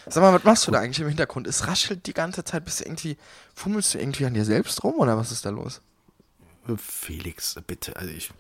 Sag 0.07 0.23
mal, 0.23 0.35
was 0.35 0.45
machst 0.45 0.67
du 0.67 0.71
da 0.71 0.81
eigentlich 0.81 1.01
im 1.01 1.09
Hintergrund? 1.09 1.47
Es 1.47 1.67
raschelt 1.67 2.07
die 2.07 2.13
ganze 2.13 2.45
Zeit, 2.45 2.67
bist 2.67 2.81
du 2.81 2.85
irgendwie, 2.85 3.17
fummelst 3.55 3.95
du 3.95 3.99
irgendwie 3.99 4.27
an 4.27 4.35
dir 4.35 4.45
selbst 4.45 4.85
rum 4.85 4.97
oder 4.99 5.17
was 5.17 5.33
ist 5.33 5.47
da 5.47 5.51
los? 5.51 5.81
Felix, 6.77 7.57
bitte. 7.67 7.97
Also 7.97 8.11
ich 8.13 8.31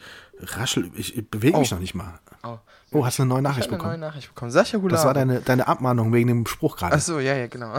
raschel, 0.40 0.90
ich, 0.94 1.16
ich 1.16 1.28
bewege 1.28 1.58
mich 1.58 1.70
Oh. 1.72 1.74
noch 1.76 1.80
nicht 1.80 1.94
mal. 1.94 2.18
Oh, 2.42 2.58
Oh, 2.92 3.04
hast 3.04 3.18
du 3.18 3.22
eine 3.22 3.28
neue 3.30 3.38
ich 3.40 3.42
Nachricht 3.42 3.66
hab 3.66 3.72
eine 3.72 3.78
neue 3.82 3.86
bekommen? 3.96 4.00
Nachricht 4.00 4.28
bekommen. 4.28 4.50
Sascha 4.52 4.78
Hular. 4.78 4.90
Das 4.96 5.04
war 5.04 5.14
deine, 5.14 5.40
deine 5.40 5.66
Abmahnung 5.66 6.12
wegen 6.12 6.28
dem 6.28 6.46
Spruch 6.46 6.76
gerade. 6.76 6.94
Achso, 6.94 7.18
ja, 7.18 7.34
ja, 7.34 7.48
genau. 7.48 7.78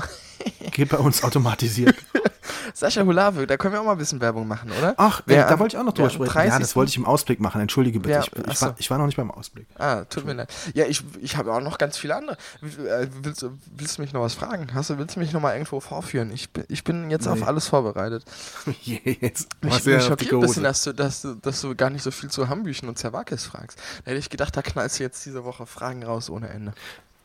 Geht 0.72 0.90
bei 0.90 0.98
uns 0.98 1.24
automatisiert. 1.24 1.96
Sascha 2.74 3.04
Hulave, 3.04 3.48
da 3.48 3.58
können 3.58 3.74
wir 3.74 3.82
auch 3.82 3.86
mal 3.86 3.92
ein 3.94 3.98
bisschen 3.98 4.20
Werbung 4.22 4.48
machen, 4.48 4.72
oder? 4.78 4.94
Ach, 4.98 5.22
Wer 5.26 5.46
äh, 5.46 5.50
da 5.50 5.60
wollte 5.60 5.76
ich 5.76 5.80
auch 5.80 5.86
noch 5.86 5.94
drüber 5.94 6.10
sprechen. 6.10 6.34
Ja, 6.36 6.44
30. 6.46 6.60
das 6.60 6.76
wollte 6.76 6.90
ich 6.90 6.98
im 6.98 7.06
Ausblick 7.06 7.40
machen. 7.40 7.62
Entschuldige 7.62 8.00
bitte. 8.00 8.14
Ja, 8.16 8.22
ich, 8.22 8.32
ich, 8.52 8.62
war, 8.62 8.76
ich 8.78 8.90
war 8.92 8.98
noch 8.98 9.06
nicht 9.06 9.18
beim 9.18 9.32
Ausblick. 9.32 9.68
Ah, 9.78 10.04
tut 10.06 10.26
mir 10.26 10.34
leid. 10.34 10.54
Ja, 10.74 10.86
ich, 10.86 11.04
ich 11.22 11.38
habe 11.38 11.54
auch 11.54 11.62
noch 11.62 11.78
ganz 11.78 11.98
viele 11.98 12.16
andere. 12.16 12.38
Äh, 12.62 13.08
Willst, 13.22 13.42
du- 13.42 13.58
willst 13.76 13.98
du 13.98 14.02
mich 14.02 14.14
noch 14.14 14.22
was 14.22 14.34
fragen? 14.34 14.68
Hast 14.74 14.90
du, 14.90 14.98
willst 14.98 15.16
du 15.16 15.20
mich 15.20 15.32
noch 15.34 15.42
mal 15.42 15.54
irgendwo 15.54 15.80
vorführen? 15.80 16.32
Ich 16.34 16.50
bin, 16.52 16.64
ich 16.70 16.84
bin 16.84 17.10
jetzt 17.12 17.26
Nee. 17.26 17.32
auf 17.32 17.48
alles 17.48 17.68
vorbereitet. 17.68 18.24
Jetzt. 18.84 19.48
Mich, 19.62 19.86
ja 19.86 19.96
mich 19.96 20.06
schockiert 20.06 20.34
ein 20.34 20.40
bisschen, 20.42 20.64
dass 20.64 20.84
du, 20.84 20.94
dass, 20.94 21.22
du, 21.22 21.36
dass 21.36 21.62
du 21.62 21.76
gar 21.76 21.90
nicht 21.90 22.04
so 22.04 22.12
viel 22.12 22.30
zu 22.30 22.50
Hambüchen 22.50 22.88
und 22.90 22.98
Zerwakis 22.98 23.46
fragst. 23.46 23.78
Da 24.04 24.12
hätte 24.12 24.20
ich 24.20 24.30
gedacht, 24.30 24.56
da 24.56 24.62
knallst 24.62 25.00
du 25.00 25.04
jetzt 25.04 25.26
diese 25.26 25.44
Woche 25.44 25.66
Fragen 25.66 26.04
raus 26.04 26.30
ohne 26.30 26.50
Ende. 26.50 26.74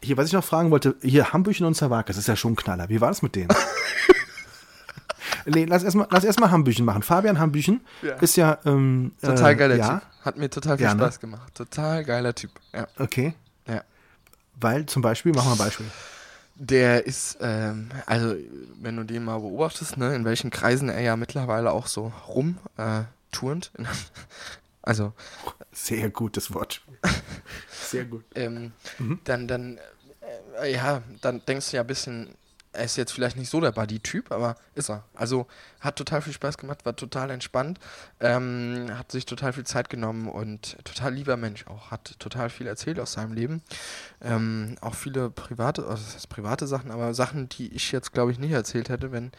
Hier, 0.02 0.16
was 0.16 0.26
ich 0.28 0.32
noch 0.32 0.44
fragen 0.44 0.70
wollte, 0.70 0.94
hier 1.02 1.32
Hambüchen 1.32 1.66
und 1.66 1.74
Zawakis, 1.74 2.16
ist 2.16 2.26
ja 2.28 2.34
schon 2.36 2.52
ein 2.52 2.56
Knaller. 2.56 2.88
Wie 2.88 3.00
war 3.00 3.08
das 3.08 3.20
mit 3.22 3.36
denen? 3.36 3.48
nee, 5.46 5.64
lass 5.64 5.82
erstmal 5.82 6.06
lass 6.10 6.24
erst 6.24 6.40
Hambüchen 6.40 6.84
machen. 6.84 7.02
Fabian 7.02 7.38
Hambüchen 7.38 7.80
Ja. 8.02 8.14
ist 8.16 8.36
ja. 8.36 8.58
Ähm, 8.64 9.12
Total 9.20 9.52
äh, 9.52 9.56
geiler 9.56 9.76
ja, 9.76 9.98
Typ. 9.98 10.08
Hat 10.24 10.36
mir 10.36 10.50
total 10.50 10.76
viel 10.76 10.84
Ja, 10.86 10.94
ne? 10.94 11.02
Spaß 11.02 11.20
gemacht. 11.20 11.54
Total 11.54 12.04
geiler 12.04 12.34
Typ. 12.34 12.50
Ja. 12.72 12.86
Okay. 12.98 13.34
ja. 13.66 13.82
Weil 14.60 14.86
zum 14.86 15.02
Beispiel, 15.02 15.32
machen 15.32 15.48
wir 15.48 15.52
ein 15.52 15.58
Beispiel. 15.58 15.86
Der 16.56 17.06
ist, 17.06 17.38
ähm, 17.40 17.88
also 18.04 18.34
wenn 18.80 18.96
du 18.96 19.04
den 19.04 19.24
mal 19.24 19.38
beobachtest, 19.38 19.96
ne, 19.96 20.14
in 20.14 20.26
welchen 20.26 20.50
Kreisen 20.50 20.90
er 20.90 21.00
ja 21.00 21.16
mittlerweile 21.16 21.72
auch 21.72 21.86
so 21.86 22.12
rum 22.28 22.58
äh. 22.76 23.02
Also, 24.82 25.12
Sehr 25.72 26.10
gutes 26.10 26.52
Wortspiel. 26.52 26.98
Sehr 27.70 28.04
gut. 28.04 28.24
ähm, 28.34 28.72
Mhm. 28.98 29.20
dann, 29.24 29.46
dann, 29.48 29.78
äh, 30.60 30.72
ja, 30.72 31.02
dann 31.20 31.42
denkst 31.46 31.70
du 31.70 31.76
ja 31.76 31.82
ein 31.82 31.86
bisschen, 31.86 32.34
er 32.72 32.84
ist 32.84 32.96
jetzt 32.96 33.12
vielleicht 33.12 33.36
nicht 33.36 33.50
so 33.50 33.60
der 33.60 33.72
Buddy-Typ, 33.72 34.30
aber 34.30 34.54
ist 34.74 34.90
er. 34.90 35.02
Also 35.14 35.46
hat 35.80 35.96
total 35.96 36.22
viel 36.22 36.32
Spaß 36.32 36.56
gemacht, 36.56 36.84
war 36.84 36.94
total 36.94 37.30
entspannt, 37.30 37.80
ähm, 38.20 38.90
hat 38.96 39.10
sich 39.10 39.26
total 39.26 39.52
viel 39.52 39.64
Zeit 39.64 39.90
genommen 39.90 40.28
und 40.28 40.76
total 40.84 41.14
lieber 41.14 41.36
Mensch 41.36 41.66
auch, 41.66 41.90
hat 41.90 42.18
total 42.20 42.48
viel 42.48 42.66
erzählt 42.68 43.00
aus 43.00 43.12
seinem 43.12 43.32
Leben. 43.32 43.62
Ähm, 44.20 44.76
auch 44.80 44.94
viele 44.94 45.30
private, 45.30 45.82
also 45.86 46.04
das 46.04 46.14
heißt 46.14 46.28
private 46.28 46.66
Sachen, 46.66 46.90
aber 46.90 47.12
Sachen, 47.14 47.48
die 47.48 47.72
ich 47.74 47.90
jetzt 47.92 48.12
glaube 48.12 48.30
ich 48.32 48.38
nicht 48.38 48.52
erzählt 48.52 48.88
hätte, 48.88 49.10
wenn, 49.10 49.32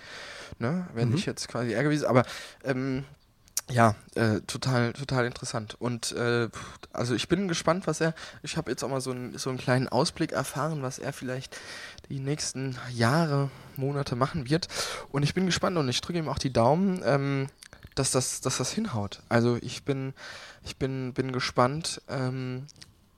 ne, 0.60 0.88
wenn 0.94 1.10
Mhm. 1.10 1.16
ich 1.16 1.26
jetzt 1.26 1.48
quasi 1.48 1.72
er 1.72 1.84
gewesen, 1.84 2.08
aber 2.08 2.24
ähm, 2.66 3.06
ja, 3.70 3.96
äh, 4.16 4.42
total, 4.42 4.92
total 4.92 5.26
interessant. 5.26 5.76
Und 5.80 6.12
äh, 6.12 6.50
also 6.92 7.16
ich 7.16 7.30
bin 7.30 7.48
gespannt, 7.48 7.88
was 7.88 8.02
er. 8.02 8.14
Ich 8.44 8.58
habe 8.58 8.70
jetzt 8.70 8.84
auch 8.84 8.90
mal 8.90 9.00
so, 9.00 9.12
ein, 9.12 9.38
so 9.38 9.50
einen 9.50 9.60
kleinen 9.60 9.88
Ausblick 9.88 10.34
erfahren, 10.34 10.82
was 10.82 11.00
er 11.00 11.14
vielleicht 11.14 11.56
die 12.12 12.20
nächsten 12.20 12.78
Jahre, 12.92 13.50
Monate 13.78 14.16
machen 14.16 14.50
wird. 14.50 14.68
Und 15.12 15.24
ich 15.24 15.34
bin 15.34 15.46
gespannt 15.46 15.78
und 15.78 15.88
ich 15.90 16.02
drücke 16.02 16.20
ihm 16.20 16.28
auch 16.28 16.40
die 16.40 16.54
Daumen, 16.54 17.02
ähm, 17.06 17.48
dass, 17.96 18.12
das, 18.12 18.42
dass 18.42 18.58
das 18.58 18.72
hinhaut. 18.72 19.22
Also 19.30 19.58
ich 19.62 19.84
bin, 19.84 20.14
ich 20.64 20.78
bin, 20.78 21.14
bin 21.14 21.32
gespannt, 21.32 22.02
ähm, 22.10 22.68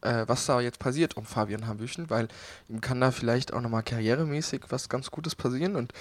äh, 0.02 0.26
was 0.28 0.46
da 0.46 0.62
jetzt 0.62 0.80
passiert 0.80 1.18
um 1.18 1.26
Fabian 1.26 1.68
Hambüchen, 1.68 2.10
weil 2.10 2.28
ihm 2.70 2.82
kann 2.82 3.02
da 3.02 3.12
vielleicht 3.12 3.54
auch 3.54 3.62
nochmal 3.62 3.84
karrieremäßig 3.84 4.62
was 4.70 4.90
ganz 4.90 5.10
Gutes 5.12 5.36
passieren 5.36 5.76
und 5.76 5.94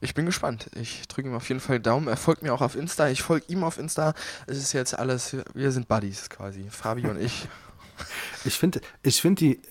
ich 0.00 0.14
bin 0.14 0.26
gespannt. 0.26 0.70
Ich 0.74 1.08
drücke 1.08 1.28
ihm 1.28 1.34
auf 1.34 1.48
jeden 1.48 1.60
Fall 1.60 1.80
Daumen. 1.80 2.06
Er 2.06 2.18
folgt 2.18 2.42
mir 2.42 2.52
auch 2.52 2.60
auf 2.60 2.76
Insta. 2.76 3.08
Ich 3.08 3.22
folge 3.22 3.46
ihm 3.48 3.64
auf 3.64 3.78
Insta. 3.78 4.12
Es 4.46 4.58
ist 4.58 4.74
jetzt 4.74 4.96
alles, 4.98 5.34
wir 5.54 5.72
sind 5.72 5.88
Buddies 5.88 6.28
quasi. 6.28 6.68
Fabi 6.70 7.06
und 7.06 7.20
ich. 7.20 7.48
Ich 8.44 8.58
finde, 8.58 8.82
ich 9.02 9.22
finde 9.22 9.40
die 9.40 9.62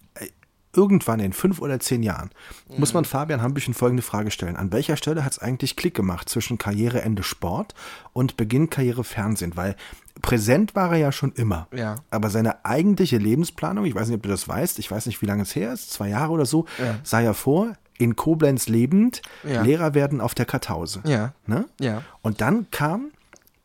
irgendwann 0.75 1.19
in 1.19 1.33
fünf 1.33 1.61
oder 1.61 1.79
zehn 1.79 2.03
Jahren 2.03 2.29
muss 2.77 2.91
Mhm. 2.93 2.97
man 2.97 3.05
Fabian 3.05 3.41
Hambüchen 3.41 3.73
folgende 3.73 4.03
Frage 4.03 4.31
stellen. 4.31 4.55
An 4.55 4.71
welcher 4.71 4.97
Stelle 4.97 5.23
hat 5.25 5.31
es 5.33 5.39
eigentlich 5.39 5.75
Klick 5.75 5.93
gemacht 5.95 6.29
zwischen 6.29 6.57
Karriereende 6.57 7.23
Sport 7.23 7.73
und 8.13 8.37
Beginn 8.37 8.69
Karriere 8.69 9.03
Fernsehen? 9.03 9.55
Weil 9.55 9.75
präsent 10.21 10.75
war 10.75 10.91
er 10.91 10.97
ja 10.97 11.11
schon 11.11 11.31
immer. 11.33 11.67
Ja. 11.73 11.95
Aber 12.11 12.29
seine 12.29 12.63
eigentliche 12.65 13.17
Lebensplanung, 13.17 13.85
ich 13.85 13.95
weiß 13.95 14.07
nicht, 14.07 14.17
ob 14.17 14.23
du 14.23 14.29
das 14.29 14.47
weißt, 14.47 14.79
ich 14.79 14.89
weiß 14.89 15.05
nicht, 15.07 15.21
wie 15.21 15.25
lange 15.25 15.43
es 15.43 15.55
her 15.55 15.73
ist, 15.73 15.91
zwei 15.91 16.09
Jahre 16.09 16.31
oder 16.31 16.45
so, 16.45 16.65
Ja. 16.77 16.95
sah 17.03 17.19
ja 17.19 17.33
vor, 17.33 17.73
in 17.97 18.15
Koblenz 18.15 18.67
lebend, 18.67 19.21
Ja. 19.43 19.61
Lehrer 19.61 19.93
werden 19.93 20.19
auf 20.21 20.33
der 20.35 20.45
Kartause. 20.45 21.01
Ja. 21.05 21.33
Ne? 21.47 21.65
Ja. 21.79 22.01
Und 22.21 22.41
dann 22.41 22.67
kam, 22.71 23.11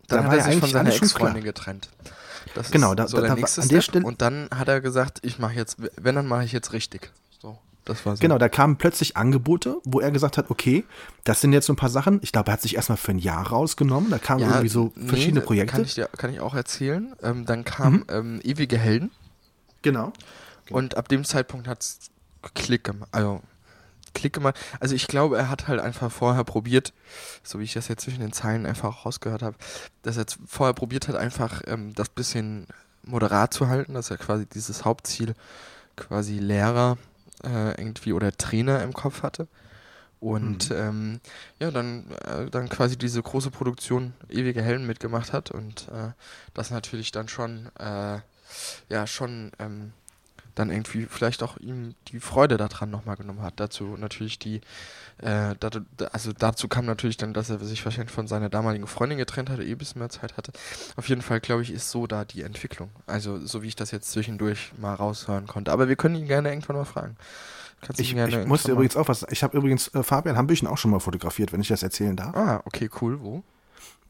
Dann 0.09 0.19
da 0.19 0.25
hat 0.25 0.31
war 0.31 0.39
er 0.39 0.45
sich 0.45 0.55
von 0.55 0.63
eigentlich 0.63 0.73
seiner. 0.73 0.91
Ex-Freundin 0.93 1.45
getrennt. 1.45 1.89
Das 2.55 2.71
Genau, 2.71 2.91
ist 2.91 2.99
da- 2.99 3.09
so 3.09 3.17
da- 3.19 3.23
der 3.29 3.35
nächste 3.37 3.63
an 3.63 3.69
der. 3.69 3.81
Stelle- 3.81 4.05
Und 4.07 4.23
dann 4.23 4.49
hat 4.55 4.69
er 4.69 4.81
gesagt, 4.81 5.19
ich 5.23 5.39
mache 5.39 5.55
jetzt, 5.55 5.77
wenn, 5.97 6.15
dann 6.15 6.27
mache 6.27 6.45
ich 6.45 6.53
jetzt 6.53 6.73
richtig. 6.73 7.11
So, 7.41 7.59
das 7.85 8.05
war 8.07 8.17
so. 8.17 8.21
Genau, 8.21 8.39
da 8.39 8.49
kamen 8.49 8.77
plötzlich 8.77 9.17
Angebote, 9.17 9.77
wo 9.85 10.01
er 10.01 10.11
gesagt 10.11 10.37
hat, 10.39 10.51
okay, 10.51 10.85
das 11.25 11.41
sind 11.41 11.53
jetzt 11.53 11.67
so 11.67 11.73
ein 11.73 11.77
paar 11.77 11.89
Sachen. 11.91 12.21
Ich 12.23 12.33
glaube, 12.33 12.51
er 12.51 12.55
hat 12.55 12.63
sich 12.63 12.77
erstmal 12.77 12.99
für 12.99 13.13
ein 13.13 13.19
Jahr 13.19 13.47
rausgenommen. 13.49 14.11
Da 14.11 14.19
kamen 14.19 14.43
irgendwie 14.45 14.69
so 14.69 14.93
nee, 14.97 15.09
verschiedene 15.09 15.41
Projekte. 15.41 15.75
Mhm. 15.75 15.77
Kann 15.77 15.85
ich, 15.85 15.95
dir, 15.95 16.09
kann 16.17 16.33
ich 16.33 16.41
auch 16.41 16.55
erzählen. 16.55 17.15
Ähm, 17.23 17.47
dann 17.47 17.65
kam 17.65 18.05
ähm, 18.11 18.41
Ewige 18.43 18.79
Helden. 18.79 19.11
genau. 19.83 20.13
Und 20.71 20.97
ab 20.97 21.09
dem 21.09 21.25
Zeitpunkt 21.25 21.67
hat 21.67 21.81
es 21.83 21.99
Klick 22.55 22.85
gemacht. 22.85 23.09
Also, 23.13 23.41
Klick 24.15 24.33
gemacht. 24.33 24.59
Also, 24.81 24.95
ich 24.95 25.07
glaube, 25.07 25.39
er 25.39 25.51
hat 25.51 25.69
halt 25.69 25.81
einfach 25.81 26.11
vorher 26.11 26.45
probiert, 26.45 26.93
so 27.43 27.59
wie 27.61 27.65
ich 27.65 27.73
das 27.73 27.89
jetzt 27.89 28.03
zwischen 28.03 28.21
den 28.21 28.33
Zeilen 28.33 28.67
einfach 28.67 29.05
rausgehört 29.05 29.43
habe, 29.43 29.57
dass 30.03 30.17
er 30.17 30.23
jetzt 30.23 30.39
vorher 30.47 30.75
probiert 30.75 31.09
hat, 31.09 31.17
einfach 31.17 31.63
ähm, 31.67 31.95
das 31.95 32.09
bisschen 32.09 32.67
moderat 33.03 33.55
zu 33.55 33.69
halten, 33.69 33.95
dass 33.95 34.11
er 34.11 34.19
quasi 34.19 34.47
dieses 34.47 34.85
Hauptziel 34.85 35.35
quasi 35.97 36.39
Lehrer 36.39 36.99
äh, 37.45 37.71
irgendwie 37.81 38.13
oder 38.13 38.33
Trainer 38.33 38.83
im 38.83 38.93
Kopf 38.93 39.23
hatte. 39.23 39.49
Und 40.21 40.71
ähm, 40.71 41.21
ja, 41.59 41.71
dann, 41.71 42.11
äh, 42.27 42.51
dann 42.51 42.69
quasi 42.69 42.99
diese 42.99 43.23
große 43.23 43.51
Produktion 43.51 44.13
Ewige 44.29 44.61
Helden 44.61 44.87
mitgemacht 44.87 45.33
hat 45.33 45.51
und 45.51 45.89
äh, 45.89 46.11
das 46.53 46.71
natürlich 46.71 47.11
dann 47.11 47.29
schon, 47.29 47.71
äh, 47.79 48.19
ja, 48.91 49.07
schon 49.07 49.51
ähm, 49.59 49.93
dann 50.55 50.71
irgendwie 50.71 51.07
vielleicht 51.07 51.43
auch 51.43 51.57
ihm 51.59 51.95
die 52.09 52.21
Freude 52.21 52.57
daran 52.57 52.91
nochmal 52.91 53.17
genommen 53.17 53.43
hat. 53.43 53.55
Dazu 53.57 53.97
natürlich 53.99 54.39
die, 54.39 54.61
äh, 55.19 55.55
dazu, 55.59 55.81
also 56.13 56.33
dazu 56.33 56.69
kam 56.69 56.87
natürlich 56.87 57.17
dann, 57.17 57.33
dass 57.33 57.51
er 57.51 57.59
sich 57.59 57.85
wahrscheinlich 57.85 58.13
von 58.13 58.27
seiner 58.27 58.49
damaligen 58.49 58.87
Freundin 58.87 59.19
getrennt 59.19 59.51
hatte, 59.51 59.65
eh 59.65 59.75
bisschen 59.75 59.99
mehr 60.01 60.09
Zeit 60.09 60.37
hatte. 60.37 60.53
Auf 60.97 61.09
jeden 61.09 61.23
Fall, 61.23 61.41
glaube 61.41 61.63
ich, 61.63 61.73
ist 61.73 61.91
so 61.91 62.07
da 62.07 62.25
die 62.25 62.43
Entwicklung. 62.43 62.91
Also 63.07 63.45
so 63.45 63.63
wie 63.63 63.69
ich 63.69 63.77
das 63.77 63.91
jetzt 63.91 64.11
zwischendurch 64.11 64.73
mal 64.79 64.95
raushören 64.95 65.47
konnte. 65.47 65.73
Aber 65.73 65.89
wir 65.89 65.97
können 65.97 66.15
ihn 66.15 66.27
gerne 66.27 66.51
irgendwann 66.51 66.77
mal 66.77 66.85
fragen. 66.85 67.17
Kannst 67.81 68.01
ich, 68.01 68.15
ich 68.15 68.47
musste 68.47 68.73
übrigens 68.73 68.97
auch 68.97 69.09
was. 69.09 69.25
Ich 69.31 69.43
habe 69.43 69.57
übrigens 69.57 69.89
äh, 69.95 70.03
Fabian 70.03 70.37
Hambüchen 70.37 70.69
auch 70.69 70.77
schon 70.77 70.91
mal 70.91 71.01
fotografiert, 71.01 71.53
wenn 71.53 71.63
ich 71.63 71.69
das 71.69 71.83
erzählen 71.83 72.15
darf. 72.15 72.37
Ah, 72.37 72.63
okay, 72.67 72.91
cool. 73.01 73.21
Wo? 73.23 73.43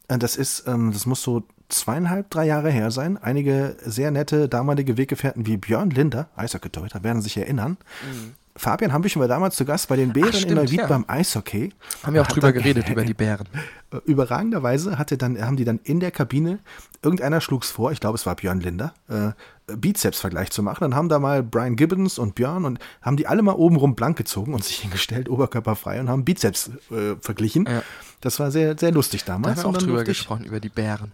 Äh, 0.08 0.18
das 0.18 0.36
ist, 0.36 0.66
ähm, 0.66 0.92
das 0.92 1.06
muss 1.06 1.22
so 1.22 1.44
zweieinhalb, 1.70 2.30
drei 2.30 2.46
Jahre 2.46 2.70
her 2.70 2.90
sein. 2.90 3.18
Einige 3.18 3.76
sehr 3.84 4.10
nette 4.10 4.48
damalige 4.48 4.96
Weggefährten 4.96 5.46
wie 5.46 5.56
Björn 5.56 5.90
Linder, 5.90 6.28
Eishockey-Torhüter, 6.36 7.02
werden 7.02 7.22
sich 7.22 7.36
erinnern. 7.36 7.78
Mhm. 8.02 8.34
Fabian 8.56 8.92
Hambüchen 8.92 9.20
war 9.20 9.28
damals 9.28 9.56
zu 9.56 9.64
Gast 9.64 9.88
bei 9.88 9.96
den 9.96 10.12
Bären 10.12 10.30
Ach, 10.32 10.36
stimmt, 10.36 10.50
in 10.50 10.56
Neuwied 10.58 10.80
ja. 10.80 10.86
beim 10.86 11.04
Eishockey. 11.08 11.72
Haben 12.02 12.14
wir 12.14 12.22
auch 12.22 12.26
drüber 12.26 12.52
dann, 12.52 12.62
geredet, 12.62 12.88
über 12.88 13.04
die 13.04 13.14
Bären. 13.14 13.46
Überragenderweise 14.04 14.98
hatte 14.98 15.16
dann, 15.16 15.40
haben 15.40 15.56
die 15.56 15.64
dann 15.64 15.80
in 15.82 16.00
der 16.00 16.10
Kabine, 16.10 16.58
irgendeiner 17.02 17.40
schlug 17.40 17.62
es 17.62 17.70
vor, 17.70 17.90
ich 17.92 18.00
glaube 18.00 18.16
es 18.16 18.26
war 18.26 18.36
Björn 18.36 18.60
Linder, 18.60 18.92
äh, 19.08 19.30
Bizeps-Vergleich 19.74 20.50
zu 20.50 20.62
machen. 20.62 20.80
Dann 20.82 20.94
haben 20.94 21.08
da 21.08 21.18
mal 21.18 21.42
Brian 21.42 21.76
Gibbons 21.76 22.18
und 22.18 22.34
Björn 22.34 22.64
und 22.64 22.78
haben 23.02 23.16
die 23.16 23.26
alle 23.26 23.42
mal 23.42 23.54
obenrum 23.54 23.94
blank 23.94 24.18
gezogen 24.18 24.52
und 24.52 24.64
sich 24.64 24.78
hingestellt, 24.80 25.28
oberkörperfrei 25.28 26.00
und 26.00 26.08
haben 26.08 26.24
Bizeps 26.24 26.70
äh, 26.90 27.16
verglichen. 27.20 27.66
Ja. 27.66 27.82
Das 28.20 28.38
war 28.40 28.50
sehr, 28.50 28.76
sehr 28.76 28.92
lustig 28.92 29.24
damals. 29.24 29.56
Da 29.56 29.64
haben 29.64 29.72
wir 29.72 29.78
auch 29.78 29.82
drüber 29.82 30.04
gesprochen, 30.04 30.44
über 30.44 30.60
die 30.60 30.68
Bären. 30.68 31.12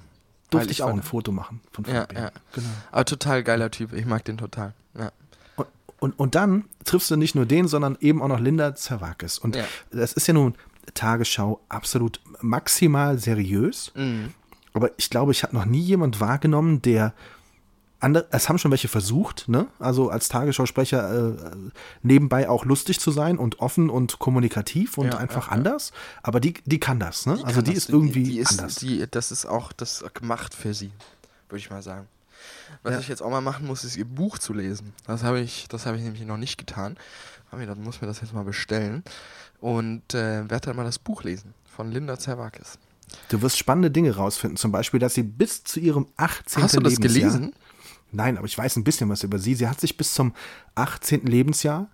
Durfte 0.50 0.70
ich 0.70 0.82
auch 0.82 0.90
ein 0.90 1.02
Foto 1.02 1.32
machen 1.32 1.60
von 1.72 1.84
Fabian. 1.84 2.06
Ja, 2.14 2.20
ja. 2.22 2.30
Genau. 2.52 2.68
Aber 2.92 3.04
total 3.04 3.42
geiler 3.42 3.70
Typ, 3.70 3.92
ich 3.92 4.06
mag 4.06 4.24
den 4.24 4.38
total. 4.38 4.74
Ja. 4.98 5.10
Und, 5.56 5.66
und, 5.98 6.18
und 6.18 6.34
dann 6.34 6.64
triffst 6.84 7.10
du 7.10 7.16
nicht 7.16 7.34
nur 7.34 7.46
den, 7.46 7.68
sondern 7.68 7.96
eben 8.00 8.22
auch 8.22 8.28
noch 8.28 8.40
Linda 8.40 8.74
Zerwakis. 8.74 9.38
Und 9.38 9.56
ja. 9.56 9.64
das 9.90 10.12
ist 10.12 10.28
ja 10.28 10.34
nun 10.34 10.54
Tagesschau 10.94 11.60
absolut 11.68 12.20
maximal 12.40 13.18
seriös. 13.18 13.92
Mhm. 13.94 14.32
Aber 14.72 14.90
ich 14.98 15.10
glaube, 15.10 15.32
ich 15.32 15.42
habe 15.42 15.54
noch 15.54 15.64
nie 15.64 15.80
jemand 15.80 16.20
wahrgenommen, 16.20 16.82
der 16.82 17.14
andere, 18.00 18.26
es 18.30 18.48
haben 18.48 18.58
schon 18.58 18.70
welche 18.70 18.88
versucht, 18.88 19.48
ne? 19.48 19.68
Also 19.78 20.10
als 20.10 20.28
Tagesschausprecher 20.28 21.30
äh, 21.30 21.56
nebenbei 22.02 22.48
auch 22.48 22.64
lustig 22.64 23.00
zu 23.00 23.10
sein 23.10 23.38
und 23.38 23.60
offen 23.60 23.90
und 23.90 24.18
kommunikativ 24.18 24.98
und 24.98 25.08
ja, 25.08 25.18
einfach 25.18 25.46
ja, 25.46 25.52
anders. 25.52 25.92
Aber 26.22 26.40
die, 26.40 26.54
die 26.64 26.78
kann 26.78 27.00
das, 27.00 27.26
ne? 27.26 27.36
Die 27.36 27.44
also 27.44 27.62
die 27.62 27.74
das. 27.74 27.84
ist 27.84 27.90
irgendwie 27.90 28.24
die, 28.24 28.38
ist, 28.38 28.58
anders. 28.58 28.76
Die, 28.76 29.06
das 29.10 29.32
ist 29.32 29.46
auch 29.46 29.72
das 29.72 30.04
gemacht 30.14 30.54
für 30.54 30.74
sie, 30.74 30.90
würde 31.48 31.58
ich 31.58 31.70
mal 31.70 31.82
sagen. 31.82 32.06
Was 32.82 32.94
ja. 32.94 33.00
ich 33.00 33.08
jetzt 33.08 33.22
auch 33.22 33.30
mal 33.30 33.40
machen 33.40 33.66
muss, 33.66 33.84
ist 33.84 33.96
ihr 33.96 34.04
Buch 34.04 34.38
zu 34.38 34.52
lesen. 34.52 34.92
Das 35.06 35.22
habe 35.22 35.40
ich, 35.40 35.66
das 35.68 35.86
habe 35.86 35.96
ich 35.96 36.02
nämlich 36.02 36.24
noch 36.24 36.36
nicht 36.36 36.58
getan. 36.58 36.96
Aber 37.50 37.64
dann 37.64 37.82
muss 37.82 38.00
mir 38.00 38.06
das 38.06 38.20
jetzt 38.20 38.34
mal 38.34 38.44
bestellen 38.44 39.04
und 39.60 40.14
äh, 40.14 40.48
werde 40.50 40.66
dann 40.66 40.76
mal 40.76 40.84
das 40.84 40.98
Buch 40.98 41.22
lesen 41.22 41.54
von 41.64 41.90
Linda 41.90 42.18
Zerwakis. 42.18 42.78
Du 43.28 43.40
wirst 43.40 43.56
spannende 43.56 43.90
Dinge 43.90 44.16
rausfinden, 44.16 44.56
zum 44.56 44.72
Beispiel, 44.72 45.00
dass 45.00 45.14
sie 45.14 45.22
bis 45.22 45.64
zu 45.64 45.80
ihrem 45.80 46.08
18. 46.16 46.62
Hast 46.62 46.76
du 46.76 46.80
das 46.80 46.98
Lebensjahr, 46.98 47.30
gelesen? 47.30 47.54
Nein, 48.12 48.38
aber 48.38 48.46
ich 48.46 48.56
weiß 48.56 48.76
ein 48.76 48.84
bisschen 48.84 49.08
was 49.08 49.22
über 49.22 49.38
sie. 49.38 49.54
Sie 49.54 49.68
hat 49.68 49.80
sich 49.80 49.96
bis 49.96 50.14
zum 50.14 50.32
18. 50.74 51.26
Lebensjahr 51.26 51.88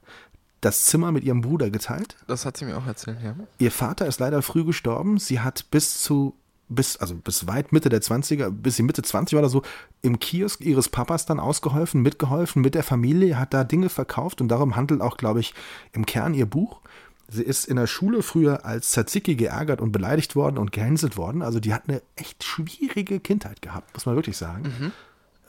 das 0.60 0.84
Zimmer 0.84 1.10
mit 1.10 1.24
ihrem 1.24 1.40
Bruder 1.40 1.70
geteilt. 1.70 2.16
Das 2.28 2.46
hat 2.46 2.56
sie 2.56 2.64
mir 2.64 2.78
auch 2.78 2.86
erzählt, 2.86 3.18
ja. 3.22 3.34
Ihr 3.58 3.72
Vater 3.72 4.06
ist 4.06 4.20
leider 4.20 4.42
früh 4.42 4.64
gestorben. 4.64 5.18
Sie 5.18 5.40
hat 5.40 5.70
bis 5.70 6.00
zu 6.00 6.36
bis, 6.68 6.96
also 6.96 7.14
bis 7.14 7.46
weit 7.46 7.72
Mitte 7.72 7.88
der 7.88 8.00
20er, 8.00 8.50
bis 8.50 8.76
sie 8.76 8.82
Mitte 8.82 9.02
20 9.02 9.34
war 9.34 9.40
oder 9.40 9.50
so, 9.50 9.62
im 10.00 10.18
Kiosk 10.18 10.60
ihres 10.62 10.88
Papas 10.88 11.26
dann 11.26 11.40
ausgeholfen, 11.40 12.00
mitgeholfen 12.02 12.62
mit 12.62 12.74
der 12.74 12.82
Familie, 12.82 13.38
hat 13.38 13.52
da 13.52 13.64
Dinge 13.64 13.88
verkauft 13.88 14.40
und 14.40 14.48
darum 14.48 14.76
handelt 14.76 15.00
auch, 15.00 15.16
glaube 15.16 15.40
ich, 15.40 15.54
im 15.92 16.06
Kern 16.06 16.32
ihr 16.32 16.46
Buch. 16.46 16.80
Sie 17.28 17.42
ist 17.42 17.66
in 17.66 17.76
der 17.76 17.86
Schule 17.86 18.22
früher 18.22 18.64
als 18.64 18.90
Tzatziki 18.90 19.36
geärgert 19.36 19.80
und 19.80 19.92
beleidigt 19.92 20.36
worden 20.36 20.58
und 20.58 20.72
gehänselt 20.72 21.16
worden. 21.16 21.42
Also 21.42 21.60
die 21.60 21.72
hat 21.72 21.88
eine 21.88 22.02
echt 22.16 22.44
schwierige 22.44 23.20
Kindheit 23.20 23.62
gehabt, 23.62 23.94
muss 23.94 24.06
man 24.06 24.16
wirklich 24.16 24.36
sagen. 24.36 24.62
Mhm 24.62 24.92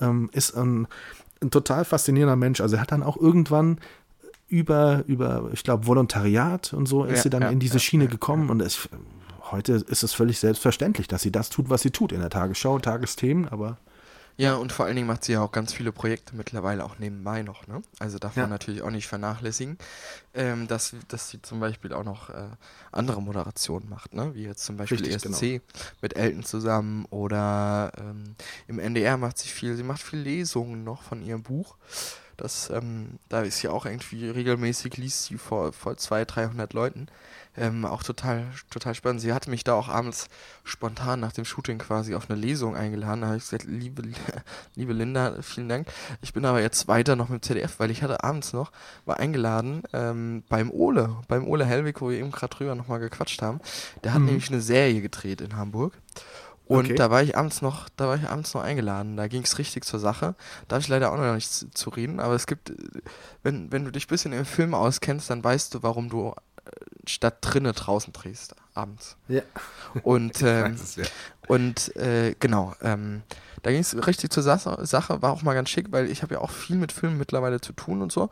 ähm, 0.04 0.30
ist 0.34 0.56
ein, 0.56 0.88
ein, 1.42 1.52
total 1.52 1.86
faszinierender 1.86 2.36
Mensch. 2.36 2.62
Also 2.62 2.76
er 2.76 2.82
hat 2.82 2.92
dann 2.92 3.04
auch 3.04 3.18
irgendwann 3.18 3.80
über, 4.48 5.04
über 5.08 5.50
ich 5.54 5.64
glaube, 5.64 5.88
Volontariat 5.88 6.74
und 6.74 6.88
so 6.88 7.06
ist 7.06 7.18
ja, 7.18 7.24
sie 7.24 7.30
dann 7.30 7.42
ja, 7.44 7.50
in 7.50 7.60
diese 7.60 7.80
Schiene 7.80 8.08
gekommen 8.08 8.50
und 8.50 8.62
es, 8.62 8.88
heute 9.52 9.74
ist 9.74 10.04
es 10.04 10.14
völlig 10.14 10.40
selbstverständlich, 10.40 11.08
dass 11.08 11.22
sie 11.22 11.32
das 11.32 11.50
tut, 11.50 11.70
was 11.70 11.82
sie 11.82 11.92
tut 11.92 12.12
in 12.12 12.20
der 12.20 12.30
Tagesschau, 12.30 12.78
Tagesthemen, 12.80 13.48
aber 13.48 13.78
ja, 14.36 14.56
und 14.56 14.72
vor 14.72 14.86
allen 14.86 14.96
Dingen 14.96 15.08
macht 15.08 15.24
sie 15.24 15.34
ja 15.34 15.42
auch 15.42 15.52
ganz 15.52 15.74
viele 15.74 15.92
Projekte 15.92 16.36
mittlerweile 16.36 16.84
auch 16.84 16.98
nebenbei 16.98 17.44
noch, 17.44 17.68
ne? 17.68 17.82
Also 18.00 18.18
darf 18.18 18.36
ja. 18.36 18.44
man 18.44 18.50
natürlich 18.50 18.82
auch 18.82 18.90
nicht 18.90 19.08
vernachlässigen, 19.08 19.78
ähm, 20.34 20.68
dass, 20.68 20.96
dass 21.08 21.30
sie 21.30 21.42
zum 21.42 21.60
Beispiel 21.60 21.94
auch 21.94 22.04
noch 22.04 22.30
äh, 22.30 22.48
andere 22.92 23.22
Moderationen 23.22 23.90
macht, 23.90 24.14
ne? 24.14 24.34
Wie 24.34 24.44
jetzt 24.44 24.66
zum 24.66 24.78
Beispiel 24.78 24.98
Richtig, 24.98 25.16
ESC 25.16 25.40
genau. 25.42 25.62
mit 26.02 26.16
Elton 26.16 26.44
zusammen 26.44 27.06
oder 27.12 27.92
ähm, 27.98 28.36
im 28.68 28.80
NDR 28.80 29.18
macht 29.18 29.38
sie 29.38 29.50
viel, 29.50 29.76
sie 29.76 29.84
macht 29.84 30.02
viel 30.02 30.20
Lesungen 30.20 30.84
noch 30.84 31.04
von 31.04 31.22
ihrem 31.22 31.44
Buch. 31.44 31.76
Das, 32.38 32.70
ähm, 32.70 33.20
da 33.30 33.42
ist 33.42 33.60
sie 33.60 33.68
auch 33.68 33.86
irgendwie 33.86 34.30
regelmäßig, 34.30 34.98
liest 34.98 35.26
sie 35.26 35.38
vor, 35.38 35.72
vor 35.74 35.98
200, 35.98 36.36
300 36.36 36.74
Leuten. 36.74 37.08
Ähm, 37.56 37.86
auch 37.86 38.02
total, 38.02 38.48
total 38.72 38.96
spannend. 38.96 39.22
Sie 39.22 39.32
hatte 39.32 39.52
mich 39.52 39.64
da 39.64 39.76
auch 39.76 39.88
abends 39.88 40.28
spontan 40.64 41.20
nach 41.20 41.34
dem 41.34 41.46
Shooting 41.46 41.78
quasi 41.78 42.16
auf 42.16 42.30
eine 42.30 42.40
Lesung 42.40 42.76
eingeladen. 42.76 43.22
Da 43.22 43.28
habe 43.28 43.38
ich 43.38 43.44
gesagt, 43.44 43.66
liebe, 43.66 44.02
liebe 44.76 44.94
Linda, 44.94 45.40
vielen 45.42 45.70
Dank. 45.70 45.88
Ich 46.22 46.34
bin 46.34 46.46
aber 46.46 46.62
jetzt 46.62 46.88
weiter 46.88 47.16
noch 47.16 47.30
mit 47.30 47.44
dem 47.44 47.48
ZDF, 47.48 47.80
weil 47.80 47.92
ich 47.92 48.02
hatte 48.02 48.24
abends 48.24 48.54
noch, 48.54 48.72
war 49.06 49.20
eingeladen 49.20 49.84
ähm, 49.94 50.44
beim 50.50 50.72
Ole, 50.72 51.16
beim 51.28 51.48
Ole 51.48 51.66
Helwig, 51.66 52.02
wo 52.02 52.10
wir 52.10 52.18
eben 52.18 52.32
gerade 52.32 52.56
drüber 52.56 52.74
nochmal 52.74 53.00
gequatscht 53.00 53.44
haben. 53.44 53.60
Der 54.04 54.14
hat 54.14 54.22
mhm. 54.22 54.26
nämlich 54.26 54.50
eine 54.50 54.62
Serie 54.62 55.02
gedreht 55.02 55.40
in 55.40 55.56
Hamburg. 55.56 55.94
Und 56.66 56.86
okay. 56.86 56.96
da 56.96 57.12
war 57.12 57.22
ich 57.22 57.38
abends 57.38 57.62
noch, 57.62 57.90
da 57.98 58.08
war 58.08 58.16
ich 58.16 58.28
abends 58.30 58.54
noch 58.54 58.64
eingeladen. 58.64 59.18
Da 59.18 59.28
ging 59.28 59.44
es 59.44 59.58
richtig 59.58 59.84
zur 59.84 60.00
Sache. 60.00 60.36
Da 60.68 60.76
habe 60.76 60.82
ich 60.82 60.88
leider 60.88 61.12
auch 61.12 61.18
noch 61.18 61.34
nichts 61.34 61.66
zu 61.74 61.90
reden, 61.90 62.20
aber 62.20 62.36
es 62.36 62.48
gibt, 62.48 62.72
wenn, 63.44 63.72
wenn 63.72 63.86
du 63.86 63.92
dich 63.92 64.06
ein 64.06 64.10
bisschen 64.10 64.34
im 64.34 64.46
Film 64.46 64.74
auskennst, 64.74 65.30
dann 65.30 65.44
weißt 65.44 65.74
du, 65.74 65.84
warum 65.84 66.10
du 66.10 66.34
statt 67.06 67.38
drinnen 67.42 67.74
draußen 67.74 68.14
drehst, 68.14 68.56
abends. 68.74 69.18
Ja. 69.28 69.42
Und, 70.04 70.42
ähm, 70.44 70.74
es, 70.74 70.96
ja. 70.96 71.06
und 71.48 71.96
äh, 71.96 72.36
genau, 72.40 72.74
ähm, 72.82 73.24
da 73.62 73.72
ging 73.72 73.82
es 73.82 73.96
richtig 74.08 74.32
zur 74.32 74.44
Sache, 74.44 74.86
Sache, 74.86 75.22
war 75.22 75.32
auch 75.32 75.42
mal 75.42 75.54
ganz 75.54 75.70
schick, 75.70 75.92
weil 75.92 76.10
ich 76.10 76.22
habe 76.22 76.36
ja 76.36 76.42
auch 76.42 76.52
viel 76.52 76.76
mit 76.76 76.92
Filmen 76.92 77.18
mittlerweile 77.18 77.62
zu 77.62 77.74
tun 77.74 78.02
und 78.02 78.12
so. 78.12 78.30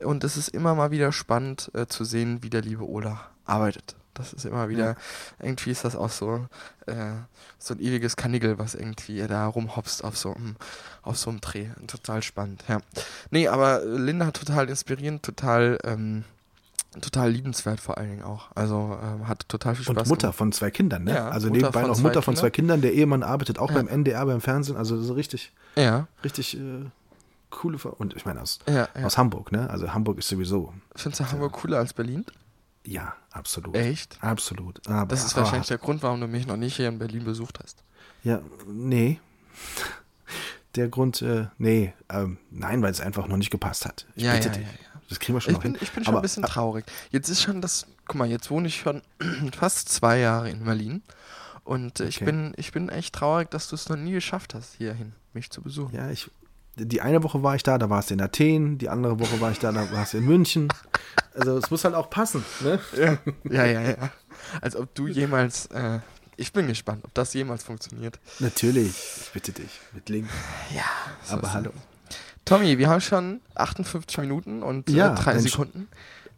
Und 0.00 0.24
es 0.24 0.36
ist 0.36 0.48
immer 0.48 0.74
mal 0.74 0.90
wieder 0.90 1.12
spannend 1.12 1.70
äh, 1.74 1.86
zu 1.86 2.04
sehen, 2.04 2.42
wie 2.42 2.50
der 2.50 2.62
liebe 2.62 2.88
Ola 2.88 3.20
arbeitet. 3.44 3.96
Das 4.14 4.34
ist 4.34 4.44
immer 4.44 4.68
wieder, 4.68 4.84
ja. 4.84 4.96
irgendwie 5.40 5.70
ist 5.70 5.84
das 5.84 5.96
auch 5.96 6.10
so, 6.10 6.46
äh, 6.86 7.12
so 7.58 7.74
ein 7.74 7.80
ewiges 7.80 8.16
Kanigel, 8.16 8.58
was 8.58 8.74
irgendwie 8.74 9.26
da 9.26 9.46
rumhopst 9.46 10.04
auf 10.04 10.18
so, 10.18 10.34
einem, 10.34 10.56
auf 11.02 11.16
so 11.16 11.30
einem 11.30 11.40
Dreh. 11.40 11.68
Total 11.86 12.22
spannend, 12.22 12.62
ja. 12.68 12.80
Nee, 13.30 13.48
aber 13.48 13.82
Linda 13.84 14.26
hat 14.26 14.36
total 14.36 14.68
inspirierend, 14.68 15.22
total, 15.22 15.78
ähm, 15.84 16.24
total 17.00 17.30
liebenswert 17.30 17.80
vor 17.80 17.96
allen 17.96 18.10
Dingen 18.10 18.22
auch. 18.22 18.48
Also 18.54 18.98
ähm, 19.02 19.28
hat 19.28 19.48
total 19.48 19.76
viel 19.76 19.84
Spaß. 19.84 19.96
Und 19.96 20.08
Mutter 20.08 20.28
gemacht. 20.28 20.38
von 20.38 20.52
zwei 20.52 20.70
Kindern, 20.70 21.04
ne? 21.04 21.14
Ja, 21.14 21.28
also 21.30 21.48
Mutter 21.48 21.60
nebenbei 21.60 21.82
noch 21.82 21.98
Mutter 21.98 22.20
von 22.20 22.36
zwei 22.36 22.50
Kindern. 22.50 22.82
Der 22.82 22.92
Ehemann 22.92 23.22
arbeitet 23.22 23.58
auch 23.58 23.70
ja. 23.70 23.76
beim 23.76 23.88
NDR, 23.88 24.26
beim 24.26 24.42
Fernsehen. 24.42 24.76
Also 24.76 25.00
so 25.00 25.14
richtig, 25.14 25.52
ja. 25.76 26.06
richtig 26.22 26.58
äh, 26.58 26.84
coole. 27.48 27.78
Ver 27.78 27.98
und 27.98 28.14
ich 28.14 28.26
meine 28.26 28.42
aus, 28.42 28.58
ja, 28.68 28.88
aus 29.02 29.16
Hamburg, 29.16 29.52
ne? 29.52 29.70
Also 29.70 29.94
Hamburg 29.94 30.18
ist 30.18 30.28
sowieso. 30.28 30.74
Findest 30.94 31.20
du 31.20 31.32
Hamburg 31.32 31.52
cooler 31.52 31.78
als 31.78 31.94
Berlin? 31.94 32.26
Ja, 32.84 33.14
absolut. 33.30 33.76
Echt? 33.76 34.18
Absolut. 34.20 34.86
Aber, 34.88 35.06
das 35.06 35.24
ist 35.24 35.36
wahrscheinlich 35.36 35.68
der 35.68 35.78
Grund, 35.78 36.02
warum 36.02 36.20
du 36.20 36.26
mich 36.26 36.46
noch 36.46 36.56
nicht 36.56 36.76
hier 36.76 36.88
in 36.88 36.98
Berlin 36.98 37.24
besucht 37.24 37.60
hast. 37.62 37.82
Ja, 38.24 38.40
nee. 38.66 39.20
Der 40.74 40.88
Grund, 40.88 41.20
äh, 41.20 41.48
nee, 41.58 41.92
ähm, 42.08 42.38
nein, 42.50 42.80
weil 42.80 42.90
es 42.90 43.00
einfach 43.02 43.26
noch 43.26 43.36
nicht 43.36 43.50
gepasst 43.50 43.84
hat. 43.84 44.06
Ich 44.14 44.22
ja, 44.22 44.34
ja, 44.34 44.40
ja, 44.40 44.52
ja. 44.52 44.68
Das 45.10 45.20
kriegen 45.20 45.36
wir 45.36 45.42
schon 45.42 45.52
ich 45.52 45.60
bin, 45.60 45.74
hin. 45.74 45.82
Ich 45.82 45.92
bin 45.92 46.02
schon 46.02 46.14
Aber, 46.14 46.20
ein 46.20 46.22
bisschen 46.22 46.44
traurig. 46.44 46.86
Jetzt 47.10 47.28
ist 47.28 47.42
schon 47.42 47.60
das, 47.60 47.86
guck 48.06 48.16
mal, 48.16 48.26
jetzt 48.26 48.50
wohne 48.50 48.68
ich 48.68 48.76
schon 48.76 49.02
fast 49.54 49.90
zwei 49.90 50.18
Jahre 50.18 50.48
in 50.48 50.64
Berlin. 50.64 51.02
Und 51.64 52.00
äh, 52.00 52.04
okay. 52.04 52.08
ich, 52.08 52.20
bin, 52.20 52.54
ich 52.56 52.72
bin 52.72 52.88
echt 52.88 53.14
traurig, 53.14 53.50
dass 53.50 53.68
du 53.68 53.74
es 53.74 53.90
noch 53.90 53.98
nie 53.98 54.12
geschafft 54.12 54.54
hast, 54.54 54.76
hierhin 54.76 55.12
mich 55.34 55.50
zu 55.50 55.60
besuchen. 55.60 55.94
Ja, 55.94 56.10
ich, 56.10 56.30
die 56.76 57.02
eine 57.02 57.22
Woche 57.22 57.42
war 57.42 57.54
ich 57.54 57.62
da, 57.62 57.76
da 57.76 57.90
warst 57.90 58.08
du 58.08 58.14
in 58.14 58.22
Athen, 58.22 58.78
die 58.78 58.88
andere 58.88 59.20
Woche 59.20 59.40
war 59.42 59.50
ich 59.50 59.58
da, 59.58 59.72
da 59.72 59.92
warst 59.92 60.14
du 60.14 60.18
in 60.18 60.24
München. 60.24 60.68
Also 61.34 61.58
es 61.58 61.70
muss 61.70 61.84
halt 61.84 61.94
auch 61.94 62.10
passen, 62.10 62.44
ne? 62.60 62.78
Ja, 62.96 63.18
ja, 63.44 63.64
ja. 63.66 63.80
ja. 63.82 64.10
Als 64.60 64.76
ob 64.76 64.94
du 64.94 65.06
jemals, 65.06 65.66
äh, 65.66 66.00
ich 66.36 66.52
bin 66.52 66.66
gespannt, 66.66 67.04
ob 67.04 67.14
das 67.14 67.32
jemals 67.34 67.62
funktioniert. 67.62 68.18
Natürlich, 68.38 68.94
ich 69.22 69.30
bitte 69.32 69.52
dich, 69.52 69.80
mit 69.92 70.08
Link. 70.08 70.28
Ja. 70.74 70.84
So 71.24 71.34
Aber 71.34 71.52
hallo. 71.52 71.70
Tommy, 72.44 72.76
wir 72.76 72.88
haben 72.88 73.00
schon 73.00 73.40
58 73.54 74.18
Minuten 74.18 74.62
und 74.62 74.88
äh, 74.88 74.92
ja, 74.92 75.14
drei 75.14 75.38
Sekunden. 75.38 75.88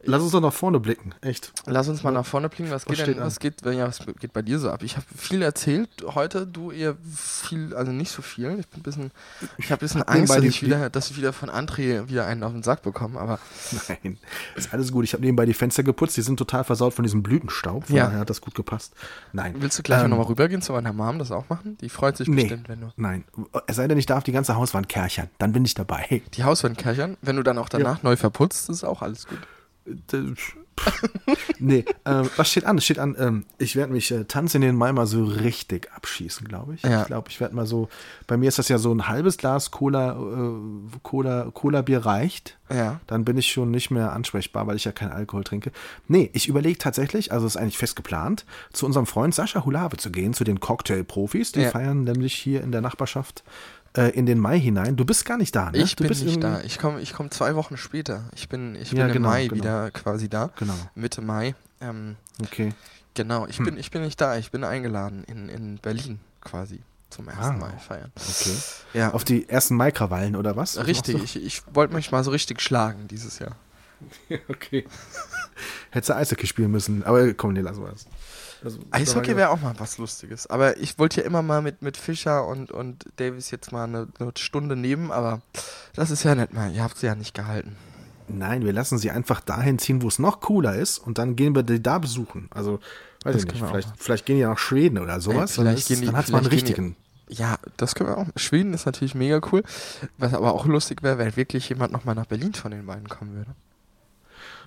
Lass 0.06 0.22
uns 0.22 0.32
doch 0.32 0.40
nach 0.40 0.52
vorne 0.52 0.80
blicken, 0.80 1.14
echt. 1.20 1.52
Lass 1.66 1.88
uns 1.88 2.02
mal 2.02 2.10
nach 2.10 2.26
vorne 2.26 2.48
blicken. 2.48 2.70
Was, 2.70 2.86
was 2.86 2.96
geht 2.96 3.06
denn, 3.06 3.20
was 3.20 3.38
geht, 3.38 3.64
ja, 3.64 3.86
was 3.86 4.00
geht 4.20 4.32
bei 4.32 4.42
dir 4.42 4.58
so 4.58 4.70
ab? 4.70 4.82
Ich 4.82 4.96
habe 4.96 5.06
viel 5.16 5.42
erzählt 5.42 5.88
heute. 6.14 6.46
Du 6.46 6.70
eher 6.70 6.96
viel, 7.14 7.74
also 7.74 7.92
nicht 7.92 8.10
so 8.10 8.22
viel. 8.22 8.58
Ich 8.60 8.68
bin 8.68 8.80
ein 8.80 8.82
bisschen, 8.82 9.10
ich 9.58 9.70
habe 9.72 9.80
ein 9.80 9.86
bisschen 9.86 10.02
Angst, 10.08 10.34
dass 10.34 10.42
ich, 10.44 10.62
wieder, 10.62 10.90
dass 10.90 11.10
ich 11.10 11.16
wieder 11.16 11.32
von 11.32 11.48
André 11.50 12.08
wieder 12.08 12.26
einen 12.26 12.42
auf 12.42 12.52
den 12.52 12.62
Sack 12.62 12.82
bekomme, 12.82 13.18
aber 13.20 13.38
Nein, 13.88 14.18
ist 14.56 14.72
alles 14.72 14.92
gut. 14.92 15.04
Ich 15.04 15.12
habe 15.12 15.22
nebenbei 15.22 15.46
die 15.46 15.54
Fenster 15.54 15.82
geputzt, 15.82 16.16
die 16.16 16.22
sind 16.22 16.36
total 16.38 16.64
versaut 16.64 16.94
von 16.94 17.02
diesem 17.02 17.22
Blütenstaub. 17.22 17.86
Von 17.86 17.96
Ja. 17.96 18.06
daher 18.06 18.20
hat 18.20 18.30
das 18.30 18.40
gut 18.40 18.54
gepasst. 18.54 18.94
Nein. 19.32 19.54
willst 19.58 19.78
du 19.78 19.82
gleich 19.82 20.02
Ähm, 20.02 20.10
nochmal 20.10 20.26
rübergehen 20.26 20.62
zu 20.62 20.72
meiner 20.72 20.92
Mom 20.92 21.18
das 21.18 21.30
auch 21.30 21.48
machen? 21.48 21.76
Die 21.80 21.88
freut 21.88 22.16
sich 22.16 22.28
Nee. 22.28 22.42
bestimmt, 22.42 22.68
wenn 22.68 22.80
du 22.80 22.92
Nein. 22.96 23.24
Es 23.66 23.76
sei 23.76 23.88
denn, 23.88 23.98
ich 23.98 24.06
darf 24.06 24.24
die 24.24 24.32
ganze 24.32 24.56
Hauswand 24.56 24.88
kerchern. 24.88 25.28
Dann 25.38 25.52
bin 25.52 25.64
ich 25.64 25.74
dabei. 25.74 26.22
die 26.34 26.44
Hauswand 26.44 26.78
kerchern, 26.78 27.16
wenn 27.22 27.36
du 27.36 27.42
dann 27.42 27.58
auch 27.58 27.68
danach 27.68 28.02
neu 28.02 28.16
verputzt, 28.16 28.68
ist 28.68 28.84
auch 28.84 29.02
alles 29.02 29.26
gut. 29.26 29.38
Nee, 31.58 31.84
ähm, 32.04 32.28
was 32.36 32.50
steht 32.50 32.64
an? 32.64 32.78
Es 32.78 32.84
steht 32.84 32.98
an, 32.98 33.14
ähm, 33.18 33.44
ich 33.58 33.76
werde 33.76 33.92
mich 33.92 34.10
äh, 34.10 34.24
Tanz 34.24 34.54
in 34.54 34.60
den 34.60 34.76
Mai 34.76 34.92
mal 34.92 35.06
so 35.06 35.24
richtig 35.24 35.90
abschießen, 35.92 36.46
glaube 36.48 36.74
ich. 36.74 36.82
Ja. 36.82 37.02
Ich 37.02 37.06
glaube, 37.06 37.28
ich 37.30 37.40
werde 37.40 37.54
mal 37.54 37.66
so, 37.66 37.88
bei 38.26 38.36
mir 38.36 38.48
ist 38.48 38.58
das 38.58 38.68
ja 38.68 38.78
so 38.78 38.92
ein 38.92 39.08
halbes 39.08 39.36
Glas 39.38 39.70
Cola, 39.70 40.12
äh, 40.12 40.98
Cola, 41.02 41.50
Cola-Bier 41.52 42.04
reicht. 42.04 42.58
Ja. 42.70 43.00
Dann 43.06 43.24
bin 43.24 43.36
ich 43.38 43.52
schon 43.52 43.70
nicht 43.70 43.90
mehr 43.90 44.12
ansprechbar, 44.12 44.66
weil 44.66 44.76
ich 44.76 44.84
ja 44.84 44.92
keinen 44.92 45.12
Alkohol 45.12 45.44
trinke. 45.44 45.70
Nee, 46.08 46.30
ich 46.32 46.48
überlege 46.48 46.78
tatsächlich, 46.78 47.30
also 47.32 47.46
ist 47.46 47.56
eigentlich 47.56 47.78
fest 47.78 47.96
geplant, 47.96 48.44
zu 48.72 48.86
unserem 48.86 49.06
Freund 49.06 49.34
Sascha 49.34 49.64
Hulave 49.64 49.96
zu 49.96 50.10
gehen, 50.10 50.34
zu 50.34 50.44
den 50.44 50.60
Cocktail-Profis. 50.60 51.52
Die 51.52 51.60
Ja. 51.60 51.70
feiern 51.70 52.04
nämlich 52.04 52.34
hier 52.34 52.62
in 52.62 52.72
der 52.72 52.80
Nachbarschaft 52.80 53.44
äh, 53.96 54.10
in 54.10 54.26
den 54.26 54.38
Mai 54.38 54.58
hinein. 54.58 54.96
Du 54.96 55.04
bist 55.04 55.24
gar 55.24 55.36
nicht 55.36 55.54
da, 55.54 55.70
ne? 55.70 55.78
Ich 55.78 55.96
du 55.96 56.06
bin 56.06 56.18
nicht 56.24 56.42
da. 56.42 56.60
Ich 56.62 56.78
komme 56.78 57.00
ich 57.00 57.12
komm 57.12 57.30
zwei 57.30 57.54
Wochen 57.54 57.76
später. 57.76 58.24
Ich 58.34 58.48
bin, 58.48 58.74
ich 58.76 58.90
bin 58.90 58.98
Ja, 58.98 59.06
im 59.06 59.12
genau, 59.12 59.28
Mai 59.28 59.44
genau. 59.46 59.54
wieder 59.56 59.90
quasi 59.90 60.28
da. 60.28 60.50
Genau, 60.58 60.74
Mitte 60.94 61.20
Mai. 61.22 61.54
Ähm, 61.80 62.16
okay. 62.42 62.72
genau, 63.14 63.46
ich, 63.46 63.58
Hm. 63.58 63.64
bin, 63.66 63.78
ich 63.78 63.90
bin 63.90 64.02
nicht 64.02 64.20
da. 64.20 64.36
Ich 64.36 64.50
bin 64.50 64.64
eingeladen 64.64 65.24
in, 65.24 65.48
in 65.48 65.78
Berlin 65.78 66.18
quasi 66.40 66.80
zum 67.10 67.28
1. 67.28 67.38
Ah. 67.38 67.52
Mai 67.52 67.70
feiern. 67.78 68.10
Okay. 68.16 68.56
Ja, 68.94 69.10
Auf 69.12 69.22
die 69.24 69.48
ersten 69.48 69.76
Mai-Krawallen 69.76 70.34
oder 70.34 70.56
was? 70.56 70.76
Was 70.76 70.86
richtig. 70.86 71.22
Ich, 71.22 71.44
ich 71.44 71.62
wollte 71.72 71.94
mich 71.94 72.10
mal 72.10 72.24
so 72.24 72.30
richtig 72.32 72.60
schlagen 72.60 73.06
dieses 73.08 73.38
Jahr. 73.38 73.56
Okay. 74.48 74.84
Hättest 75.90 76.10
du 76.10 76.16
Eishockey 76.16 76.46
spielen 76.48 76.70
müssen, 76.72 77.04
aber 77.04 77.32
komm, 77.34 77.52
nee, 77.52 77.60
lassen 77.60 77.82
wir 77.82 77.90
das. 77.92 78.06
Also, 78.64 78.78
Eishockey 78.90 79.36
wäre 79.36 79.50
auch 79.50 79.60
mal 79.60 79.74
was 79.78 79.98
Lustiges. 79.98 80.46
Aber 80.46 80.78
ich 80.78 80.98
wollte 80.98 81.20
ja 81.20 81.26
immer 81.26 81.42
mal 81.42 81.60
mit, 81.62 81.82
mit 81.82 81.96
Fischer 81.96 82.46
und, 82.46 82.70
und 82.72 83.04
Davis 83.16 83.50
jetzt 83.50 83.72
mal 83.72 83.84
eine, 83.84 84.08
eine 84.18 84.32
Stunde 84.38 84.74
nehmen, 84.76 85.10
aber 85.10 85.42
das 85.94 86.10
ist 86.10 86.22
ja 86.24 86.34
nicht 86.34 86.52
mal. 86.54 86.72
Ihr 86.72 86.82
habt 86.82 86.96
sie 86.96 87.06
ja 87.06 87.14
nicht 87.14 87.34
gehalten. 87.34 87.76
Nein, 88.26 88.64
wir 88.64 88.72
lassen 88.72 88.96
sie 88.96 89.10
einfach 89.10 89.40
dahin 89.40 89.78
ziehen, 89.78 90.00
wo 90.00 90.08
es 90.08 90.18
noch 90.18 90.40
cooler 90.40 90.74
ist 90.76 90.96
und 90.98 91.18
dann 91.18 91.36
gehen 91.36 91.54
wir 91.54 91.62
die 91.62 91.82
da 91.82 91.98
besuchen. 91.98 92.48
Also, 92.50 92.80
weiß 93.24 93.34
Das 93.34 93.44
ich 93.44 93.52
nicht, 93.52 93.64
vielleicht, 93.66 93.88
vielleicht 93.98 94.24
gehen 94.26 94.36
die 94.36 94.42
ja 94.42 94.48
nach 94.48 94.58
Schweden 94.58 94.96
oder 94.98 95.20
sowas. 95.20 95.52
vielleicht 95.52 95.66
dann 95.68 95.74
ist- 95.76 95.88
gehen 95.88 96.00
die- 96.00 96.06
dann 96.06 96.16
hat 96.16 96.24
es 96.24 96.32
mal 96.32 96.38
einen 96.38 96.46
vielleicht 96.48 96.68
richtigen. 96.68 96.96
Ja, 97.28 97.56
das 97.76 97.94
können 97.94 98.10
wir 98.10 98.18
auch. 98.18 98.26
Schweden 98.36 98.72
ist 98.74 98.86
natürlich 98.86 99.14
mega 99.14 99.40
cool. 99.52 99.62
Was 100.18 100.32
aber 100.34 100.52
auch 100.54 100.64
lustig 100.66 101.02
wäre, 101.02 101.18
wenn 101.18 101.36
wirklich 101.36 101.68
jemand 101.68 101.92
nochmal 101.92 102.14
nach 102.14 102.26
Berlin 102.26 102.54
von 102.54 102.70
den 102.70 102.86
beiden 102.86 103.08
kommen 103.08 103.34
würde. 103.34 103.50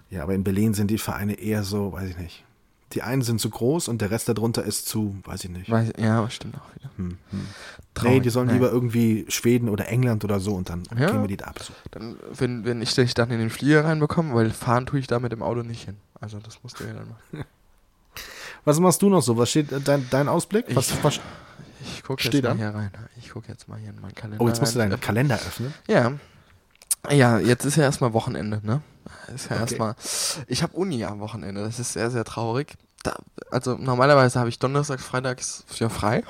Ja, 0.09 0.23
aber 0.23 0.33
in 0.35 0.43
Berlin 0.43 0.73
sind 0.73 0.89
die 0.89 0.97
Vereine 0.97 1.33
eher 1.39 1.63
so, 1.63 1.91
weiß 1.93 2.09
ich 2.09 2.17
nicht. 2.17 2.43
Die 2.93 3.01
einen 3.01 3.21
sind 3.21 3.41
zu 3.41 3.49
groß 3.49 3.89
und 3.89 4.01
der 4.01 4.11
Rest 4.11 4.29
darunter 4.29 4.63
ist 4.63 4.87
zu, 4.87 5.17
weiß 5.25 5.43
ich 5.43 5.49
nicht. 5.49 5.69
Weiß, 5.69 5.91
ja, 5.97 6.29
stimmt 6.29 6.55
auch 6.55 6.73
wieder. 6.75 6.89
Hm, 6.95 7.17
hm. 7.31 7.47
Nee, 8.03 8.19
die 8.21 8.29
sollen 8.29 8.47
Nee. 8.47 8.53
lieber 8.53 8.71
irgendwie 8.71 9.25
Schweden 9.27 9.67
oder 9.67 9.87
England 9.89 10.23
oder 10.23 10.39
so 10.39 10.53
und 10.55 10.69
dann 10.69 10.83
Ja. 10.97 11.11
gehen 11.11 11.21
wir 11.21 11.27
die 11.27 11.35
da 11.37 11.51
besuchen. 11.51 11.75
Dann, 11.91 12.15
wenn, 12.37 12.63
wenn 12.63 12.81
ich 12.81 12.95
dich 12.95 13.13
dann 13.13 13.29
in 13.31 13.39
den 13.39 13.49
Flieger 13.49 13.83
reinbekomme, 13.83 14.33
weil 14.33 14.51
fahren 14.51 14.85
tue 14.85 14.99
ich 14.99 15.07
da 15.07 15.19
mit 15.19 15.31
dem 15.33 15.41
Auto 15.43 15.63
nicht 15.63 15.83
hin. 15.83 15.97
Also 16.21 16.39
das 16.39 16.63
musst 16.63 16.79
du 16.79 16.85
ja 16.85 16.93
dann 16.93 17.09
machen. 17.09 17.45
Was 18.65 18.79
machst 18.79 19.01
du 19.01 19.09
noch 19.09 19.21
so? 19.21 19.37
Was 19.37 19.49
steht 19.49 19.71
äh, 19.71 19.79
dein, 19.81 20.07
dein 20.09 20.27
Ausblick? 20.29 20.65
Was, 20.75 20.91
Ich- 20.91 21.03
was, 21.03 21.19
Ich 21.81 22.03
gucke 22.03 22.23
jetzt 22.23 22.41
mal 22.43 22.51
an? 22.51 22.57
hier 22.57 22.69
rein. 22.69 22.91
Ich 23.17 23.29
gucke 23.31 23.47
jetzt 23.49 23.67
mal 23.67 23.77
hier 23.79 23.89
in 23.89 23.99
meinen 24.01 24.15
Kalender. 24.15 24.43
oh, 24.43 24.47
jetzt 24.47 24.59
musst 24.59 24.75
du 24.75 24.79
rein. 24.79 24.89
deinen 24.89 25.01
Kalender 25.01 25.35
öffnen. 25.35 25.73
Ja. 25.87 26.13
Ja, 27.09 27.39
jetzt 27.39 27.65
ist 27.65 27.77
ja 27.77 27.83
erstmal 27.83 28.13
Wochenende, 28.13 28.59
ne? 28.63 28.81
Ist 29.33 29.45
ja 29.49 29.55
Okay. 29.55 29.61
erstmal. 29.61 29.95
Ich 30.47 30.63
habe 30.63 30.75
Uni 30.75 31.03
am 31.05 31.19
Wochenende, 31.19 31.63
das 31.63 31.79
ist 31.79 31.93
sehr, 31.93 32.11
sehr 32.11 32.25
traurig. 32.25 32.73
Da, 33.03 33.15
also 33.51 33.75
normalerweise 33.75 34.39
habe 34.39 34.49
ich 34.49 34.59
Donnerstags, 34.59 35.03
Freitags 35.03 35.63
ja 35.77 35.89
frei. 35.89 36.23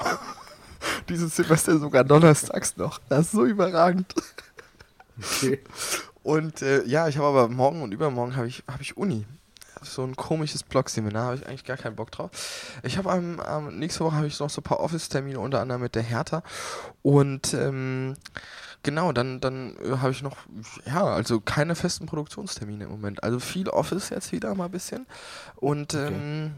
Dieses 1.09 1.35
Semester 1.35 1.79
sogar 1.79 2.03
Donnerstags 2.03 2.77
noch. 2.77 2.99
Das 3.09 3.27
ist 3.27 3.31
so 3.31 3.45
überragend. 3.45 4.13
Okay. 5.19 5.59
Und 6.23 6.61
äh, 6.61 6.83
ja, 6.85 7.07
ich 7.07 7.17
habe 7.17 7.27
aber 7.27 7.47
morgen 7.47 7.81
und 7.81 7.93
übermorgen 7.93 8.35
habe 8.35 8.47
ich, 8.47 8.63
hab 8.67 8.81
ich 8.81 8.97
Uni. 8.97 9.25
So 9.81 10.03
ein 10.03 10.15
komisches 10.15 10.63
Blog-Seminar, 10.63 11.25
habe 11.25 11.35
ich 11.37 11.47
eigentlich 11.47 11.63
gar 11.63 11.77
keinen 11.77 11.95
Bock 11.95 12.11
drauf. 12.11 12.29
Ich 12.83 12.97
habe 12.97 13.11
am, 13.11 13.39
am 13.39 13.77
nächste 13.79 14.01
Woche 14.03 14.15
habe 14.15 14.27
ich 14.27 14.39
noch 14.39 14.49
so 14.49 14.61
ein 14.61 14.63
paar 14.63 14.79
Office-Termine, 14.79 15.39
unter 15.39 15.61
anderem 15.61 15.81
mit 15.81 15.95
der 15.95 16.03
Hertha. 16.03 16.43
Und 17.01 17.53
ähm, 17.53 18.15
genau, 18.83 19.11
dann, 19.11 19.39
dann 19.39 19.75
äh, 19.77 19.97
habe 19.97 20.11
ich 20.11 20.21
noch, 20.21 20.37
ja, 20.85 21.03
also 21.05 21.39
keine 21.41 21.75
festen 21.75 22.05
Produktionstermine 22.05 22.85
im 22.85 22.89
Moment. 22.91 23.23
Also 23.23 23.39
viel 23.39 23.69
Office 23.69 24.09
jetzt 24.09 24.31
wieder 24.31 24.53
mal 24.55 24.65
ein 24.65 24.71
bisschen. 24.71 25.05
Und 25.55 25.93
Okay. 25.93 26.07
ähm, 26.13 26.51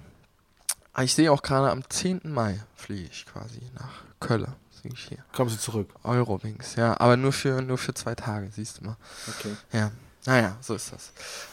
ich 1.02 1.14
sehe 1.14 1.32
auch 1.32 1.42
gerade 1.42 1.70
am 1.72 1.88
10. 1.90 2.22
Mai 2.26 2.60
fliege 2.76 3.10
ich 3.12 3.26
quasi 3.26 3.62
nach 3.76 4.04
Köln. 4.20 4.48
Sehe 4.82 4.92
ich 4.94 5.06
hier. 5.10 5.20
Kommst 5.34 5.56
du 5.56 5.60
zurück? 5.60 5.94
Eurowings, 6.04 6.76
ja, 6.76 7.00
aber 7.00 7.18
nur 7.18 7.32
für, 7.34 7.62
nur 7.62 7.78
für 7.78 7.94
zwei 7.94 8.16
Tage, 8.16 8.50
siehst 8.52 8.80
du 8.80 8.86
mal. 8.86 8.98
Okay. 9.28 9.56
Ja, 9.72 9.92
naja, 10.26 10.58
so 10.62 10.76
ist 10.76 10.92
das. 10.94 11.12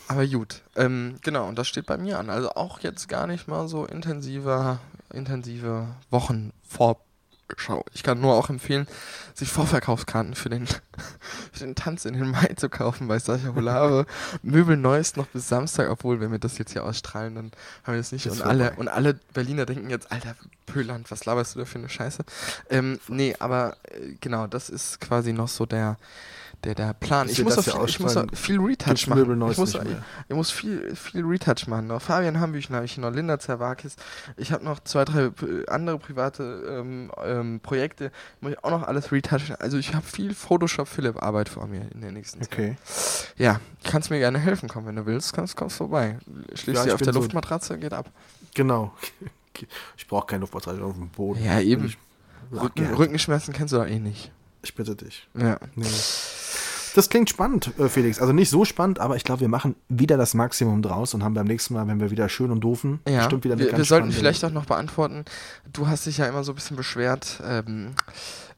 Aber 0.09 0.27
gut, 0.27 0.63
ähm, 0.75 1.17
genau, 1.23 1.47
und 1.49 1.57
das 1.57 1.69
steht 1.69 1.87
bei 1.87 1.97
mir 1.97 2.19
an. 2.19 2.31
Also 2.31 2.51
auch 2.51 2.81
jetzt 2.81 3.09
gar 3.09 3.27
nicht 3.27 3.47
mal 3.49 3.69
so 3.69 3.85
intensiver, 3.85 4.81
intensive 5.13 5.87
Wochenvorschau. 7.49 7.85
Ich 7.93 8.03
kann 8.03 8.21
nur 8.21 8.35
auch 8.35 8.51
empfehlen, 8.51 8.87
sich 9.35 9.51
Vorverkaufskarten 9.51 10.35
für 10.35 10.49
den, 10.49 10.67
für 11.53 11.61
den 11.61 11.75
Tanz 11.75 12.05
in 12.05 12.15
den 12.15 12.31
Mai 12.31 12.55
zu 12.57 12.69
kaufen 12.69 13.09
bei 13.09 13.19
Sascha 13.19 13.55
Holave. 13.55 14.07
Möbel 14.43 14.77
Neues 14.77 15.17
noch 15.17 15.27
bis 15.27 15.49
Samstag, 15.49 15.91
obwohl, 15.91 16.21
wenn 16.21 16.33
wir 16.33 16.39
das 16.39 16.59
jetzt 16.59 16.73
hier 16.73 16.85
ausstrahlen, 16.85 17.35
dann 17.35 17.53
haben 17.85 17.95
wir 17.95 17.99
das 17.99 18.13
nicht. 18.13 18.27
Ist 18.27 18.41
und 18.41 18.47
alle, 18.47 18.73
und 18.77 18.89
alle 18.89 19.15
Berliner 19.35 19.67
denken 19.67 19.91
jetzt, 19.91 20.11
Alter, 20.11 20.35
Pöland, 20.67 21.11
was 21.11 21.25
laberst 21.25 21.55
du 21.55 21.61
da 21.61 21.65
für 21.65 21.79
eine 21.79 21.89
Scheiße? 21.89 22.25
Ähm, 22.71 22.99
nee, 23.09 23.35
aber 23.39 23.77
äh, 23.85 24.15
genau, 24.21 24.47
das 24.47 24.69
ist 24.71 25.01
quasi 25.01 25.33
noch 25.33 25.49
so 25.49 25.67
der, 25.67 25.97
der, 26.67 26.75
der 26.75 26.93
Plan. 26.95 27.29
Ich 27.29 27.43
muss, 27.43 27.55
viel, 27.55 27.73
ich 27.87 28.01
muss 28.01 28.17
viel 28.35 28.61
Retouch 28.61 29.07
machen. 29.07 29.51
Ich 29.51 29.57
muss, 29.59 29.75
mehr. 29.75 30.05
ich 30.29 30.35
muss 30.37 30.51
viel, 30.51 30.95
viel 30.95 31.25
Retouch 31.25 31.67
machen. 31.67 31.87
Noch 31.87 32.03
Fabian 32.03 32.39
Hambüchen 32.41 32.75
habe 32.75 32.85
ich 32.85 32.99
noch, 32.99 33.11
Linda 33.11 33.39
Zerwakis. 33.39 33.97
Ich 34.37 34.53
habe 34.53 34.65
noch 34.65 34.81
zwei, 34.81 35.05
drei 35.05 35.27
äh, 35.27 35.67
andere 35.69 35.99
private 35.99 36.43
ähm, 36.69 37.11
ähm, 37.25 37.61
Projekte. 37.61 38.11
Muss 38.41 38.53
ich 38.53 38.63
auch 38.65 38.71
noch 38.71 38.83
alles 38.83 39.11
retouchen. 39.13 39.57
Also 39.57 39.79
ich 39.79 39.95
habe 39.95 40.05
viel 40.05 40.35
Photoshop 40.35 40.89
Philipp 40.89 41.23
Arbeit 41.23 41.49
vor 41.49 41.67
mir 41.67 41.91
in 41.95 42.01
der 42.03 42.13
nächsten 42.13 42.41
Zeit. 42.43 42.53
Okay. 42.53 42.77
Ja, 43.37 43.61
kannst 43.85 44.11
mir 44.11 44.19
gerne 44.19 44.39
helfen 44.39 44.69
kommen, 44.69 44.87
wenn 44.87 44.97
du 44.97 45.07
willst. 45.07 45.33
Kommst, 45.33 45.57
kommst 45.57 45.77
vorbei. 45.77 46.19
Schläfst 46.55 46.67
Ja, 46.67 46.83
dir 46.83 46.89
ich 46.89 46.95
auf 46.95 47.03
der 47.03 47.13
so- 47.13 47.21
Luftmatratze, 47.21 47.79
geht 47.79 47.93
ab. 47.93 48.11
Genau. 48.55 48.93
Ich 49.97 50.07
brauche 50.07 50.27
keine 50.27 50.41
Luftmatratze 50.43 50.85
auf 50.85 50.93
dem 50.97 51.09
Boden. 51.09 51.43
Ja, 51.43 51.59
eben. 51.61 51.87
Ich, 51.87 51.97
Rücken. 52.53 52.93
Rückenschmerzen 52.95 53.55
kennst 53.55 53.73
du 53.73 53.79
doch 53.79 53.87
eh 53.87 53.99
nicht. 53.99 54.31
ich 54.63 54.75
bitte 54.75 54.95
dich. 54.95 55.27
Ja. 55.35 55.59
Nee. 55.75 55.87
Das 56.97 57.11
klingt 57.11 57.29
spannend, 57.29 57.79
äh, 57.79 57.91
Felix. 57.91 58.23
Also 58.23 58.33
nicht 58.33 58.49
so 58.49 58.65
spannend, 58.65 59.01
aber 59.01 59.17
ich 59.17 59.25
glaube, 59.25 59.43
wir 59.43 59.49
machen 59.49 59.77
wieder 59.91 60.17
das 60.17 60.33
Maximum 60.33 60.81
draus 60.81 61.13
und 61.13 61.23
haben 61.23 61.35
beim 61.35 61.47
nächsten 61.47 61.75
Mal, 61.75 61.87
wenn 61.89 62.01
wir 62.01 62.11
wieder 62.11 62.31
schön 62.31 62.51
und 62.51 62.61
doofen, 62.61 63.01
Ja, 63.07 63.19
bestimmt 63.19 63.45
wieder 63.45 63.53
eine 63.53 63.65
wir, 63.65 63.71
ganz 63.71 63.79
wir 63.79 63.85
sollten 63.85 64.13
vielleicht 64.13 64.43
auch 64.47 64.51
noch 64.51 64.65
beantworten, 64.65 65.27
du 65.71 65.89
hast 65.89 66.07
dich 66.07 66.17
ja 66.17 66.27
immer 66.27 66.43
so 66.43 66.53
ein 66.53 66.55
bisschen 66.55 66.75
beschwert, 66.75 67.43
ähm, 67.45 67.95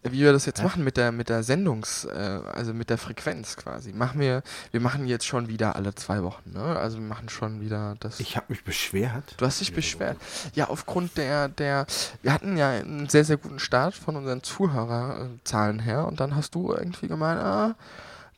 wie 0.05 0.21
wir 0.21 0.33
das 0.33 0.47
jetzt 0.47 0.61
Hä? 0.61 0.63
machen 0.63 0.85
mit 0.85 0.97
der 0.97 1.11
mit 1.11 1.29
der 1.29 1.43
Sendungs, 1.43 2.05
äh, 2.05 2.41
also 2.55 2.73
mit 2.73 2.91
der 2.91 2.99
Frequenz 2.99 3.57
quasi. 3.57 3.93
Machen 3.93 4.21
wir, 4.21 4.45
wir 4.71 4.81
machen 4.81 5.09
jetzt 5.09 5.27
schon 5.27 5.49
wieder 5.49 5.75
alle 5.75 5.97
zwei 5.97 6.23
Wochen, 6.23 6.53
ne? 6.53 6.63
Also 6.63 6.99
wir 6.99 7.07
machen 7.07 7.29
schon 7.29 7.61
wieder 7.61 7.97
das. 7.99 8.21
Ich 8.21 8.37
habe 8.37 8.47
mich 8.51 8.63
beschwert. 8.63 9.35
Du 9.39 9.47
hast 9.47 9.61
dich 9.61 9.73
beschwert. 9.73 10.17
Ja, 10.55 10.69
aufgrund 10.69 11.17
der, 11.17 11.49
der, 11.49 11.87
wir 12.23 12.33
hatten 12.33 12.57
ja 12.57 12.71
einen 12.71 13.09
sehr, 13.09 13.25
sehr 13.25 13.37
guten 13.37 13.59
Start 13.59 13.97
von 13.97 14.15
unseren 14.15 14.45
Zuhörerzahlen 14.45 15.81
her 15.81 16.07
und 16.07 16.21
dann 16.21 16.37
hast 16.37 16.55
du 16.55 16.73
irgendwie 16.73 17.09
gemeint, 17.09 17.41
ah, 17.41 17.75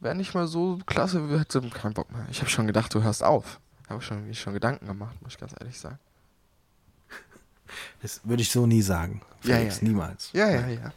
wäre 0.00 0.14
nicht 0.14 0.34
mal 0.34 0.46
so 0.46 0.78
klasse, 0.86 1.28
wir 1.30 1.38
hätten 1.40 1.70
keinen 1.70 1.94
Bock 1.94 2.10
mehr. 2.12 2.26
Ich 2.30 2.40
habe 2.40 2.50
schon 2.50 2.66
gedacht, 2.66 2.92
du 2.94 3.02
hörst 3.02 3.22
auf. 3.22 3.60
Habe 3.88 4.00
schon, 4.02 4.26
mir 4.26 4.34
schon 4.34 4.54
Gedanken 4.54 4.86
gemacht, 4.86 5.16
muss 5.22 5.32
ich 5.34 5.38
ganz 5.38 5.52
ehrlich 5.58 5.78
sagen. 5.78 5.98
Das 8.02 8.20
würde 8.24 8.42
ich 8.42 8.50
so 8.50 8.66
nie 8.66 8.82
sagen. 8.82 9.22
Ja, 9.42 9.56
Felix, 9.56 9.76
ja, 9.76 9.82
ja. 9.82 9.88
niemals. 9.88 10.30
Ja, 10.32 10.48
ja, 10.50 10.66
ja. 10.68 10.92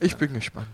Ich 0.00 0.16
bin 0.16 0.32
gespannt. 0.32 0.68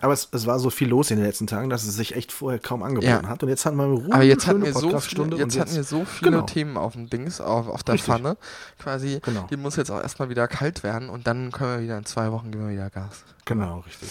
Aber 0.00 0.12
es, 0.12 0.28
es 0.30 0.46
war 0.46 0.58
so 0.58 0.68
viel 0.68 0.88
los 0.88 1.10
in 1.10 1.16
den 1.16 1.24
letzten 1.26 1.46
Tagen, 1.46 1.70
dass 1.70 1.84
es 1.84 1.94
sich 1.96 2.14
echt 2.14 2.30
vorher 2.30 2.58
kaum 2.60 2.82
angeboten 2.82 3.06
Ja. 3.24 3.28
hat. 3.28 3.42
Und 3.42 3.48
jetzt 3.48 3.64
hatten 3.64 3.76
wir 3.76 3.84
eine 3.84 3.94
Ruhe, 3.94 4.12
Aber 4.12 4.22
jetzt 4.24 4.46
hatten 4.46 4.62
wir 4.62 4.72
so 4.74 4.98
viele, 5.00 5.36
jetzt 5.36 5.54
und 5.56 5.60
hatten 5.60 5.74
wir 5.74 5.84
so 5.84 6.04
viele 6.04 6.32
Genau. 6.32 6.42
Themen 6.44 6.76
auf 6.76 6.92
dem 6.92 7.08
Dings, 7.08 7.40
auf, 7.40 7.66
auf 7.68 7.82
der 7.82 7.94
Richtig. 7.94 8.12
Pfanne. 8.12 8.36
Quasi, 8.78 9.20
Genau. 9.24 9.46
die 9.50 9.56
muss 9.56 9.76
jetzt 9.76 9.90
auch 9.90 10.00
erstmal 10.02 10.28
wieder 10.28 10.48
kalt 10.48 10.82
werden 10.82 11.08
und 11.08 11.26
dann 11.26 11.50
können 11.50 11.78
wir 11.78 11.82
wieder 11.84 11.98
in 11.98 12.04
zwei 12.04 12.30
Wochen 12.30 12.50
geben 12.50 12.66
wir 12.66 12.74
wieder 12.74 12.90
Gas. 12.90 13.24
Genau, 13.46 13.80
richtig. 13.80 14.10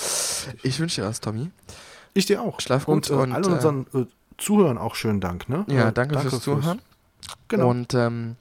Ich 0.63 0.79
wünsche 0.79 1.01
dir 1.01 1.07
was, 1.07 1.19
Tommy. 1.21 1.51
Ich 2.15 2.25
dir 2.25 2.41
auch. 2.41 2.59
Schlaf 2.61 2.85
gut 2.85 3.09
und, 3.09 3.09
äh, 3.09 3.13
und, 3.21 3.31
allen 3.33 3.43
äh, 3.43 3.47
unseren 3.47 3.85
äh, 3.93 4.05
Zuhörern 4.39 4.77
auch 4.79 4.95
schönen 4.95 5.21
Dank. 5.21 5.47
Ne? 5.49 5.65
Ja, 5.67 5.89
Äh, 5.89 5.93
danke, 5.93 6.17
fürs 6.19 6.41
Zuhören. 6.41 6.81
Genau. 7.49 7.69
Und 7.69 7.93
ähm, 7.93 8.35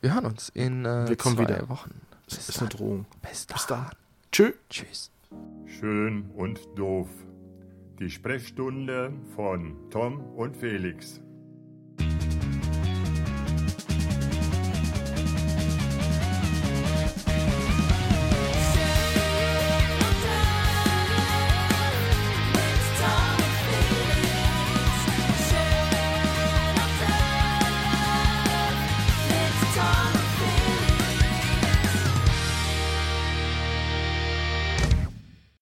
wir 0.00 0.14
hören 0.14 0.26
uns 0.26 0.50
in 0.50 0.84
äh, 0.84 1.08
Wir 1.08 1.16
kommen 1.16 1.36
zwei 1.36 1.42
wieder. 1.44 1.68
Wochen. 1.68 1.90
es 2.28 2.36
Bis 2.36 2.48
ist 2.50 2.60
eine 2.60 2.68
dann. 2.68 2.78
Drohung. 2.78 3.06
Bis 3.22 3.46
Bis 3.46 3.66
dann. 3.66 3.78
dann. 3.86 3.90
Tschö. 4.30 4.52
Tschüss. 4.68 5.10
Schön 5.66 6.30
und 6.36 6.60
doof. 6.76 7.08
Die 7.98 8.10
Sprechstunde 8.10 9.12
von 9.34 9.76
Tom 9.90 10.20
und 10.36 10.56
Felix. 10.56 11.20